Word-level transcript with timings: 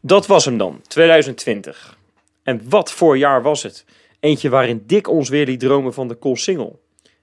Dat 0.00 0.26
was 0.26 0.44
hem 0.44 0.58
dan, 0.58 0.80
2020. 0.86 1.98
En 2.42 2.60
wat 2.68 2.92
voor 2.92 3.18
jaar 3.18 3.42
was 3.42 3.62
het? 3.62 3.84
Eentje 4.20 4.48
waarin 4.48 4.82
Dick 4.86 5.08
ons 5.08 5.28
weer 5.28 5.46
die 5.46 5.56
dromen 5.56 5.94
van 5.94 6.08
de 6.08 6.16
Single. 6.32 6.78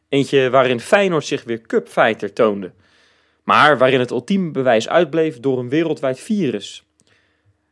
Eentje 0.09 0.49
waarin 0.49 0.79
Feyenoord 0.79 1.25
zich 1.25 1.43
weer 1.43 1.61
cupfighter 1.61 2.33
toonde. 2.33 2.71
Maar 3.43 3.77
waarin 3.77 3.99
het 3.99 4.11
ultieme 4.11 4.51
bewijs 4.51 4.89
uitbleef 4.89 5.39
door 5.39 5.59
een 5.59 5.69
wereldwijd 5.69 6.19
virus. 6.19 6.83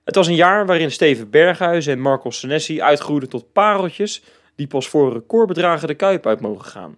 Het 0.04 0.16
was 0.16 0.28
een 0.28 0.36
jaar 0.36 0.66
waarin 0.66 0.92
Steven 0.92 1.30
Berghuis 1.30 1.88
en 1.88 2.00
Marco 2.00 2.30
Senesi 2.30 2.82
uitgroeiden 2.82 3.30
tot 3.30 3.52
pareltjes 3.54 4.24
die 4.56 4.68
pas 4.68 4.88
voor 4.88 5.14
recordbedragen 5.14 5.88
de 5.88 5.96
Kuip 5.96 6.26
uit 6.26 6.42
mogen 6.42 6.66
gaan. 6.66 6.98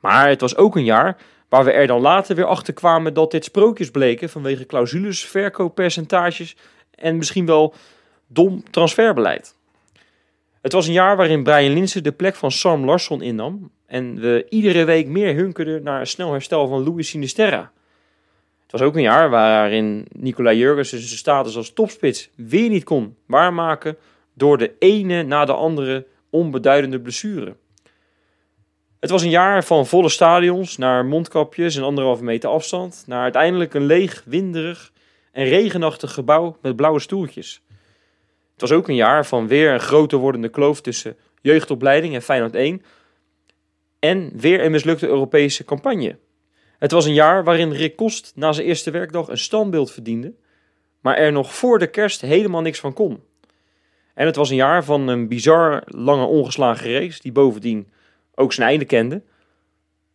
Maar 0.00 0.28
het 0.28 0.40
was 0.40 0.56
ook 0.56 0.76
een 0.76 0.84
jaar 0.84 1.16
waar 1.50 1.64
we 1.64 1.72
er 1.72 1.86
dan 1.86 2.00
later 2.00 2.36
weer 2.36 2.44
achter 2.44 2.74
kwamen 2.74 3.14
dat 3.14 3.30
dit 3.30 3.44
sprookjes 3.44 3.90
bleken 3.90 4.28
vanwege 4.28 4.66
clausules, 4.66 5.24
verkooppercentages 5.24 6.56
en 6.94 7.16
misschien 7.16 7.46
wel 7.46 7.74
dom 8.26 8.70
transferbeleid. 8.70 9.56
Het 10.60 10.72
was 10.72 10.86
een 10.86 10.92
jaar 10.92 11.16
waarin 11.16 11.42
Brian 11.42 11.72
Linsen 11.72 12.02
de 12.02 12.12
plek 12.12 12.34
van 12.34 12.50
Sam 12.50 12.84
Larsson 12.84 13.22
innam 13.22 13.70
en 13.86 14.20
we 14.20 14.46
iedere 14.48 14.84
week 14.84 15.06
meer 15.06 15.34
hunkerden 15.34 15.82
naar 15.82 16.00
een 16.00 16.06
snel 16.06 16.32
herstel 16.32 16.68
van 16.68 16.84
Louis 16.84 17.08
Sinisterra. 17.08 17.72
Het 18.62 18.72
was 18.72 18.80
ook 18.80 18.94
een 18.94 19.02
jaar 19.02 19.30
waarin 19.30 20.06
Nicola 20.12 20.52
Jurgensen 20.52 20.98
zijn 20.98 21.18
status 21.18 21.56
als 21.56 21.72
topspits 21.72 22.30
weer 22.34 22.68
niet 22.68 22.84
kon 22.84 23.16
waarmaken 23.26 23.96
door 24.34 24.58
de 24.58 24.72
ene 24.78 25.22
na 25.22 25.44
de 25.44 25.52
andere 25.52 26.06
onbeduidende 26.30 27.00
blessure. 27.00 27.56
Het 29.00 29.10
was 29.10 29.22
een 29.22 29.30
jaar 29.30 29.64
van 29.64 29.86
volle 29.86 30.08
stadions, 30.08 30.76
naar 30.76 31.04
mondkapjes 31.04 31.76
en 31.76 31.82
anderhalve 31.82 32.24
meter 32.24 32.50
afstand, 32.50 33.04
naar 33.06 33.22
uiteindelijk 33.22 33.74
een 33.74 33.86
leeg, 33.86 34.22
winderig 34.26 34.92
en 35.32 35.44
regenachtig 35.44 36.12
gebouw 36.12 36.56
met 36.62 36.76
blauwe 36.76 37.00
stoeltjes. 37.00 37.62
Het 38.52 38.60
was 38.60 38.72
ook 38.72 38.88
een 38.88 38.94
jaar 38.94 39.26
van 39.26 39.48
weer 39.48 39.72
een 39.72 39.80
groter 39.80 40.18
wordende 40.18 40.48
kloof 40.48 40.80
tussen 40.80 41.16
jeugdopleiding 41.40 42.14
en 42.14 42.22
Feyenoord 42.22 42.54
1 42.54 42.82
en 43.98 44.30
weer 44.34 44.64
een 44.64 44.70
mislukte 44.70 45.06
Europese 45.06 45.64
campagne. 45.64 46.18
Het 46.78 46.90
was 46.90 47.04
een 47.04 47.14
jaar 47.14 47.44
waarin 47.44 47.72
Rick 47.72 47.96
Kost 47.96 48.32
na 48.34 48.52
zijn 48.52 48.66
eerste 48.66 48.90
werkdag 48.90 49.28
een 49.28 49.38
standbeeld 49.38 49.92
verdiende, 49.92 50.34
maar 51.00 51.16
er 51.16 51.32
nog 51.32 51.54
voor 51.54 51.78
de 51.78 51.86
kerst 51.86 52.20
helemaal 52.20 52.60
niks 52.60 52.80
van 52.80 52.92
kon. 52.92 53.22
En 54.14 54.26
het 54.26 54.36
was 54.36 54.50
een 54.50 54.56
jaar 54.56 54.84
van 54.84 55.08
een 55.08 55.28
bizar 55.28 55.82
lange 55.86 56.24
ongeslagen 56.24 56.92
race, 56.92 57.22
die 57.22 57.32
bovendien 57.32 57.92
ook 58.40 58.52
zijn 58.52 58.68
einde 58.68 58.84
kende, 58.84 59.22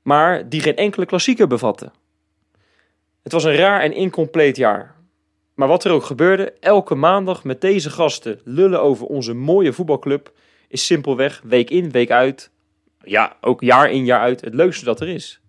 maar 0.02 0.50
die 0.50 0.62
geen 0.62 0.76
enkele 0.76 1.06
klassieker 1.06 1.48
bevatte. 1.48 1.92
Het 3.24 3.32
was 3.32 3.44
een 3.44 3.56
raar 3.56 3.82
en 3.82 3.94
incompleet 3.94 4.58
jaar. 4.58 4.96
Maar 5.54 5.68
wat 5.68 5.84
er 5.84 5.92
ook 5.92 6.04
gebeurde, 6.04 6.54
elke 6.60 6.96
maandag 6.96 7.44
met 7.44 7.62
deze 7.62 7.90
gasten 7.90 8.40
lullen 8.44 8.82
over 8.82 9.06
onze 9.06 9.34
mooie 9.34 9.74
voetbalclub 9.74 10.32
is 10.68 10.86
simpelweg 10.86 11.42
week 11.44 11.70
in, 11.70 11.92
week 11.92 12.12
uit, 12.12 12.52
ja, 13.04 13.38
ook 13.42 13.62
jaar 13.62 13.92
in, 13.92 14.06
jaar 14.06 14.20
uit, 14.20 14.42
het 14.42 14.54
leukste 14.54 14.86
dat 14.86 15.00
er 15.00 15.08
is. 15.08 15.40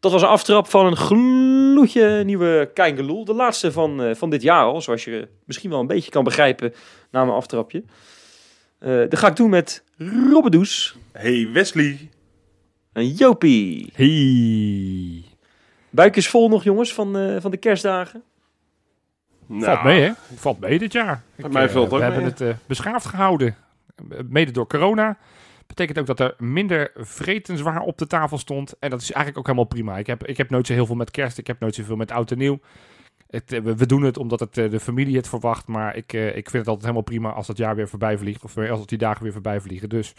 Dat 0.00 0.12
was 0.12 0.22
een 0.22 0.28
aftrap 0.28 0.66
van 0.66 0.86
een 0.86 0.96
gloedje 0.96 2.22
nieuwe 2.24 2.70
Keingeloel. 2.74 3.24
De 3.24 3.34
laatste 3.34 3.72
van, 3.72 4.02
uh, 4.02 4.14
van 4.14 4.30
dit 4.30 4.42
jaar 4.42 4.64
al, 4.64 4.80
zoals 4.80 5.04
je 5.04 5.28
misschien 5.44 5.70
wel 5.70 5.80
een 5.80 5.86
beetje 5.86 6.10
kan 6.10 6.24
begrijpen 6.24 6.74
na 7.10 7.24
mijn 7.24 7.36
aftrapje. 7.36 7.84
Uh, 8.84 9.08
dat 9.08 9.18
ga 9.18 9.28
ik 9.28 9.36
doen 9.36 9.50
met 9.50 9.84
Robbedoes. 10.30 10.96
Hey 11.12 11.48
Wesley. 11.52 12.10
En 12.92 13.08
Jopie. 13.08 13.92
Hey. 13.94 15.24
Buikjes 15.90 16.28
vol 16.28 16.48
nog 16.48 16.64
jongens 16.64 16.94
van, 16.94 17.16
uh, 17.16 17.40
van 17.40 17.50
de 17.50 17.56
kerstdagen? 17.56 18.22
Nou, 19.46 19.64
valt 19.64 19.82
mee 19.82 20.00
hè? 20.00 20.12
Valt 20.34 20.60
mee 20.60 20.78
dit 20.78 20.92
jaar. 20.92 21.22
Bij 21.34 21.50
mij 21.50 21.68
valt 21.68 21.88
we 21.88 21.94
ook 21.94 22.02
hebben 22.02 22.24
het 22.24 22.56
beschaafd 22.66 23.06
gehouden. 23.06 23.56
Mede 24.28 24.50
door 24.50 24.66
corona. 24.66 25.18
Betekent 25.66 25.98
ook 25.98 26.06
dat 26.06 26.20
er 26.20 26.34
minder 26.38 26.90
vretenswaar 26.94 27.80
op 27.80 27.98
de 27.98 28.06
tafel 28.06 28.38
stond. 28.38 28.74
En 28.78 28.90
dat 28.90 29.00
is 29.00 29.12
eigenlijk 29.12 29.38
ook 29.38 29.46
helemaal 29.46 29.68
prima. 29.68 29.98
Ik 29.98 30.06
heb, 30.06 30.26
ik 30.26 30.36
heb 30.36 30.50
nooit 30.50 30.66
zo 30.66 30.72
heel 30.72 30.86
veel 30.86 30.94
met 30.94 31.10
kerst. 31.10 31.38
Ik 31.38 31.46
heb 31.46 31.60
nooit 31.60 31.74
zoveel 31.74 31.96
met 31.96 32.10
oud 32.10 32.30
en 32.30 32.38
nieuw. 32.38 32.60
Het, 33.32 33.60
we, 33.62 33.86
doen 33.86 34.02
het 34.02 34.18
omdat 34.18 34.40
het, 34.40 34.54
de 34.54 34.80
familie 34.80 35.16
het 35.16 35.28
verwacht. 35.28 35.66
Maar 35.66 35.96
ik, 35.96 36.12
ik 36.12 36.50
vind 36.50 36.52
het 36.52 36.66
altijd 36.66 36.80
helemaal 36.80 37.02
prima 37.02 37.30
als 37.32 37.46
dat 37.46 37.56
jaar 37.56 37.76
weer 37.76 37.88
voorbij 37.88 38.18
vliegt. 38.18 38.44
Of 38.44 38.56
als 38.56 38.86
die 38.86 38.98
dagen 38.98 39.22
weer 39.22 39.32
voorbij 39.32 39.60
vliegen. 39.60 39.88
Dus 39.88 40.14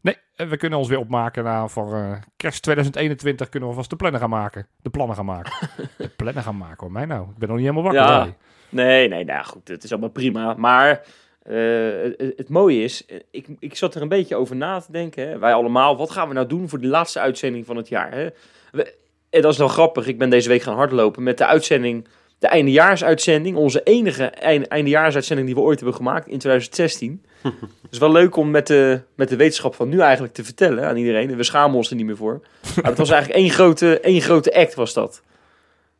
nee, 0.00 0.16
we 0.36 0.56
kunnen 0.56 0.78
ons 0.78 0.88
weer 0.88 0.98
opmaken. 0.98 1.44
Nou, 1.44 1.70
voor 1.70 1.94
uh, 1.94 2.12
kerst 2.36 2.62
2021 2.62 3.48
kunnen 3.48 3.68
we 3.68 3.74
vast 3.74 3.90
de 3.90 3.96
plannen 3.96 4.20
gaan 4.20 4.30
maken. 4.30 4.66
De 4.82 4.90
plannen 4.90 5.16
gaan 5.16 5.24
maken. 5.24 5.52
de 5.98 6.08
plannen 6.08 6.42
gaan 6.42 6.56
maken 6.56 6.80
hoor. 6.80 6.92
Mij 6.92 7.04
nou. 7.04 7.28
Ik 7.30 7.38
ben 7.38 7.48
nog 7.48 7.56
niet 7.56 7.66
helemaal 7.66 7.92
wakker. 7.92 8.12
Ja. 8.12 8.34
Nee, 8.68 9.08
nee, 9.08 9.24
nou 9.24 9.44
goed. 9.44 9.68
Het 9.68 9.84
is 9.84 9.90
allemaal 9.90 10.10
prima. 10.10 10.54
Maar 10.54 11.04
uh, 11.46 12.12
het, 12.36 12.48
mooie 12.48 12.82
is, 12.82 13.06
ik, 13.30 13.46
ik 13.58 13.76
zat 13.76 13.94
er 13.94 14.02
een 14.02 14.08
beetje 14.08 14.36
over 14.36 14.56
na 14.56 14.80
te 14.80 14.92
denken. 14.92 15.28
Hè. 15.28 15.38
Wij 15.38 15.54
allemaal, 15.54 15.96
wat 15.96 16.10
gaan 16.10 16.28
we 16.28 16.34
nou 16.34 16.46
doen 16.46 16.68
voor 16.68 16.80
de 16.80 16.86
laatste 16.86 17.20
uitzending 17.20 17.66
van 17.66 17.76
het 17.76 17.88
jaar? 17.88 18.12
Hè? 18.12 18.28
We, 18.72 18.94
en 19.30 19.42
dat 19.42 19.52
is 19.52 19.58
dan 19.58 19.68
grappig. 19.68 20.06
Ik 20.06 20.18
ben 20.18 20.30
deze 20.30 20.48
week 20.48 20.62
gaan 20.62 20.76
hardlopen 20.76 21.22
met 21.22 21.38
de 21.38 21.46
uitzending, 21.46 22.08
de 22.42 22.48
eindejaarsuitzending. 22.48 23.56
Onze 23.56 23.82
enige 23.82 24.24
einde, 24.24 24.66
eindejaarsuitzending 24.68 25.46
die 25.46 25.56
we 25.56 25.62
ooit 25.62 25.78
hebben 25.78 25.96
gemaakt 25.96 26.26
in 26.26 26.38
2016. 26.38 27.24
Het 27.42 27.90
is 27.90 27.98
wel 27.98 28.12
leuk 28.12 28.36
om 28.36 28.50
met 28.50 28.66
de, 28.66 29.00
met 29.14 29.28
de 29.28 29.36
wetenschap 29.36 29.74
van 29.74 29.88
nu 29.88 30.00
eigenlijk 30.00 30.34
te 30.34 30.44
vertellen 30.44 30.84
aan 30.84 30.96
iedereen. 30.96 31.36
We 31.36 31.42
schamen 31.42 31.76
ons 31.76 31.90
er 31.90 31.96
niet 31.96 32.06
meer 32.06 32.16
voor. 32.16 32.40
Maar 32.76 32.84
het 32.84 32.98
was 32.98 33.10
eigenlijk 33.16 33.40
één 33.40 33.50
grote, 33.50 34.00
één 34.00 34.20
grote 34.20 34.54
act 34.54 34.74
was 34.74 34.92
dat. 34.92 35.22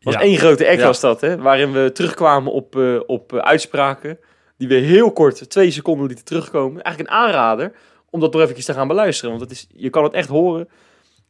was 0.00 0.14
één 0.14 0.36
grote 0.36 0.68
act 0.68 0.82
was 0.82 1.00
dat, 1.00 1.20
hè? 1.20 1.36
Waarin 1.36 1.72
we 1.72 1.90
terugkwamen 1.92 2.52
op, 2.52 2.76
uh, 2.76 3.00
op 3.06 3.32
uh, 3.32 3.40
uitspraken 3.40 4.18
die 4.56 4.68
we 4.68 4.74
heel 4.74 5.12
kort, 5.12 5.50
twee 5.50 5.70
seconden 5.70 6.06
lieten 6.06 6.24
terugkomen. 6.24 6.82
Eigenlijk 6.82 7.14
een 7.14 7.20
aanrader 7.20 7.72
om 8.10 8.20
dat 8.20 8.32
nog 8.32 8.42
even 8.42 8.54
te 8.54 8.74
gaan 8.74 8.88
beluisteren. 8.88 9.30
Want 9.30 9.42
het 9.42 9.50
is, 9.50 9.66
je 9.74 9.90
kan 9.90 10.04
het 10.04 10.12
echt 10.12 10.28
horen. 10.28 10.68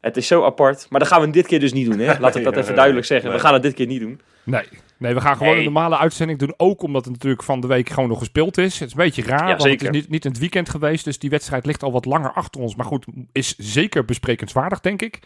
Het 0.03 0.17
is 0.17 0.27
zo 0.27 0.45
apart. 0.45 0.87
Maar 0.91 1.01
dat 1.01 1.09
gaan 1.09 1.21
we 1.21 1.31
dit 1.31 1.47
keer 1.47 1.61
dus 1.61 1.73
niet 1.73 1.87
doen. 1.91 1.99
Hè? 1.99 2.19
Laat 2.19 2.37
ik 2.37 2.45
dat 2.45 2.57
even 2.63 2.75
duidelijk 2.75 3.07
zeggen. 3.07 3.33
We 3.33 3.39
gaan 3.39 3.53
het 3.53 3.63
dit 3.63 3.75
keer 3.75 3.87
niet 3.87 4.01
doen. 4.01 4.21
Nee, 4.43 4.65
nee 4.97 5.15
we 5.15 5.21
gaan 5.21 5.37
gewoon 5.37 5.57
een 5.57 5.65
normale 5.65 5.99
uitzending 5.99 6.39
doen. 6.39 6.55
Ook 6.57 6.83
omdat 6.83 7.05
het 7.05 7.13
natuurlijk 7.13 7.43
van 7.43 7.61
de 7.61 7.67
week 7.67 7.89
gewoon 7.89 8.09
nog 8.09 8.19
gespeeld 8.19 8.59
is. 8.59 8.79
Het 8.79 8.89
is 8.89 8.95
een 8.95 9.05
beetje 9.05 9.23
raar, 9.23 9.49
ja, 9.49 9.57
want 9.57 9.71
het 9.71 9.83
is 9.83 9.91
niet, 9.91 10.09
niet 10.09 10.25
in 10.25 10.31
het 10.31 10.41
weekend 10.41 10.69
geweest. 10.69 11.05
Dus 11.05 11.19
die 11.19 11.31
wedstrijd 11.31 11.67
ligt 11.67 11.83
al 11.83 11.93
wat 11.93 12.05
langer 12.05 12.33
achter 12.33 12.61
ons. 12.61 12.77
Maar 12.77 12.87
goed, 12.87 13.07
is 13.33 13.57
zeker 13.57 14.05
besprekenswaardig, 14.05 14.81
denk 14.81 15.03
ik. 15.03 15.21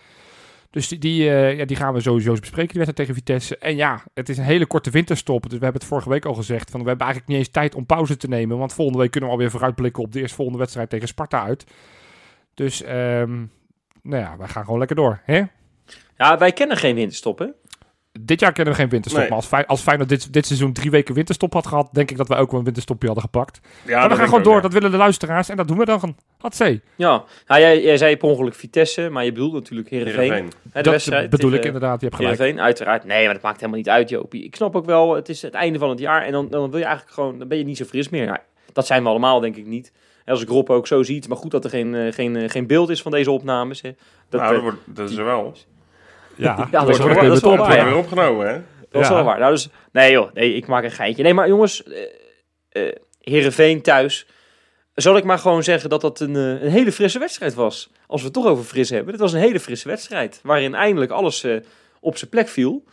Dus 0.70 0.88
die, 0.88 0.98
die, 0.98 1.22
uh, 1.22 1.58
ja, 1.58 1.64
die 1.64 1.76
gaan 1.76 1.94
we 1.94 2.00
sowieso 2.00 2.31
eens 2.31 2.41
bespreken, 2.41 2.75
die 2.75 2.84
wedstrijd 2.84 3.08
tegen 3.08 3.25
Vitesse. 3.25 3.58
En 3.58 3.76
ja, 3.76 4.03
het 4.14 4.28
is 4.28 4.38
een 4.38 4.44
hele 4.44 4.66
korte 4.66 4.91
winterstop. 4.91 5.43
Dus 5.43 5.58
we 5.58 5.64
hebben 5.64 5.81
het 5.81 5.91
vorige 5.91 6.08
week 6.08 6.25
al 6.25 6.34
gezegd. 6.34 6.70
Van, 6.70 6.82
we 6.82 6.88
hebben 6.88 7.06
eigenlijk 7.06 7.37
niet 7.37 7.47
eens 7.47 7.54
tijd 7.54 7.75
om 7.75 7.87
pauze 7.87 8.16
te 8.16 8.28
nemen. 8.28 8.58
Want 8.58 8.72
volgende 8.72 9.00
week 9.00 9.10
kunnen 9.10 9.28
we 9.28 9.34
alweer 9.34 9.50
vooruitblikken 9.50 10.03
op 10.03 10.12
de 10.12 10.20
eerstvolgende 10.20 10.58
wedstrijd 10.58 10.91
tegen 10.91 11.08
Sparta 11.08 11.43
uit. 11.43 11.64
Dus, 12.54 12.82
um, 12.88 13.50
nou 14.06 14.22
ja, 14.22 14.37
wij 14.37 14.49
gaan 14.49 14.65
gewoon 14.65 14.78
lekker 14.78 14.97
door. 14.97 15.21
Hè? 15.25 15.43
Ja, 16.17 16.39
wij 16.39 16.53
kennen 16.53 16.77
geen 16.77 16.94
winterstop, 16.94 17.39
hè? 17.39 17.47
dit 18.21 18.41
jaar 18.41 18.53
kennen 18.53 18.75
we 18.75 18.81
geen 18.81 18.89
winterstop. 18.89 19.21
Nee. 19.21 19.31
Maar 19.31 19.49
als, 19.50 19.67
als 19.67 19.81
Feyenoord 19.81 20.09
dit, 20.09 20.33
dit 20.33 20.47
seizoen 20.47 20.72
drie 20.72 20.91
weken 20.91 21.15
winterstop 21.15 21.53
had 21.53 21.67
gehad, 21.67 21.89
denk 21.93 22.11
ik 22.11 22.17
dat 22.17 22.28
wij 22.28 22.39
ook 22.39 22.50
wel 22.50 22.59
een 22.59 22.65
winterstopje 22.65 23.06
hadden 23.06 23.25
gepakt. 23.25 23.61
Ja, 23.87 23.99
maar 23.99 24.09
we 24.09 24.15
gaan 24.15 24.28
gewoon 24.28 24.43
door. 24.43 24.62
Dat 24.62 24.72
willen 24.72 24.91
de 24.91 24.97
luisteraars 24.97 25.49
en 25.49 25.56
dat 25.56 25.69
doen 25.69 25.78
we 25.78 25.84
dan. 25.84 26.17
Had 26.39 26.56
ze. 26.56 26.81
Ja, 26.97 27.25
nou, 27.47 27.61
jij, 27.61 27.83
jij 27.83 27.97
zei 27.97 28.17
per 28.17 28.28
ongeluk 28.28 28.55
Vitesse, 28.55 29.09
maar 29.11 29.25
je 29.25 29.33
bedoelt 29.33 29.53
natuurlijk 29.53 29.91
Heerenveen. 29.91 30.33
Heerenveen. 30.33 30.53
Hè, 30.73 30.83
de 30.83 31.11
dat 31.11 31.31
bedoel 31.31 31.53
ik 31.53 31.65
inderdaad. 31.65 32.00
Je 32.00 32.06
hebt 32.06 32.17
gelijk. 32.17 32.38
Heerenveen, 32.38 32.65
uiteraard. 32.65 33.05
Nee, 33.05 33.25
maar 33.25 33.34
dat 33.34 33.43
maakt 33.43 33.56
helemaal 33.56 33.78
niet 33.78 33.88
uit, 33.88 34.09
Jopie. 34.09 34.44
Ik 34.44 34.56
snap 34.56 34.77
ook 34.77 34.87
wel, 34.87 35.15
het 35.15 35.28
is 35.28 35.43
het 35.43 35.55
einde 35.55 35.78
van 35.78 35.91
het 35.91 35.99
jaar 35.99 36.23
en 36.23 36.33
dan, 36.33 36.49
dan 36.49 36.71
wil 36.71 36.78
je 36.78 36.84
eigenlijk 36.84 37.15
gewoon, 37.15 37.38
dan 37.38 37.49
ben 37.49 37.59
je 37.59 37.65
niet 37.65 37.77
zo 37.77 37.84
fris 37.84 38.09
meer. 38.09 38.41
Dat 38.73 38.87
zijn 38.87 39.03
we 39.03 39.08
allemaal, 39.08 39.41
denk 39.41 39.56
ik 39.56 39.67
niet. 39.67 39.93
En 40.26 40.32
als 40.32 40.43
ik 40.43 40.49
Rob 40.49 40.70
ook 40.70 40.87
zo 40.87 41.02
ziet, 41.02 41.28
maar 41.28 41.37
goed 41.37 41.50
dat 41.50 41.64
er 41.64 41.70
geen, 41.70 42.12
geen, 42.12 42.50
geen 42.50 42.67
beeld 42.67 42.88
is 42.88 43.02
van 43.02 43.11
deze 43.11 43.31
opnames. 43.31 43.81
Hè. 43.81 43.90
Dat, 44.28 44.40
nou, 44.40 44.52
dat, 44.52 44.62
wordt, 44.62 44.78
dat 44.84 45.11
is 45.11 45.17
er 45.17 45.25
wel. 45.25 45.55
Ja, 46.34 46.56
ja 46.73 46.84
dat, 46.84 46.99
wordt 46.99 47.20
dat 47.20 47.37
is 47.37 47.40
wel 47.40 47.56
waar. 47.56 47.84
weer 47.84 47.96
opgenomen, 47.96 48.49
hè? 48.49 48.61
Dat 48.90 49.02
is 49.02 49.08
wel 49.08 49.25
waar. 49.25 49.38
Nou, 49.38 49.52
dus, 49.52 49.69
nee 49.93 50.12
joh, 50.12 50.32
nee, 50.32 50.55
ik 50.55 50.67
maak 50.67 50.84
een 50.84 50.90
geintje. 50.90 51.23
Nee, 51.23 51.34
maar 51.34 51.49
jongens, 51.49 51.82
uh, 51.87 51.99
uh, 52.73 52.93
Heerenveen 53.20 53.82
thuis. 53.82 54.26
Zal 54.94 55.17
ik 55.17 55.25
maar 55.25 55.38
gewoon 55.38 55.62
zeggen 55.62 55.90
dat 55.90 56.00
dat 56.00 56.20
een, 56.20 56.34
uh, 56.34 56.62
een 56.62 56.70
hele 56.70 56.93
frisse 56.93 57.19
wedstrijd 57.19 57.55
was. 57.55 57.90
Als 58.06 58.20
we 58.20 58.26
het 58.26 58.34
toch 58.34 58.46
over 58.46 58.64
fris 58.64 58.90
hebben. 58.90 59.12
Het 59.12 59.20
was 59.20 59.32
een 59.32 59.40
hele 59.40 59.61
frisse 59.61 59.88
wedstrijd. 59.88 60.40
Waarin 60.43 60.75
eindelijk 60.75 61.11
alles 61.11 61.44
uh, 61.44 61.56
op 62.00 62.17
zijn 62.17 62.31
plek 62.31 62.49
viel. 62.49 62.84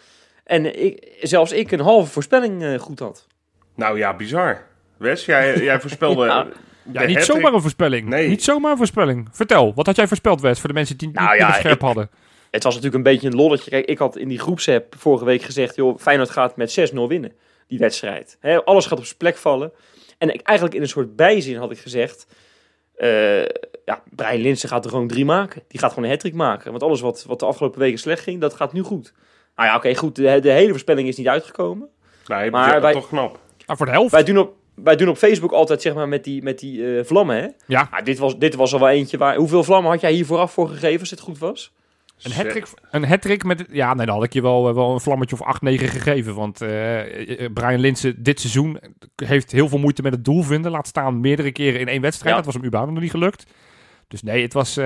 En 0.44 0.83
ik, 0.86 1.18
zelfs 1.21 1.51
ik 1.51 1.71
een 1.71 1.79
halve 1.79 2.12
voorspelling 2.12 2.63
uh, 2.63 2.79
goed 2.79 3.00
had. 3.00 3.27
Nou 3.75 3.97
ja, 3.97 4.15
bizar. 4.15 4.65
Wes, 4.97 5.25
jij, 5.25 5.63
jij 5.63 5.79
voorspelde... 5.79 6.25
ja. 6.25 6.47
Ja, 6.91 7.06
niet 7.06 7.24
zomaar 7.24 7.53
een 7.53 7.62
voorspelling. 7.62 8.07
Nee. 8.07 8.27
Niet 8.27 8.44
zomaar 8.44 8.71
een 8.71 8.77
voorspelling. 8.77 9.27
Vertel, 9.31 9.74
wat 9.74 9.85
had 9.85 9.95
jij 9.95 10.07
voorspeld, 10.07 10.41
Wes, 10.41 10.59
voor 10.59 10.69
de 10.69 10.75
mensen 10.75 10.97
die 10.97 11.09
nou, 11.12 11.30
niet 11.30 11.39
ja, 11.39 11.51
scherp 11.51 11.75
ik, 11.75 11.81
hadden? 11.81 12.09
het 12.51 12.63
was 12.63 12.75
natuurlijk 12.75 13.06
een 13.06 13.12
beetje 13.13 13.27
een 13.27 13.35
lolletje. 13.35 13.69
Kijk, 13.69 13.85
ik 13.85 13.97
had 13.97 14.18
in 14.18 14.27
die 14.27 14.39
groepsapp 14.39 14.95
vorige 14.97 15.25
week 15.25 15.41
gezegd, 15.41 15.75
joh, 15.75 15.97
Feyenoord 16.00 16.30
gaat 16.30 16.56
met 16.56 16.91
6-0 16.94 16.95
winnen, 17.07 17.33
die 17.68 17.80
wedstrijd. 17.80 18.38
He, 18.39 18.63
alles 18.63 18.85
gaat 18.85 18.97
op 18.97 19.06
zijn 19.06 19.18
plek 19.18 19.38
vallen. 19.38 19.71
En 20.18 20.33
ik, 20.33 20.41
eigenlijk 20.41 20.77
in 20.77 20.81
een 20.81 20.89
soort 20.89 21.15
bijzin 21.15 21.57
had 21.57 21.71
ik 21.71 21.77
gezegd, 21.80 22.27
uh, 22.97 23.41
ja, 23.86 24.03
Brian 24.15 24.41
Linsen 24.41 24.69
gaat 24.69 24.83
er 24.83 24.91
gewoon 24.91 25.07
drie 25.07 25.25
maken. 25.25 25.63
Die 25.68 25.79
gaat 25.79 25.89
gewoon 25.89 26.03
een 26.03 26.12
hattrick 26.12 26.33
maken. 26.33 26.71
Want 26.71 26.83
alles 26.83 27.01
wat, 27.01 27.24
wat 27.27 27.39
de 27.39 27.45
afgelopen 27.45 27.79
weken 27.79 28.00
slecht 28.00 28.24
ging, 28.24 28.41
dat 28.41 28.53
gaat 28.53 28.74
nu 28.74 28.81
goed. 28.81 29.13
Nou 29.56 29.69
ja, 29.69 29.75
oké, 29.75 29.95
goed, 29.95 30.15
de, 30.15 30.39
de, 30.39 30.51
hele 30.51 30.69
voorspelling 30.69 31.07
is 31.07 31.18
niet 31.18 31.27
uitgekomen. 31.27 31.89
Nee, 32.27 32.51
Maar 32.51 32.81
wij- 32.81 32.94
toch 32.94 33.07
knap. 33.07 33.39
Maar 33.65 33.77
voor 33.77 33.86
de 33.86 33.91
helft. 33.91 34.12
Wij 34.12 34.24
doen 34.24 34.38
op, 34.38 34.56
wij 34.75 34.96
doen 34.96 35.08
op 35.08 35.18
Facebook 35.18 35.52
altijd 35.52 35.81
zeg 35.81 35.94
maar 35.94 36.08
met 36.08 36.24
die, 36.24 36.44
met 36.44 36.60
die 36.60 36.98
eh, 36.98 37.06
vlammen, 37.06 37.36
hè? 37.36 37.48
Ja, 37.68 37.88
Maar 37.92 38.04
dit 38.04 38.18
was, 38.18 38.38
dit 38.38 38.56
was 38.56 38.74
al 38.74 38.80
wel 38.80 38.90
eentje 38.90 39.18
waar... 39.18 39.36
Hoeveel 39.36 39.64
vlammen 39.64 39.92
had 39.92 40.02
jij 40.02 40.12
hier 40.12 40.25
vooraf 40.25 40.54
voor 40.54 40.70
gegeven, 40.70 41.00
als 41.00 41.10
het 41.10 41.20
goed 41.20 41.38
was? 41.38 41.74
een 42.22 42.31
hat-trick, 42.31 42.68
een 42.92 43.08
hat 43.08 43.44
met... 43.44 43.66
Ja, 43.72 43.94
nee, 43.94 44.06
dan 44.06 44.16
had 44.16 44.24
ik 44.24 44.34
je 44.34 44.42
wel, 44.42 44.70
eh, 44.70 44.75
wel 44.75 44.94
een 44.94 45.00
vlammetje 45.00 45.36
of 45.36 45.42
8, 45.42 45.62
9 45.62 45.88
gegeven. 45.88 46.36
Want 46.36 46.62
eh, 46.62 46.70
Brian 47.54 47.80
Linsen 47.80 48.24
dit 48.24 48.40
seizoen 48.40 48.80
heeft 49.16 49.52
heel 49.52 49.68
veel 49.68 49.78
moeite 49.78 50.02
met 50.02 50.14
het 50.14 50.25
doel 50.25 50.44
vinden. 50.44 50.72
Laat 50.72 50.88
staan 50.88 51.20
meerdere 51.20 51.52
keren 51.52 51.80
in 51.80 51.88
één 51.88 52.02
wedstrijd. 52.02 52.30
Ja. 52.30 52.36
Dat 52.36 52.46
was 52.46 52.56
hem 52.56 52.66
überhaupt 52.66 52.94
nog 52.94 53.02
niet 53.02 53.12
gelukt. 53.12 53.46
Dus 54.08 54.22
nee, 54.22 54.42
het 54.42 54.54
was, 54.54 54.78
eh, 54.78 54.86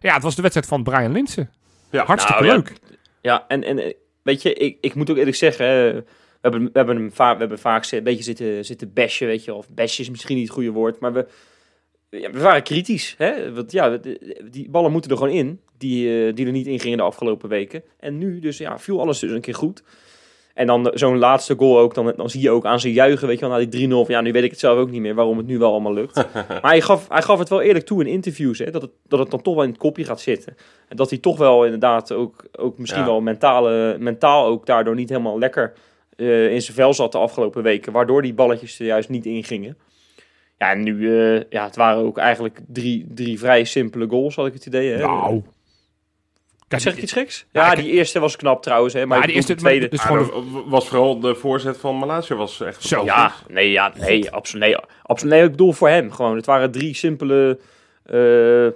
ja, 0.00 0.14
het 0.14 0.22
was 0.22 0.34
de 0.34 0.42
wedstrijd 0.42 0.68
van 0.68 0.82
Brian 0.82 1.12
Linsen. 1.12 1.50
Ja. 1.90 2.04
Hartstikke 2.04 2.42
Nou, 2.42 2.54
ja. 2.54 2.58
leuk. 2.58 2.72
Ja, 3.20 3.44
en, 3.48 3.64
en 3.64 3.78
eh, 3.78 3.92
weet 4.22 4.42
je, 4.42 4.54
ik, 4.54 4.78
ik 4.80 4.94
moet 4.94 5.10
ook 5.10 5.16
eerlijk 5.16 5.36
zeggen... 5.36 6.06
hebben, 6.50 6.64
we 6.64 6.78
hebben 6.78 6.96
hem 6.96 7.12
vaak, 7.12 7.34
we 7.34 7.40
hebben 7.40 7.58
vaak 7.58 7.90
een 7.90 8.02
beetje 8.02 8.22
zitten, 8.24 8.64
zitten 8.64 8.92
bashen, 8.92 9.26
weet 9.26 9.44
je. 9.44 9.54
Of 9.54 9.68
bashen 9.70 10.02
is 10.04 10.10
misschien 10.10 10.36
niet 10.36 10.44
het 10.44 10.54
goede 10.54 10.70
woord, 10.70 11.00
maar 11.00 11.12
we... 11.12 11.26
Ja, 12.10 12.30
we 12.30 12.40
waren 12.40 12.62
kritisch, 12.62 13.14
hè? 13.18 13.52
Want 13.52 13.72
ja, 13.72 13.98
die 14.50 14.70
ballen 14.70 14.92
moeten 14.92 15.10
er 15.10 15.16
gewoon 15.16 15.32
in, 15.32 15.60
die, 15.78 16.26
eh, 16.26 16.34
die 16.34 16.46
er 16.46 16.52
niet 16.52 16.66
in 16.66 16.80
gingen 16.80 16.98
de 16.98 17.04
afgelopen 17.04 17.48
weken. 17.48 17.82
En 18.00 18.18
nu, 18.18 18.38
dus 18.38 18.58
ja, 18.58 18.78
viel 18.78 19.00
alles 19.00 19.18
dus 19.18 19.30
een 19.30 19.40
keer 19.40 19.54
goed. 19.54 19.82
En 20.54 20.66
dan 20.66 20.90
zo'n 20.94 21.18
laatste 21.18 21.54
goal 21.56 21.78
ook, 21.78 21.94
dan, 21.94 22.12
dan 22.16 22.30
zie 22.30 22.40
je 22.40 22.50
ook 22.50 22.64
aan 22.64 22.80
zijn 22.80 22.92
juichen, 22.92 23.26
weet 23.28 23.38
je 23.38 23.48
wel, 23.48 23.58
na 23.58 23.64
die 23.64 23.88
3-0. 23.88 23.90
van, 23.90 24.04
Ja, 24.08 24.20
nu 24.20 24.32
weet 24.32 24.44
ik 24.44 24.50
het 24.50 24.60
zelf 24.60 24.78
ook 24.78 24.90
niet 24.90 25.00
meer 25.00 25.14
waarom 25.14 25.36
het 25.36 25.46
nu 25.46 25.58
wel 25.58 25.70
allemaal 25.70 25.92
lukt. 25.94 26.14
maar 26.34 26.60
hij 26.60 26.80
gaf, 26.80 27.08
hij 27.08 27.22
gaf 27.22 27.38
het 27.38 27.48
wel 27.48 27.60
eerlijk 27.62 27.86
toe 27.86 28.00
in 28.00 28.06
interviews, 28.06 28.58
hè, 28.58 28.70
dat, 28.70 28.82
het, 28.82 28.90
dat 29.08 29.18
het 29.18 29.30
dan 29.30 29.42
toch 29.42 29.54
wel 29.54 29.62
in 29.64 29.68
het 29.70 29.78
kopje 29.78 30.04
gaat 30.04 30.20
zitten. 30.20 30.56
En 30.88 30.96
dat 30.96 31.10
hij 31.10 31.18
toch 31.18 31.38
wel 31.38 31.64
inderdaad 31.64 32.12
ook, 32.12 32.44
ook 32.52 32.78
misschien 32.78 33.02
Ja. 33.02 33.06
wel 33.06 33.20
mentale, 33.20 33.96
mentaal 33.98 34.46
ook 34.46 34.66
daardoor 34.66 34.94
niet 34.94 35.08
helemaal 35.08 35.38
lekker 35.38 35.72
eh, 36.16 36.52
in 36.52 36.62
zijn 36.62 36.76
vel 36.76 36.94
zat 36.94 37.12
de 37.12 37.18
afgelopen 37.18 37.62
weken. 37.62 37.92
Waardoor 37.92 38.22
die 38.22 38.34
balletjes 38.34 38.78
er 38.80 38.86
juist 38.86 39.08
niet 39.08 39.26
ingingen. 39.26 39.76
Ja, 40.58 40.70
en 40.70 40.82
nu, 40.82 41.18
eh, 41.36 41.42
ja, 41.50 41.64
het 41.64 41.76
waren 41.76 42.02
ook 42.04 42.18
eigenlijk 42.18 42.60
drie, 42.68 43.06
drie 43.14 43.38
vrij 43.38 43.64
simpele 43.64 44.06
goals, 44.08 44.34
had 44.36 44.46
ik 44.46 44.52
het 44.52 44.66
idee. 44.66 44.90
Hè? 44.92 44.98
Nou. 44.98 45.42
Kijk, 46.68 46.82
Zeg 46.82 46.96
ik 46.96 47.02
iets 47.02 47.12
geks? 47.12 47.46
Ja, 47.52 47.74
die 47.74 47.90
eerste 47.90 48.18
was 48.20 48.36
knap 48.36 48.62
trouwens, 48.62 48.94
hè, 48.94 49.06
maar 49.06 49.18
Ja, 49.20 49.26
die 49.26 49.34
eerste- 49.34 49.54
de 49.54 49.60
tweede. 49.60 49.88
Dus 49.88 50.00
Ah, 50.00 50.06
gewoon 50.06 50.68
was 50.68 50.88
vooral 50.88 51.20
de 51.20 51.34
voorzet 51.34 51.76
van 51.78 51.96
Malaysia 51.96 52.34
was 52.36 52.60
echt 52.60 52.82
Zo. 52.82 53.04
Ja, 53.04 53.32
nee, 53.48 53.70
ja, 53.70 53.92
nee, 53.98 54.30
absoluut. 54.30 54.64
Nee, 54.66 54.76
absoluut. 55.02 55.34
Nee, 55.34 55.44
ik 55.44 55.50
bedoel 55.50 55.72
voor 55.72 55.88
hem 55.88 56.10
gewoon. 56.12 56.36
Het 56.36 56.46
waren 56.46 56.70
drie 56.70 56.94
simpele, 56.94 57.58
eh, 58.04 58.66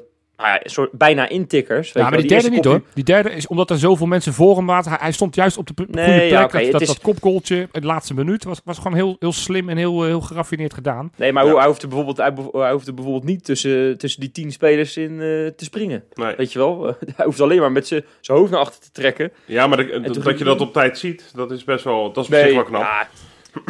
nou 0.40 0.52
ja, 0.52 0.60
soort 0.64 0.92
bijna 0.92 1.28
intikkers. 1.28 1.86
Weet 1.92 1.94
Ja, 1.94 2.00
maar 2.02 2.10
wel. 2.10 2.20
die 2.20 2.28
derde 2.28 2.50
niet 2.50 2.64
hoor. 2.64 2.82
Die 2.94 3.04
derde 3.04 3.30
is 3.30 3.46
omdat 3.46 3.70
er 3.70 3.78
zoveel 3.78 4.06
mensen 4.06 4.32
voor 4.32 4.56
hem 4.56 4.66
waren. 4.66 4.88
Hij, 4.90 4.98
hij 5.00 5.12
stond 5.12 5.34
juist 5.34 5.56
op 5.56 5.66
de 5.66 5.72
Nee, 5.76 6.04
goede 6.04 6.24
ja, 6.24 6.28
plek. 6.28 6.44
oké, 6.44 6.52
dat, 6.56 6.62
het 6.62 6.72
dat, 6.72 6.80
is- 6.80 6.86
dat 6.86 7.00
kopgoaltje 7.00 7.56
in 7.72 7.80
de 7.80 7.86
laatste 7.86 8.14
minuut 8.14 8.44
was, 8.44 8.60
was 8.64 8.76
gewoon 8.76 8.94
heel, 8.94 9.16
heel 9.18 9.32
slim 9.32 9.68
en 9.68 9.76
heel, 9.76 10.02
heel 10.04 10.20
geraffineerd 10.20 10.74
gedaan. 10.74 11.12
Nee, 11.16 11.32
maar 11.32 11.44
Ja. 11.44 11.50
hoe, 11.50 11.58
hij, 11.58 11.68
hoefde 11.68 11.86
bijvoorbeeld, 11.86 12.16
hij, 12.16 12.32
hij 12.52 12.72
hoefde 12.72 12.92
bijvoorbeeld 12.92 13.24
niet 13.24 13.44
tussen, 13.44 13.98
tussen 13.98 14.20
die 14.20 14.30
tien 14.32 14.52
spelers 14.52 14.96
in 14.96 15.10
eh, 15.12 15.18
te 15.56 15.64
springen. 15.64 16.04
Nee. 16.14 16.34
Weet 16.36 16.52
je 16.52 16.58
wel? 16.58 16.84
hij 17.16 17.24
hoeft 17.24 17.40
alleen 17.40 17.60
maar 17.60 17.72
met 17.72 17.86
zijn 17.86 18.04
zijn 18.20 18.38
hoofd 18.38 18.50
naar 18.50 18.60
achter 18.60 18.80
te 18.80 18.90
trekken. 18.92 19.32
Ja, 19.44 19.66
maar 19.66 19.76
de- 19.76 19.88
toen 19.90 20.02
dat 20.02 20.22
ging 20.22 20.38
je 20.38 20.44
dat 20.44 20.60
op 20.60 20.72
tijd 20.72 20.98
ziet, 20.98 21.30
dat 21.34 21.50
is 21.50 21.64
best 21.64 21.84
wel, 21.84 22.12
dat 22.12 22.24
is 22.28 22.30
op 22.30 22.38
zich 22.44 22.54
wel 22.54 22.64
knap. 22.64 22.80
ja, 22.82 23.08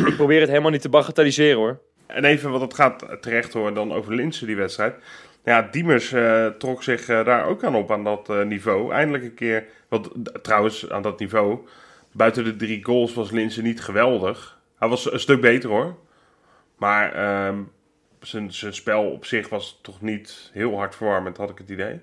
ik 0.07 0.17
probeer 0.17 0.41
het 0.41 0.49
helemaal 0.49 0.71
niet 0.71 0.81
te 0.83 0.89
bagatelliseren 0.89 1.57
hoor. 1.57 1.79
En 2.07 2.25
even, 2.25 2.51
want 2.51 2.63
het 2.63 2.75
gaat 2.75 3.05
terecht 3.21 3.53
hoor, 3.53 3.75
dan 3.75 3.93
over 3.93 4.15
Linsen 4.15 4.47
die 4.47 4.57
wedstrijd. 4.57 4.95
Ja, 5.45 5.63
Diemers 5.63 6.13
eh, 6.13 6.47
trok 6.47 6.83
zich 6.83 7.09
eh, 7.09 7.25
daar 7.25 7.45
ook 7.45 7.65
aan 7.65 7.75
op 7.75 7.93
aan 7.93 8.05
dat 8.05 8.29
eh, 8.31 8.43
niveau. 8.43 8.93
Eindelijk 8.93 9.25
een 9.25 9.35
keer, 9.35 9.67
want 9.89 10.11
trouwens 10.43 10.91
aan 10.91 11.03
dat 11.03 11.19
niveau, 11.19 11.59
buiten 12.13 12.45
de 12.45 12.57
drie 12.57 12.85
goals 12.85 13.15
was 13.15 13.31
Linsen 13.31 13.65
niet 13.65 13.83
geweldig. 13.83 14.61
Hij 14.79 14.89
was 14.89 15.13
een 15.13 15.21
stuk 15.21 15.41
beter 15.41 15.71
hoor. 15.71 15.99
Maar 16.77 17.13
ehm, 17.13 17.63
zijn, 18.21 18.53
zijn 18.53 18.75
spel 18.75 19.11
op 19.11 19.25
zich 19.25 19.49
was 19.49 19.79
toch 19.83 20.01
niet 20.01 20.51
heel 20.53 20.77
hard 20.77 20.95
verwarmend, 20.95 21.37
had 21.37 21.51
ik 21.51 21.59
het 21.59 21.71
idee. 21.71 22.01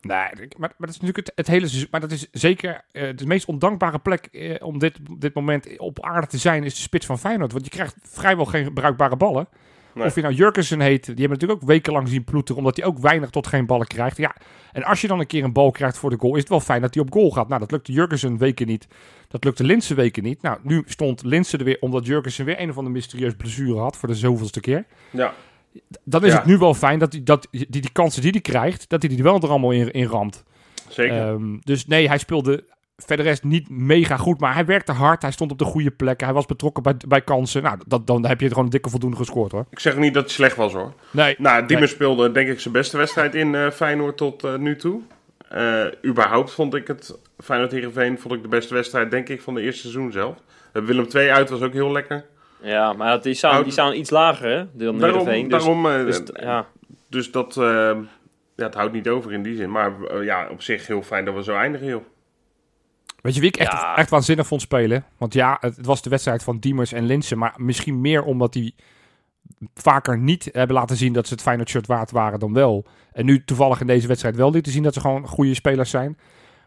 Nee, 0.00 0.28
maar, 0.36 0.48
maar 0.58 0.72
dat 0.78 0.88
is 0.88 1.00
natuurlijk 1.00 1.30
het, 1.34 1.46
hele. 1.46 1.86
Maar 1.90 2.00
dat 2.00 2.10
is 2.10 2.28
zeker 2.32 2.84
de 2.92 3.26
meest 3.26 3.46
ondankbare 3.46 3.98
plek 3.98 4.28
om 4.62 4.78
dit, 4.78 4.98
dit 5.18 5.34
moment 5.34 5.78
op 5.78 6.04
aarde 6.04 6.26
te 6.26 6.38
zijn, 6.38 6.64
is 6.64 6.74
de 6.74 6.80
spits 6.80 7.06
van 7.06 7.18
Feyenoord. 7.18 7.52
Want 7.52 7.64
je 7.64 7.70
krijgt 7.70 7.94
vrijwel 8.02 8.44
geen 8.44 8.72
bruikbare 8.72 9.16
ballen. 9.16 9.48
Nee. 9.94 10.06
Of 10.06 10.14
je 10.14 10.20
nou 10.22 10.34
Jurkensen 10.34 10.80
heet, 10.80 11.04
die 11.06 11.14
hebben 11.14 11.30
natuurlijk 11.30 11.62
ook 11.62 11.68
wekenlang 11.68 12.08
zien 12.08 12.24
ploeteren, 12.24 12.58
omdat 12.58 12.76
hij 12.76 12.86
ook 12.86 12.98
weinig 12.98 13.30
tot 13.30 13.46
geen 13.46 13.66
ballen 13.66 13.86
krijgt. 13.86 14.16
Ja, 14.16 14.34
en 14.72 14.82
als 14.84 15.00
je 15.00 15.06
dan 15.08 15.20
een 15.20 15.26
keer 15.26 15.44
een 15.44 15.52
bal 15.52 15.70
krijgt 15.70 15.98
voor 15.98 16.10
de 16.10 16.16
goal, 16.18 16.34
is 16.34 16.40
het 16.40 16.48
wel 16.48 16.60
fijn 16.60 16.80
dat 16.80 16.94
hij 16.94 17.02
op 17.02 17.12
goal 17.12 17.30
gaat. 17.30 17.48
Nou, 17.48 17.60
dat 17.60 17.70
lukte 17.70 17.92
Jurkensen 17.92 18.38
weken 18.38 18.66
niet. 18.66 18.86
Dat 19.28 19.44
lukte 19.44 19.64
Linsen 19.64 19.96
weken 19.96 20.22
niet. 20.22 20.42
Nou, 20.42 20.58
nu 20.62 20.82
stond 20.86 21.22
Linsen 21.24 21.58
er 21.58 21.64
weer, 21.64 21.76
omdat 21.80 22.06
Jurkensen 22.06 22.44
weer 22.44 22.60
een 22.60 22.70
of 22.70 22.76
andere 22.76 22.94
mysterieuze 22.94 23.36
blessure 23.36 23.78
had 23.78 23.96
voor 23.96 24.08
de 24.08 24.14
zoveelste 24.14 24.60
keer. 24.60 24.84
Ja, 25.10 25.32
Dan 26.04 26.24
is 26.24 26.30
Ja. 26.32 26.36
het 26.36 26.46
nu 26.46 26.58
wel 26.58 26.74
fijn 26.74 26.98
dat 26.98 27.12
hij 27.12 27.22
dat, 27.22 27.48
die, 27.50 27.66
die 27.70 27.90
kansen 27.92 28.22
die 28.22 28.30
hij 28.30 28.40
krijgt, 28.40 28.88
dat 28.88 29.00
hij 29.02 29.08
die 29.10 29.18
er 29.18 29.24
wel 29.24 29.40
er 29.40 29.48
allemaal 29.48 29.70
in, 29.70 29.90
in 29.90 30.06
ramt. 30.06 30.44
zeker. 30.88 31.16
Ehm, 31.28 31.56
dus 31.60 31.86
nee, 31.86 32.08
hij 32.08 32.18
speelde 32.18 32.64
verder 33.06 33.26
rest 33.26 33.44
niet 33.44 33.68
mega 33.70 34.16
goed, 34.16 34.40
maar 34.40 34.54
hij 34.54 34.64
werkte 34.64 34.92
hard. 34.92 35.22
Hij 35.22 35.30
stond 35.30 35.50
op 35.50 35.58
de 35.58 35.64
goede 35.64 35.90
plek. 35.90 36.20
Hij 36.20 36.32
was 36.32 36.46
betrokken 36.46 36.82
bij, 36.82 36.94
bij 37.08 37.20
kansen. 37.20 37.62
Nou, 37.62 37.78
dat, 37.86 38.06
dan 38.06 38.26
heb 38.26 38.38
je 38.38 38.44
er 38.44 38.50
gewoon 38.50 38.64
een 38.64 38.70
dikke 38.70 38.90
voldoende 38.90 39.16
gescoord 39.16 39.52
hoor. 39.52 39.66
ik 39.70 39.78
zeg 39.78 39.96
niet 39.96 40.14
dat 40.14 40.22
hij 40.22 40.32
slecht 40.32 40.56
was 40.56 40.72
hoor. 40.72 40.92
Nee, 41.10 41.34
Nou, 41.38 41.66
Diemers 41.66 41.90
speelde 41.90 42.32
denk 42.32 42.48
ik 42.48 42.60
zijn 42.60 42.74
beste 42.74 42.96
wedstrijd 42.96 43.34
in 43.34 43.54
eh, 43.54 43.70
Feyenoord 43.70 44.16
tot 44.16 44.44
eh, 44.44 44.56
nu 44.56 44.76
toe. 44.76 45.00
Eh, 45.52 45.84
überhaupt 46.04 46.50
vond 46.50 46.74
ik 46.74 46.86
het, 46.86 47.18
Feyenoord 47.38 47.72
Heerenveen 47.72 48.18
vond 48.18 48.34
ik 48.34 48.42
de 48.42 48.48
beste 48.48 48.74
wedstrijd 48.74 49.10
denk 49.10 49.28
ik 49.28 49.42
van 49.42 49.54
de 49.54 49.60
eerste 49.60 49.80
seizoen 49.80 50.12
zelf. 50.12 50.36
Willem 50.72 51.06
II 51.14 51.30
uit 51.30 51.50
was 51.50 51.60
ook 51.60 51.72
heel 51.72 51.92
lekker. 51.92 52.24
Ja, 52.62 52.92
maar 52.92 53.22
die 53.22 53.34
staan, 53.34 53.62
die 53.62 53.72
staan 53.72 53.94
iets 53.94 54.10
lager 54.10 54.48
hè, 54.48 54.66
dan 54.72 54.98
Daarom, 54.98 55.18
Heerenveen. 55.18 55.48
Dus, 55.48 55.64
daarom 55.64 56.04
dus, 56.06 56.22
ja. 56.34 56.66
dus 57.08 57.30
dat, 57.30 57.56
eh, 57.56 57.96
ja, 58.56 58.64
het 58.64 58.74
houdt 58.74 58.92
niet 58.92 59.08
over 59.08 59.32
in 59.32 59.42
die 59.42 59.56
zin. 59.56 59.70
Maar 59.70 59.92
ja, 60.24 60.48
op 60.50 60.62
zich 60.62 60.86
heel 60.86 61.02
fijn 61.02 61.24
dat 61.24 61.34
we 61.34 61.42
zo 61.42 61.54
eindigen, 61.54 61.86
joh. 61.86 62.04
Weet 63.22 63.34
je 63.34 63.40
wie 63.40 63.48
ik 63.48 63.56
echt, 63.56 63.72
Ja. 63.72 63.96
echt 63.96 64.10
waanzinnig 64.10 64.46
vond 64.46 64.60
spelen? 64.60 65.04
Want 65.18 65.34
ja, 65.34 65.56
het, 65.60 65.76
het 65.76 65.86
was 65.86 66.02
de 66.02 66.10
wedstrijd 66.10 66.42
van 66.42 66.58
Diemers 66.58 66.92
en 66.92 67.04
Linsen. 67.04 67.38
Maar 67.38 67.54
misschien 67.56 68.00
meer 68.00 68.22
omdat 68.24 68.52
die 68.52 68.74
vaker 69.74 70.18
niet 70.18 70.48
hebben 70.52 70.76
laten 70.76 70.96
zien 70.96 71.12
dat 71.12 71.26
ze 71.26 71.32
het 71.32 71.42
Feyenoord 71.42 71.68
shirt 71.68 71.86
waard 71.86 72.10
waren 72.10 72.38
dan 72.38 72.52
wel. 72.52 72.84
En 73.12 73.24
nu 73.24 73.44
toevallig 73.44 73.80
in 73.80 73.86
deze 73.86 74.06
wedstrijd 74.06 74.36
wel 74.36 74.50
lieten 74.50 74.72
zien 74.72 74.82
dat 74.82 74.94
ze 74.94 75.00
gewoon 75.00 75.26
goede 75.28 75.54
spelers 75.54 75.90
zijn. 75.90 76.18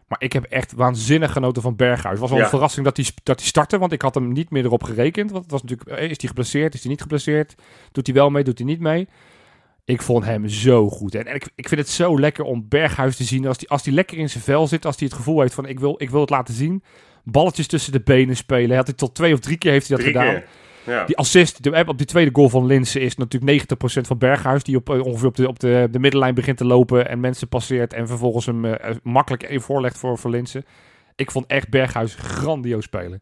Maar 0.08 0.22
ik 0.22 0.32
heb 0.32 0.44
echt 0.44 0.72
waanzinnig 0.72 1.32
genoten 1.32 1.62
van 1.62 1.76
Berghuis. 1.76 2.10
Het 2.10 2.18
was 2.20 2.28
wel 2.30 2.38
Ja. 2.38 2.44
een 2.44 2.50
verrassing 2.50 2.84
dat 2.84 2.96
hij, 2.96 3.06
dat 3.22 3.38
hij 3.38 3.48
startte, 3.48 3.78
want 3.78 3.92
ik 3.92 4.02
had 4.02 4.14
hem 4.14 4.32
niet 4.32 4.50
meer 4.50 4.64
erop 4.64 4.82
gerekend. 4.82 5.30
Want 5.30 5.42
het 5.42 5.52
was 5.52 5.62
natuurlijk, 5.62 5.90
eh, 5.90 6.02
is 6.10 6.16
hij 6.20 6.28
geblesseerd, 6.28 6.74
is 6.74 6.80
hij 6.80 6.90
niet 6.90 7.00
geblesseerd? 7.00 7.54
Doet 7.92 8.06
hij 8.06 8.14
wel 8.16 8.30
mee, 8.30 8.44
doet 8.44 8.58
hij 8.58 8.66
niet 8.66 8.80
mee? 8.80 9.08
Ik 9.86 10.02
vond 10.02 10.24
hem 10.24 10.48
zo 10.48 10.88
goed. 10.88 11.14
En 11.14 11.34
ik, 11.34 11.48
ik 11.54 11.68
vind 11.68 11.80
het 11.80 11.90
zo 11.90 12.20
lekker 12.20 12.44
om 12.44 12.68
Berghuis 12.68 13.16
te 13.16 13.24
zien. 13.24 13.46
Als 13.46 13.56
hij 13.56 13.68
als 13.68 13.82
die 13.82 13.92
lekker 13.92 14.18
in 14.18 14.30
zijn 14.30 14.44
vel 14.44 14.66
zit, 14.66 14.86
als 14.86 14.98
hij 14.98 15.06
het 15.06 15.16
gevoel 15.16 15.40
heeft 15.40 15.54
van 15.54 15.66
ik 15.66 15.80
wil, 15.80 15.94
ik 15.98 16.10
wil 16.10 16.20
het 16.20 16.30
laten 16.30 16.54
zien. 16.54 16.82
Balletjes 17.24 17.66
tussen 17.66 17.92
de 17.92 18.00
benen 18.00 18.36
spelen. 18.36 18.76
Had 18.76 18.86
hij 18.86 18.96
tot 18.96 19.14
twee 19.14 19.32
of 19.32 19.40
drie 19.40 19.56
keer 19.56 19.70
heeft 19.70 19.88
hij 19.88 19.96
dat 19.96 20.06
Drie 20.06 20.18
gedaan. 20.18 20.42
Ja. 20.86 21.04
Die 21.04 21.16
assist 21.16 21.62
de, 21.62 21.84
op 21.86 21.98
die 21.98 22.06
tweede 22.06 22.30
goal 22.32 22.48
van 22.48 22.66
Linsen 22.66 23.00
is 23.00 23.16
natuurlijk 23.16 23.62
90% 23.62 24.00
van 24.00 24.18
Berghuis. 24.18 24.62
Die 24.62 24.76
op, 24.76 24.90
eh, 24.90 25.04
ongeveer 25.04 25.28
op, 25.28 25.36
de, 25.36 25.48
op 25.48 25.60
de, 25.60 25.88
de 25.90 25.98
middenlijn 25.98 26.34
begint 26.34 26.56
te 26.56 26.64
lopen 26.64 27.08
en 27.08 27.20
mensen 27.20 27.48
passeert. 27.48 27.92
En 27.92 28.08
vervolgens 28.08 28.46
hem 28.46 28.64
eh, 28.64 28.96
makkelijk 29.02 29.42
even 29.42 29.60
voorlegt 29.62 29.98
voor, 29.98 30.18
voor 30.18 30.30
Linsen. 30.30 30.64
Ik 31.16 31.30
vond 31.30 31.46
echt 31.46 31.68
Berghuis 31.68 32.14
grandioos 32.14 32.84
spelen. 32.84 33.20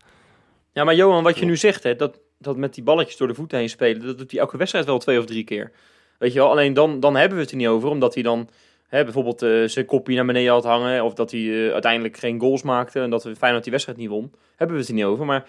ja, 0.73 0.85
maar 0.85 0.95
Johan, 0.95 1.23
wat 1.23 1.39
je 1.39 1.45
nu 1.45 1.57
zegt, 1.57 1.83
hè, 1.83 1.97
dat, 1.97 2.21
dat 2.39 2.57
met 2.57 2.75
die 2.75 2.85
balletjes 2.85 3.17
door 3.17 3.29
de 3.29 3.35
voeten 3.35 3.59
heen 3.59 3.69
spelen, 3.69 4.07
dat 4.07 4.19
doet 4.19 4.31
hij 4.31 4.41
elke 4.41 4.57
wedstrijd 4.57 4.87
wel 4.87 4.99
twee 4.99 5.19
of 5.19 5.25
drie 5.25 5.45
keer. 5.45 5.73
Weet 6.19 6.33
je 6.33 6.39
wel, 6.39 6.51
alleen 6.51 6.75
dan, 6.75 7.01
dan 7.01 7.17
hebben 7.17 7.37
we 7.37 7.43
het 7.43 7.53
er 7.53 7.59
niet 7.59 7.67
over, 7.67 7.89
omdat 7.89 8.15
hij 8.15 8.23
dan 8.23 8.49
hè, 8.89 9.05
bijvoorbeeld 9.05 9.43
eh, 9.43 9.65
zijn 9.65 9.87
kopje 9.87 10.15
naar 10.15 10.27
beneden 10.27 10.53
had 10.53 10.65
hangen, 10.65 11.05
of 11.05 11.15
dat 11.15 11.31
hij 11.31 11.41
eh, 11.41 11.73
uiteindelijk 11.73 12.17
geen 12.17 12.41
goals 12.41 12.63
maakte 12.63 13.01
en 13.01 13.11
dat 13.11 13.25
we 13.25 13.37
Feyenoord 13.37 13.63
die 13.63 13.73
wedstrijd 13.73 13.99
niet 13.99 14.09
won. 14.09 14.33
Hebben 14.57 14.77
we 14.77 14.83
het 14.83 14.91
er 14.91 14.97
niet 14.97 15.05
over, 15.05 15.25
maar 15.25 15.47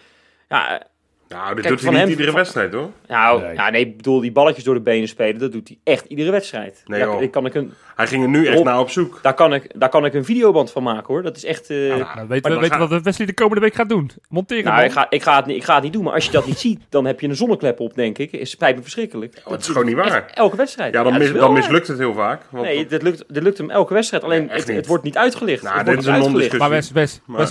ja, 0.50 0.88
Nou, 1.27 1.55
dit 1.55 1.65
Kijk, 1.65 1.67
doet 1.74 1.82
hij 1.82 1.89
niet 1.91 2.00
hem- 2.00 2.10
iedere 2.10 2.27
van- 2.27 2.38
wedstrijd, 2.39 2.74
hoor. 2.74 2.89
nou, 3.08 3.41
Nee. 3.41 3.53
ja, 3.53 3.70
nee, 3.70 3.82
ik 3.86 3.98
bedoel, 3.98 4.20
die 4.20 4.32
balletjes 4.32 4.63
door 4.63 4.74
de 4.74 4.82
benen 4.82 5.08
spelen, 5.08 5.39
dat 5.39 5.51
doet 5.51 5.67
hij 5.67 5.77
echt 5.84 6.05
iedere 6.05 6.32
wedstrijd. 6.32 6.82
Nee, 6.86 7.00
daar, 7.00 7.22
ik 7.22 7.32
kan 7.32 7.46
ik 7.46 7.53
een, 7.53 7.74
Hij 7.96 8.08
ging 8.08 8.24
er 8.24 8.29
nu 8.29 8.48
echt 8.48 8.63
naar 8.63 8.79
op 8.79 8.89
zoek. 8.89 9.20
daar, 9.22 9.34
kan 9.34 9.53
ik, 9.53 9.79
daar 9.79 9.89
kan 9.89 10.05
ik 10.05 10.13
een 10.13 10.25
videoband 10.25 10.72
van 10.72 10.84
maken 10.84 11.13
hoor. 11.13 11.24
Dat 11.24 11.38
is 11.38 11.46
echt. 11.46 11.70
eh, 11.70 11.77
Nou, 11.77 12.00
maar 12.00 12.15
we, 12.22 12.27
weten 12.27 12.60
we 12.60 12.65
ga- 12.70 12.88
wat 12.88 13.01
Wesley 13.01 13.27
de 13.27 13.34
komende 13.34 13.62
week 13.62 13.74
gaat 13.74 13.89
doen. 13.89 14.12
Monteren 14.29 14.63
nou, 14.63 14.84
ik 14.84 14.91
ga, 14.91 15.08
ik, 15.10 15.24
ga 15.24 15.36
het, 15.36 15.46
niet- 15.46 15.55
ik 15.58 15.63
ga 15.63 15.74
het 15.74 15.84
niet 15.84 15.94
doen, 15.94 16.03
maar 16.03 16.13
als 16.13 16.25
je 16.25 16.32
dat 16.32 16.46
niet 16.46 16.60
ziet, 16.60 16.79
dan 16.89 17.05
heb 17.05 17.20
je 17.20 17.27
een 17.27 17.36
zonneklep 17.36 17.79
op, 17.79 17.94
denk 17.96 18.17
ik. 18.17 18.32
Is 18.32 18.50
spijt 18.50 18.75
me 18.75 18.82
verschrikkelijk. 18.82 19.41
het 19.50 19.62
is 19.62 19.67
gewoon 19.67 19.86
niet 19.86 19.96
waar. 19.96 20.25
Elke 20.34 20.55
wedstrijd. 20.55 20.94
Ja, 20.94 21.03
dan, 21.03 21.12
dat 21.20 21.22
mis- 21.22 21.50
mislukt 21.51 21.88
het 21.88 21.98
heel 21.98 22.13
vaak. 22.13 22.41
Want 22.50 22.65
Nee, 22.65 22.86
dit 22.86 23.01
lukt, 23.01 23.24
dit 23.27 23.44
lukt 23.44 23.58
hem 23.58 23.70
elke 23.70 23.94
wedstrijd. 23.94 24.24
Alleen 24.24 24.50
het, 24.50 24.88
wordt 24.88 25.03
niet 25.03 25.17
uitgelicht. 25.17 25.63
Nou, 25.63 25.75
dit 25.75 25.86
wordt 25.86 26.00
is 26.00 26.05
niet 26.05 26.15
een 26.15 26.22
uitgelicht. 26.22 26.51
non-discussie. 26.53 27.22
Maar 27.25 27.38
Wes, 27.39 27.50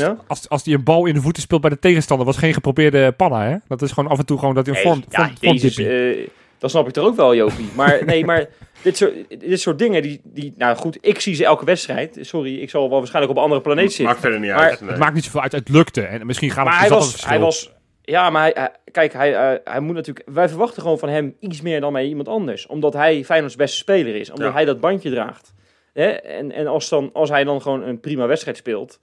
Ja? 0.00 0.46
als 0.48 0.64
hij 0.64 0.74
een 0.74 0.84
bal 0.84 1.06
in 1.06 1.14
de 1.14 1.20
voeten 1.20 1.42
speelt 1.42 1.60
bij 1.60 1.70
de 1.70 1.78
tegenstander, 1.78 2.26
was 2.26 2.36
geen 2.36 2.52
geprobeerde 2.54 3.07
panna, 3.16 3.48
hè? 3.48 3.56
Dat 3.68 3.82
is 3.82 3.92
gewoon 3.92 4.10
af 4.10 4.18
en 4.18 4.26
toe 4.26 4.38
gewoon 4.38 4.54
dat 4.54 4.66
hij 4.66 4.74
een 4.76 4.80
vorm, 4.82 5.04
dippie. 5.40 5.88
eh, 5.88 6.28
dan 6.58 6.70
snap 6.70 6.88
ik 6.88 6.96
er 6.96 7.02
ook 7.02 7.16
wel, 7.16 7.34
Jopie. 7.34 7.68
Maar 7.74 8.00
nee, 8.06 8.24
maar 8.24 8.46
dit 8.82 8.96
soort, 8.96 9.12
dit 9.40 9.60
soort 9.60 9.78
dingen, 9.78 10.02
die, 10.02 10.20
die, 10.24 10.54
nou 10.56 10.76
goed, 10.76 10.98
ik 11.00 11.20
zie 11.20 11.34
ze 11.34 11.44
elke 11.44 11.64
wedstrijd. 11.64 12.18
Sorry, 12.20 12.58
ik 12.58 12.70
zal 12.70 12.88
wel 12.88 12.98
waarschijnlijk 12.98 13.30
op 13.32 13.36
een 13.38 13.44
andere 13.44 13.60
planeet 13.62 13.86
zitten. 13.88 14.04
maakt 14.04 14.20
verder 14.20 14.40
niet 14.40 14.50
Maar- 14.50 14.70
uit. 14.70 14.80
nee. 14.80 14.90
Het 14.90 14.98
maakt 14.98 15.14
niet 15.14 15.24
zoveel 15.24 15.40
uit, 15.40 15.52
het 15.52 15.68
lukte. 15.68 16.02
En 16.02 16.26
misschien 16.26 16.50
gaat 16.50 16.64
het 16.66 16.74
Maar 16.74 16.74
is 16.74 16.80
hij 16.80 16.88
dat 16.88 16.98
was, 16.98 17.10
verschil. 17.10 17.30
hij 17.30 17.40
was, 17.40 17.72
Ja, 18.02 18.30
maar 18.30 18.42
hij, 18.42 18.52
hij- 18.54 18.72
kijk, 18.92 19.12
hij, 19.12 19.32
hij, 19.32 19.60
hij 19.64 19.80
moet 19.80 19.94
natuurlijk... 19.94 20.26
Wij 20.32 20.48
verwachten 20.48 20.82
gewoon 20.82 20.98
van 20.98 21.08
hem 21.08 21.34
iets 21.40 21.60
meer 21.60 21.80
dan 21.80 21.92
bij 21.92 22.04
iemand 22.06 22.28
anders. 22.28 22.66
Omdat 22.66 22.92
hij 22.92 23.24
Feyenoord's 23.24 23.56
beste 23.56 23.76
speler 23.76 24.14
is. 24.16 24.30
Omdat 24.30 24.46
Ja. 24.46 24.52
hij 24.52 24.64
dat 24.64 24.80
bandje 24.80 25.10
draagt. 25.10 25.54
Hè? 25.92 26.06
En, 26.08 26.52
en 26.52 26.66
als, 26.66 26.88
dan, 26.88 27.10
als 27.12 27.28
hij 27.30 27.44
dan 27.44 27.62
gewoon 27.62 27.82
een 27.82 28.00
prima 28.00 28.26
wedstrijd 28.26 28.56
speelt... 28.56 29.00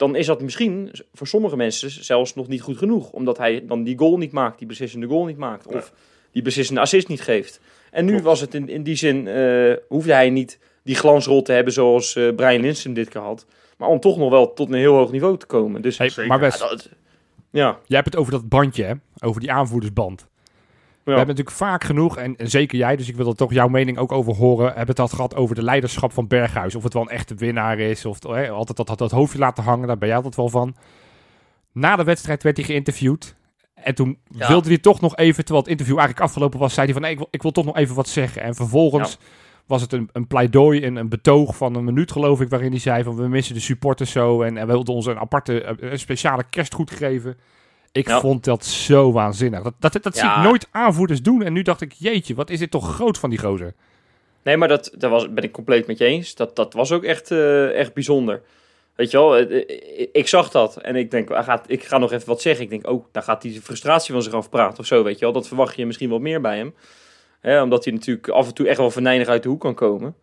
dan 0.00 0.16
is 0.16 0.26
dat 0.26 0.42
misschien 0.42 0.90
voor 1.12 1.26
sommige 1.26 1.56
mensen 1.56 1.90
zelfs 2.04 2.34
nog 2.34 2.48
niet 2.48 2.62
goed 2.62 2.76
genoeg. 2.76 3.10
Omdat 3.10 3.38
hij 3.38 3.64
dan 3.66 3.82
die 3.82 3.98
goal 3.98 4.16
niet 4.16 4.32
maakt, 4.32 4.58
die 4.58 4.66
beslissende 4.66 5.06
goal 5.06 5.24
niet 5.24 5.36
maakt. 5.36 5.66
Of 5.66 5.92
die 6.32 6.42
beslissende 6.42 6.80
assist 6.80 7.08
niet 7.08 7.20
geeft. 7.20 7.60
En 7.90 8.04
nu 8.04 8.10
Klopt. 8.10 8.24
was 8.26 8.40
het 8.40 8.54
in, 8.54 8.68
in 8.68 8.82
die 8.82 8.94
zin... 8.94 9.28
eh, 9.28 9.72
hoefde 9.88 10.12
hij 10.12 10.30
niet 10.30 10.58
die 10.84 10.94
glansrol 10.94 11.42
te 11.42 11.52
hebben 11.52 11.72
zoals 11.72 12.16
eh 12.16 12.34
Brian 12.34 12.60
Linsen 12.60 12.94
dit 12.94 13.08
keer 13.08 13.20
had. 13.20 13.46
Maar 13.76 13.88
om 13.88 14.00
toch 14.00 14.16
nog 14.16 14.30
wel 14.30 14.52
tot 14.52 14.68
een 14.68 14.74
heel 14.78 14.94
hoog 14.94 15.10
niveau 15.12 15.36
te 15.38 15.46
komen. 15.46 15.82
Dus 15.82 15.98
Hey, 15.98 16.10
maar 16.16 16.26
ja, 16.26 16.38
Wes, 16.38 16.58
dat- 16.58 16.88
ja, 17.50 17.78
jij 17.86 17.96
hebt 17.98 18.04
het 18.10 18.16
over 18.16 18.32
dat 18.32 18.48
bandje, 18.48 18.84
hè? 18.84 18.92
Over 19.18 19.40
die 19.40 19.52
aanvoerdersband. 19.52 20.26
We 21.04 21.10
hebben 21.10 21.26
natuurlijk 21.28 21.56
vaak 21.56 21.84
genoeg, 21.84 22.16
en, 22.16 22.36
en 22.36 22.50
zeker 22.50 22.78
jij, 22.78 22.96
dus 22.96 23.08
ik 23.08 23.16
wil 23.16 23.26
er 23.26 23.34
toch 23.34 23.52
jouw 23.52 23.68
mening 23.68 23.98
ook 23.98 24.12
over 24.12 24.34
horen. 24.36 24.66
Hebben 24.66 24.86
het 24.86 24.96
dat 24.96 25.12
gehad 25.12 25.36
over 25.36 25.54
de 25.54 25.62
leiderschap 25.62 26.12
van 26.12 26.26
Berghuis. 26.26 26.74
Of 26.74 26.82
het 26.82 26.92
wel 26.92 27.02
een 27.02 27.08
echte 27.08 27.34
winnaar 27.34 27.78
is. 27.78 28.04
Of 28.04 28.22
hè, 28.22 28.50
altijd 28.50 28.76
dat, 28.76 28.86
dat, 28.86 28.98
dat 28.98 29.10
hoofdje 29.10 29.38
laten 29.38 29.64
hangen, 29.64 29.86
daar 29.86 29.98
ben 29.98 30.08
jij 30.08 30.16
altijd 30.16 30.36
wel 30.36 30.48
van. 30.48 30.76
Na 31.72 31.96
de 31.96 32.04
wedstrijd 32.04 32.42
werd 32.42 32.56
hij 32.56 32.66
geïnterviewd. 32.66 33.34
En 33.74 33.94
toen 33.94 34.18
Ja. 34.28 34.48
wilde 34.48 34.68
hij 34.68 34.78
toch 34.78 35.00
nog 35.00 35.16
even, 35.16 35.44
terwijl 35.44 35.60
het 35.60 35.70
interview 35.70 35.98
eigenlijk 35.98 36.26
afgelopen 36.26 36.58
was, 36.58 36.74
zei 36.74 36.84
hij 36.84 36.94
van 36.94 37.02
nee, 37.02 37.12
ik 37.12 37.18
wil, 37.18 37.28
ik 37.30 37.42
wil 37.42 37.50
toch 37.50 37.64
nog 37.64 37.76
even 37.76 37.94
wat 37.94 38.08
zeggen. 38.08 38.42
En 38.42 38.54
vervolgens 38.54 39.18
was 39.66 39.82
het 39.82 39.92
een, 39.92 40.08
een 40.12 40.26
pleidooi, 40.26 40.86
een, 40.86 40.96
een 40.96 41.08
betoog 41.08 41.56
van 41.56 41.74
een 41.74 41.84
minuut 41.84 42.12
geloof 42.12 42.40
ik, 42.40 42.48
waarin 42.48 42.70
hij 42.70 42.80
zei 42.80 43.02
van 43.02 43.16
we 43.16 43.28
missen 43.28 43.54
de 43.54 43.60
supporters 43.60 44.10
zo. 44.10 44.42
En, 44.42 44.56
en 44.56 44.66
we 44.66 44.72
wilden 44.72 44.94
ons 44.94 45.06
een 45.06 45.18
aparte, 45.18 45.62
eh, 45.62 45.90
een 45.90 45.98
speciale 45.98 46.44
kerstgoed 46.50 46.90
geven. 46.90 47.38
Ik 47.92 48.08
Ja. 48.08 48.20
vond 48.20 48.44
dat 48.44 48.64
zo 48.64 49.12
waanzinnig. 49.12 49.62
Dat, 49.62 49.74
dat, 49.78 50.02
dat 50.02 50.16
zie 50.16 50.28
ik 50.28 50.36
nooit 50.36 50.68
aanvoerders 50.70 51.22
doen. 51.22 51.42
En 51.42 51.52
nu 51.52 51.62
dacht 51.62 51.80
ik, 51.80 51.92
jeetje, 51.92 52.34
wat 52.34 52.50
is 52.50 52.58
dit 52.58 52.70
toch 52.70 52.94
groot 52.94 53.18
van 53.18 53.30
die 53.30 53.38
gozer. 53.38 53.74
Nee, 54.42 54.56
maar 54.56 54.68
dat, 54.68 54.90
dat 54.98 55.10
was, 55.10 55.32
ben 55.32 55.44
ik 55.44 55.52
compleet 55.52 55.86
met 55.86 55.98
je 55.98 56.04
eens. 56.04 56.34
Dat, 56.34 56.56
dat 56.56 56.72
was 56.72 56.92
ook 56.92 57.04
echt, 57.04 57.30
eh, 57.30 57.78
echt 57.78 57.94
bijzonder. 57.94 58.42
Weet 58.94 59.10
je 59.10 59.16
wel, 59.16 59.36
eh, 59.36 59.56
eh, 60.00 60.08
ik 60.12 60.28
zag 60.28 60.50
dat 60.50 60.76
en 60.76 60.96
ik 60.96 61.10
denk, 61.10 61.28
hij 61.28 61.42
gaat, 61.44 61.64
ik 61.66 61.84
ga 61.84 61.98
nog 61.98 62.12
even 62.12 62.28
wat 62.28 62.40
zeggen. 62.40 62.64
Ik 62.64 62.70
denk, 62.70 62.86
oh, 62.88 63.04
daar 63.12 63.22
gaat 63.22 63.42
hij 63.42 63.52
de 63.52 63.62
frustratie 63.62 64.12
van 64.12 64.22
zich 64.22 64.32
afpraten 64.32 64.78
of 64.78 64.86
zo, 64.86 65.02
weet 65.02 65.18
je 65.18 65.24
wel. 65.24 65.32
Dat 65.34 65.48
verwacht 65.48 65.76
je 65.76 65.86
misschien 65.86 66.10
wat 66.10 66.20
meer 66.20 66.40
bij 66.40 66.56
hem. 66.56 66.74
Hè, 67.40 67.62
omdat 67.62 67.84
hij 67.84 67.92
natuurlijk 67.92 68.28
af 68.28 68.46
en 68.46 68.54
toe 68.54 68.68
echt 68.68 68.78
wel 68.78 68.90
venijnig 68.90 69.28
uit 69.28 69.42
de 69.42 69.48
hoek 69.48 69.60
kan 69.60 69.74
komen. 69.74 70.14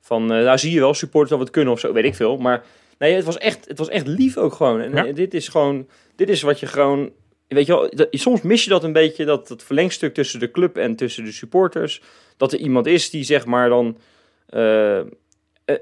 Van, 0.00 0.26
nou 0.26 0.58
zie 0.58 0.72
je 0.72 0.80
wel, 0.80 0.94
supporters 0.94 1.30
dat 1.30 1.38
we 1.38 1.44
het 1.44 1.54
kunnen 1.54 1.72
of 1.72 1.80
zo, 1.80 1.92
weet 1.92 2.04
ik 2.04 2.14
veel. 2.14 2.36
Maar 2.36 2.64
nee, 2.98 3.14
het 3.14 3.24
was 3.24 3.38
echt, 3.38 3.68
het 3.68 3.78
was 3.78 3.88
echt 3.88 4.06
lief 4.06 4.36
ook 4.36 4.52
gewoon. 4.54 4.80
En 4.80 4.92
Ja. 4.94 5.06
eh, 5.06 5.14
dit 5.14 5.34
is 5.34 5.48
gewoon, 5.48 5.88
dit 6.16 6.28
is 6.28 6.42
wat 6.42 6.60
je 6.60 6.66
gewoon... 6.66 7.10
Weet 7.48 7.66
je 7.66 7.72
wel, 7.72 7.90
dat- 7.90 8.08
soms 8.10 8.42
mis 8.42 8.64
je 8.64 8.70
dat 8.70 8.84
een 8.84 8.92
beetje, 8.92 9.24
dat, 9.24 9.48
dat 9.48 9.62
verlengstuk 9.62 10.14
tussen 10.14 10.40
de 10.40 10.50
club 10.50 10.76
en 10.76 10.96
tussen 10.96 11.24
de 11.24 11.32
supporters. 11.32 12.02
Dat 12.36 12.52
er 12.52 12.58
iemand 12.58 12.86
is 12.86 13.10
die 13.10 13.24
zeg 13.24 13.46
maar 13.46 13.68
dan... 13.68 13.98
eh, 14.46 14.98
eh, 14.98 15.04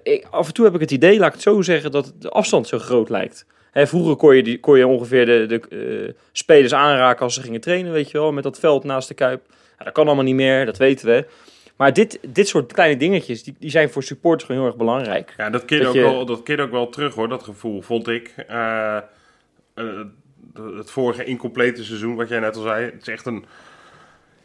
ik, 0.03 0.27
af 0.31 0.47
en 0.47 0.55
toe 0.55 0.65
heb 0.65 0.75
ik 0.75 0.81
het 0.81 0.91
idee, 0.91 1.19
laat 1.19 1.27
ik 1.29 1.33
het 1.35 1.43
zo 1.43 1.63
zeggen, 1.63 1.91
dat 1.91 2.13
de 2.19 2.29
afstand 2.29 2.67
zo 2.69 2.79
groot 2.79 3.09
lijkt. 3.09 3.47
Hè, 3.71 3.87
vroeger 3.87 4.17
kon 4.17 4.37
je, 4.37 4.43
die, 4.43 4.61
kon 4.61 4.79
je 4.79 4.87
ongeveer 4.87 5.27
de, 5.27 5.47
de 5.47 6.15
spelers 6.33 6.73
aanraken 6.75 7.23
als 7.25 7.35
ze 7.35 7.43
gingen 7.43 7.61
trainen, 7.61 7.93
weet 7.93 8.11
je 8.11 8.19
wel, 8.19 8.33
met 8.33 8.43
dat 8.43 8.59
veld 8.59 8.85
naast 8.85 9.09
de 9.09 9.15
Kuip. 9.15 9.43
Ja, 9.79 9.85
dat 9.85 9.95
kan 9.95 10.07
allemaal 10.07 10.25
niet 10.25 10.35
meer, 10.35 10.67
dat 10.67 10.77
weten 10.79 11.07
we. 11.07 11.25
Maar 11.77 11.93
dit, 11.93 12.19
dit 12.29 12.49
soort 12.49 12.73
kleine 12.73 12.97
dingetjes, 12.97 13.43
die, 13.43 13.55
die 13.59 13.71
zijn 13.71 13.91
voor 13.91 14.03
supporters 14.03 14.45
gewoon 14.45 14.61
heel 14.61 14.71
erg 14.71 14.79
belangrijk. 14.79 15.35
Ja, 15.37 15.51
dat 15.51 15.65
keerde, 15.65 15.85
Dat 15.85 15.93
ook, 15.95 15.99
je- 16.01 16.07
wel, 16.09 16.27
dat 16.27 16.43
keerde 16.43 16.63
ook 16.63 16.71
wel 16.71 16.89
terug 16.89 17.15
hoor, 17.15 17.29
dat 17.29 17.43
gevoel, 17.43 17.83
vond 17.83 18.09
ik. 18.09 18.35
Eh, 18.49 18.97
eh, 18.97 19.03
het 20.77 20.91
vorige 20.91 21.25
incomplete 21.25 21.85
seizoen, 21.85 22.15
wat 22.15 22.29
jij 22.29 22.39
net 22.41 22.57
al 22.57 22.63
zei, 22.63 22.85
het 22.85 23.01
is 23.01 23.09
echt 23.09 23.27
een... 23.27 23.45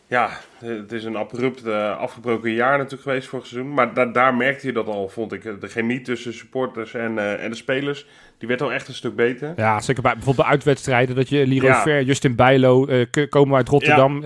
Ja, 0.08 0.30
het 0.58 0.92
is 0.92 1.04
een 1.04 1.16
abrupt 1.18 1.66
eh, 1.66 1.98
afgebroken 1.98 2.52
jaar 2.52 2.76
natuurlijk 2.78 3.02
geweest 3.04 3.28
vorig 3.28 3.46
seizoen. 3.46 3.74
Maar 3.74 3.94
da 3.94 4.06
daar 4.06 4.36
merkte 4.36 4.68
je 4.68 4.74
dat 4.74 4.88
al, 4.88 5.10
vond 5.10 5.34
ik. 5.34 5.44
De 5.62 5.68
chemie 5.68 6.02
tussen 6.02 6.34
supporters 6.34 6.94
en, 6.94 7.18
eh, 7.18 7.44
en 7.44 7.50
de 7.50 7.56
spelers, 7.56 8.06
die 8.38 8.48
werd 8.48 8.62
al 8.62 8.72
echt 8.74 8.88
een 8.88 8.94
stuk 8.94 9.16
beter. 9.16 9.54
Ja, 9.56 9.82
zeker 9.82 10.02
bij 10.02 10.14
bijvoorbeeld 10.14 10.46
bij 10.46 10.56
uitwedstrijden. 10.56 11.16
Dat 11.16 11.30
je 11.30 11.48
Liro 11.48 11.68
Ja. 11.68 11.82
Ver, 11.82 12.02
Justin 12.04 12.36
Bijlo, 12.36 12.86
eh, 12.86 13.06
komen 13.30 13.56
uit 13.58 13.68
Rotterdam. 13.70 14.24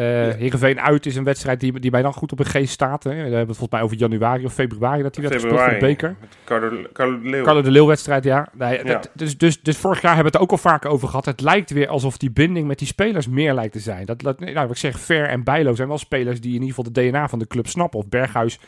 Heerenveen 0.00 0.80
uit 0.80 1.06
is 1.06 1.16
een 1.16 1.24
wedstrijd 1.24 1.60
die, 1.60 1.80
die 1.80 1.90
mij 1.90 2.02
dan 2.02 2.12
goed 2.12 2.32
op 2.32 2.38
een 2.38 2.44
geest 2.44 2.72
staat. 2.72 3.04
Hè. 3.04 3.10
We 3.10 3.16
hebben 3.16 3.38
het 3.38 3.46
volgens 3.46 3.70
mij 3.70 3.82
over 3.82 3.96
januari 3.96 4.44
of 4.44 4.52
februari 4.52 5.02
dat 5.02 5.14
die 5.14 5.22
werd 5.22 5.34
gespeeld 5.34 5.60
voor 5.60 5.70
de 5.72 5.78
beker. 5.78 6.16
Met 6.20 6.28
Carlo, 6.44 6.82
Carlo 6.92 7.20
de 7.22 7.28
Leeuw. 7.28 7.44
Carlo 7.44 7.62
de 7.62 7.70
Leeuw 7.70 7.86
wedstrijd, 7.86 8.24
ja. 8.24 8.48
Nee, 8.52 8.76
Ja. 8.78 8.82
dat- 8.84 9.10
dus, 9.14 9.38
dus, 9.38 9.62
dus 9.62 9.76
vorig 9.76 10.00
jaar 10.02 10.14
hebben 10.14 10.32
we 10.32 10.38
het 10.38 10.46
ook 10.46 10.52
al 10.52 10.70
vaker 10.70 10.90
over 10.90 11.08
gehad. 11.08 11.24
Het 11.24 11.40
lijkt 11.40 11.70
weer 11.70 11.88
alsof 11.88 12.16
die 12.18 12.30
binding 12.30 12.66
met 12.66 12.78
die 12.78 12.86
spelers 12.86 13.28
meer 13.28 13.54
lijkt 13.54 13.72
te 13.72 13.80
zijn. 13.80 14.06
Dat, 14.06 14.20
dat, 14.20 14.40
nou, 14.40 14.54
wat 14.54 14.70
ik 14.70 14.76
zeg, 14.76 15.00
Ver 15.00 15.26
en 15.28 15.44
Bijlo 15.44 15.74
zijn 15.74 15.88
wel 15.88 15.98
spelers 15.98 16.40
die 16.40 16.54
in 16.54 16.60
ieder 16.62 16.74
geval 16.74 16.92
de 16.92 17.00
DNA 17.08 17.28
van 17.28 17.38
de 17.38 17.46
club 17.46 17.66
snappen. 17.68 17.98
Of 17.98 18.08
Berghuis 18.08 18.58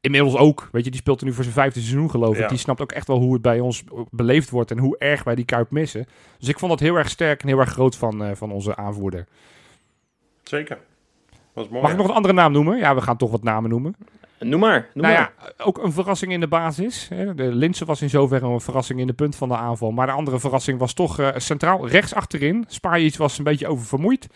inmiddels 0.00 0.36
ook. 0.36 0.68
Weet 0.72 0.84
je, 0.84 0.90
die 0.90 1.00
speelt 1.00 1.20
er 1.20 1.26
nu 1.26 1.32
voor 1.32 1.42
zijn 1.44 1.54
vijfde 1.56 1.80
seizoen 1.80 2.10
geloof 2.10 2.34
ik. 2.34 2.40
Ja. 2.40 2.48
Die 2.48 2.58
snapt 2.58 2.80
ook 2.80 2.92
echt 2.92 3.06
wel 3.06 3.18
hoe 3.18 3.32
het 3.32 3.42
bij 3.42 3.60
ons 3.60 3.84
beleefd 4.10 4.50
wordt 4.50 4.70
en 4.70 4.78
hoe 4.78 4.98
erg 4.98 5.24
wij 5.24 5.34
die 5.34 5.44
Kuip 5.44 5.70
missen. 5.70 6.06
Dus 6.38 6.48
ik 6.48 6.58
vond 6.58 6.70
dat 6.70 6.80
heel 6.80 6.96
erg 6.96 7.08
sterk 7.08 7.42
en 7.42 7.48
heel 7.48 7.58
erg 7.58 7.70
groot 7.70 7.96
van, 7.96 8.24
eh, 8.24 8.30
van 8.34 8.52
onze 8.52 8.76
aanvoerder. 8.76 9.26
Zeker. 10.58 10.78
Was 11.52 11.68
mooi. 11.68 11.82
Mag 11.82 11.90
ik 11.90 11.96
nog 11.96 12.08
een 12.08 12.14
andere 12.14 12.34
naam 12.34 12.52
noemen? 12.52 12.78
Ja, 12.78 12.94
we 12.94 13.00
gaan 13.00 13.16
toch 13.16 13.30
wat 13.30 13.42
namen 13.42 13.70
noemen. 13.70 13.96
Noem 14.38 14.60
maar, 14.60 14.88
noem 14.94 15.04
nou 15.04 15.14
maar. 15.16 15.32
ja, 15.58 15.64
ook 15.64 15.78
een 15.82 15.92
verrassing 15.92 16.32
in 16.32 16.40
de 16.40 16.48
basis. 16.48 17.08
Hè. 17.08 17.34
De 17.34 17.54
Linse 17.54 17.84
was 17.84 18.02
in 18.02 18.10
zoverre 18.10 18.46
een 18.46 18.60
verrassing 18.60 19.00
in 19.00 19.06
de 19.06 19.12
punt 19.12 19.36
van 19.36 19.48
de 19.48 19.56
aanval. 19.56 19.90
Maar 19.90 20.06
de 20.06 20.12
andere 20.12 20.40
verrassing 20.40 20.78
was 20.78 20.92
toch 20.94 21.18
eh, 21.18 21.28
centraal 21.36 21.88
rechts 21.88 22.14
achterin. 22.14 22.64
Spajic 22.68 23.16
was 23.16 23.38
een 23.38 23.44
beetje 23.44 23.66
oververmoeid. 23.68 24.26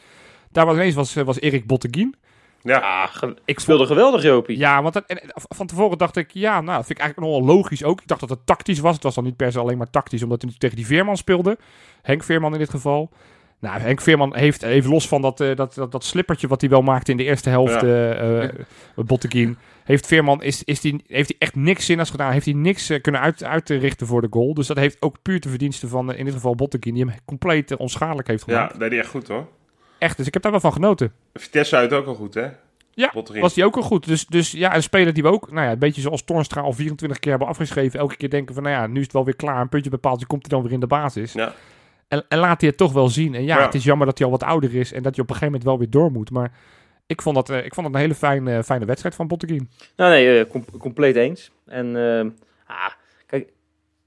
Daar 0.53 0.67
was 0.67 0.75
ineens 0.75 0.95
was, 0.95 1.17
eh, 1.17 1.25
was 1.25 1.41
Erik 1.41 1.67
Botteguin. 1.67 2.15
Ja, 2.63 3.07
ge- 3.07 3.37
Ik 3.45 3.61
speelde 3.61 3.87
geweldig, 3.87 4.23
Jopie. 4.23 4.59
Ja, 4.59 4.83
want 4.83 4.95
dat, 4.95 5.05
en, 5.07 5.23
en 5.23 5.31
van 5.35 5.67
tevoren 5.67 5.99
dacht 5.99 6.17
ik, 6.17 6.31
ja, 6.31 6.53
nou, 6.61 6.77
dat 6.77 6.87
vind 6.87 6.99
ik 6.99 7.05
eigenlijk 7.05 7.33
nog 7.33 7.39
wel 7.47 7.57
logisch 7.57 7.85
ook. 7.85 8.01
Ik 8.01 8.07
dacht 8.09 8.21
dat 8.21 8.31
het 8.31 8.47
tactisch 8.47 8.79
was. 8.79 8.95
Het 8.95 9.03
was 9.03 9.15
dan 9.15 9.25
niet 9.25 9.37
per 9.37 9.53
se 9.53 9.59
alleen 9.59 9.79
maar 9.79 9.91
tactisch, 9.91 10.23
omdat 10.23 10.43
hij 10.43 10.53
tegen 10.59 10.77
die 10.77 10.87
Veerman 10.87 11.17
speelde. 11.17 11.59
Henk 12.03 12.23
Veerman 12.23 12.53
in 12.53 12.59
dit 12.59 12.71
geval. 12.71 13.11
Nou, 13.67 13.81
Henk 13.81 14.01
Veerman 14.01 14.37
heeft, 14.37 14.63
even 14.63 14.91
los 14.91 15.09
van 15.09 15.23
dat, 15.23 15.41
eh, 15.41 15.57
dat, 15.57 15.75
dat, 15.75 15.93
dat 15.93 16.05
slippertje 16.05 16.49
wat 16.49 16.61
hij 16.61 16.71
wel 16.71 16.83
maakte 16.83 17.11
in 17.11 17.17
de 17.17 17.25
eerste 17.25 17.49
helft, 17.49 17.81
Ja. 17.81 17.81
eh 17.81 18.43
eh, 18.45 18.51
Botteguin, 18.95 19.57
heeft 19.85 20.07
Veerman 20.07 20.43
is, 20.43 20.65
is 20.65 20.81
die, 20.81 21.05
heeft 21.07 21.29
hij 21.29 21.37
echt 21.39 21.55
niks 21.55 21.87
zinnigs 21.87 22.11
gedaan. 22.11 22.33
Heeft 22.33 22.45
hij 22.45 22.55
niks 22.55 22.93
kunnen 23.01 23.21
uit, 23.21 23.45
uitrichten 23.45 24.07
voor 24.07 24.21
de 24.21 24.27
goal. 24.31 24.55
Dus 24.55 24.67
dat 24.67 24.77
heeft 24.77 25.03
ook 25.03 25.17
puur 25.23 25.41
de 25.41 25.49
verdiensten 25.49 25.89
van, 25.89 26.15
in 26.15 26.25
dit 26.25 26.35
geval 26.35 26.55
Botteguin, 26.55 26.95
die 26.95 27.05
hem 27.05 27.15
compleet 27.25 27.77
onschadelijk 27.77 28.29
heeft 28.29 28.45
ja, 28.47 28.53
gemaakt. 28.53 28.71
dat 28.71 28.81
deed 28.81 28.91
hij 28.91 28.99
echt 28.99 29.09
goed 29.09 29.29
hoor. 29.29 29.47
Echt, 29.99 30.17
dus 30.17 30.27
ik 30.27 30.33
heb 30.33 30.43
daar 30.43 30.53
wel 30.53 30.61
van 30.61 30.73
genoten. 30.73 31.13
Vitesse 31.35 31.77
uit 31.77 31.93
ook 31.93 32.07
al 32.07 32.15
goed 32.15 32.35
hè? 32.35 32.47
Ja, 32.95 33.11
Botterin. 33.15 33.41
was 33.43 33.55
die 33.55 33.65
ook 33.65 33.77
al 33.77 33.83
goed. 33.83 34.07
Dus, 34.07 34.27
dus 34.27 34.51
ja, 34.51 34.75
een 34.75 34.83
speler 34.83 35.13
die 35.13 35.23
we 35.23 35.29
ook, 35.29 35.51
nou 35.53 35.67
ja, 35.67 35.73
een 35.73 35.79
beetje 35.79 36.01
zoals 36.01 36.25
Toornstra 36.25 36.61
al 36.61 36.73
24 36.73 37.19
keer 37.19 37.31
hebben 37.31 37.49
afgeschreven. 37.49 37.99
Elke 37.99 38.17
keer 38.17 38.31
denken 38.31 38.55
van, 38.55 38.63
nou 38.63 38.75
ja, 38.75 38.87
nu 38.87 38.97
is 38.97 39.03
het 39.03 39.13
wel 39.13 39.25
weer 39.25 39.37
klaar. 39.37 39.61
Een 39.61 39.69
puntje 39.69 39.91
bepaald, 39.91 40.19
dan 40.19 40.27
komt 40.29 40.43
hij 40.43 40.51
dan 40.51 40.63
weer 40.63 40.73
in 40.73 40.81
de 40.81 40.87
basis. 40.87 41.33
Ja. 41.33 41.55
En, 42.09 42.25
en 42.29 42.39
laat 42.39 42.61
hij 42.61 42.69
het 42.71 42.79
toch 42.79 42.93
wel 42.93 43.09
zien. 43.09 43.35
En 43.35 43.45
ja, 43.45 43.57
Ja. 43.59 43.65
het 43.65 43.75
is 43.75 43.85
jammer 43.85 44.07
dat 44.07 44.19
hij 44.19 44.27
al 44.27 44.33
wat 44.33 44.43
ouder 44.43 44.75
is 44.75 44.93
en 44.93 45.03
dat 45.03 45.15
hij 45.15 45.25
op 45.25 45.31
een 45.31 45.37
gegeven 45.37 45.47
moment 45.47 45.65
wel 45.65 45.79
weer 45.79 45.91
door 45.91 46.13
moet. 46.13 46.31
Maar 46.31 46.53
ik 47.07 47.23
vond 47.23 47.35
dat, 47.35 47.51
eh, 47.51 47.65
ik 47.65 47.75
vond 47.75 47.87
dat 47.87 47.95
een 47.95 48.01
hele 48.03 48.15
fijne, 48.15 48.65
fijne 48.65 48.85
wedstrijd 48.85 49.15
van 49.15 49.27
Botteguin. 49.27 49.71
Nou 49.97 50.11
nee, 50.11 50.39
eh, 50.41 50.51
com- 50.51 50.79
compleet 50.79 51.17
eens. 51.17 51.51
En 51.67 51.97
eh, 51.97 52.27
ah, 52.77 52.91
kijk, 53.27 53.53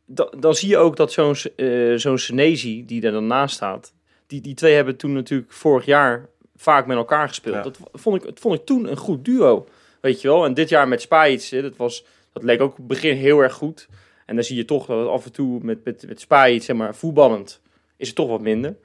da- 0.05 0.31
dan 0.39 0.55
zie 0.55 0.69
je 0.69 0.77
ook 0.77 0.95
dat 0.95 1.11
zo'n 1.11 1.35
eh 1.55 1.93
zo'n 1.95 2.17
Senezi 2.17 2.85
die 2.85 3.01
er 3.01 3.11
dan 3.11 3.27
naast 3.27 3.55
staat, 3.55 3.93
die, 4.27 4.41
die 4.41 4.53
twee 4.53 4.73
hebben 4.75 4.95
toen 4.97 5.13
natuurlijk 5.13 5.51
vorig 5.51 5.85
jaar 5.85 6.29
vaak 6.55 6.85
met 6.85 6.97
elkaar 6.97 7.27
gespeeld. 7.27 7.55
Ja. 7.55 7.61
Dat 7.61 7.79
vond 7.93 8.15
ik, 8.15 8.23
dat 8.23 8.39
vond 8.39 8.55
ik 8.59 8.65
toen 8.65 8.91
een 8.91 8.97
goed 8.97 9.25
duo, 9.25 9.65
weet 10.01 10.21
je 10.21 10.27
wel. 10.27 10.45
En 10.45 10.53
dit 10.53 10.69
jaar 10.69 10.87
met 10.87 11.07
hè, 11.09 11.61
dat, 11.61 11.75
was, 11.75 12.05
dat 12.33 12.43
leek 12.43 12.61
ook 12.61 12.71
op 12.71 12.77
het 12.77 12.87
begin 12.87 13.15
heel 13.15 13.39
erg 13.39 13.53
goed. 13.53 13.87
En 14.25 14.35
dan 14.35 14.43
zie 14.43 14.55
je 14.55 14.65
toch 14.65 14.85
dat 14.85 14.99
het 14.99 15.07
af 15.07 15.25
en 15.25 15.31
toe 15.31 15.59
met, 15.63 15.83
met, 15.85 16.05
met 16.07 16.63
zeg 16.63 16.75
maar, 16.75 16.95
voetballend, 16.95 17.61
is 17.99 18.07
het 18.07 18.15
toch 18.15 18.29
wat 18.29 18.41
minder. 18.41 18.75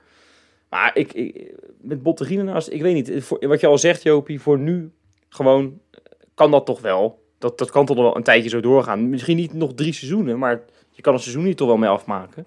Maar 0.68 0.90
ik, 0.94 1.12
ik 1.12 1.54
met 1.80 2.02
Bottegien 2.02 2.38
ernaast, 2.38 2.68
ik 2.68 2.82
weet 2.82 2.94
niet, 2.94 3.24
voor, 3.24 3.48
wat 3.48 3.60
je 3.60 3.66
al 3.66 3.78
zegt 3.78 4.02
Jopie, 4.02 4.40
voor 4.40 4.58
nu 4.58 4.90
gewoon 5.28 5.80
kan 6.34 6.50
dat 6.50 6.66
toch 6.66 6.80
wel. 6.80 7.22
Dat, 7.38 7.58
dat 7.58 7.70
kan 7.70 7.86
toch 7.86 7.96
wel 7.96 8.16
een 8.16 8.22
tijdje 8.22 8.48
zo 8.48 8.60
doorgaan. 8.60 9.10
Misschien 9.10 9.36
niet 9.36 9.52
nog 9.52 9.74
drie 9.74 9.92
seizoenen, 9.92 10.38
maar 10.38 10.62
je 10.90 11.02
kan 11.02 11.14
een 11.14 11.20
seizoen 11.20 11.44
niet 11.44 11.56
toch 11.56 11.68
wel 11.68 11.76
mee 11.76 11.90
afmaken. 11.90 12.46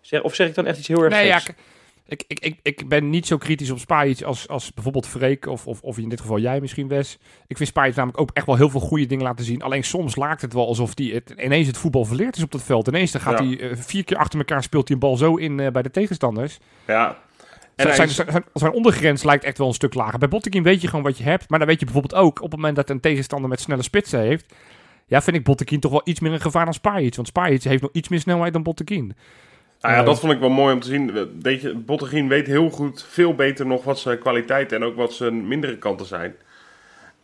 Zeg, 0.00 0.22
of 0.22 0.34
zeg 0.34 0.48
ik 0.48 0.54
dan 0.54 0.66
echt 0.66 0.78
iets 0.78 0.88
heel 0.88 1.02
erg 1.02 1.12
Nee, 1.12 1.26
ja, 1.26 1.38
geks? 1.38 1.58
Ik, 2.06 2.24
ik, 2.26 2.38
ik, 2.38 2.58
ik 2.62 2.88
ben 2.88 3.10
niet 3.10 3.26
zo 3.26 3.38
kritisch 3.38 3.70
op 3.70 3.78
Spajic 3.78 4.22
als, 4.22 4.48
als 4.48 4.72
bijvoorbeeld 4.74 5.06
Freek 5.06 5.46
of, 5.46 5.66
of, 5.66 5.82
of 5.82 5.98
in 5.98 6.08
dit 6.08 6.20
geval 6.20 6.38
jij 6.38 6.60
misschien, 6.60 6.88
Wes. 6.88 7.18
Ik 7.46 7.56
vind 7.56 7.68
Spajic 7.68 7.94
namelijk 7.94 8.20
ook 8.20 8.30
echt 8.32 8.46
wel 8.46 8.56
heel 8.56 8.70
veel 8.70 8.80
goede 8.80 9.06
dingen 9.06 9.24
laten 9.24 9.44
zien. 9.44 9.62
Alleen 9.62 9.84
soms 9.84 10.16
lijkt 10.16 10.42
het 10.42 10.52
wel 10.52 10.66
alsof 10.66 10.92
hij 10.94 11.06
het, 11.06 11.34
ineens 11.38 11.66
het 11.66 11.76
voetbal 11.76 12.04
verleerd 12.04 12.36
is 12.36 12.42
op 12.42 12.52
dat 12.52 12.62
veld. 12.62 12.88
Ineens 12.88 13.12
dan 13.12 13.20
gaat 13.20 13.38
Ja. 13.38 13.44
hij 13.44 13.60
eh, 13.60 13.76
vier 13.76 14.04
keer 14.04 14.16
achter 14.16 14.38
elkaar 14.38 14.62
speelt 14.62 14.88
hij 14.88 14.96
een 14.96 15.02
bal 15.02 15.16
zo 15.16 15.36
in 15.36 15.60
eh, 15.60 15.70
bij 15.70 15.82
de 15.82 15.90
tegenstanders. 15.90 16.58
Ja. 16.86 17.18
En 17.76 17.94
Zijn, 17.94 18.08
zijn, 18.08 18.30
zijn, 18.30 18.44
zijn 18.54 18.72
ondergrens 18.72 19.22
lijkt 19.22 19.44
echt 19.44 19.58
wel 19.58 19.66
een 19.68 19.74
stuk 19.74 19.94
lager. 19.94 20.18
Bij 20.18 20.28
Botteguin 20.28 20.62
weet 20.62 20.80
je 20.80 20.88
gewoon 20.88 21.04
wat 21.04 21.18
je 21.18 21.24
hebt. 21.24 21.48
Maar 21.48 21.58
dan 21.58 21.68
weet 21.68 21.78
je 21.78 21.84
bijvoorbeeld 21.84 22.20
ook 22.22 22.36
op 22.36 22.50
het 22.50 22.60
moment 22.60 22.76
dat 22.76 22.90
een 22.90 23.00
tegenstander 23.00 23.48
met 23.48 23.60
snelle 23.60 23.82
spitsen 23.82 24.20
heeft. 24.20 24.54
Ja, 25.06 25.22
vind 25.22 25.36
ik 25.36 25.44
Botteguin 25.44 25.80
toch 25.80 25.90
wel 25.90 26.00
iets 26.04 26.20
meer 26.20 26.32
een 26.32 26.40
gevaar 26.40 26.64
dan 26.64 26.74
Spajic. 26.74 27.14
Want 27.14 27.28
Spajic 27.28 27.62
heeft 27.62 27.82
nog 27.82 27.92
iets 27.92 28.08
meer 28.08 28.20
snelheid 28.20 28.52
dan 28.52 28.62
Botteguin. 28.62 29.16
Ah 29.84 29.90
ja, 29.90 30.02
dat 30.02 30.20
vond 30.20 30.32
ik 30.32 30.38
wel 30.38 30.50
mooi 30.50 30.74
om 30.74 30.80
te 30.80 30.88
zien. 30.88 31.84
Bottegien 31.86 32.28
weet 32.28 32.46
heel 32.46 32.70
goed, 32.70 33.04
veel 33.08 33.34
beter 33.34 33.66
nog 33.66 33.84
wat 33.84 33.98
zijn 33.98 34.18
kwaliteiten 34.18 34.76
en 34.76 34.84
ook 34.84 34.96
wat 34.96 35.12
zijn 35.12 35.48
mindere 35.48 35.78
kanten 35.78 36.06
zijn. 36.06 36.34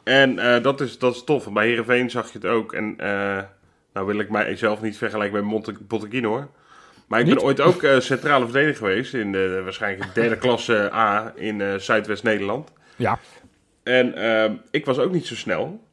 En 0.02 0.38
eh, 0.38 0.62
dat, 0.62 0.80
is, 0.80 0.98
dat 0.98 1.14
is 1.14 1.24
tof. 1.24 1.52
Bij 1.52 1.66
Heerenveen 1.66 2.10
zag 2.10 2.32
je 2.32 2.38
het 2.38 2.46
ook. 2.46 2.72
En 2.72 2.94
eh, 2.98 3.42
nou 3.92 4.06
wil 4.06 4.18
ik 4.18 4.30
mijzelf 4.30 4.82
niet 4.82 4.96
vergelijken 4.96 5.48
met 5.48 5.88
Bottegien 5.88 6.24
hoor. 6.24 6.48
Maar 7.08 7.20
ik 7.20 7.26
Niet? 7.26 7.34
ben 7.34 7.44
ooit 7.44 7.60
ook 7.60 7.82
eh, 7.82 8.00
centrale 8.00 8.44
verdediger 8.44 8.76
geweest 8.76 9.14
in 9.14 9.32
de 9.32 9.60
waarschijnlijk 9.64 10.14
derde 10.14 10.36
klasse 10.38 10.90
A 10.92 11.32
in 11.36 11.80
Zuidwest-Nederland. 11.80 12.72
Ja, 12.96 13.18
En 13.82 14.14
ik 14.70 14.84
was 14.84 14.98
ook 14.98 15.12
niet 15.12 15.26
zo 15.26 15.34
snel. 15.34 15.84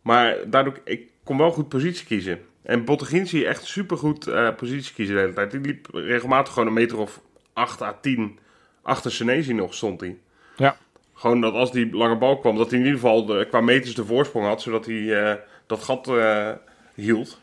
Maar 0.00 0.36
daardoor, 0.46 0.80
ik 0.84 1.08
kon 1.24 1.38
wel 1.38 1.50
goed 1.50 1.68
positie 1.68 2.06
kiezen. 2.06 2.38
En 2.62 2.84
Bottegien 2.84 3.26
zie 3.26 3.40
je 3.40 3.46
echt 3.46 3.64
supergoed 3.64 4.26
eh 4.26 4.48
positie 4.56 4.94
kiezen 4.94 5.14
de 5.14 5.20
hele 5.20 5.32
tijd. 5.32 5.50
Die 5.50 5.60
liep 5.60 5.88
regelmatig 5.92 6.52
gewoon 6.52 6.68
een 6.68 6.74
meter 6.74 6.98
of 6.98 7.20
8 7.52 7.82
à 7.82 7.92
10 8.00 8.38
achter 8.82 9.12
Senezi 9.12 9.52
nog 9.52 9.74
stond 9.74 10.00
hij. 10.00 10.18
Ja. 10.56 10.76
Gewoon 11.14 11.40
dat 11.40 11.54
als 11.54 11.72
die 11.72 11.96
lange 11.96 12.16
bal 12.16 12.38
kwam, 12.38 12.56
dat 12.56 12.70
hij 12.70 12.78
in 12.78 12.84
ieder 12.84 13.00
geval 13.00 13.26
de, 13.26 13.46
qua 13.48 13.60
meters 13.60 13.94
de 13.94 14.04
voorsprong 14.04 14.46
had, 14.46 14.62
zodat 14.62 14.86
hij 14.86 15.22
eh, 15.30 15.34
dat 15.66 15.82
gat 15.82 16.08
eh, 16.08 16.50
hield. 16.94 17.40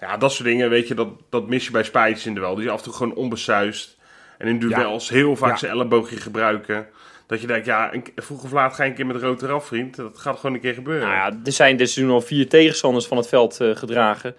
Ja, 0.00 0.16
dat 0.16 0.32
soort 0.32 0.48
dingen, 0.48 0.70
weet 0.70 0.88
je, 0.88 0.94
dat, 0.94 1.08
dat 1.28 1.48
mis 1.48 1.64
je 1.64 1.70
bij 1.70 1.82
Spijts 1.82 2.26
in 2.26 2.34
de 2.34 2.40
wel. 2.40 2.54
Die 2.54 2.64
is 2.64 2.70
af 2.70 2.78
en 2.78 2.84
toe 2.84 2.92
gewoon 2.92 3.14
onbesuist. 3.14 3.96
En 4.38 4.46
in 4.46 4.58
duels 4.58 5.08
heel 5.08 5.36
vaak 5.36 5.50
Ja. 5.50 5.56
zijn 5.56 5.72
elleboogje 5.72 6.16
gebruiken. 6.16 6.86
Dat 7.30 7.40
je 7.40 7.46
denkt, 7.46 7.66
ja, 7.66 7.90
vroeg 8.16 8.42
of 8.44 8.52
laat 8.52 8.74
ga 8.74 8.82
je 8.82 8.88
een 8.90 8.96
keer 8.96 9.06
met 9.06 9.16
rood 9.22 9.42
eraf, 9.42 9.66
vriend. 9.66 9.96
Dat 9.96 10.18
gaat 10.18 10.36
gewoon 10.38 10.54
een 10.54 10.60
keer 10.62 10.74
gebeuren. 10.74 11.08
Nou 11.08 11.14
ja, 11.32 11.38
er 11.44 11.52
zijn 11.52 11.76
dit 11.76 11.90
seizoen 11.90 12.14
al 12.14 12.20
vier 12.20 12.48
tegenstanders 12.48 13.06
van 13.06 13.16
het 13.16 13.28
veld 13.28 13.60
eh, 13.60 13.76
gedragen. 13.76 14.34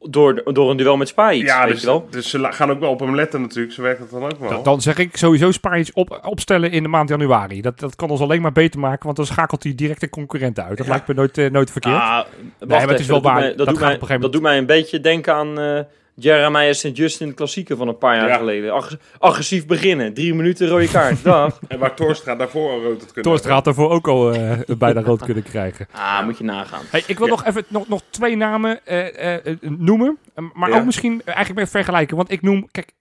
Door, 0.00 0.52
door 0.52 0.70
een 0.70 0.76
duel 0.76 0.96
met 0.96 1.08
Spijt, 1.08 1.40
Ja, 1.40 1.62
weet 1.64 1.72
dus, 1.72 1.80
je 1.80 1.86
wel. 1.86 2.06
dus 2.10 2.30
ze 2.30 2.46
gaan 2.52 2.70
ook 2.70 2.80
wel 2.80 2.90
op 2.90 3.00
hem 3.00 3.14
letten 3.14 3.40
natuurlijk. 3.40 3.74
Zo 3.74 3.82
werkt 3.82 4.00
het 4.00 4.10
dan 4.10 4.22
ook 4.24 4.38
wel. 4.40 4.48
dan, 4.50 4.62
dan 4.62 4.80
zeg 4.80 4.98
ik 4.98 5.16
sowieso 5.16 5.50
Spijs 5.50 5.92
op, 5.92 6.20
opstellen 6.24 6.70
in 6.70 6.82
de 6.82 6.88
maand 6.88 7.08
januari. 7.08 7.60
Dat, 7.60 7.78
dat 7.80 7.96
kan 7.96 8.10
ons 8.10 8.20
alleen 8.20 8.42
maar 8.42 8.52
beter 8.52 8.80
maken, 8.80 9.04
want 9.04 9.16
dan 9.16 9.26
schakelt 9.26 9.62
hij 9.62 9.74
direct 9.74 10.00
de 10.00 10.08
concurrent 10.08 10.60
uit. 10.60 10.76
Dat 10.76 10.86
Ja. 10.86 10.92
lijkt 10.92 11.08
me 11.08 11.14
nooit, 11.14 11.38
eh, 11.38 11.50
nooit 11.50 11.70
verkeerd. 11.70 11.94
Ah, 11.94 12.00
wacht 12.10 12.26
maar 12.58 12.88
het 12.88 13.00
is 13.00 13.06
wel 13.06 13.20
dat 13.20 13.24
doet 13.24 13.32
waar. 13.32 13.40
mij- 13.40 13.48
Dat 13.48 13.56
Dat, 13.66 13.68
doet 13.68 14.08
mij, 14.08 14.18
dat 14.18 14.32
doet 14.32 14.42
mij 14.42 14.58
een 14.58 14.66
beetje 14.66 15.00
denken 15.00 15.34
aan 15.34 15.58
eh 15.60 15.80
Jeremiah 16.18 16.72
St. 16.72 16.96
Justin 16.96 17.34
klassieker 17.34 17.76
van 17.76 17.88
een 17.88 17.98
paar 17.98 18.16
jaar 18.16 18.28
Ja. 18.28 18.36
geleden. 18.36 18.72
Ag- 18.72 18.96
agressief 19.18 19.66
beginnen, 19.66 20.14
drie 20.14 20.34
minuten 20.34 20.68
rode 20.68 20.88
kaart, 20.88 21.24
dag. 21.32 21.58
En 21.68 21.78
waar 21.78 21.94
Torstra 21.94 22.34
daarvoor 22.34 22.70
al 22.70 22.82
rood 22.82 23.00
had 23.00 23.12
kunnen 23.12 23.22
Torstra 23.32 23.52
had 23.52 23.64
daarvoor 23.64 23.90
ook 23.90 24.08
al 24.08 24.32
eh, 24.32 24.58
bijna 24.78 25.00
rood 25.02 25.22
kunnen 25.24 25.42
krijgen. 25.42 25.86
Ah, 25.92 26.24
moet 26.24 26.38
je 26.38 26.44
nagaan. 26.44 26.82
Hey, 26.90 27.02
ik 27.06 27.18
wil 27.18 27.26
Ja. 27.26 27.32
nog 27.32 27.44
even 27.44 27.64
nog, 27.68 27.88
nog 27.88 28.02
twee 28.10 28.36
namen 28.36 28.86
eh, 28.86 29.34
eh, 29.36 29.56
noemen. 29.60 30.18
Eh, 30.34 30.44
maar 30.54 30.70
Ja. 30.70 30.78
ook 30.78 30.84
misschien 30.84 31.22
eigenlijk 31.24 31.58
met 31.58 31.70
vergelijken. 31.70 32.16
Want 32.16 32.30
ik 32.30 32.42
noem... 32.42 32.68
Kijk, 32.70 32.92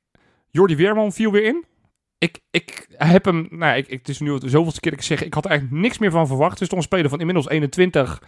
Jordi 0.51 0.75
Weerman 0.75 1.12
viel 1.13 1.31
weer 1.31 1.43
in. 1.43 1.65
Ik, 2.17 2.39
ik 2.51 2.88
heb 2.98 3.25
hem... 3.25 3.48
Nou, 3.50 3.77
ik, 3.77 3.88
ik, 3.88 4.00
het 4.00 4.10
is 4.10 4.19
nu 4.19 4.38
de 4.39 4.50
zoveelste 4.50 4.79
keer 4.79 4.91
dat 4.91 5.00
ik 5.00 5.05
zeg... 5.05 5.24
Ik 5.24 5.34
had 5.34 5.45
er 5.45 5.51
eigenlijk 5.51 5.81
niks 5.81 5.98
meer 5.98 6.12
van 6.12 6.27
verwacht. 6.27 6.51
Het 6.53 6.62
is 6.62 6.67
toch 6.67 6.77
een 6.77 6.84
speler 6.84 7.10
van 7.10 7.19
inmiddels 7.19 7.50
21. 7.50 8.22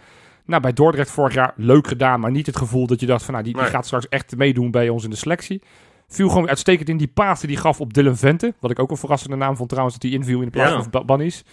Nou, 0.48 0.62
bij 0.62 0.72
Dordrecht 0.72 1.10
vorig 1.10 1.34
jaar 1.34 1.52
leuk 1.56 1.86
gedaan. 1.86 2.20
Maar 2.20 2.30
niet 2.30 2.46
het 2.46 2.56
gevoel 2.56 2.86
dat 2.86 3.00
je 3.00 3.06
dacht 3.06 3.24
van... 3.24 3.32
Nou, 3.32 3.44
die, 3.44 3.52
die 3.52 3.62
Nee. 3.62 3.70
gaat 3.70 3.86
straks 3.86 4.08
echt 4.08 4.36
meedoen 4.36 4.70
bij 4.70 4.88
ons 4.88 5.04
in 5.04 5.10
de 5.10 5.16
selectie. 5.16 5.62
Viel 6.08 6.28
gewoon 6.28 6.48
uitstekend 6.48 6.88
in 6.88 6.96
die 6.96 7.08
paas 7.08 7.40
die 7.40 7.50
hij 7.52 7.58
gaf 7.60 7.80
op 7.80 7.94
Dylan 7.94 8.16
Vente. 8.16 8.54
Wat 8.60 8.70
ik 8.70 8.78
ook 8.78 8.90
een 8.90 8.96
verrassende 8.96 9.36
naam 9.36 9.56
vond 9.56 9.68
trouwens. 9.68 9.98
Dat 9.98 10.10
hij 10.10 10.18
inviel 10.20 10.38
in 10.38 10.44
de 10.44 10.50
plaats 10.50 10.72
Ja. 10.72 10.80
van 10.82 10.90
Ba- 10.90 11.04
Bannies. 11.04 11.44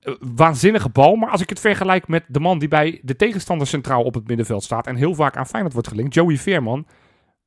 Eh, 0.00 0.14
waanzinnige 0.34 0.88
bal. 0.88 1.14
Maar 1.16 1.30
als 1.30 1.40
ik 1.40 1.48
het 1.48 1.60
vergelijk 1.60 2.08
met 2.08 2.24
de 2.28 2.40
man 2.40 2.58
die 2.58 2.68
bij 2.68 3.00
de 3.02 3.16
tegenstander 3.16 3.66
centraal 3.66 4.02
op 4.02 4.14
het 4.14 4.26
middenveld 4.28 4.62
staat. 4.64 4.86
En 4.86 4.96
heel 4.96 5.14
vaak 5.14 5.36
aan 5.36 5.46
Feyenoord 5.46 5.72
wordt 5.72 5.88
gelinkt. 5.88 6.14
Joey 6.14 6.36
Veerman. 6.36 6.86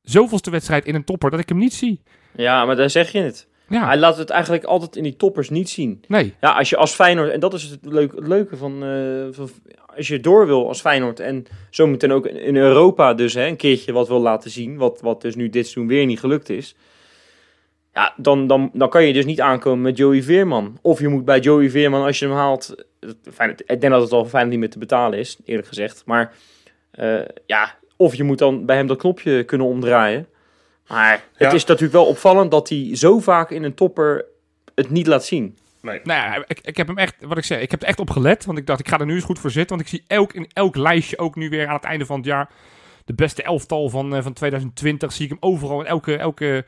Zoveelste 0.02 0.50
wedstrijd 0.50 0.84
in 0.84 0.94
een 0.94 1.04
topper 1.04 1.30
dat 1.30 1.40
ik 1.40 1.48
hem 1.48 1.58
niet 1.58 1.74
zie. 1.74 2.02
Ja, 2.36 2.64
maar 2.64 2.76
daar 2.76 2.90
zeg 2.90 3.12
je 3.12 3.20
het. 3.20 3.48
Ja, 3.68 3.86
Hij 3.86 3.96
laat 3.96 4.16
het 4.16 4.30
eigenlijk 4.30 4.64
altijd 4.64 4.96
in 4.96 5.02
die 5.02 5.16
toppers 5.16 5.50
niet 5.50 5.68
zien. 5.70 6.04
nee. 6.08 6.34
Ja, 6.40 6.52
als 6.52 6.70
je 6.70 6.76
als 6.76 6.94
Feyenoord, 6.94 7.30
en 7.30 7.40
dat 7.40 7.54
is 7.54 7.62
het 7.62 7.78
leuke, 7.82 8.16
het 8.16 8.26
leuke 8.26 8.56
van, 8.56 8.84
eh, 8.84 9.26
van- 9.30 9.48
als 9.96 10.08
je 10.08 10.20
door 10.20 10.46
wil 10.46 10.68
als 10.68 10.80
Feyenoord 10.80 11.20
en 11.20 11.44
zometeen 11.70 12.12
ook 12.12 12.26
in 12.26 12.56
Europa 12.56 13.14
dus 13.14 13.34
hè, 13.34 13.46
een 13.46 13.56
keertje 13.56 13.92
wat 13.92 14.08
wil 14.08 14.20
laten 14.20 14.50
zien, 14.50 14.76
wat, 14.76 15.00
wat 15.00 15.20
dus 15.22 15.34
nu 15.34 15.44
dit 15.50 15.66
seizoen 15.66 15.86
weer 15.86 16.06
niet 16.06 16.20
gelukt 16.20 16.48
is. 16.48 16.74
Ja, 17.94 18.12
dan, 18.16 18.46
dan, 18.46 18.70
dan 18.72 18.88
kan 18.88 19.04
je 19.04 19.12
dus 19.12 19.24
niet 19.24 19.40
aankomen 19.40 19.80
met 19.82 19.96
Joey 19.96 20.22
Veerman. 20.22 20.78
Of 20.82 21.00
je 21.00 21.08
moet 21.08 21.24
bij 21.24 21.38
Joey 21.40 21.70
Veerman, 21.70 22.04
als 22.04 22.18
je 22.18 22.26
hem 22.26 22.34
haalt, 22.34 22.74
Feyenoord- 23.32 23.60
ik 23.66 23.80
denk 23.80 23.92
dat 23.92 24.02
het 24.02 24.12
al 24.12 24.24
fijn 24.24 24.48
niet 24.48 24.58
meer 24.58 24.70
te 24.70 24.78
betalen 24.78 25.18
is, 25.18 25.36
eerlijk 25.44 25.68
gezegd. 25.68 26.02
Maar 26.06 26.32
eh, 26.90 27.20
ja, 27.46 27.74
of 27.96 28.14
je 28.14 28.24
moet 28.24 28.38
dan 28.38 28.66
bij 28.66 28.76
hem 28.76 28.86
dat 28.86 28.98
knopje 28.98 29.44
kunnen 29.44 29.66
omdraaien. 29.66 30.26
Maar 30.88 31.10
het 31.12 31.22
Ja. 31.50 31.52
is 31.52 31.64
natuurlijk 31.64 31.92
wel 31.92 32.06
opvallend 32.06 32.50
dat 32.50 32.68
hij 32.68 32.90
zo 32.92 33.18
vaak 33.18 33.50
in 33.50 33.62
een 33.62 33.74
topper 33.74 34.24
het 34.74 34.90
niet 34.90 35.06
laat 35.06 35.24
zien. 35.24 35.58
Nee. 35.82 36.00
Nou 36.04 36.20
ja, 36.20 36.44
ik, 36.46 36.60
ik 36.62 36.76
heb 36.76 36.86
hem 36.86 36.98
echt, 36.98 37.14
wat 37.20 37.38
ik 37.38 37.44
zeg, 37.44 37.60
ik 37.60 37.70
heb 37.70 37.82
er 37.82 37.88
echt 37.88 38.00
op 38.00 38.10
gelet. 38.10 38.44
Want 38.44 38.58
ik 38.58 38.66
dacht, 38.66 38.80
ik 38.80 38.88
ga 38.88 38.98
er 38.98 39.06
nu 39.06 39.14
eens 39.14 39.24
goed 39.24 39.38
voor 39.38 39.50
zitten. 39.50 39.76
Want 39.76 39.88
ik 39.88 39.94
zie 39.98 40.04
elk, 40.06 40.32
in 40.32 40.48
elk 40.52 40.76
lijstje, 40.76 41.18
ook 41.18 41.36
nu 41.36 41.48
weer 41.48 41.66
aan 41.66 41.74
het 41.74 41.84
einde 41.84 42.06
van 42.06 42.16
het 42.16 42.26
jaar, 42.26 42.50
de 43.04 43.14
beste 43.14 43.42
elftal 43.42 43.88
van, 43.88 44.14
eh, 44.16 44.22
van 44.22 44.32
2020. 44.32 45.12
Zie 45.12 45.24
ik 45.24 45.30
hem 45.30 45.38
overal. 45.40 45.80
En 45.80 45.86
elke, 45.86 46.16
elke 46.16 46.64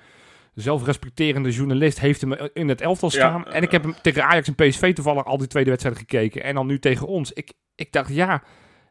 zelfrespecterende 0.55 1.51
journalist 1.51 2.01
heeft 2.01 2.21
hem 2.21 2.33
in 2.53 2.69
het 2.69 2.81
elftal 2.81 3.09
Ja, 3.13 3.17
staan. 3.17 3.47
eh, 3.47 3.55
en 3.57 3.63
ik 3.63 3.71
heb 3.71 3.83
hem 3.83 3.95
tegen 4.03 4.25
Ajax 4.25 4.49
en 4.49 4.55
PSV 4.55 4.95
toevallig 4.95 5.25
al 5.25 5.39
die 5.39 5.47
tweede 5.47 5.71
wedstrijden 5.71 6.01
gekeken. 6.03 6.43
En 6.43 6.55
dan 6.55 6.67
nu 6.67 6.79
tegen 6.79 7.07
ons. 7.07 7.33
Ik, 7.33 7.53
ik 7.75 7.93
dacht, 7.93 8.15
ja. 8.15 8.43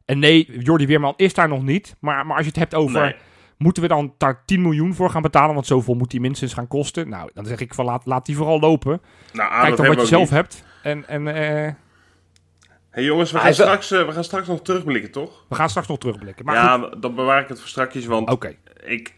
En 0.06 0.20
nee, 0.20 0.58
Jordi 0.60 0.88
Weerman 0.88 1.14
is 1.18 1.34
daar 1.34 1.48
nog 1.48 1.64
niet. 1.64 1.96
Maar, 2.00 2.26
maar 2.26 2.36
als 2.36 2.46
je 2.46 2.52
het 2.52 2.60
hebt 2.60 2.76
over... 2.76 3.02
Nee. 3.02 3.16
Moeten 3.58 3.82
we 3.84 3.88
dan 3.90 4.14
daar 4.18 4.42
10 4.46 4.62
miljoen 4.62 4.94
voor 4.94 5.10
gaan 5.10 5.22
betalen? 5.22 5.54
Want 5.54 5.68
zoveel 5.68 5.94
moet 5.94 6.12
die 6.12 6.20
minstens 6.20 6.54
gaan 6.54 6.68
kosten. 6.68 7.10
Nou, 7.10 7.30
dan 7.34 7.46
zeg 7.46 7.60
ik 7.60 7.74
van 7.74 7.86
laat, 7.86 8.06
laat 8.06 8.26
die 8.26 8.36
vooral 8.36 8.60
lopen. 8.60 9.02
Nou, 9.34 9.50
Kijk 9.50 9.62
ah, 9.62 9.68
dat 9.68 9.78
dan 9.78 9.78
wat 9.78 9.78
je 9.78 9.84
hebben 9.84 10.04
we 10.04 10.06
zelf 10.10 10.22
niet. 10.22 10.30
hebt. 10.30 10.64
En, 10.84 11.08
en 11.08 11.28
eh, 11.28 11.74
Hey 12.90 13.04
jongens, 13.04 13.32
we 13.32 13.40
Hij 13.40 13.54
gaan, 13.54 13.66
wel- 13.66 13.68
straks, 13.82 13.92
eh, 14.02 14.08
we 14.08 14.14
gaan 14.14 14.24
straks 14.24 14.48
nog 14.48 14.62
terugblikken, 14.62 15.12
toch? 15.12 15.46
we 15.50 15.56
gaan 15.56 15.70
straks 15.70 15.88
nog 15.88 15.98
terugblikken. 15.98 16.46
Maar 16.46 16.56
ja, 16.56 16.78
goed, 16.78 17.02
dan 17.02 17.16
bewaar 17.16 17.42
ik 17.42 17.48
het 17.48 17.60
voor 17.60 17.70
strakjes, 17.70 18.06
want 18.06 18.30
oké. 18.30 18.56
ik, 18.86 19.14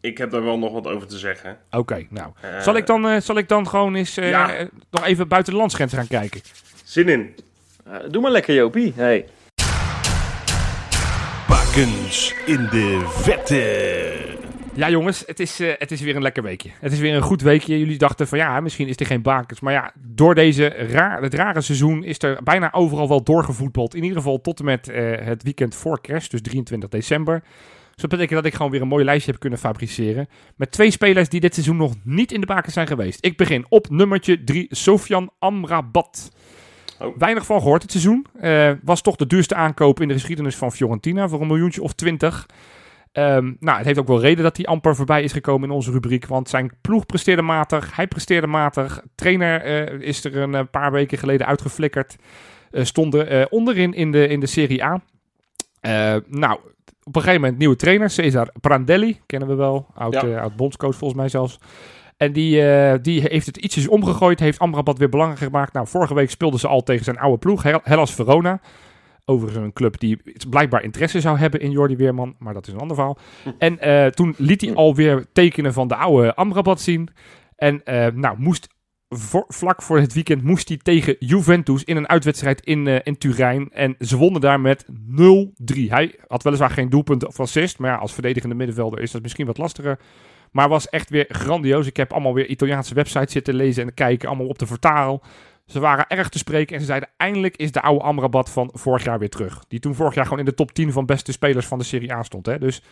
ik 0.00 0.18
heb 0.18 0.30
daar 0.30 0.42
wel 0.44 0.58
nog 0.58 0.72
wat 0.72 0.86
over 0.86 1.06
te 1.08 1.18
zeggen. 1.18 1.58
Oké, 1.70 2.06
nou. 2.10 2.32
Eh, 2.40 2.60
Zal 2.60 2.76
ik, 2.76 2.86
dan, 2.86 3.06
eh, 3.08 3.20
zal 3.20 3.36
ik 3.36 3.48
dan 3.48 3.68
gewoon 3.68 3.94
eens 3.94 4.14
Ja. 4.14 4.66
nog 4.90 5.04
even 5.04 5.28
buiten 5.28 5.52
de 5.52 5.58
landsgrens 5.58 5.92
gaan 5.94 6.06
kijken? 6.06 6.40
Zin 6.84 7.08
in. 7.08 7.34
Doe 8.08 8.22
maar 8.22 8.30
lekker, 8.30 8.54
Jopie. 8.54 8.92
Hey. 8.96 9.26
In 11.74 12.68
de 12.70 13.00
vette. 13.08 14.38
Ja, 14.74 14.90
jongens, 14.90 15.22
het 15.26 15.40
is, 15.40 15.60
eh, 15.60 15.72
het 15.78 15.90
is 15.90 16.00
weer 16.00 16.16
een 16.16 16.22
lekker 16.22 16.42
weekje. 16.42 16.70
Het 16.80 16.92
is 16.92 16.98
weer 16.98 17.14
een 17.14 17.22
goed 17.22 17.42
weekje. 17.42 17.78
Jullie 17.78 17.98
dachten 17.98 18.28
van 18.28 18.38
ja, 18.38 18.60
misschien 18.60 18.88
is 18.88 18.96
er 18.96 19.06
geen 19.06 19.22
bakens. 19.22 19.60
Maar 19.60 19.72
ja, 19.72 19.92
door 19.98 20.34
deze 20.34 20.66
raar, 20.66 21.22
het 21.22 21.34
rare 21.34 21.60
seizoen 21.60 22.04
is 22.04 22.22
er 22.22 22.42
bijna 22.42 22.72
overal 22.72 23.08
wel 23.08 23.22
doorgevoetbald. 23.22 23.94
In 23.94 24.02
ieder 24.02 24.16
geval 24.16 24.40
tot 24.40 24.58
en 24.58 24.64
met 24.64 24.88
eh, 24.88 25.26
het 25.26 25.42
weekend 25.42 25.74
voor 25.74 26.00
kerst, 26.00 26.30
dus 26.30 26.42
23 26.42 26.88
december. 26.88 27.40
Dus 27.92 28.02
dat 28.02 28.10
betekent 28.10 28.42
dat 28.42 28.44
ik 28.44 28.54
gewoon 28.54 28.70
weer 28.70 28.80
een 28.80 28.88
mooi 28.88 29.04
lijstje 29.04 29.30
heb 29.30 29.40
kunnen 29.40 29.58
fabriceren. 29.58 30.28
Met 30.56 30.70
twee 30.70 30.90
spelers 30.90 31.28
die 31.28 31.40
dit 31.40 31.54
seizoen 31.54 31.76
nog 31.76 31.94
niet 32.04 32.32
in 32.32 32.40
de 32.40 32.46
bakens 32.46 32.74
zijn 32.74 32.86
geweest. 32.86 33.24
Ik 33.24 33.36
begin 33.36 33.66
op 33.68 33.90
nummertje 33.90 34.44
3, 34.44 34.66
Sofian 34.70 35.30
Amrabat. 35.38 36.30
Oh. 37.02 37.16
Weinig 37.18 37.46
van 37.46 37.60
gehoord 37.60 37.82
het 37.82 37.90
seizoen. 37.90 38.26
Eh, 38.40 38.70
was 38.82 39.00
toch 39.02 39.16
de 39.16 39.26
duurste 39.26 39.54
aankoop 39.54 40.00
in 40.00 40.08
de 40.08 40.14
geschiedenis 40.14 40.56
van 40.56 40.72
Fiorentina 40.72 41.28
voor 41.28 41.40
een 41.40 41.46
miljoentje 41.46 41.82
of 41.82 41.92
twintig. 41.92 42.46
Ehm, 43.12 43.52
nou, 43.58 43.76
het 43.76 43.86
heeft 43.86 43.98
ook 43.98 44.06
wel 44.06 44.20
reden 44.20 44.44
dat 44.44 44.56
hij 44.56 44.66
amper 44.66 44.96
voorbij 44.96 45.22
is 45.22 45.32
gekomen 45.32 45.68
in 45.68 45.74
onze 45.74 45.90
rubriek. 45.90 46.26
Want 46.26 46.48
zijn 46.48 46.72
ploeg 46.80 47.06
presteerde 47.06 47.42
matig, 47.42 47.96
hij 47.96 48.06
presteerde 48.06 48.46
matig. 48.46 49.02
Trainer 49.14 49.62
eh, 49.62 50.00
is 50.00 50.24
er 50.24 50.36
een 50.36 50.54
eh, 50.54 50.62
paar 50.70 50.92
weken 50.92 51.18
geleden 51.18 51.46
uitgeflikkerd. 51.46 52.16
Eh, 52.70 52.84
stonden 52.84 53.50
onderin 53.50 53.92
in 53.92 54.12
de, 54.12 54.28
in 54.28 54.40
de 54.40 54.46
Serie 54.46 54.84
A. 54.84 55.00
Nou, 56.28 56.58
op 57.04 57.16
een 57.16 57.22
gegeven 57.22 57.40
moment 57.40 57.58
nieuwe 57.58 57.76
trainer, 57.76 58.10
Cesar 58.10 58.52
Prandelli. 58.60 59.20
Kennen 59.26 59.48
we 59.48 59.54
wel, 59.54 59.86
oud, 59.94 60.12
Ja. 60.12 60.40
oud 60.40 60.56
bondscoach 60.56 60.96
volgens 60.96 61.20
mij 61.20 61.28
zelfs. 61.28 61.58
En 62.22 62.32
die, 62.32 62.62
eh, 62.62 62.98
die 63.02 63.20
heeft 63.20 63.46
het 63.46 63.56
ietsjes 63.56 63.88
omgegooid, 63.88 64.40
heeft 64.40 64.58
Amrabat 64.58 64.98
weer 64.98 65.08
belangrijk 65.08 65.40
gemaakt. 65.40 65.72
Nou, 65.72 65.86
vorige 65.86 66.14
week 66.14 66.30
speelden 66.30 66.60
ze 66.60 66.68
al 66.68 66.82
tegen 66.82 67.04
zijn 67.04 67.18
oude 67.18 67.38
ploeg, 67.38 67.62
Hel- 67.62 67.80
Hellas 67.82 68.14
Verona. 68.14 68.60
Overigens 69.24 69.64
een 69.64 69.72
club 69.72 70.00
die 70.00 70.20
blijkbaar 70.48 70.82
interesse 70.82 71.20
zou 71.20 71.38
hebben 71.38 71.60
in 71.60 71.70
Jordi 71.70 71.96
Weerman, 71.96 72.34
maar 72.38 72.54
dat 72.54 72.66
is 72.66 72.72
een 72.72 72.78
ander 72.78 72.96
verhaal. 72.96 73.18
En 73.58 73.78
eh, 73.78 74.06
toen 74.06 74.34
liet 74.38 74.60
hij 74.60 74.74
alweer 74.74 75.26
tekenen 75.32 75.72
van 75.72 75.88
de 75.88 75.96
oude 75.96 76.34
Amrabat 76.34 76.80
zien. 76.80 77.08
En 77.56 77.84
eh, 77.84 78.06
nou, 78.14 78.38
moest 78.38 78.68
vlak 79.48 79.82
voor 79.82 79.98
het 79.98 80.12
weekend 80.12 80.42
moest 80.42 80.68
hij 80.68 80.76
tegen 80.76 81.16
Juventus 81.18 81.84
in 81.84 81.96
een 81.96 82.08
uitwedstrijd 82.08 82.60
in, 82.60 82.86
in 82.86 83.18
Turijn. 83.18 83.70
En 83.70 83.94
ze 83.98 84.16
wonnen 84.16 84.40
daar 84.40 84.60
met 84.60 84.86
0-3. 84.86 84.92
Hij 85.88 86.14
had 86.26 86.42
weliswaar 86.42 86.70
geen 86.70 86.88
doelpunt 86.90 87.26
of 87.26 87.40
assist, 87.40 87.78
maar 87.78 87.90
ja, 87.90 87.96
als 87.96 88.12
verdedigende 88.12 88.54
middenvelder 88.54 89.00
is 89.00 89.10
dat 89.10 89.22
misschien 89.22 89.46
wat 89.46 89.58
lastiger. 89.58 89.98
Maar 90.52 90.68
was 90.68 90.88
echt 90.88 91.10
weer 91.10 91.26
grandioos. 91.28 91.86
Ik 91.86 91.96
heb 91.96 92.12
allemaal 92.12 92.34
weer 92.34 92.46
Italiaanse 92.46 92.94
websites 92.94 93.32
zitten 93.32 93.54
lezen 93.54 93.82
en 93.82 93.94
kijken, 93.94 94.28
allemaal 94.28 94.46
op 94.46 94.58
de 94.58 94.66
vertaal. 94.66 95.22
Ze 95.66 95.80
waren 95.80 96.08
erg 96.08 96.28
te 96.28 96.38
spreken 96.38 96.74
en 96.74 96.80
ze 96.80 96.86
zeiden 96.86 97.08
eindelijk 97.16 97.56
is 97.56 97.72
de 97.72 97.82
oude 97.82 98.04
Amrabat 98.04 98.50
van 98.50 98.70
vorig 98.72 99.04
jaar 99.04 99.18
weer 99.18 99.28
terug. 99.30 99.64
Die 99.68 99.80
toen 99.80 99.94
vorig 99.94 100.14
jaar 100.14 100.24
gewoon 100.24 100.38
in 100.38 100.44
de 100.44 100.54
top 100.54 100.72
10 100.72 100.92
van 100.92 101.06
beste 101.06 101.32
spelers 101.32 101.66
van 101.66 101.78
de 101.78 101.84
Serie 101.84 102.12
A 102.12 102.22
stond. 102.22 102.46
Hè? 102.46 102.58
Dus 102.58 102.82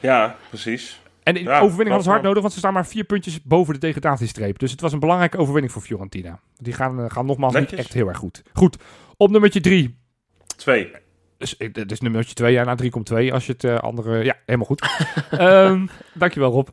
Ja, 0.00 0.36
precies. 0.48 1.00
En 1.22 1.34
de 1.34 1.40
Ja, 1.40 1.56
overwinning 1.56 1.88
hadden 1.88 2.02
ze 2.04 2.10
hard 2.10 2.22
nodig, 2.22 2.40
want 2.40 2.52
ze 2.52 2.58
staan 2.58 2.72
maar 2.72 2.86
vier 2.86 3.04
puntjes 3.04 3.42
boven 3.42 3.74
de 3.74 3.80
degradatiestreep. 3.80 4.58
Dus 4.58 4.70
het 4.70 4.80
was 4.80 4.92
een 4.92 4.98
belangrijke 5.00 5.38
overwinning 5.38 5.72
voor 5.72 5.82
Fiorentina. 5.82 6.40
Die 6.56 6.72
gaan, 6.72 7.00
eh, 7.00 7.10
gaan 7.10 7.26
nogmaals 7.26 7.54
niet 7.54 7.72
echt 7.72 7.92
heel 7.92 8.08
erg 8.08 8.18
goed. 8.18 8.42
Goed, 8.52 8.76
op 9.16 9.30
nummertje 9.30 9.60
drie. 9.60 9.98
Twee. 10.56 10.90
Dus, 11.38 11.56
eh, 11.56 11.98
nummertje 11.98 12.34
2, 12.34 12.52
ja, 12.52 12.64
na 12.64 12.74
3 12.74 12.90
komt 12.90 13.06
2. 13.06 13.32
Als 13.32 13.46
je 13.46 13.52
het 13.52 13.64
eh, 13.64 13.78
andere... 13.78 14.24
Ja, 14.24 14.36
helemaal 14.46 14.66
goed. 14.66 14.88
Ehm 15.30 15.86
dankjewel, 16.14 16.50
Rob. 16.50 16.68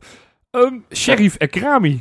Ehm 0.50 0.74
Sheriff 0.94 1.36
Ekrami. 1.36 2.00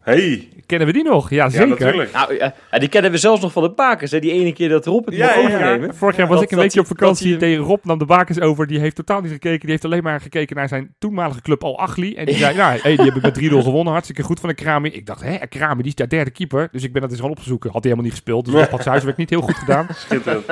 Hey. 0.00 0.48
Kennen 0.66 0.86
we 0.86 0.92
die 0.92 1.02
nog? 1.04 1.30
Ja, 1.30 1.36
Ja, 1.44 1.50
zeker. 1.50 1.68
natuurlijk. 1.68 2.12
Nou, 2.12 2.34
ja, 2.34 2.54
ja, 2.70 2.78
die 2.78 2.88
kennen 2.88 3.10
we 3.10 3.16
zelfs 3.16 3.42
nog 3.42 3.52
van 3.52 3.62
de 3.62 3.70
bakers. 3.70 4.10
Hè? 4.10 4.18
Die 4.20 4.32
ene 4.32 4.52
keer 4.52 4.68
dat 4.68 4.86
Rob 4.86 5.04
het 5.06 5.14
Ja, 5.14 5.24
mocht 5.26 5.36
ja, 5.36 5.48
ja. 5.48 5.54
overnemen. 5.56 5.94
Vorig 5.94 6.16
jaar 6.16 6.26
was 6.26 6.36
Dat- 6.36 6.44
ik 6.44 6.50
een 6.50 6.58
weekje 6.58 6.80
op 6.80 6.86
vakantie. 6.86 7.36
Tegen 7.36 7.64
Rob 7.64 7.84
nam 7.84 7.98
de 7.98 8.04
bakens 8.04 8.40
over. 8.40 8.66
Die 8.66 8.78
heeft 8.78 8.96
totaal 8.96 9.20
niet 9.20 9.30
gekeken. 9.32 9.60
Die 9.60 9.70
heeft 9.70 9.84
alleen 9.84 10.02
maar 10.02 10.20
gekeken 10.20 10.56
naar 10.56 10.68
zijn 10.68 10.94
toenmalige 10.98 11.40
club 11.42 11.64
Al 11.64 11.78
Achli. 11.78 12.14
En 12.14 12.26
die 12.26 12.34
zei, 12.34 12.56
nou, 12.56 12.78
hey, 12.78 12.96
die 12.96 13.04
hebben 13.04 13.22
met 13.22 13.34
3-0 13.40 13.62
gewonnen. 13.62 13.92
Hartstikke 13.92 14.22
goed 14.22 14.40
van 14.40 14.50
Ekrami. 14.50 14.88
Ik 14.88 15.06
dacht, 15.06 15.22
hè, 15.22 15.34
Ekrami, 15.34 15.76
die 15.82 15.86
is 15.86 15.94
daar 15.94 16.08
derde 16.08 16.30
keeper. 16.30 16.68
Dus 16.72 16.82
ik 16.82 16.92
ben 16.92 17.02
dat 17.02 17.10
eens 17.10 17.20
gaan 17.20 17.30
opzoeken. 17.30 17.70
Had 17.72 17.82
hij 17.84 17.90
helemaal 17.92 18.10
niet 18.10 18.20
gespeeld. 18.20 18.44
Dus 18.44 18.54
Rob 18.54 18.68
had 18.70 18.78
zijn 18.78 18.90
huiswerk 18.90 19.16
niet 19.16 19.30
heel 19.30 19.40
goed 19.42 19.56
gedaan. 19.56 19.86
Schitterend. 19.94 20.44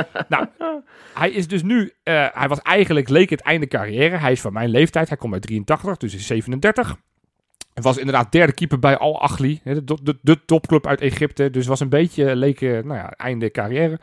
Hij 1.14 1.30
is 1.30 1.48
dus 1.48 1.62
nu, 1.62 1.92
eh, 2.02 2.26
hij 2.32 2.48
was 2.48 2.60
eigenlijk, 2.62 3.08
leek 3.08 3.30
het 3.30 3.40
einde 3.40 3.66
carrière. 3.66 4.16
Hij 4.16 4.32
is 4.32 4.40
van 4.40 4.52
mijn 4.52 4.68
leeftijd, 4.68 5.08
hij 5.08 5.16
komt 5.18 5.32
uit 5.32 5.42
83, 5.42 5.96
dus 5.96 6.14
is 6.14 6.26
37. 6.26 6.96
Hij 7.76 7.84
was 7.84 7.96
inderdaad 7.96 8.32
derde 8.32 8.52
keeper 8.52 8.78
bij 8.78 8.96
Al 8.96 9.22
Ahly, 9.22 9.60
de, 9.64 9.84
de, 10.02 10.18
de 10.22 10.44
topclub 10.44 10.86
uit 10.86 11.00
Egypte. 11.00 11.50
Dus 11.50 11.66
was 11.66 11.80
een 11.80 11.88
beetje, 11.88 12.36
leek, 12.36 12.60
nou 12.60 12.94
ja, 12.94 13.10
einde 13.10 13.50
carrière. 13.50 14.00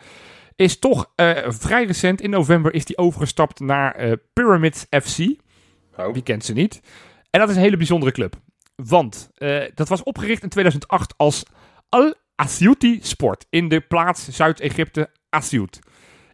Is 0.55 0.79
toch 0.79 1.11
eh, 1.15 1.31
vrij 1.47 1.85
recent, 1.85 2.21
in 2.21 2.29
november, 2.29 2.73
is 2.73 2.87
hij 2.87 2.97
overgestapt 2.97 3.59
naar 3.59 3.95
eh, 3.95 4.11
Pyramids 4.33 4.85
FC. 4.89 5.35
Oh. 5.97 6.13
Wie 6.13 6.23
kent 6.23 6.45
ze 6.45 6.53
niet? 6.53 6.81
En 7.29 7.39
dat 7.39 7.49
is 7.49 7.55
een 7.55 7.61
hele 7.61 7.77
bijzondere 7.77 8.11
club. 8.11 8.35
Want 8.75 9.29
eh, 9.35 9.61
dat 9.73 9.89
was 9.89 10.03
opgericht 10.03 10.43
in 10.43 10.49
2008 10.49 11.13
als 11.17 11.43
Al 11.89 12.13
Asyuti 12.35 12.99
Sport 13.01 13.45
in 13.49 13.69
de 13.69 13.81
plaats 13.81 14.29
Zuid-Egypte 14.29 15.09
Asyut. 15.29 15.79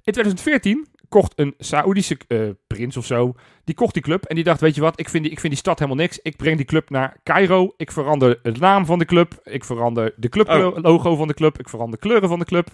In 0.04 0.14
2014 0.14 0.88
kocht 1.10 1.34
een 1.36 1.54
Saoedische 1.58 2.18
eh, 2.28 2.40
prins 2.68 2.98
of 2.98 3.06
zo, 3.06 3.34
die 3.64 3.76
kocht 3.76 3.94
die 3.94 4.04
club 4.04 4.26
en 4.26 4.36
die 4.36 4.44
dacht, 4.44 4.62
weet 4.62 4.76
je 4.76 4.82
wat, 4.82 5.00
ik 5.00 5.10
vind 5.10 5.24
die, 5.24 5.32
ik 5.32 5.40
vind 5.40 5.54
die 5.54 5.62
stad 5.62 5.80
helemaal 5.80 6.02
niks. 6.02 6.20
Ik 6.22 6.38
breng 6.38 6.58
die 6.58 6.66
club 6.66 6.90
naar 6.90 7.18
Cairo, 7.24 7.74
ik 7.78 7.92
verander 7.92 8.40
de 8.42 8.52
naam 8.52 8.86
van 8.86 9.00
de 9.00 9.06
club, 9.06 9.40
ik 9.44 9.64
verander 9.66 10.14
de 10.16 10.30
clublogo 10.30 11.16
van 11.16 11.28
de 11.28 11.34
club, 11.34 11.60
ik 11.60 11.70
verander 11.70 12.00
de 12.00 12.08
kleuren 12.08 12.30
van 12.30 12.40
de 12.40 12.46
club. 12.46 12.68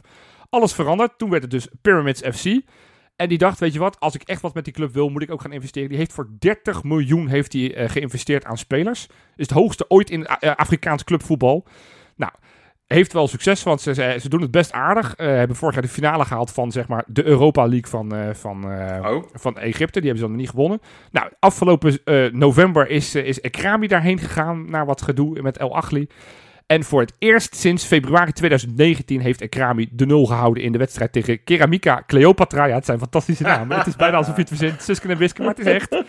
Alles 0.49 0.73
veranderd. 0.73 1.17
Toen 1.17 1.29
werd 1.29 1.41
het 1.41 1.51
dus 1.51 1.67
Pyramids 1.81 2.21
FC. 2.21 2.61
En 3.15 3.29
die 3.29 3.37
dacht, 3.37 3.59
weet 3.59 3.73
je 3.73 3.79
wat, 3.79 3.99
als 3.99 4.15
ik 4.15 4.23
echt 4.23 4.41
wat 4.41 4.53
met 4.53 4.63
die 4.63 4.73
club 4.73 4.93
wil, 4.93 5.09
moet 5.09 5.21
ik 5.21 5.31
ook 5.31 5.41
gaan 5.41 5.51
investeren. 5.51 5.89
Die 5.89 5.97
heeft 5.97 6.13
voor 6.13 6.29
30 6.39 6.83
miljoen 6.83 7.27
heeft 7.27 7.51
die, 7.51 7.73
eh, 7.73 7.89
geïnvesteerd 7.89 8.45
aan 8.45 8.57
spelers. 8.57 9.07
Is 9.35 9.47
het 9.47 9.57
hoogste 9.57 9.85
ooit 9.87 10.09
in 10.09 10.25
eh, 10.25 10.55
Afrikaans 10.55 11.03
clubvoetbal. 11.03 11.65
Nou, 12.15 12.31
heeft 12.87 13.13
wel 13.13 13.27
succes, 13.27 13.63
want 13.63 13.81
ze, 13.81 13.93
ze, 13.93 14.17
ze 14.21 14.29
doen 14.29 14.41
het 14.41 14.51
best 14.51 14.71
aardig. 14.71 15.15
Eh 15.15 15.27
hebben 15.27 15.55
vorig 15.55 15.73
jaar 15.73 15.83
de 15.83 15.89
finale 15.89 16.25
gehaald 16.25 16.51
van 16.51 16.71
zeg 16.71 16.87
maar, 16.87 17.03
de 17.07 17.25
Europa 17.25 17.61
League 17.67 17.89
van, 17.89 18.15
eh, 18.15 18.33
van, 18.33 18.71
eh, 18.71 19.11
Oh. 19.11 19.23
van 19.33 19.57
Egypte. 19.57 19.99
Die 19.99 20.09
hebben 20.09 20.23
ze 20.23 20.27
dan 20.27 20.35
niet 20.35 20.49
gewonnen. 20.49 20.81
Nou, 21.11 21.29
afgelopen 21.39 21.99
november 22.31 22.89
is, 22.89 23.15
is 23.15 23.41
Ekrami 23.41 23.87
daarheen 23.87 24.19
gegaan 24.19 24.69
naar 24.69 24.85
wat 24.85 25.01
gedoe 25.01 25.41
met 25.41 25.57
El 25.57 25.75
Achli. 25.75 26.07
En 26.65 26.83
voor 26.83 27.01
het 27.01 27.13
eerst 27.19 27.55
sinds 27.55 27.85
februari 27.85 28.31
2019 28.31 29.21
heeft 29.21 29.41
Ekrami 29.41 29.87
de 29.91 30.05
nul 30.05 30.25
gehouden 30.25 30.63
in 30.63 30.71
de 30.71 30.77
wedstrijd 30.77 31.11
tegen 31.11 31.43
Keramika 31.43 32.03
Cleopatra. 32.07 32.65
Ja, 32.65 32.75
het 32.75 32.85
zijn 32.85 32.99
fantastische 32.99 33.43
namen. 33.43 33.77
het 33.77 33.87
is 33.87 33.95
bijna 33.95 34.17
alsof 34.17 34.35
je 34.35 34.39
het 34.41 34.49
verzint. 34.49 34.81
Susken 34.81 35.09
en 35.09 35.17
Wisken, 35.17 35.43
maar 35.45 35.55
het 35.55 35.65
is 35.65 35.73
echt. 35.73 36.03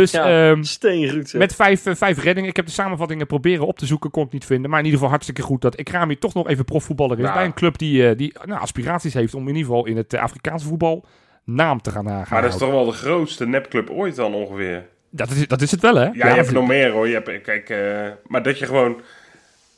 Dus 0.00 0.10
Ja, 0.10 0.50
ehm, 0.50 1.38
met 1.38 1.54
vijf, 1.54 1.86
eh, 1.86 1.94
vijf 1.94 2.22
reddingen. 2.22 2.50
Ik 2.50 2.56
heb 2.56 2.66
de 2.66 2.72
samenvattingen 2.72 3.26
proberen 3.26 3.66
op 3.66 3.78
te 3.78 3.86
zoeken, 3.86 4.10
kon 4.10 4.26
ik 4.26 4.32
niet 4.32 4.44
vinden. 4.44 4.70
Maar 4.70 4.78
in 4.78 4.84
ieder 4.84 4.98
geval 4.98 5.14
hartstikke 5.14 5.42
goed 5.42 5.60
dat 5.60 5.74
Ekrami 5.74 6.18
toch 6.18 6.34
nog 6.34 6.48
even 6.48 6.64
profvoetballer 6.64 7.16
is. 7.16 7.22
Nou. 7.22 7.34
Bij 7.34 7.44
een 7.44 7.54
club 7.54 7.78
die, 7.78 8.08
eh, 8.08 8.16
die 8.16 8.32
nou, 8.44 8.60
aspiraties 8.60 9.14
heeft 9.14 9.34
om 9.34 9.48
in 9.48 9.54
ieder 9.54 9.62
geval 9.62 9.86
in 9.86 9.96
het 9.96 10.12
eh, 10.12 10.22
Afrikaanse 10.22 10.66
voetbal 10.66 11.04
naam 11.46 11.82
te 11.82 11.90
gaan, 11.90 12.06
eh, 12.06 12.12
gaan 12.12 12.26
Maar 12.30 12.42
dat 12.42 12.52
is 12.52 12.58
toch 12.58 12.70
wel 12.70 12.84
de 12.84 12.92
grootste 12.92 13.46
nepclub 13.46 13.90
ooit 13.90 14.16
dan 14.16 14.34
ongeveer. 14.34 14.86
dat, 15.10 15.30
is, 15.30 15.46
dat 15.46 15.62
is 15.62 15.70
het 15.70 15.80
wel, 15.80 15.94
hè? 15.94 16.04
Ja, 16.04 16.10
je 16.12 16.34
hebt 16.34 16.52
nog 16.52 16.66
meer 16.66 16.90
hoor. 16.90 17.08
Je 17.08 17.14
hebt, 17.14 17.42
kijk, 17.42 17.70
eh, 17.70 18.08
maar 18.26 18.42
dat 18.42 18.58
je 18.58 18.66
gewoon 18.66 19.00